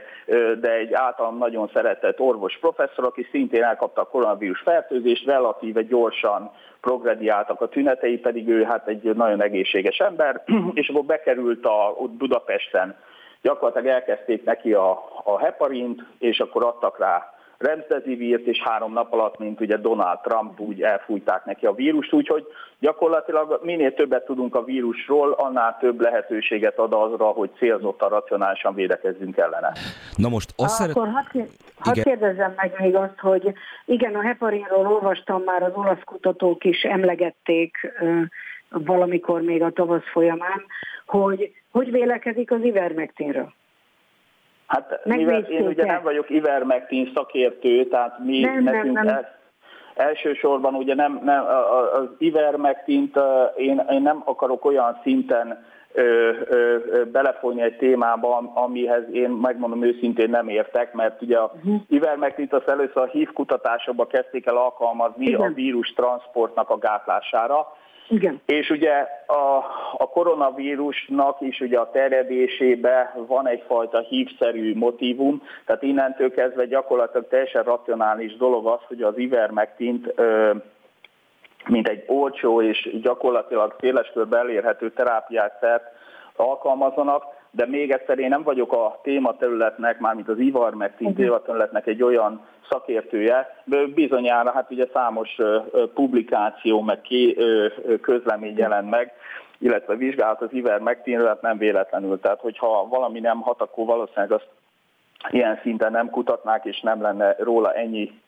de 0.59 0.71
egy 0.71 0.93
általam 0.93 1.37
nagyon 1.37 1.69
szeretett 1.73 2.19
orvos 2.19 2.57
professzor, 2.59 3.05
aki 3.05 3.27
szintén 3.31 3.63
elkapta 3.63 4.01
a 4.01 4.07
koronavírus 4.07 4.59
fertőzést, 4.59 5.25
relatíve 5.25 5.81
gyorsan 5.81 6.51
progrediáltak 6.81 7.61
a 7.61 7.67
tünetei, 7.67 8.17
pedig 8.17 8.47
ő 8.47 8.63
hát 8.63 8.87
egy 8.87 9.15
nagyon 9.15 9.41
egészséges 9.41 9.97
ember, 9.97 10.43
és 10.73 10.89
akkor 10.89 11.03
bekerült 11.03 11.65
a, 11.65 11.95
ott 11.97 12.11
Budapesten, 12.11 12.95
gyakorlatilag 13.41 13.93
elkezdték 13.93 14.43
neki 14.43 14.73
a, 14.73 14.91
a 15.23 15.39
heparint, 15.39 16.01
és 16.19 16.39
akkor 16.39 16.63
adtak 16.63 16.99
rá 16.99 17.40
remdesivírt, 17.61 18.45
és 18.45 18.61
három 18.61 18.93
nap 18.93 19.13
alatt, 19.13 19.39
mint 19.39 19.61
ugye 19.61 19.77
Donald 19.77 20.19
Trump, 20.19 20.59
úgy 20.59 20.81
elfújták 20.81 21.45
neki 21.45 21.65
a 21.65 21.73
vírust, 21.73 22.13
úgyhogy 22.13 22.45
gyakorlatilag 22.79 23.59
minél 23.63 23.93
többet 23.93 24.25
tudunk 24.25 24.55
a 24.55 24.63
vírusról, 24.63 25.31
annál 25.31 25.77
több 25.79 26.01
lehetőséget 26.01 26.77
ad 26.77 26.93
azra, 26.93 27.25
hogy 27.25 27.49
célzottan, 27.57 28.09
racionálisan 28.09 28.73
védekezzünk 28.73 29.37
ellene. 29.37 29.71
Na 30.15 30.29
most 30.29 30.53
azt 30.55 30.75
szeret... 30.75 30.95
Akkor 30.95 31.07
hadd 31.07 31.43
had 31.79 32.03
kérdezzem 32.03 32.53
meg 32.55 32.75
még 32.77 32.95
azt, 32.95 33.19
hogy 33.19 33.53
igen, 33.85 34.15
a 34.15 34.21
heparinról 34.21 34.87
olvastam 34.87 35.41
már, 35.43 35.63
az 35.63 35.71
olasz 35.73 36.03
kutatók 36.05 36.63
is 36.63 36.81
emlegették 36.81 37.77
valamikor 38.69 39.41
még 39.41 39.61
a 39.61 39.71
tavasz 39.71 40.11
folyamán, 40.11 40.63
hogy 41.05 41.51
hogy 41.71 41.91
vélekedik 41.91 42.51
az 42.51 42.63
ivermektinről? 42.63 43.53
Hát 44.71 45.05
mivel 45.05 45.41
én 45.41 45.67
ugye 45.67 45.85
nem 45.85 46.03
vagyok 46.03 46.29
ivermectin 46.29 47.11
szakértő, 47.13 47.85
tehát 47.85 48.19
mi 48.19 48.39
nem, 48.39 48.63
nekünk 48.63 48.93
nem, 48.93 49.05
nem. 49.05 49.15
Ez, 49.15 49.23
elsősorban 49.95 50.73
ugye 50.73 50.95
nem, 50.95 51.21
nem 51.23 51.43
az 51.93 52.07
ivermectint 52.17 53.19
én, 53.57 53.85
én 53.89 54.01
nem 54.01 54.21
akarok 54.25 54.65
olyan 54.65 54.99
szinten 55.03 55.65
ö, 55.93 56.31
ö, 56.49 56.77
belefolyni 57.11 57.61
egy 57.61 57.77
témába, 57.77 58.51
amihez 58.53 59.03
én 59.11 59.29
megmondom 59.29 59.83
őszintén 59.83 60.29
nem 60.29 60.47
értek, 60.47 60.93
mert 60.93 61.21
ugye 61.21 61.37
a 61.37 61.51
uh-huh. 61.55 61.81
ivermectint 61.87 62.53
az 62.53 62.67
először 62.67 63.03
a 63.03 63.09
HIV 63.11 63.29
kutatásokba 63.33 64.07
kezdték 64.07 64.45
el 64.45 64.57
alkalmazni 64.57 65.25
Igen. 65.25 65.41
a 65.41 65.53
vírus 65.53 65.93
transportnak 65.93 66.69
a 66.69 66.77
gátlására, 66.77 67.67
igen. 68.09 68.41
És 68.45 68.69
ugye 68.69 69.07
a, 69.25 69.57
a 69.97 70.09
koronavírusnak 70.09 71.41
is 71.41 71.59
ugye 71.59 71.79
a 71.79 71.91
terjedésébe 71.91 73.13
van 73.27 73.47
egyfajta 73.47 73.99
hívszerű 73.99 74.75
motivum, 74.75 75.41
tehát 75.65 75.83
innentől 75.83 76.31
kezdve 76.31 76.65
gyakorlatilag 76.65 77.27
teljesen 77.27 77.63
racionális 77.63 78.35
dolog 78.37 78.67
az, 78.67 78.79
hogy 78.87 79.01
az 79.01 79.17
ivermektint 79.17 80.13
mint 81.67 81.87
egy 81.87 82.03
olcsó 82.07 82.61
és 82.61 82.89
gyakorlatilag 83.01 83.75
széleskörbe 83.79 84.37
elérhető 84.37 84.91
terápiát 84.91 85.65
alkalmazanak, 86.35 87.23
de 87.51 87.65
még 87.65 87.91
egyszer 87.91 88.19
én 88.19 88.29
nem 88.29 88.43
vagyok 88.43 88.73
a 88.73 88.99
tématerületnek, 89.03 89.99
mármint 89.99 90.29
az 90.29 90.39
ivermectin 90.39 91.07
uh-huh. 91.07 91.23
tématerületnek 91.23 91.87
egy 91.87 92.03
olyan 92.03 92.45
szakértője, 92.69 93.63
bizonyára 93.93 94.51
hát 94.51 94.71
ugye 94.71 94.87
számos 94.93 95.37
publikáció, 95.93 96.81
meg 96.81 97.01
közlemény 98.01 98.57
jelent 98.57 98.89
meg, 98.89 99.13
illetve 99.57 99.95
vizsgálat 99.95 100.41
az 100.41 100.53
ivermectinről, 100.53 101.39
nem 101.41 101.57
véletlenül. 101.57 102.19
Tehát, 102.19 102.39
hogyha 102.39 102.87
valami 102.87 103.19
nem 103.19 103.41
hat, 103.41 103.61
akkor 103.61 103.85
valószínűleg 103.85 104.31
azt 104.31 104.47
ilyen 105.29 105.59
szinten 105.61 105.91
nem 105.91 106.09
kutatnák, 106.09 106.65
és 106.65 106.79
nem 106.79 107.01
lenne 107.01 107.35
róla 107.39 107.73
ennyi 107.73 108.21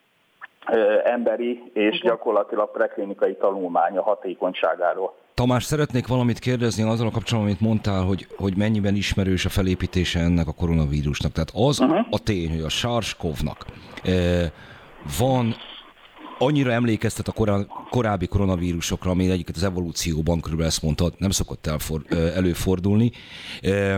emberi 1.03 1.71
és 1.73 1.99
gyakorlatilag 1.99 2.71
preklinikai 2.71 3.35
tanulmánya 3.35 4.01
hatékonyságáról. 4.01 5.13
Tamás, 5.33 5.63
szeretnék 5.63 6.07
valamit 6.07 6.39
kérdezni 6.39 6.83
azzal 6.83 7.07
a 7.07 7.11
kapcsolatban, 7.11 7.51
amit 7.51 7.61
mondtál, 7.61 8.03
hogy, 8.03 8.27
hogy 8.37 8.57
mennyiben 8.57 8.95
ismerős 8.95 9.45
a 9.45 9.49
felépítése 9.49 10.19
ennek 10.19 10.47
a 10.47 10.51
koronavírusnak. 10.51 11.31
Tehát 11.31 11.51
az 11.53 11.79
uh-huh. 11.79 12.07
a 12.09 12.19
tény, 12.19 12.49
hogy 12.49 12.61
a 12.61 12.69
SARS-CoV-nak 12.69 13.65
eh, 14.03 14.51
van 15.17 15.55
annyira 16.37 16.71
emlékeztet 16.71 17.27
a 17.27 17.31
korá, 17.31 17.59
korábbi 17.89 18.27
koronavírusokra, 18.27 19.11
ami 19.11 19.29
egyiket 19.29 19.55
az 19.55 19.63
evolúcióban 19.63 20.39
körülbelül 20.39 20.71
ezt 20.71 20.81
mondtad, 20.81 21.13
nem 21.17 21.29
szokott 21.29 21.67
elfor, 21.67 22.01
előfordulni. 22.09 23.11
Eh, 23.61 23.95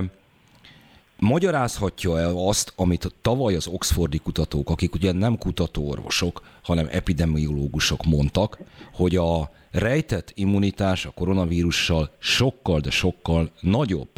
magyarázhatja-e 1.20 2.28
azt, 2.28 2.74
amit 2.76 3.14
tavaly 3.22 3.56
az 3.56 3.68
oxfordi 3.68 4.18
kutatók, 4.18 4.70
akik 4.70 4.94
ugye 4.94 5.12
nem 5.12 5.38
kutatóorvosok, 5.38 6.42
hanem 6.64 6.88
epidemiológusok 6.92 8.04
mondtak, 8.04 8.58
hogy 8.94 9.16
a 9.16 9.52
rejtett 9.72 10.32
immunitás 10.36 11.06
a 11.06 11.12
koronavírussal 11.16 12.12
sokkal, 12.20 12.80
de 12.80 12.90
sokkal 12.90 13.52
nagyobb, 13.60 14.10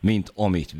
mint 0.00 0.32
amit 0.34 0.74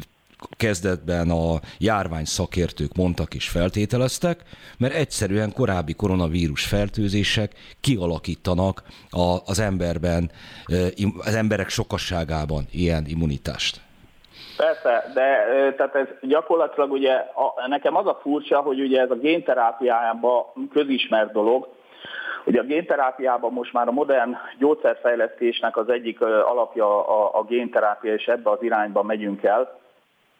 kezdetben 0.51 1.31
a 1.31 1.61
járvány 1.79 2.25
szakértők 2.25 2.95
mondtak 2.95 3.35
és 3.35 3.49
feltételeztek, 3.49 4.43
mert 4.77 4.95
egyszerűen 4.95 5.53
korábbi 5.53 5.93
koronavírus 5.93 6.65
fertőzések 6.65 7.55
kialakítanak 7.81 8.83
az 9.45 9.59
emberben, 9.59 10.31
az 11.19 11.35
emberek 11.35 11.69
sokasságában 11.69 12.67
ilyen 12.71 13.07
immunitást. 13.07 13.84
Persze, 14.57 15.05
de 15.15 15.47
tehát 15.77 15.95
ez 15.95 16.07
gyakorlatilag 16.21 16.93
ugye 16.93 17.13
a, 17.15 17.67
nekem 17.69 17.97
az 17.97 18.07
a 18.07 18.19
furcsa, 18.23 18.61
hogy 18.61 18.81
ugye 18.81 19.01
ez 19.01 19.11
a 19.11 19.15
génterápiájában 19.15 20.45
közismert 20.73 21.33
dolog, 21.33 21.69
Ugye 22.47 22.61
a 22.61 22.65
génterápiában 22.65 23.53
most 23.53 23.73
már 23.73 23.89
a 23.89 23.93
modern 23.93 24.37
gyógyszerfejlesztésnek 24.59 25.77
az 25.77 25.89
egyik 25.89 26.21
alapja 26.21 27.07
a, 27.09 27.39
a 27.39 27.43
génterápia, 27.43 28.15
és 28.15 28.27
ebbe 28.27 28.51
az 28.51 28.63
irányba 28.63 29.03
megyünk 29.03 29.43
el. 29.43 29.79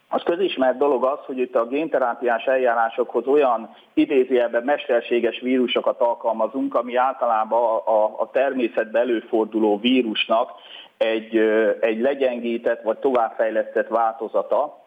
Az 0.09 0.23
közismert 0.23 0.79
dolog 0.79 1.05
az, 1.05 1.19
hogy 1.27 1.39
itt 1.39 1.55
a 1.55 1.67
génterápiás 1.67 2.45
eljárásokhoz 2.45 3.27
olyan 3.27 3.75
idézőjelben 3.95 4.65
mesterséges 4.65 5.41
vírusokat 5.41 6.01
alkalmazunk, 6.01 6.75
ami 6.75 6.97
általában 6.97 7.63
a, 7.63 8.05
a, 8.05 8.15
a 8.19 8.31
természetben 8.31 9.03
előforduló 9.03 9.79
vírusnak 9.79 10.51
egy, 10.97 11.37
egy 11.81 12.01
legyengített 12.01 12.83
vagy 12.83 12.99
továbbfejlesztett 12.99 13.89
változata, 13.89 14.84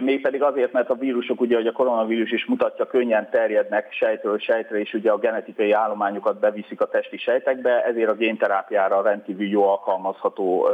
mégpedig 0.00 0.42
azért, 0.42 0.72
mert 0.72 0.90
a 0.90 0.94
vírusok, 0.94 1.40
ugye, 1.40 1.56
hogy 1.56 1.66
a 1.66 1.72
koronavírus 1.72 2.32
is 2.32 2.44
mutatja, 2.46 2.86
könnyen 2.86 3.30
terjednek 3.30 3.92
sejtről 3.92 4.38
sejtre, 4.38 4.78
és 4.78 4.94
ugye 4.94 5.10
a 5.10 5.18
genetikai 5.18 5.72
állományokat 5.72 6.38
beviszik 6.38 6.80
a 6.80 6.88
testi 6.88 7.18
sejtekbe, 7.18 7.84
ezért 7.84 8.10
a 8.10 8.14
génterápiára 8.14 9.02
rendkívül 9.02 9.46
jó 9.46 9.68
alkalmazható 9.68 10.68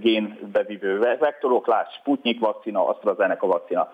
génbevívő 0.00 0.98
vektorok, 0.98 1.66
lásd 1.66 1.92
Sputnik 1.92 2.40
vakcina, 2.40 2.88
AstraZeneca 2.88 3.46
vakcina. 3.46 3.92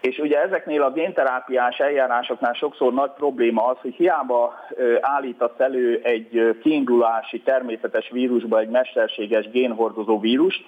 És 0.00 0.18
ugye 0.18 0.42
ezeknél 0.42 0.82
a 0.82 0.92
génterápiás 0.92 1.78
eljárásoknál 1.78 2.52
sokszor 2.52 2.92
nagy 2.92 3.10
probléma 3.10 3.64
az, 3.64 3.76
hogy 3.80 3.94
hiába 3.94 4.54
állítasz 5.00 5.58
elő 5.58 6.00
egy 6.02 6.58
kiindulási 6.62 7.40
természetes 7.40 8.10
vírusba 8.10 8.58
egy 8.58 8.68
mesterséges 8.68 9.50
génhordozó 9.50 10.20
vírust, 10.20 10.64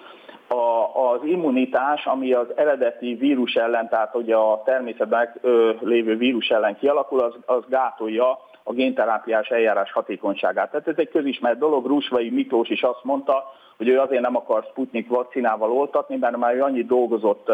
a, 0.47 0.99
az 1.11 1.19
immunitás, 1.23 2.05
ami 2.05 2.33
az 2.33 2.47
eredeti 2.55 3.13
vírus 3.13 3.55
ellen, 3.55 3.89
tehát 3.89 4.15
ugye 4.15 4.35
a 4.35 4.61
természetben 4.65 5.33
lévő 5.79 6.17
vírus 6.17 6.49
ellen 6.49 6.77
kialakul, 6.77 7.19
az, 7.19 7.33
az 7.45 7.63
gátolja 7.69 8.39
a 8.63 8.73
génterápiás 8.73 9.49
eljárás 9.49 9.91
hatékonyságát. 9.91 10.71
Tehát 10.71 10.87
ez 10.87 10.97
egy 10.97 11.09
közismert 11.09 11.57
dolog, 11.57 11.85
Rusvai 11.85 12.29
Miklós 12.29 12.69
is 12.69 12.81
azt 12.81 13.03
mondta, 13.03 13.53
hogy 13.77 13.87
ő 13.87 13.99
azért 13.99 14.21
nem 14.21 14.35
akar 14.35 14.65
Sputnik 14.69 15.07
vakcinával 15.07 15.71
oltatni, 15.71 16.17
mert 16.17 16.37
már 16.37 16.55
ő 16.55 16.61
annyit 16.61 16.87
dolgozott 16.87 17.51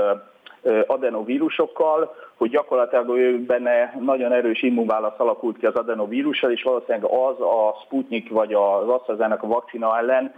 adenovírusokkal, 0.88 2.16
hogy 2.38 2.50
gyakorlatilag 2.50 3.18
ő 3.18 3.40
benne 3.46 3.96
nagyon 4.00 4.32
erős 4.32 4.62
immunválasz 4.62 5.20
alakult 5.20 5.58
ki 5.58 5.66
az 5.66 5.76
adenovírussal, 5.76 6.52
és 6.52 6.64
valószínűleg 6.64 7.04
az 7.04 7.42
a 7.42 7.76
Sputnik 7.86 8.30
vagy 8.30 8.54
az 8.54 8.88
AstraZeneca 8.88 9.48
vakcina 9.48 9.98
ellen 9.98 10.34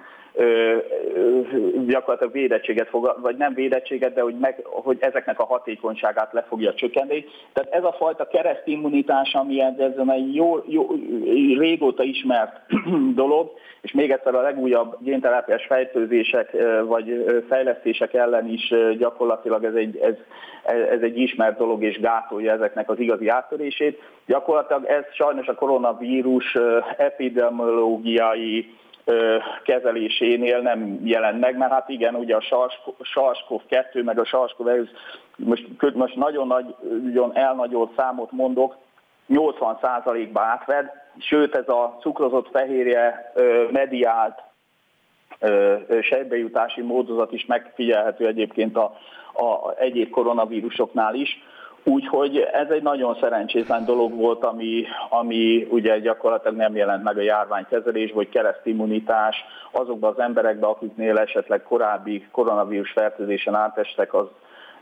gyakorlatilag 1.87 2.33
védettséget 2.33 2.89
fog, 2.89 3.15
vagy 3.21 3.37
nem 3.37 3.53
védettséget, 3.53 4.13
de 4.13 4.21
hogy, 4.21 4.35
meg, 4.39 4.59
hogy 4.63 4.97
ezeknek 4.99 5.39
a 5.39 5.45
hatékonyságát 5.45 6.33
le 6.33 6.45
fogja 6.47 6.73
csökkenteni. 6.73 7.25
Tehát 7.53 7.73
ez 7.73 7.83
a 7.83 7.95
fajta 7.97 8.27
keresztimmunitás, 8.27 9.33
ami 9.33 9.61
ez 9.61 9.73
egy 10.07 10.35
jó, 10.35 10.63
jó, 10.67 10.91
régóta 11.57 12.03
ismert 12.03 12.59
dolog, 13.21 13.51
és 13.81 13.91
még 13.91 14.11
egyszer 14.11 14.35
a 14.35 14.41
legújabb 14.41 14.97
génterápiás 14.99 15.65
fejtőzések 15.65 16.51
vagy 16.85 17.25
fejlesztések 17.49 18.13
ellen 18.13 18.47
is 18.47 18.73
gyakorlatilag 18.97 19.63
ez 19.63 19.73
egy, 19.73 19.97
ez, 19.97 20.15
ez 20.89 21.01
egy 21.01 21.17
ismert 21.17 21.57
dolog, 21.57 21.83
és 21.83 21.99
gátolja 21.99 22.51
ezeknek 22.51 22.89
az 22.89 22.99
igazi 22.99 23.27
áttörését. 23.27 24.01
Gyakorlatilag 24.25 24.85
ez 24.85 25.03
sajnos 25.13 25.47
a 25.47 25.55
koronavírus 25.55 26.57
epidemiológiai 26.97 28.73
kezelésénél 29.63 30.59
nem 30.59 30.99
jelent 31.03 31.39
meg, 31.39 31.57
mert 31.57 31.71
hát 31.71 31.89
igen, 31.89 32.15
ugye 32.15 32.35
a 32.35 32.43
SARS-CoV-2 33.01 34.03
meg 34.03 34.19
a 34.19 34.25
SARS-CoV, 34.25 34.69
most, 35.35 35.67
most 35.93 36.15
nagyon 36.15 36.73
nagyon 37.03 37.37
elnagyolt 37.37 37.91
számot 37.97 38.31
mondok, 38.31 38.75
80%-ba 39.29 40.41
átved, 40.41 40.91
sőt 41.17 41.55
ez 41.55 41.69
a 41.69 41.97
cukrozott 41.99 42.49
fehérje 42.51 43.31
mediált 43.71 44.43
sejtbejutási 46.01 46.81
módozat 46.81 47.31
is 47.31 47.45
megfigyelhető 47.45 48.27
egyébként 48.27 48.77
a, 48.77 48.97
a 49.33 49.73
egyéb 49.77 50.09
koronavírusoknál 50.09 51.15
is. 51.15 51.43
Úgyhogy 51.87 52.37
ez 52.37 52.69
egy 52.69 52.81
nagyon 52.81 53.17
szerencsétlen 53.21 53.85
dolog 53.85 54.13
volt, 54.13 54.43
ami, 54.43 54.85
ami 55.09 55.67
ugye 55.69 55.99
gyakorlatilag 55.99 56.55
nem 56.55 56.75
jelent 56.75 57.03
meg 57.03 57.17
a 57.17 57.21
járványkezelés, 57.21 58.11
vagy 58.11 58.29
keresztimmunitás. 58.29 59.35
Azokban 59.71 60.13
az 60.13 60.19
emberekben, 60.19 60.69
akiknél 60.69 61.17
esetleg 61.17 61.63
korábbi 61.63 62.27
koronavírus 62.31 62.91
fertőzésen 62.91 63.55
átestek, 63.55 64.13
az, 64.13 64.25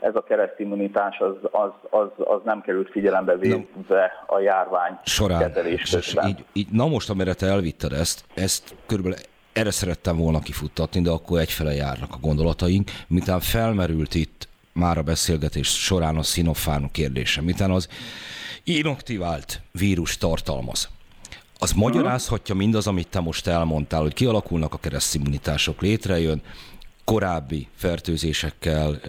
ez 0.00 0.14
a 0.14 0.22
keresztimmunitás 0.22 1.18
az, 1.18 1.34
az, 1.50 1.70
az, 1.90 2.08
az 2.16 2.40
nem 2.44 2.60
került 2.60 2.90
figyelembe 2.90 3.36
véve 3.36 4.12
a 4.26 4.38
járvány 4.38 4.98
során. 5.04 5.38
kezelés 5.38 5.96
Így, 6.26 6.44
így, 6.52 6.68
na 6.70 6.86
most, 6.86 7.10
amire 7.10 7.34
te 7.34 7.46
elvitted 7.46 7.92
ezt, 7.92 8.24
ezt 8.34 8.74
körülbelül 8.86 9.18
erre 9.52 9.70
szerettem 9.70 10.16
volna 10.16 10.38
kifuttatni, 10.38 11.00
de 11.00 11.10
akkor 11.10 11.38
egyfele 11.40 11.72
járnak 11.72 12.10
a 12.12 12.18
gondolataink, 12.20 12.90
miután 13.08 13.40
felmerült 13.40 14.14
itt 14.14 14.48
már 14.74 14.98
a 14.98 15.02
beszélgetés 15.02 15.68
során 15.68 16.16
a 16.16 16.22
Sinopharm 16.22 16.84
kérdése, 16.92 17.42
miután 17.42 17.70
az 17.70 17.88
inaktivált 18.64 19.60
vírus 19.72 20.18
tartalmaz. 20.18 20.88
Az 21.58 21.72
magyarázhatja 21.72 22.54
mindaz, 22.54 22.86
amit 22.86 23.08
te 23.08 23.20
most 23.20 23.46
elmondtál, 23.46 24.00
hogy 24.00 24.14
kialakulnak 24.14 24.74
a 24.74 24.78
keresztimmunitások, 24.78 25.80
létrejön 25.80 26.42
korábbi 27.04 27.68
fertőzésekkel, 27.74 29.00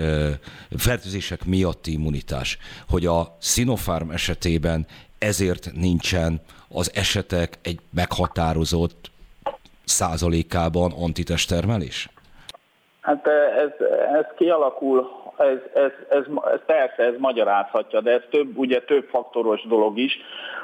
fertőzések 0.77 1.45
miatti 1.45 1.91
immunitás, 1.91 2.57
hogy 2.89 3.05
a 3.05 3.35
Sinopharm 3.39 4.11
esetében 4.11 4.85
ezért 5.17 5.71
nincsen 5.73 6.41
az 6.69 6.91
esetek 6.95 7.57
egy 7.61 7.79
meghatározott 7.93 9.11
százalékában 9.83 10.91
antitesttermelés? 10.91 12.09
Hát 13.01 13.27
ez, 13.57 13.87
ez 14.15 14.25
kialakul 14.37 15.07
ez, 15.38 15.57
ez, 15.74 15.91
ez, 16.10 16.24
ez 16.53 16.60
persze, 16.66 17.03
ez 17.03 17.14
magyarázhatja, 17.18 18.02
de 18.02 18.12
ez 18.12 18.22
több, 18.30 18.57
ugye 18.57 18.82
több 18.82 19.07
faktoros 19.10 19.62
dolog 19.68 19.98
is. 19.98 20.18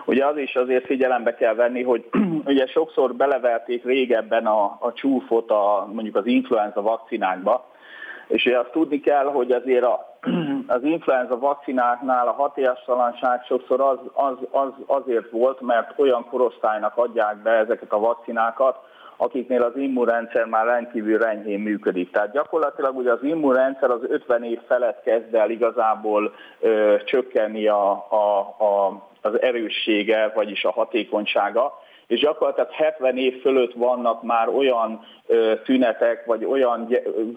Ugye 0.06 0.26
az 0.26 0.38
is 0.38 0.56
azért 0.56 0.86
figyelembe 0.86 1.36
kell 1.36 1.54
venni, 1.54 1.84
hogy 1.84 2.10
ugye 2.46 2.66
sokszor 2.66 3.16
beleverték 3.16 3.84
régebben 3.84 4.46
a, 4.46 4.64
a 4.64 4.94
csúfot 4.94 5.52
a, 5.52 5.90
mondjuk 5.94 6.16
az 6.16 6.26
influenza 6.26 6.82
vakcinákba, 6.82 7.70
és 8.28 8.46
ugye 8.46 8.60
azt 8.60 8.72
tudni 8.72 9.00
kell, 9.00 9.26
hogy 9.26 9.52
azért 9.52 9.84
a, 9.84 10.18
az 10.68 10.84
influenza 10.84 11.40
vakcináknál 11.40 12.28
a 12.28 12.32
hatástalanság 12.32 13.44
sokszor 13.48 13.82
az, 13.82 14.00
az, 14.14 14.38
az, 14.52 14.70
azért 14.86 15.30
volt, 15.30 15.62
mert 15.62 16.00
olyan 16.00 16.26
korosztálynak 16.30 16.98
adják 16.98 17.42
be 17.42 17.52
ezeket 17.52 17.92
a 17.92 18.00
vakcinákat, 18.00 18.90
akiknél 19.22 19.62
az 19.64 19.76
immunrendszer 19.76 20.46
már 20.46 20.66
rendkívül 20.66 21.18
renyhén 21.18 21.60
működik. 21.60 22.12
Tehát 22.12 22.32
gyakorlatilag 22.32 22.98
ugye 22.98 23.12
az 23.12 23.24
immunrendszer 23.24 23.90
az 23.90 24.02
50 24.08 24.44
év 24.44 24.60
felett 24.68 25.02
kezd 25.04 25.34
el 25.34 25.50
igazából 25.50 26.34
ö, 26.60 26.96
csökkenni 27.06 27.68
a, 27.68 27.92
a, 28.10 28.40
a, 28.40 29.02
az 29.22 29.42
erőssége, 29.42 30.32
vagyis 30.36 30.64
a 30.64 30.72
hatékonysága, 30.72 31.80
és 32.08 32.20
gyakorlatilag 32.20 32.72
70 32.72 33.18
év 33.18 33.42
fölött 33.42 33.74
vannak 33.74 34.24
már 34.24 34.50
olyan 34.50 35.06
ö, 35.28 35.54
tünetek, 35.64 36.26
vagy 36.26 36.46
olyan, 36.46 36.88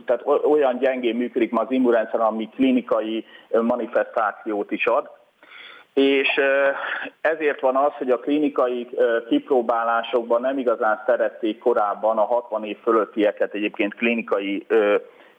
tehát 0.05 0.27
olyan 0.45 0.79
gyengén 0.79 1.17
működik 1.17 1.51
már 1.51 1.65
az 1.65 1.73
immunrendszer, 1.73 2.21
ami 2.21 2.49
klinikai 2.49 3.25
manifestációt 3.61 4.71
is 4.71 4.87
ad 4.87 5.11
és 5.95 6.29
ezért 7.21 7.61
van 7.61 7.77
az, 7.77 7.93
hogy 7.93 8.11
a 8.11 8.19
klinikai 8.19 8.89
kipróbálásokban 9.29 10.41
nem 10.41 10.59
igazán 10.59 11.03
szerették 11.07 11.59
korábban 11.59 12.19
a 12.19 12.25
60 12.25 12.65
év 12.65 12.77
fölöttieket 12.83 13.55
egyébként 13.55 13.95
klinikai 13.95 14.67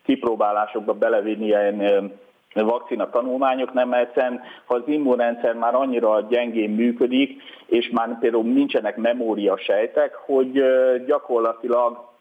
kipróbálásokba 0.04 0.94
belevinni 0.94 1.46
ilyen 1.46 2.12
vakcina 2.54 3.10
tanulmányok, 3.10 3.74
nem 3.74 3.94
egyszerűen, 3.94 4.42
ha 4.66 4.76
az 4.76 4.82
immunrendszer 4.86 5.54
már 5.54 5.76
annyira 5.76 6.22
gyengén 6.30 6.70
működik, 6.70 7.42
és 7.66 7.90
már 7.92 8.20
például 8.20 8.44
nincsenek 8.44 8.98
memória 8.98 9.58
sejtek, 9.58 10.16
hogy 10.16 10.64
gyakorlatilag 11.06 12.14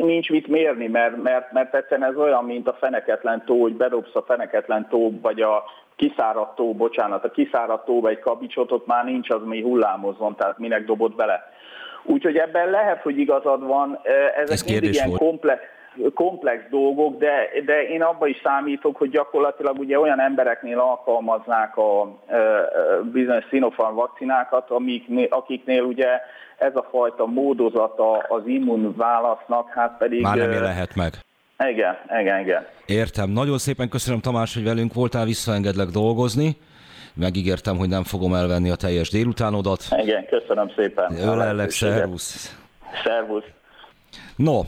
nincs 0.00 0.30
mit 0.30 0.46
mérni, 0.46 0.86
mert, 0.86 1.22
mert, 1.22 1.52
mert 1.52 1.74
egyszerűen 1.74 2.10
ez 2.10 2.16
olyan, 2.16 2.44
mint 2.44 2.68
a 2.68 2.76
feneketlen 2.80 3.44
tó, 3.46 3.60
hogy 3.60 3.74
bedobsz 3.74 4.14
a 4.14 4.22
feneketlen 4.22 4.88
tó, 4.88 5.20
vagy 5.20 5.40
a 5.40 5.64
kiszáradt 5.96 6.56
tó, 6.56 6.74
bocsánat, 6.74 7.24
a 7.24 7.30
kiszáradt 7.30 7.84
tóba 7.84 8.08
egy 8.08 8.18
kabicsot, 8.18 8.72
ott 8.72 8.86
már 8.86 9.04
nincs 9.04 9.30
az, 9.30 9.40
mi 9.44 9.62
hullámozzon, 9.62 10.36
tehát 10.36 10.58
minek 10.58 10.84
dobott 10.84 11.14
bele. 11.14 11.52
Úgyhogy 12.02 12.36
ebben 12.36 12.70
lehet, 12.70 13.02
hogy 13.02 13.18
igazad 13.18 13.66
van, 13.66 13.98
ezek 14.36 14.50
Ez 14.50 14.62
mindig 14.62 14.94
ilyen 14.94 15.10
komplex, 15.10 15.62
komplex 16.14 16.62
dolgok, 16.70 17.18
de, 17.18 17.48
de 17.64 17.82
én 17.82 18.02
abba 18.02 18.26
is 18.26 18.40
számítok, 18.42 18.96
hogy 18.96 19.10
gyakorlatilag 19.10 19.78
ugye 19.78 19.98
olyan 19.98 20.20
embereknél 20.20 20.78
alkalmaznák 20.78 21.76
a 21.76 22.18
bizonyos 23.12 23.44
Sinopharm 23.48 23.94
vakcinákat, 23.94 24.70
amiknél, 24.70 25.26
akiknél 25.30 25.82
ugye 25.82 26.08
ez 26.58 26.76
a 26.76 26.86
fajta 26.90 27.26
módozata 27.26 28.18
az 28.18 28.42
immunválasznak, 28.46 29.68
hát 29.68 29.96
pedig... 29.98 30.22
Már 30.22 30.36
nem 30.36 30.50
jelenhet 30.50 30.94
meg. 30.94 31.12
Igen, 31.68 31.96
igen, 32.20 32.40
igen. 32.40 32.66
Értem. 32.86 33.30
Nagyon 33.30 33.58
szépen 33.58 33.88
köszönöm 33.88 34.20
Tamás, 34.20 34.54
hogy 34.54 34.64
velünk 34.64 34.94
voltál, 34.94 35.24
visszaengedlek 35.24 35.88
dolgozni. 35.88 36.56
Megígértem, 37.14 37.76
hogy 37.76 37.88
nem 37.88 38.04
fogom 38.04 38.34
elvenni 38.34 38.70
a 38.70 38.74
teljes 38.74 39.10
délutánodat. 39.10 39.80
Igen, 40.02 40.26
köszönöm 40.26 40.70
szépen. 40.76 41.16
Ölellek, 41.16 41.70
szervusz. 41.70 42.58
Szervusz. 43.04 43.44
No, 44.36 44.60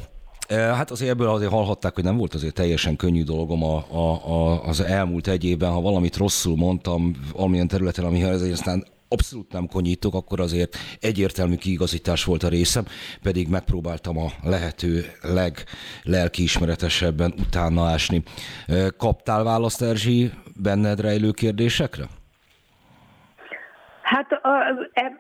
Hát 0.49 0.91
azért 0.91 1.11
ebből 1.11 1.29
azért 1.29 1.51
hallhatták, 1.51 1.95
hogy 1.95 2.05
nem 2.05 2.16
volt 2.16 2.35
azért 2.35 2.55
teljesen 2.55 2.97
könnyű 2.97 3.23
dolgom 3.23 3.65
a, 3.65 3.85
a, 3.91 4.33
a, 4.33 4.65
az 4.65 4.81
elmúlt 4.81 5.29
egy 5.29 5.45
évben, 5.45 5.70
ha 5.70 5.81
valamit 5.81 6.16
rosszul 6.16 6.57
mondtam 6.57 7.16
valamilyen 7.33 7.69
területen, 7.69 8.05
amihez 8.05 8.43
aztán 8.43 8.85
abszolút 9.09 9.53
nem 9.53 9.66
konyítok, 9.66 10.15
akkor 10.15 10.41
azért 10.41 10.77
egyértelmű 11.01 11.55
kiigazítás 11.55 12.25
volt 12.25 12.43
a 12.43 12.49
részem, 12.49 12.87
pedig 13.23 13.49
megpróbáltam 13.49 14.19
a 14.19 14.33
lehető 14.43 15.05
leglelkiismeretesebben 15.23 17.35
utána 17.39 17.85
ásni. 17.85 18.23
Kaptál 18.97 19.43
választ, 19.43 19.83
Erzsi, 19.83 20.31
benned 20.55 21.01
rejlő 21.01 21.31
kérdésekre? 21.31 22.09
Hát 24.09 24.41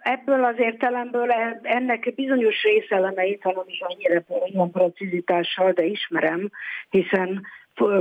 ebből 0.02 0.44
az 0.44 0.54
értelemből 0.58 1.30
e, 1.30 1.60
ennek 1.62 2.14
bizonyos 2.14 2.62
részelemeit, 2.62 3.42
ha 3.42 3.52
nem 3.52 3.64
is 3.66 3.80
annyira 3.80 4.22
olyan 4.28 4.70
precizitással, 4.70 5.72
de 5.72 5.84
ismerem, 5.84 6.50
hiszen 6.90 7.46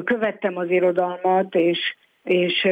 követtem 0.03 0.57
az 0.57 0.69
irodalmat, 0.69 1.55
és, 1.55 1.79
és 2.23 2.67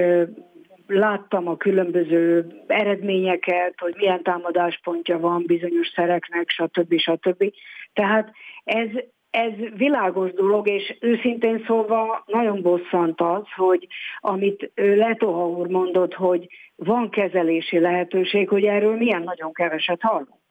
láttam 0.88 1.48
a 1.48 1.58
különböző 1.58 2.48
eredményeket, 2.68 3.74
hogy 3.78 3.94
milyen 3.98 4.24
támadáspontja 4.24 5.20
van 5.20 5.44
bizonyos 5.46 5.88
szereknek, 5.96 6.50
stb. 6.50 6.98
stb. 6.98 7.54
Tehát 7.94 8.32
ez, 8.64 8.90
ez 9.30 9.52
világos 9.76 10.34
dolog, 10.34 10.68
és 10.68 10.98
őszintén 11.00 11.64
szólva 11.68 12.24
nagyon 12.26 12.62
bosszant 12.62 13.22
az, 13.22 13.44
hogy 13.56 13.88
amit 14.20 14.72
Letoha 14.76 15.48
úr 15.48 15.68
mondott, 15.68 16.14
hogy 16.14 16.48
van 16.76 17.10
kezelési 17.10 17.80
lehetőség, 17.80 18.48
hogy 18.48 18.64
erről 18.64 18.98
milyen 18.98 19.22
nagyon 19.22 19.54
keveset 19.54 20.02
hallunk. 20.02 20.44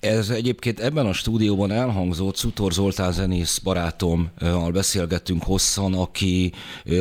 Ez 0.00 0.30
egyébként 0.30 0.80
ebben 0.80 1.06
a 1.06 1.12
stúdióban 1.12 1.70
elhangzott, 1.70 2.36
Szutor 2.36 2.72
Zoltán 2.72 3.12
zenész 3.12 3.58
barátommal 3.58 4.70
beszélgettünk 4.72 5.42
hosszan, 5.42 5.94
aki 5.94 6.52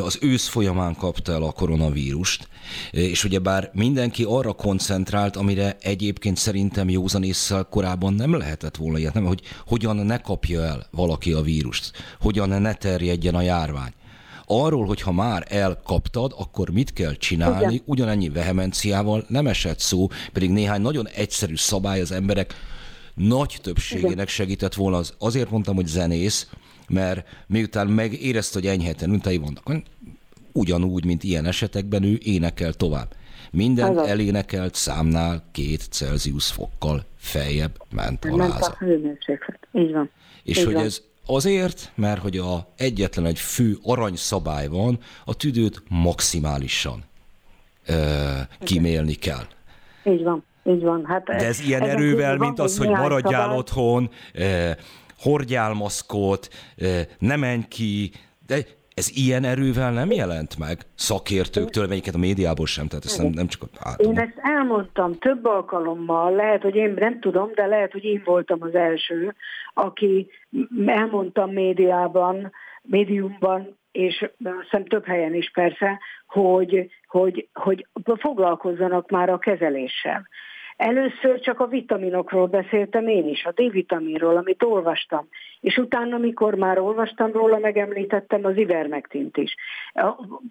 az 0.01 0.19
ősz 0.21 0.47
folyamán 0.47 0.95
kapta 0.95 1.31
el 1.31 1.43
a 1.43 1.51
koronavírust, 1.51 2.47
és 2.91 3.23
ugyebár 3.23 3.69
mindenki 3.73 4.23
arra 4.27 4.53
koncentrált, 4.53 5.35
amire 5.35 5.75
egyébként 5.81 6.37
szerintem 6.37 6.89
józanésszel 6.89 7.67
korábban 7.69 8.13
nem 8.13 8.37
lehetett 8.37 8.75
volna 8.75 8.97
ilyet, 8.97 9.13
nem, 9.13 9.25
hogy 9.25 9.41
hogyan 9.67 9.95
ne 9.95 10.17
kapja 10.17 10.61
el 10.61 10.87
valaki 10.91 11.31
a 11.31 11.41
vírust, 11.41 11.91
hogyan 12.19 12.61
ne 12.61 12.73
terjedjen 12.73 13.35
a 13.35 13.41
járvány 13.41 13.91
arról, 14.45 14.85
hogy 14.85 15.01
ha 15.01 15.11
már 15.11 15.45
elkaptad, 15.49 16.33
akkor 16.37 16.69
mit 16.69 16.93
kell 16.93 17.13
csinálni, 17.13 17.73
Igen. 17.73 17.83
ugyanennyi 17.85 18.29
vehemenciával 18.29 19.25
nem 19.27 19.47
esett 19.47 19.79
szó, 19.79 20.07
pedig 20.33 20.49
néhány 20.49 20.81
nagyon 20.81 21.07
egyszerű 21.07 21.55
szabály 21.55 22.01
az 22.01 22.11
emberek 22.11 22.53
nagy 23.15 23.57
többségének 23.61 24.27
segített 24.27 24.73
volna. 24.73 24.97
Az, 24.97 25.13
azért 25.19 25.49
mondtam, 25.49 25.75
hogy 25.75 25.87
zenész, 25.87 26.49
mert 26.87 27.27
miután 27.47 27.87
megérezte, 27.87 28.59
hogy 28.59 28.67
enyheten 28.67 29.09
üntei 29.09 29.37
vannak, 29.37 29.83
ugyanúgy, 30.51 31.05
mint 31.05 31.23
ilyen 31.23 31.45
esetekben 31.45 32.03
ő 32.03 32.19
énekel 32.23 32.73
tovább. 32.73 33.15
Minden 33.51 33.89
Azaz. 33.89 34.07
elénekelt 34.07 34.75
számnál 34.75 35.43
két 35.51 35.81
Celsius 35.89 36.51
fokkal 36.51 37.05
feljebb 37.17 37.77
ment 37.91 38.25
a 38.25 38.35
láza. 38.35 38.65
a 38.65 38.75
hőmérséklet. 38.79 39.67
Így 39.71 39.91
van. 39.91 40.09
És 40.43 40.57
Így 40.57 40.63
hogy 40.63 40.73
van. 40.73 40.83
ez 40.83 41.01
azért, 41.25 41.91
mert 41.95 42.21
hogy 42.21 42.37
a 42.37 42.73
egyetlen 42.77 43.25
egy 43.25 43.39
fő 43.39 43.77
aranyszabály 43.83 44.67
van, 44.67 44.99
a 45.25 45.35
tüdőt 45.35 45.83
maximálisan 45.89 47.03
ö, 47.85 47.93
kimélni 48.59 49.13
kell. 49.13 49.45
Így 50.03 50.23
van. 50.23 50.43
Így 50.65 50.81
van. 50.81 51.05
Hát 51.05 51.23
De 51.23 51.33
ez 51.45 51.59
ilyen 51.59 51.81
erővel, 51.81 52.37
mint 52.37 52.59
az, 52.59 52.77
hogy 52.77 52.89
maradjál 52.89 53.41
szabály. 53.41 53.57
otthon, 53.57 54.09
eh, 54.33 54.75
hordjál 55.19 55.73
maszkot, 55.73 56.49
eh, 56.75 57.05
ne 57.19 57.35
menj 57.35 57.63
ki, 57.67 58.11
de 58.45 58.65
ez 58.93 59.11
ilyen 59.15 59.43
erővel 59.43 59.91
nem 59.91 60.11
jelent 60.11 60.57
meg? 60.59 60.77
Szakértőktől, 60.95 61.87
melyiket 61.87 62.15
a 62.15 62.17
médiából 62.17 62.65
sem, 62.65 62.87
tehát 62.87 63.05
ezt 63.05 63.17
nem, 63.17 63.31
nem 63.31 63.47
csak 63.47 63.61
a 63.61 63.93
Én 63.97 64.19
ezt 64.19 64.37
elmondtam 64.37 65.17
több 65.17 65.45
alkalommal, 65.45 66.31
lehet, 66.31 66.61
hogy 66.61 66.75
én 66.75 66.93
nem 66.99 67.19
tudom, 67.19 67.51
de 67.55 67.65
lehet, 67.65 67.91
hogy 67.91 68.03
én 68.03 68.21
voltam 68.25 68.57
az 68.61 68.75
első, 68.75 69.35
aki 69.73 70.27
elmondtam 70.85 71.51
médiában, 71.51 72.51
médiumban, 72.81 73.77
és 73.91 74.29
azt 74.71 74.83
több 74.83 75.05
helyen 75.05 75.33
is 75.33 75.51
persze, 75.51 75.99
hogy, 76.27 76.89
hogy, 77.07 77.47
hogy 77.53 77.87
foglalkozzanak 78.19 79.09
már 79.09 79.29
a 79.29 79.37
kezeléssel. 79.37 80.27
Először 80.77 81.39
csak 81.39 81.59
a 81.59 81.67
vitaminokról 81.67 82.47
beszéltem 82.47 83.07
én 83.07 83.27
is, 83.27 83.45
a 83.45 83.51
D-vitaminról, 83.51 84.37
amit 84.37 84.63
olvastam, 84.63 85.27
és 85.59 85.77
utána, 85.77 86.15
amikor 86.15 86.55
már 86.55 86.79
olvastam 86.79 87.31
róla, 87.31 87.57
megemlítettem 87.57 88.45
az 88.45 88.57
ivermektint 88.57 89.37
is. 89.37 89.55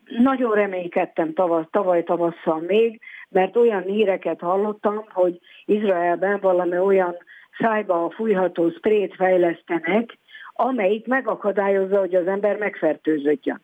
Nagyon 0.04 0.54
reménykedtem 0.54 1.32
tavaly, 1.32 1.66
tavaly 1.70 2.02
tavasszal 2.02 2.60
még, 2.60 3.00
mert 3.28 3.56
olyan 3.56 3.82
híreket 3.82 4.40
hallottam, 4.40 5.04
hogy 5.08 5.40
Izraelben 5.64 6.38
valami 6.40 6.78
olyan 6.78 7.16
szájba 7.58 8.10
fújható 8.10 8.70
sprét 8.70 9.14
fejlesztenek, 9.14 10.18
amelyik 10.54 11.06
megakadályozza, 11.06 11.98
hogy 11.98 12.14
az 12.14 12.26
ember 12.26 12.56
megfertőződjön. 12.56 13.60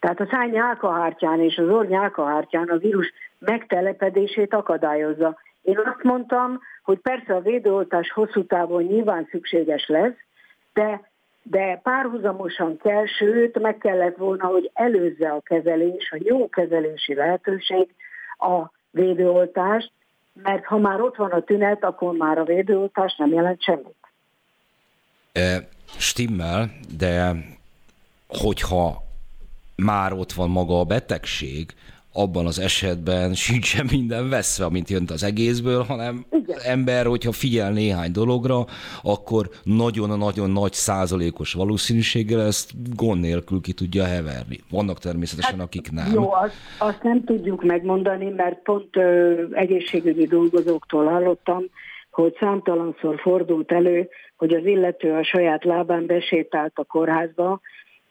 Tehát 0.00 0.20
a 0.20 0.26
száj 0.30 0.48
nyálkahártyán 0.48 1.40
és 1.40 1.58
az 1.58 1.68
orr 1.68 1.86
nyálkahártyán 1.86 2.68
a 2.68 2.76
vírus 2.76 3.12
megtelepedését 3.38 4.54
akadályozza. 4.54 5.36
Én 5.66 5.78
azt 5.78 6.02
mondtam, 6.02 6.60
hogy 6.82 6.98
persze 6.98 7.34
a 7.34 7.40
védőoltás 7.40 8.10
hosszú 8.10 8.46
távon 8.46 8.82
nyilván 8.82 9.28
szükséges 9.30 9.86
lesz, 9.86 10.16
de, 10.72 11.10
de 11.42 11.80
párhuzamosan 11.82 12.76
kell, 12.76 13.06
sőt 13.06 13.58
meg 13.58 13.78
kellett 13.78 14.16
volna, 14.16 14.46
hogy 14.46 14.70
előzze 14.74 15.28
a 15.28 15.40
kezelés, 15.40 16.10
a 16.10 16.18
jó 16.24 16.48
kezelési 16.48 17.14
lehetőség 17.14 17.94
a 18.38 18.70
védőoltást, 18.90 19.90
mert 20.42 20.64
ha 20.64 20.78
már 20.78 21.00
ott 21.00 21.16
van 21.16 21.30
a 21.30 21.40
tünet, 21.40 21.84
akkor 21.84 22.12
már 22.12 22.38
a 22.38 22.44
védőoltás 22.44 23.16
nem 23.16 23.32
jelent 23.32 23.62
semmit. 23.62 23.96
E, 25.32 25.68
stimmel, 25.98 26.70
de 26.98 27.32
hogyha 28.28 29.02
már 29.76 30.12
ott 30.12 30.32
van 30.32 30.50
maga 30.50 30.78
a 30.78 30.84
betegség, 30.84 31.74
abban 32.16 32.46
az 32.46 32.58
esetben 32.58 33.34
sincsen 33.34 33.86
minden 33.90 34.28
veszve, 34.28 34.64
amint 34.64 34.88
jönt 34.88 35.10
az 35.10 35.22
egészből, 35.24 35.82
hanem 35.82 36.24
Igen. 36.30 36.58
ember, 36.64 37.06
hogyha 37.06 37.32
figyel 37.32 37.72
néhány 37.72 38.12
dologra, 38.12 38.64
akkor 39.02 39.48
nagyon-nagyon 39.62 40.50
nagy 40.50 40.72
százalékos 40.72 41.52
valószínűséggel 41.52 42.40
ezt 42.40 42.70
gond 42.96 43.20
nélkül 43.20 43.60
ki 43.60 43.72
tudja 43.72 44.04
heverni. 44.04 44.58
Vannak 44.70 44.98
természetesen, 44.98 45.58
hát, 45.58 45.66
akik 45.66 45.90
nem. 45.90 46.12
Jó, 46.12 46.32
azt, 46.32 46.54
azt 46.78 47.02
nem 47.02 47.24
tudjuk 47.24 47.64
megmondani, 47.64 48.28
mert 48.28 48.62
pont 48.62 48.96
ö, 48.96 49.42
egészségügyi 49.52 50.26
dolgozóktól 50.26 51.04
hallottam, 51.04 51.64
hogy 52.10 52.36
számtalanszor 52.40 53.20
fordult 53.20 53.72
elő, 53.72 54.08
hogy 54.36 54.54
az 54.54 54.64
illető 54.64 55.12
a 55.12 55.24
saját 55.24 55.64
lábán 55.64 56.06
besétált 56.06 56.72
a 56.74 56.84
kórházba, 56.84 57.60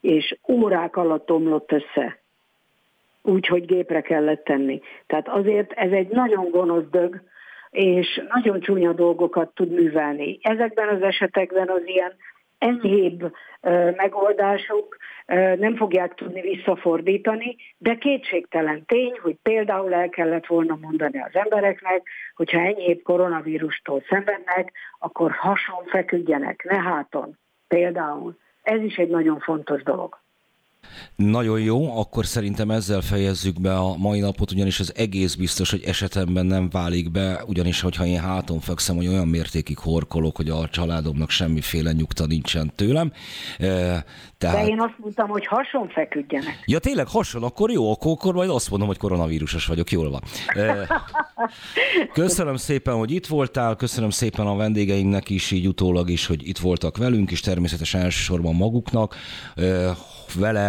és 0.02 0.38
órák 0.48 0.96
alatt 0.96 1.32
omlott 1.32 1.72
össze 1.72 2.25
úgy, 3.26 3.48
hogy 3.48 3.66
gépre 3.66 4.02
kellett 4.02 4.44
tenni. 4.44 4.82
Tehát 5.08 5.28
azért 5.28 5.72
ez 5.72 5.92
egy 5.92 6.08
nagyon 6.08 6.50
gonosz 6.50 6.90
dög, 6.92 7.22
és 7.70 8.22
nagyon 8.34 8.60
csúnya 8.60 8.94
dolgokat 8.94 9.54
tud 9.54 9.72
művelni. 9.72 10.40
Ezekben 10.42 10.88
az 10.88 11.02
esetekben 11.02 11.70
az 11.70 11.82
ilyen 11.86 12.14
enyhébb 12.58 13.32
megoldások 13.96 14.98
nem 15.58 15.76
fogják 15.76 16.14
tudni 16.14 16.42
visszafordítani, 16.42 17.56
de 17.78 17.96
kétségtelen 17.96 18.86
tény, 18.86 19.20
hogy 19.22 19.36
például 19.44 19.94
el 19.94 20.10
kellett 20.10 20.46
volna 20.46 20.78
mondani 20.82 21.22
az 21.22 21.32
embereknek, 21.34 22.08
hogyha 22.36 22.60
enyhébb 22.60 23.02
koronavírustól 23.02 24.04
szenvednek, 24.10 24.72
akkor 25.00 25.32
hason 25.32 25.86
feküdjenek, 25.86 26.64
ne 26.64 26.82
háton. 26.82 27.38
Például. 27.68 28.38
Ez 28.62 28.82
is 28.82 28.96
egy 28.96 29.10
nagyon 29.10 29.40
fontos 29.40 29.84
dolog. 29.84 30.24
Nagyon 31.16 31.60
jó, 31.60 32.00
akkor 32.00 32.26
szerintem 32.26 32.72
ezzel 32.72 33.02
fejezzük 33.02 33.62
be 33.62 33.76
a 33.76 33.98
mai 33.98 34.20
napot, 34.20 34.52
ugyanis 34.52 34.80
az 34.80 34.94
egész 34.96 35.36
biztos, 35.36 35.70
hogy 35.72 35.84
esetemben 35.86 36.46
nem 36.46 36.70
válik 36.70 37.12
be, 37.12 37.44
ugyanis 37.48 37.82
hogyha 37.82 38.06
én 38.06 38.20
háton 38.20 38.60
fekszem, 38.60 38.96
hogy 38.96 39.08
olyan 39.08 39.28
mértékig 39.28 39.78
horkolok, 39.78 40.36
hogy 40.36 40.50
a 40.50 40.68
családomnak 40.70 41.30
semmiféle 41.30 41.92
nyugta 41.92 42.26
nincsen 42.26 42.72
tőlem. 42.76 43.12
Tehát... 44.38 44.66
De 44.66 44.68
én 44.68 44.82
azt 44.82 44.94
mondtam, 44.98 45.28
hogy 45.28 45.46
hason 45.46 45.88
feküdjenek. 45.88 46.64
Ja 46.66 46.80
tényleg 46.80 47.08
hason, 47.08 47.44
akkor 47.44 47.72
jó, 47.72 47.92
akkor, 47.92 48.12
akkor 48.12 48.34
majd 48.34 48.50
azt 48.50 48.70
mondom, 48.70 48.88
hogy 48.88 48.98
koronavírusos 48.98 49.66
vagyok, 49.66 49.92
jól 49.92 50.10
van. 50.10 50.22
Köszönöm 52.14 52.56
szépen, 52.56 52.96
hogy 52.96 53.12
itt 53.12 53.28
voltál, 53.28 53.76
köszönöm 53.76 54.10
szépen 54.10 54.48
a 54.48 54.56
vendégeinknek 54.56 55.30
is, 55.30 55.52
így 55.52 55.68
utólag 55.68 56.10
is, 56.10 56.26
hogy 56.26 56.48
itt 56.48 56.58
voltak 56.58 56.98
velünk, 56.98 57.32
és 57.32 57.40
természetesen 57.40 58.02
elsősorban 58.02 58.56
maguknak 58.56 59.16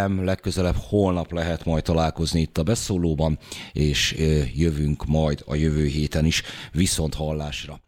velem 0.06 0.24
legközelebb 0.24 0.76
holnap 0.76 1.32
lehet 1.32 1.64
majd 1.64 1.82
találkozni 1.82 2.40
itt 2.40 2.58
a 2.58 2.62
beszólóban, 2.62 3.38
és 3.72 4.14
jövünk 4.54 5.04
majd 5.06 5.42
a 5.46 5.54
jövő 5.54 5.86
héten 5.86 6.24
is 6.24 6.42
viszont 6.72 7.14
hallásra. 7.14 7.85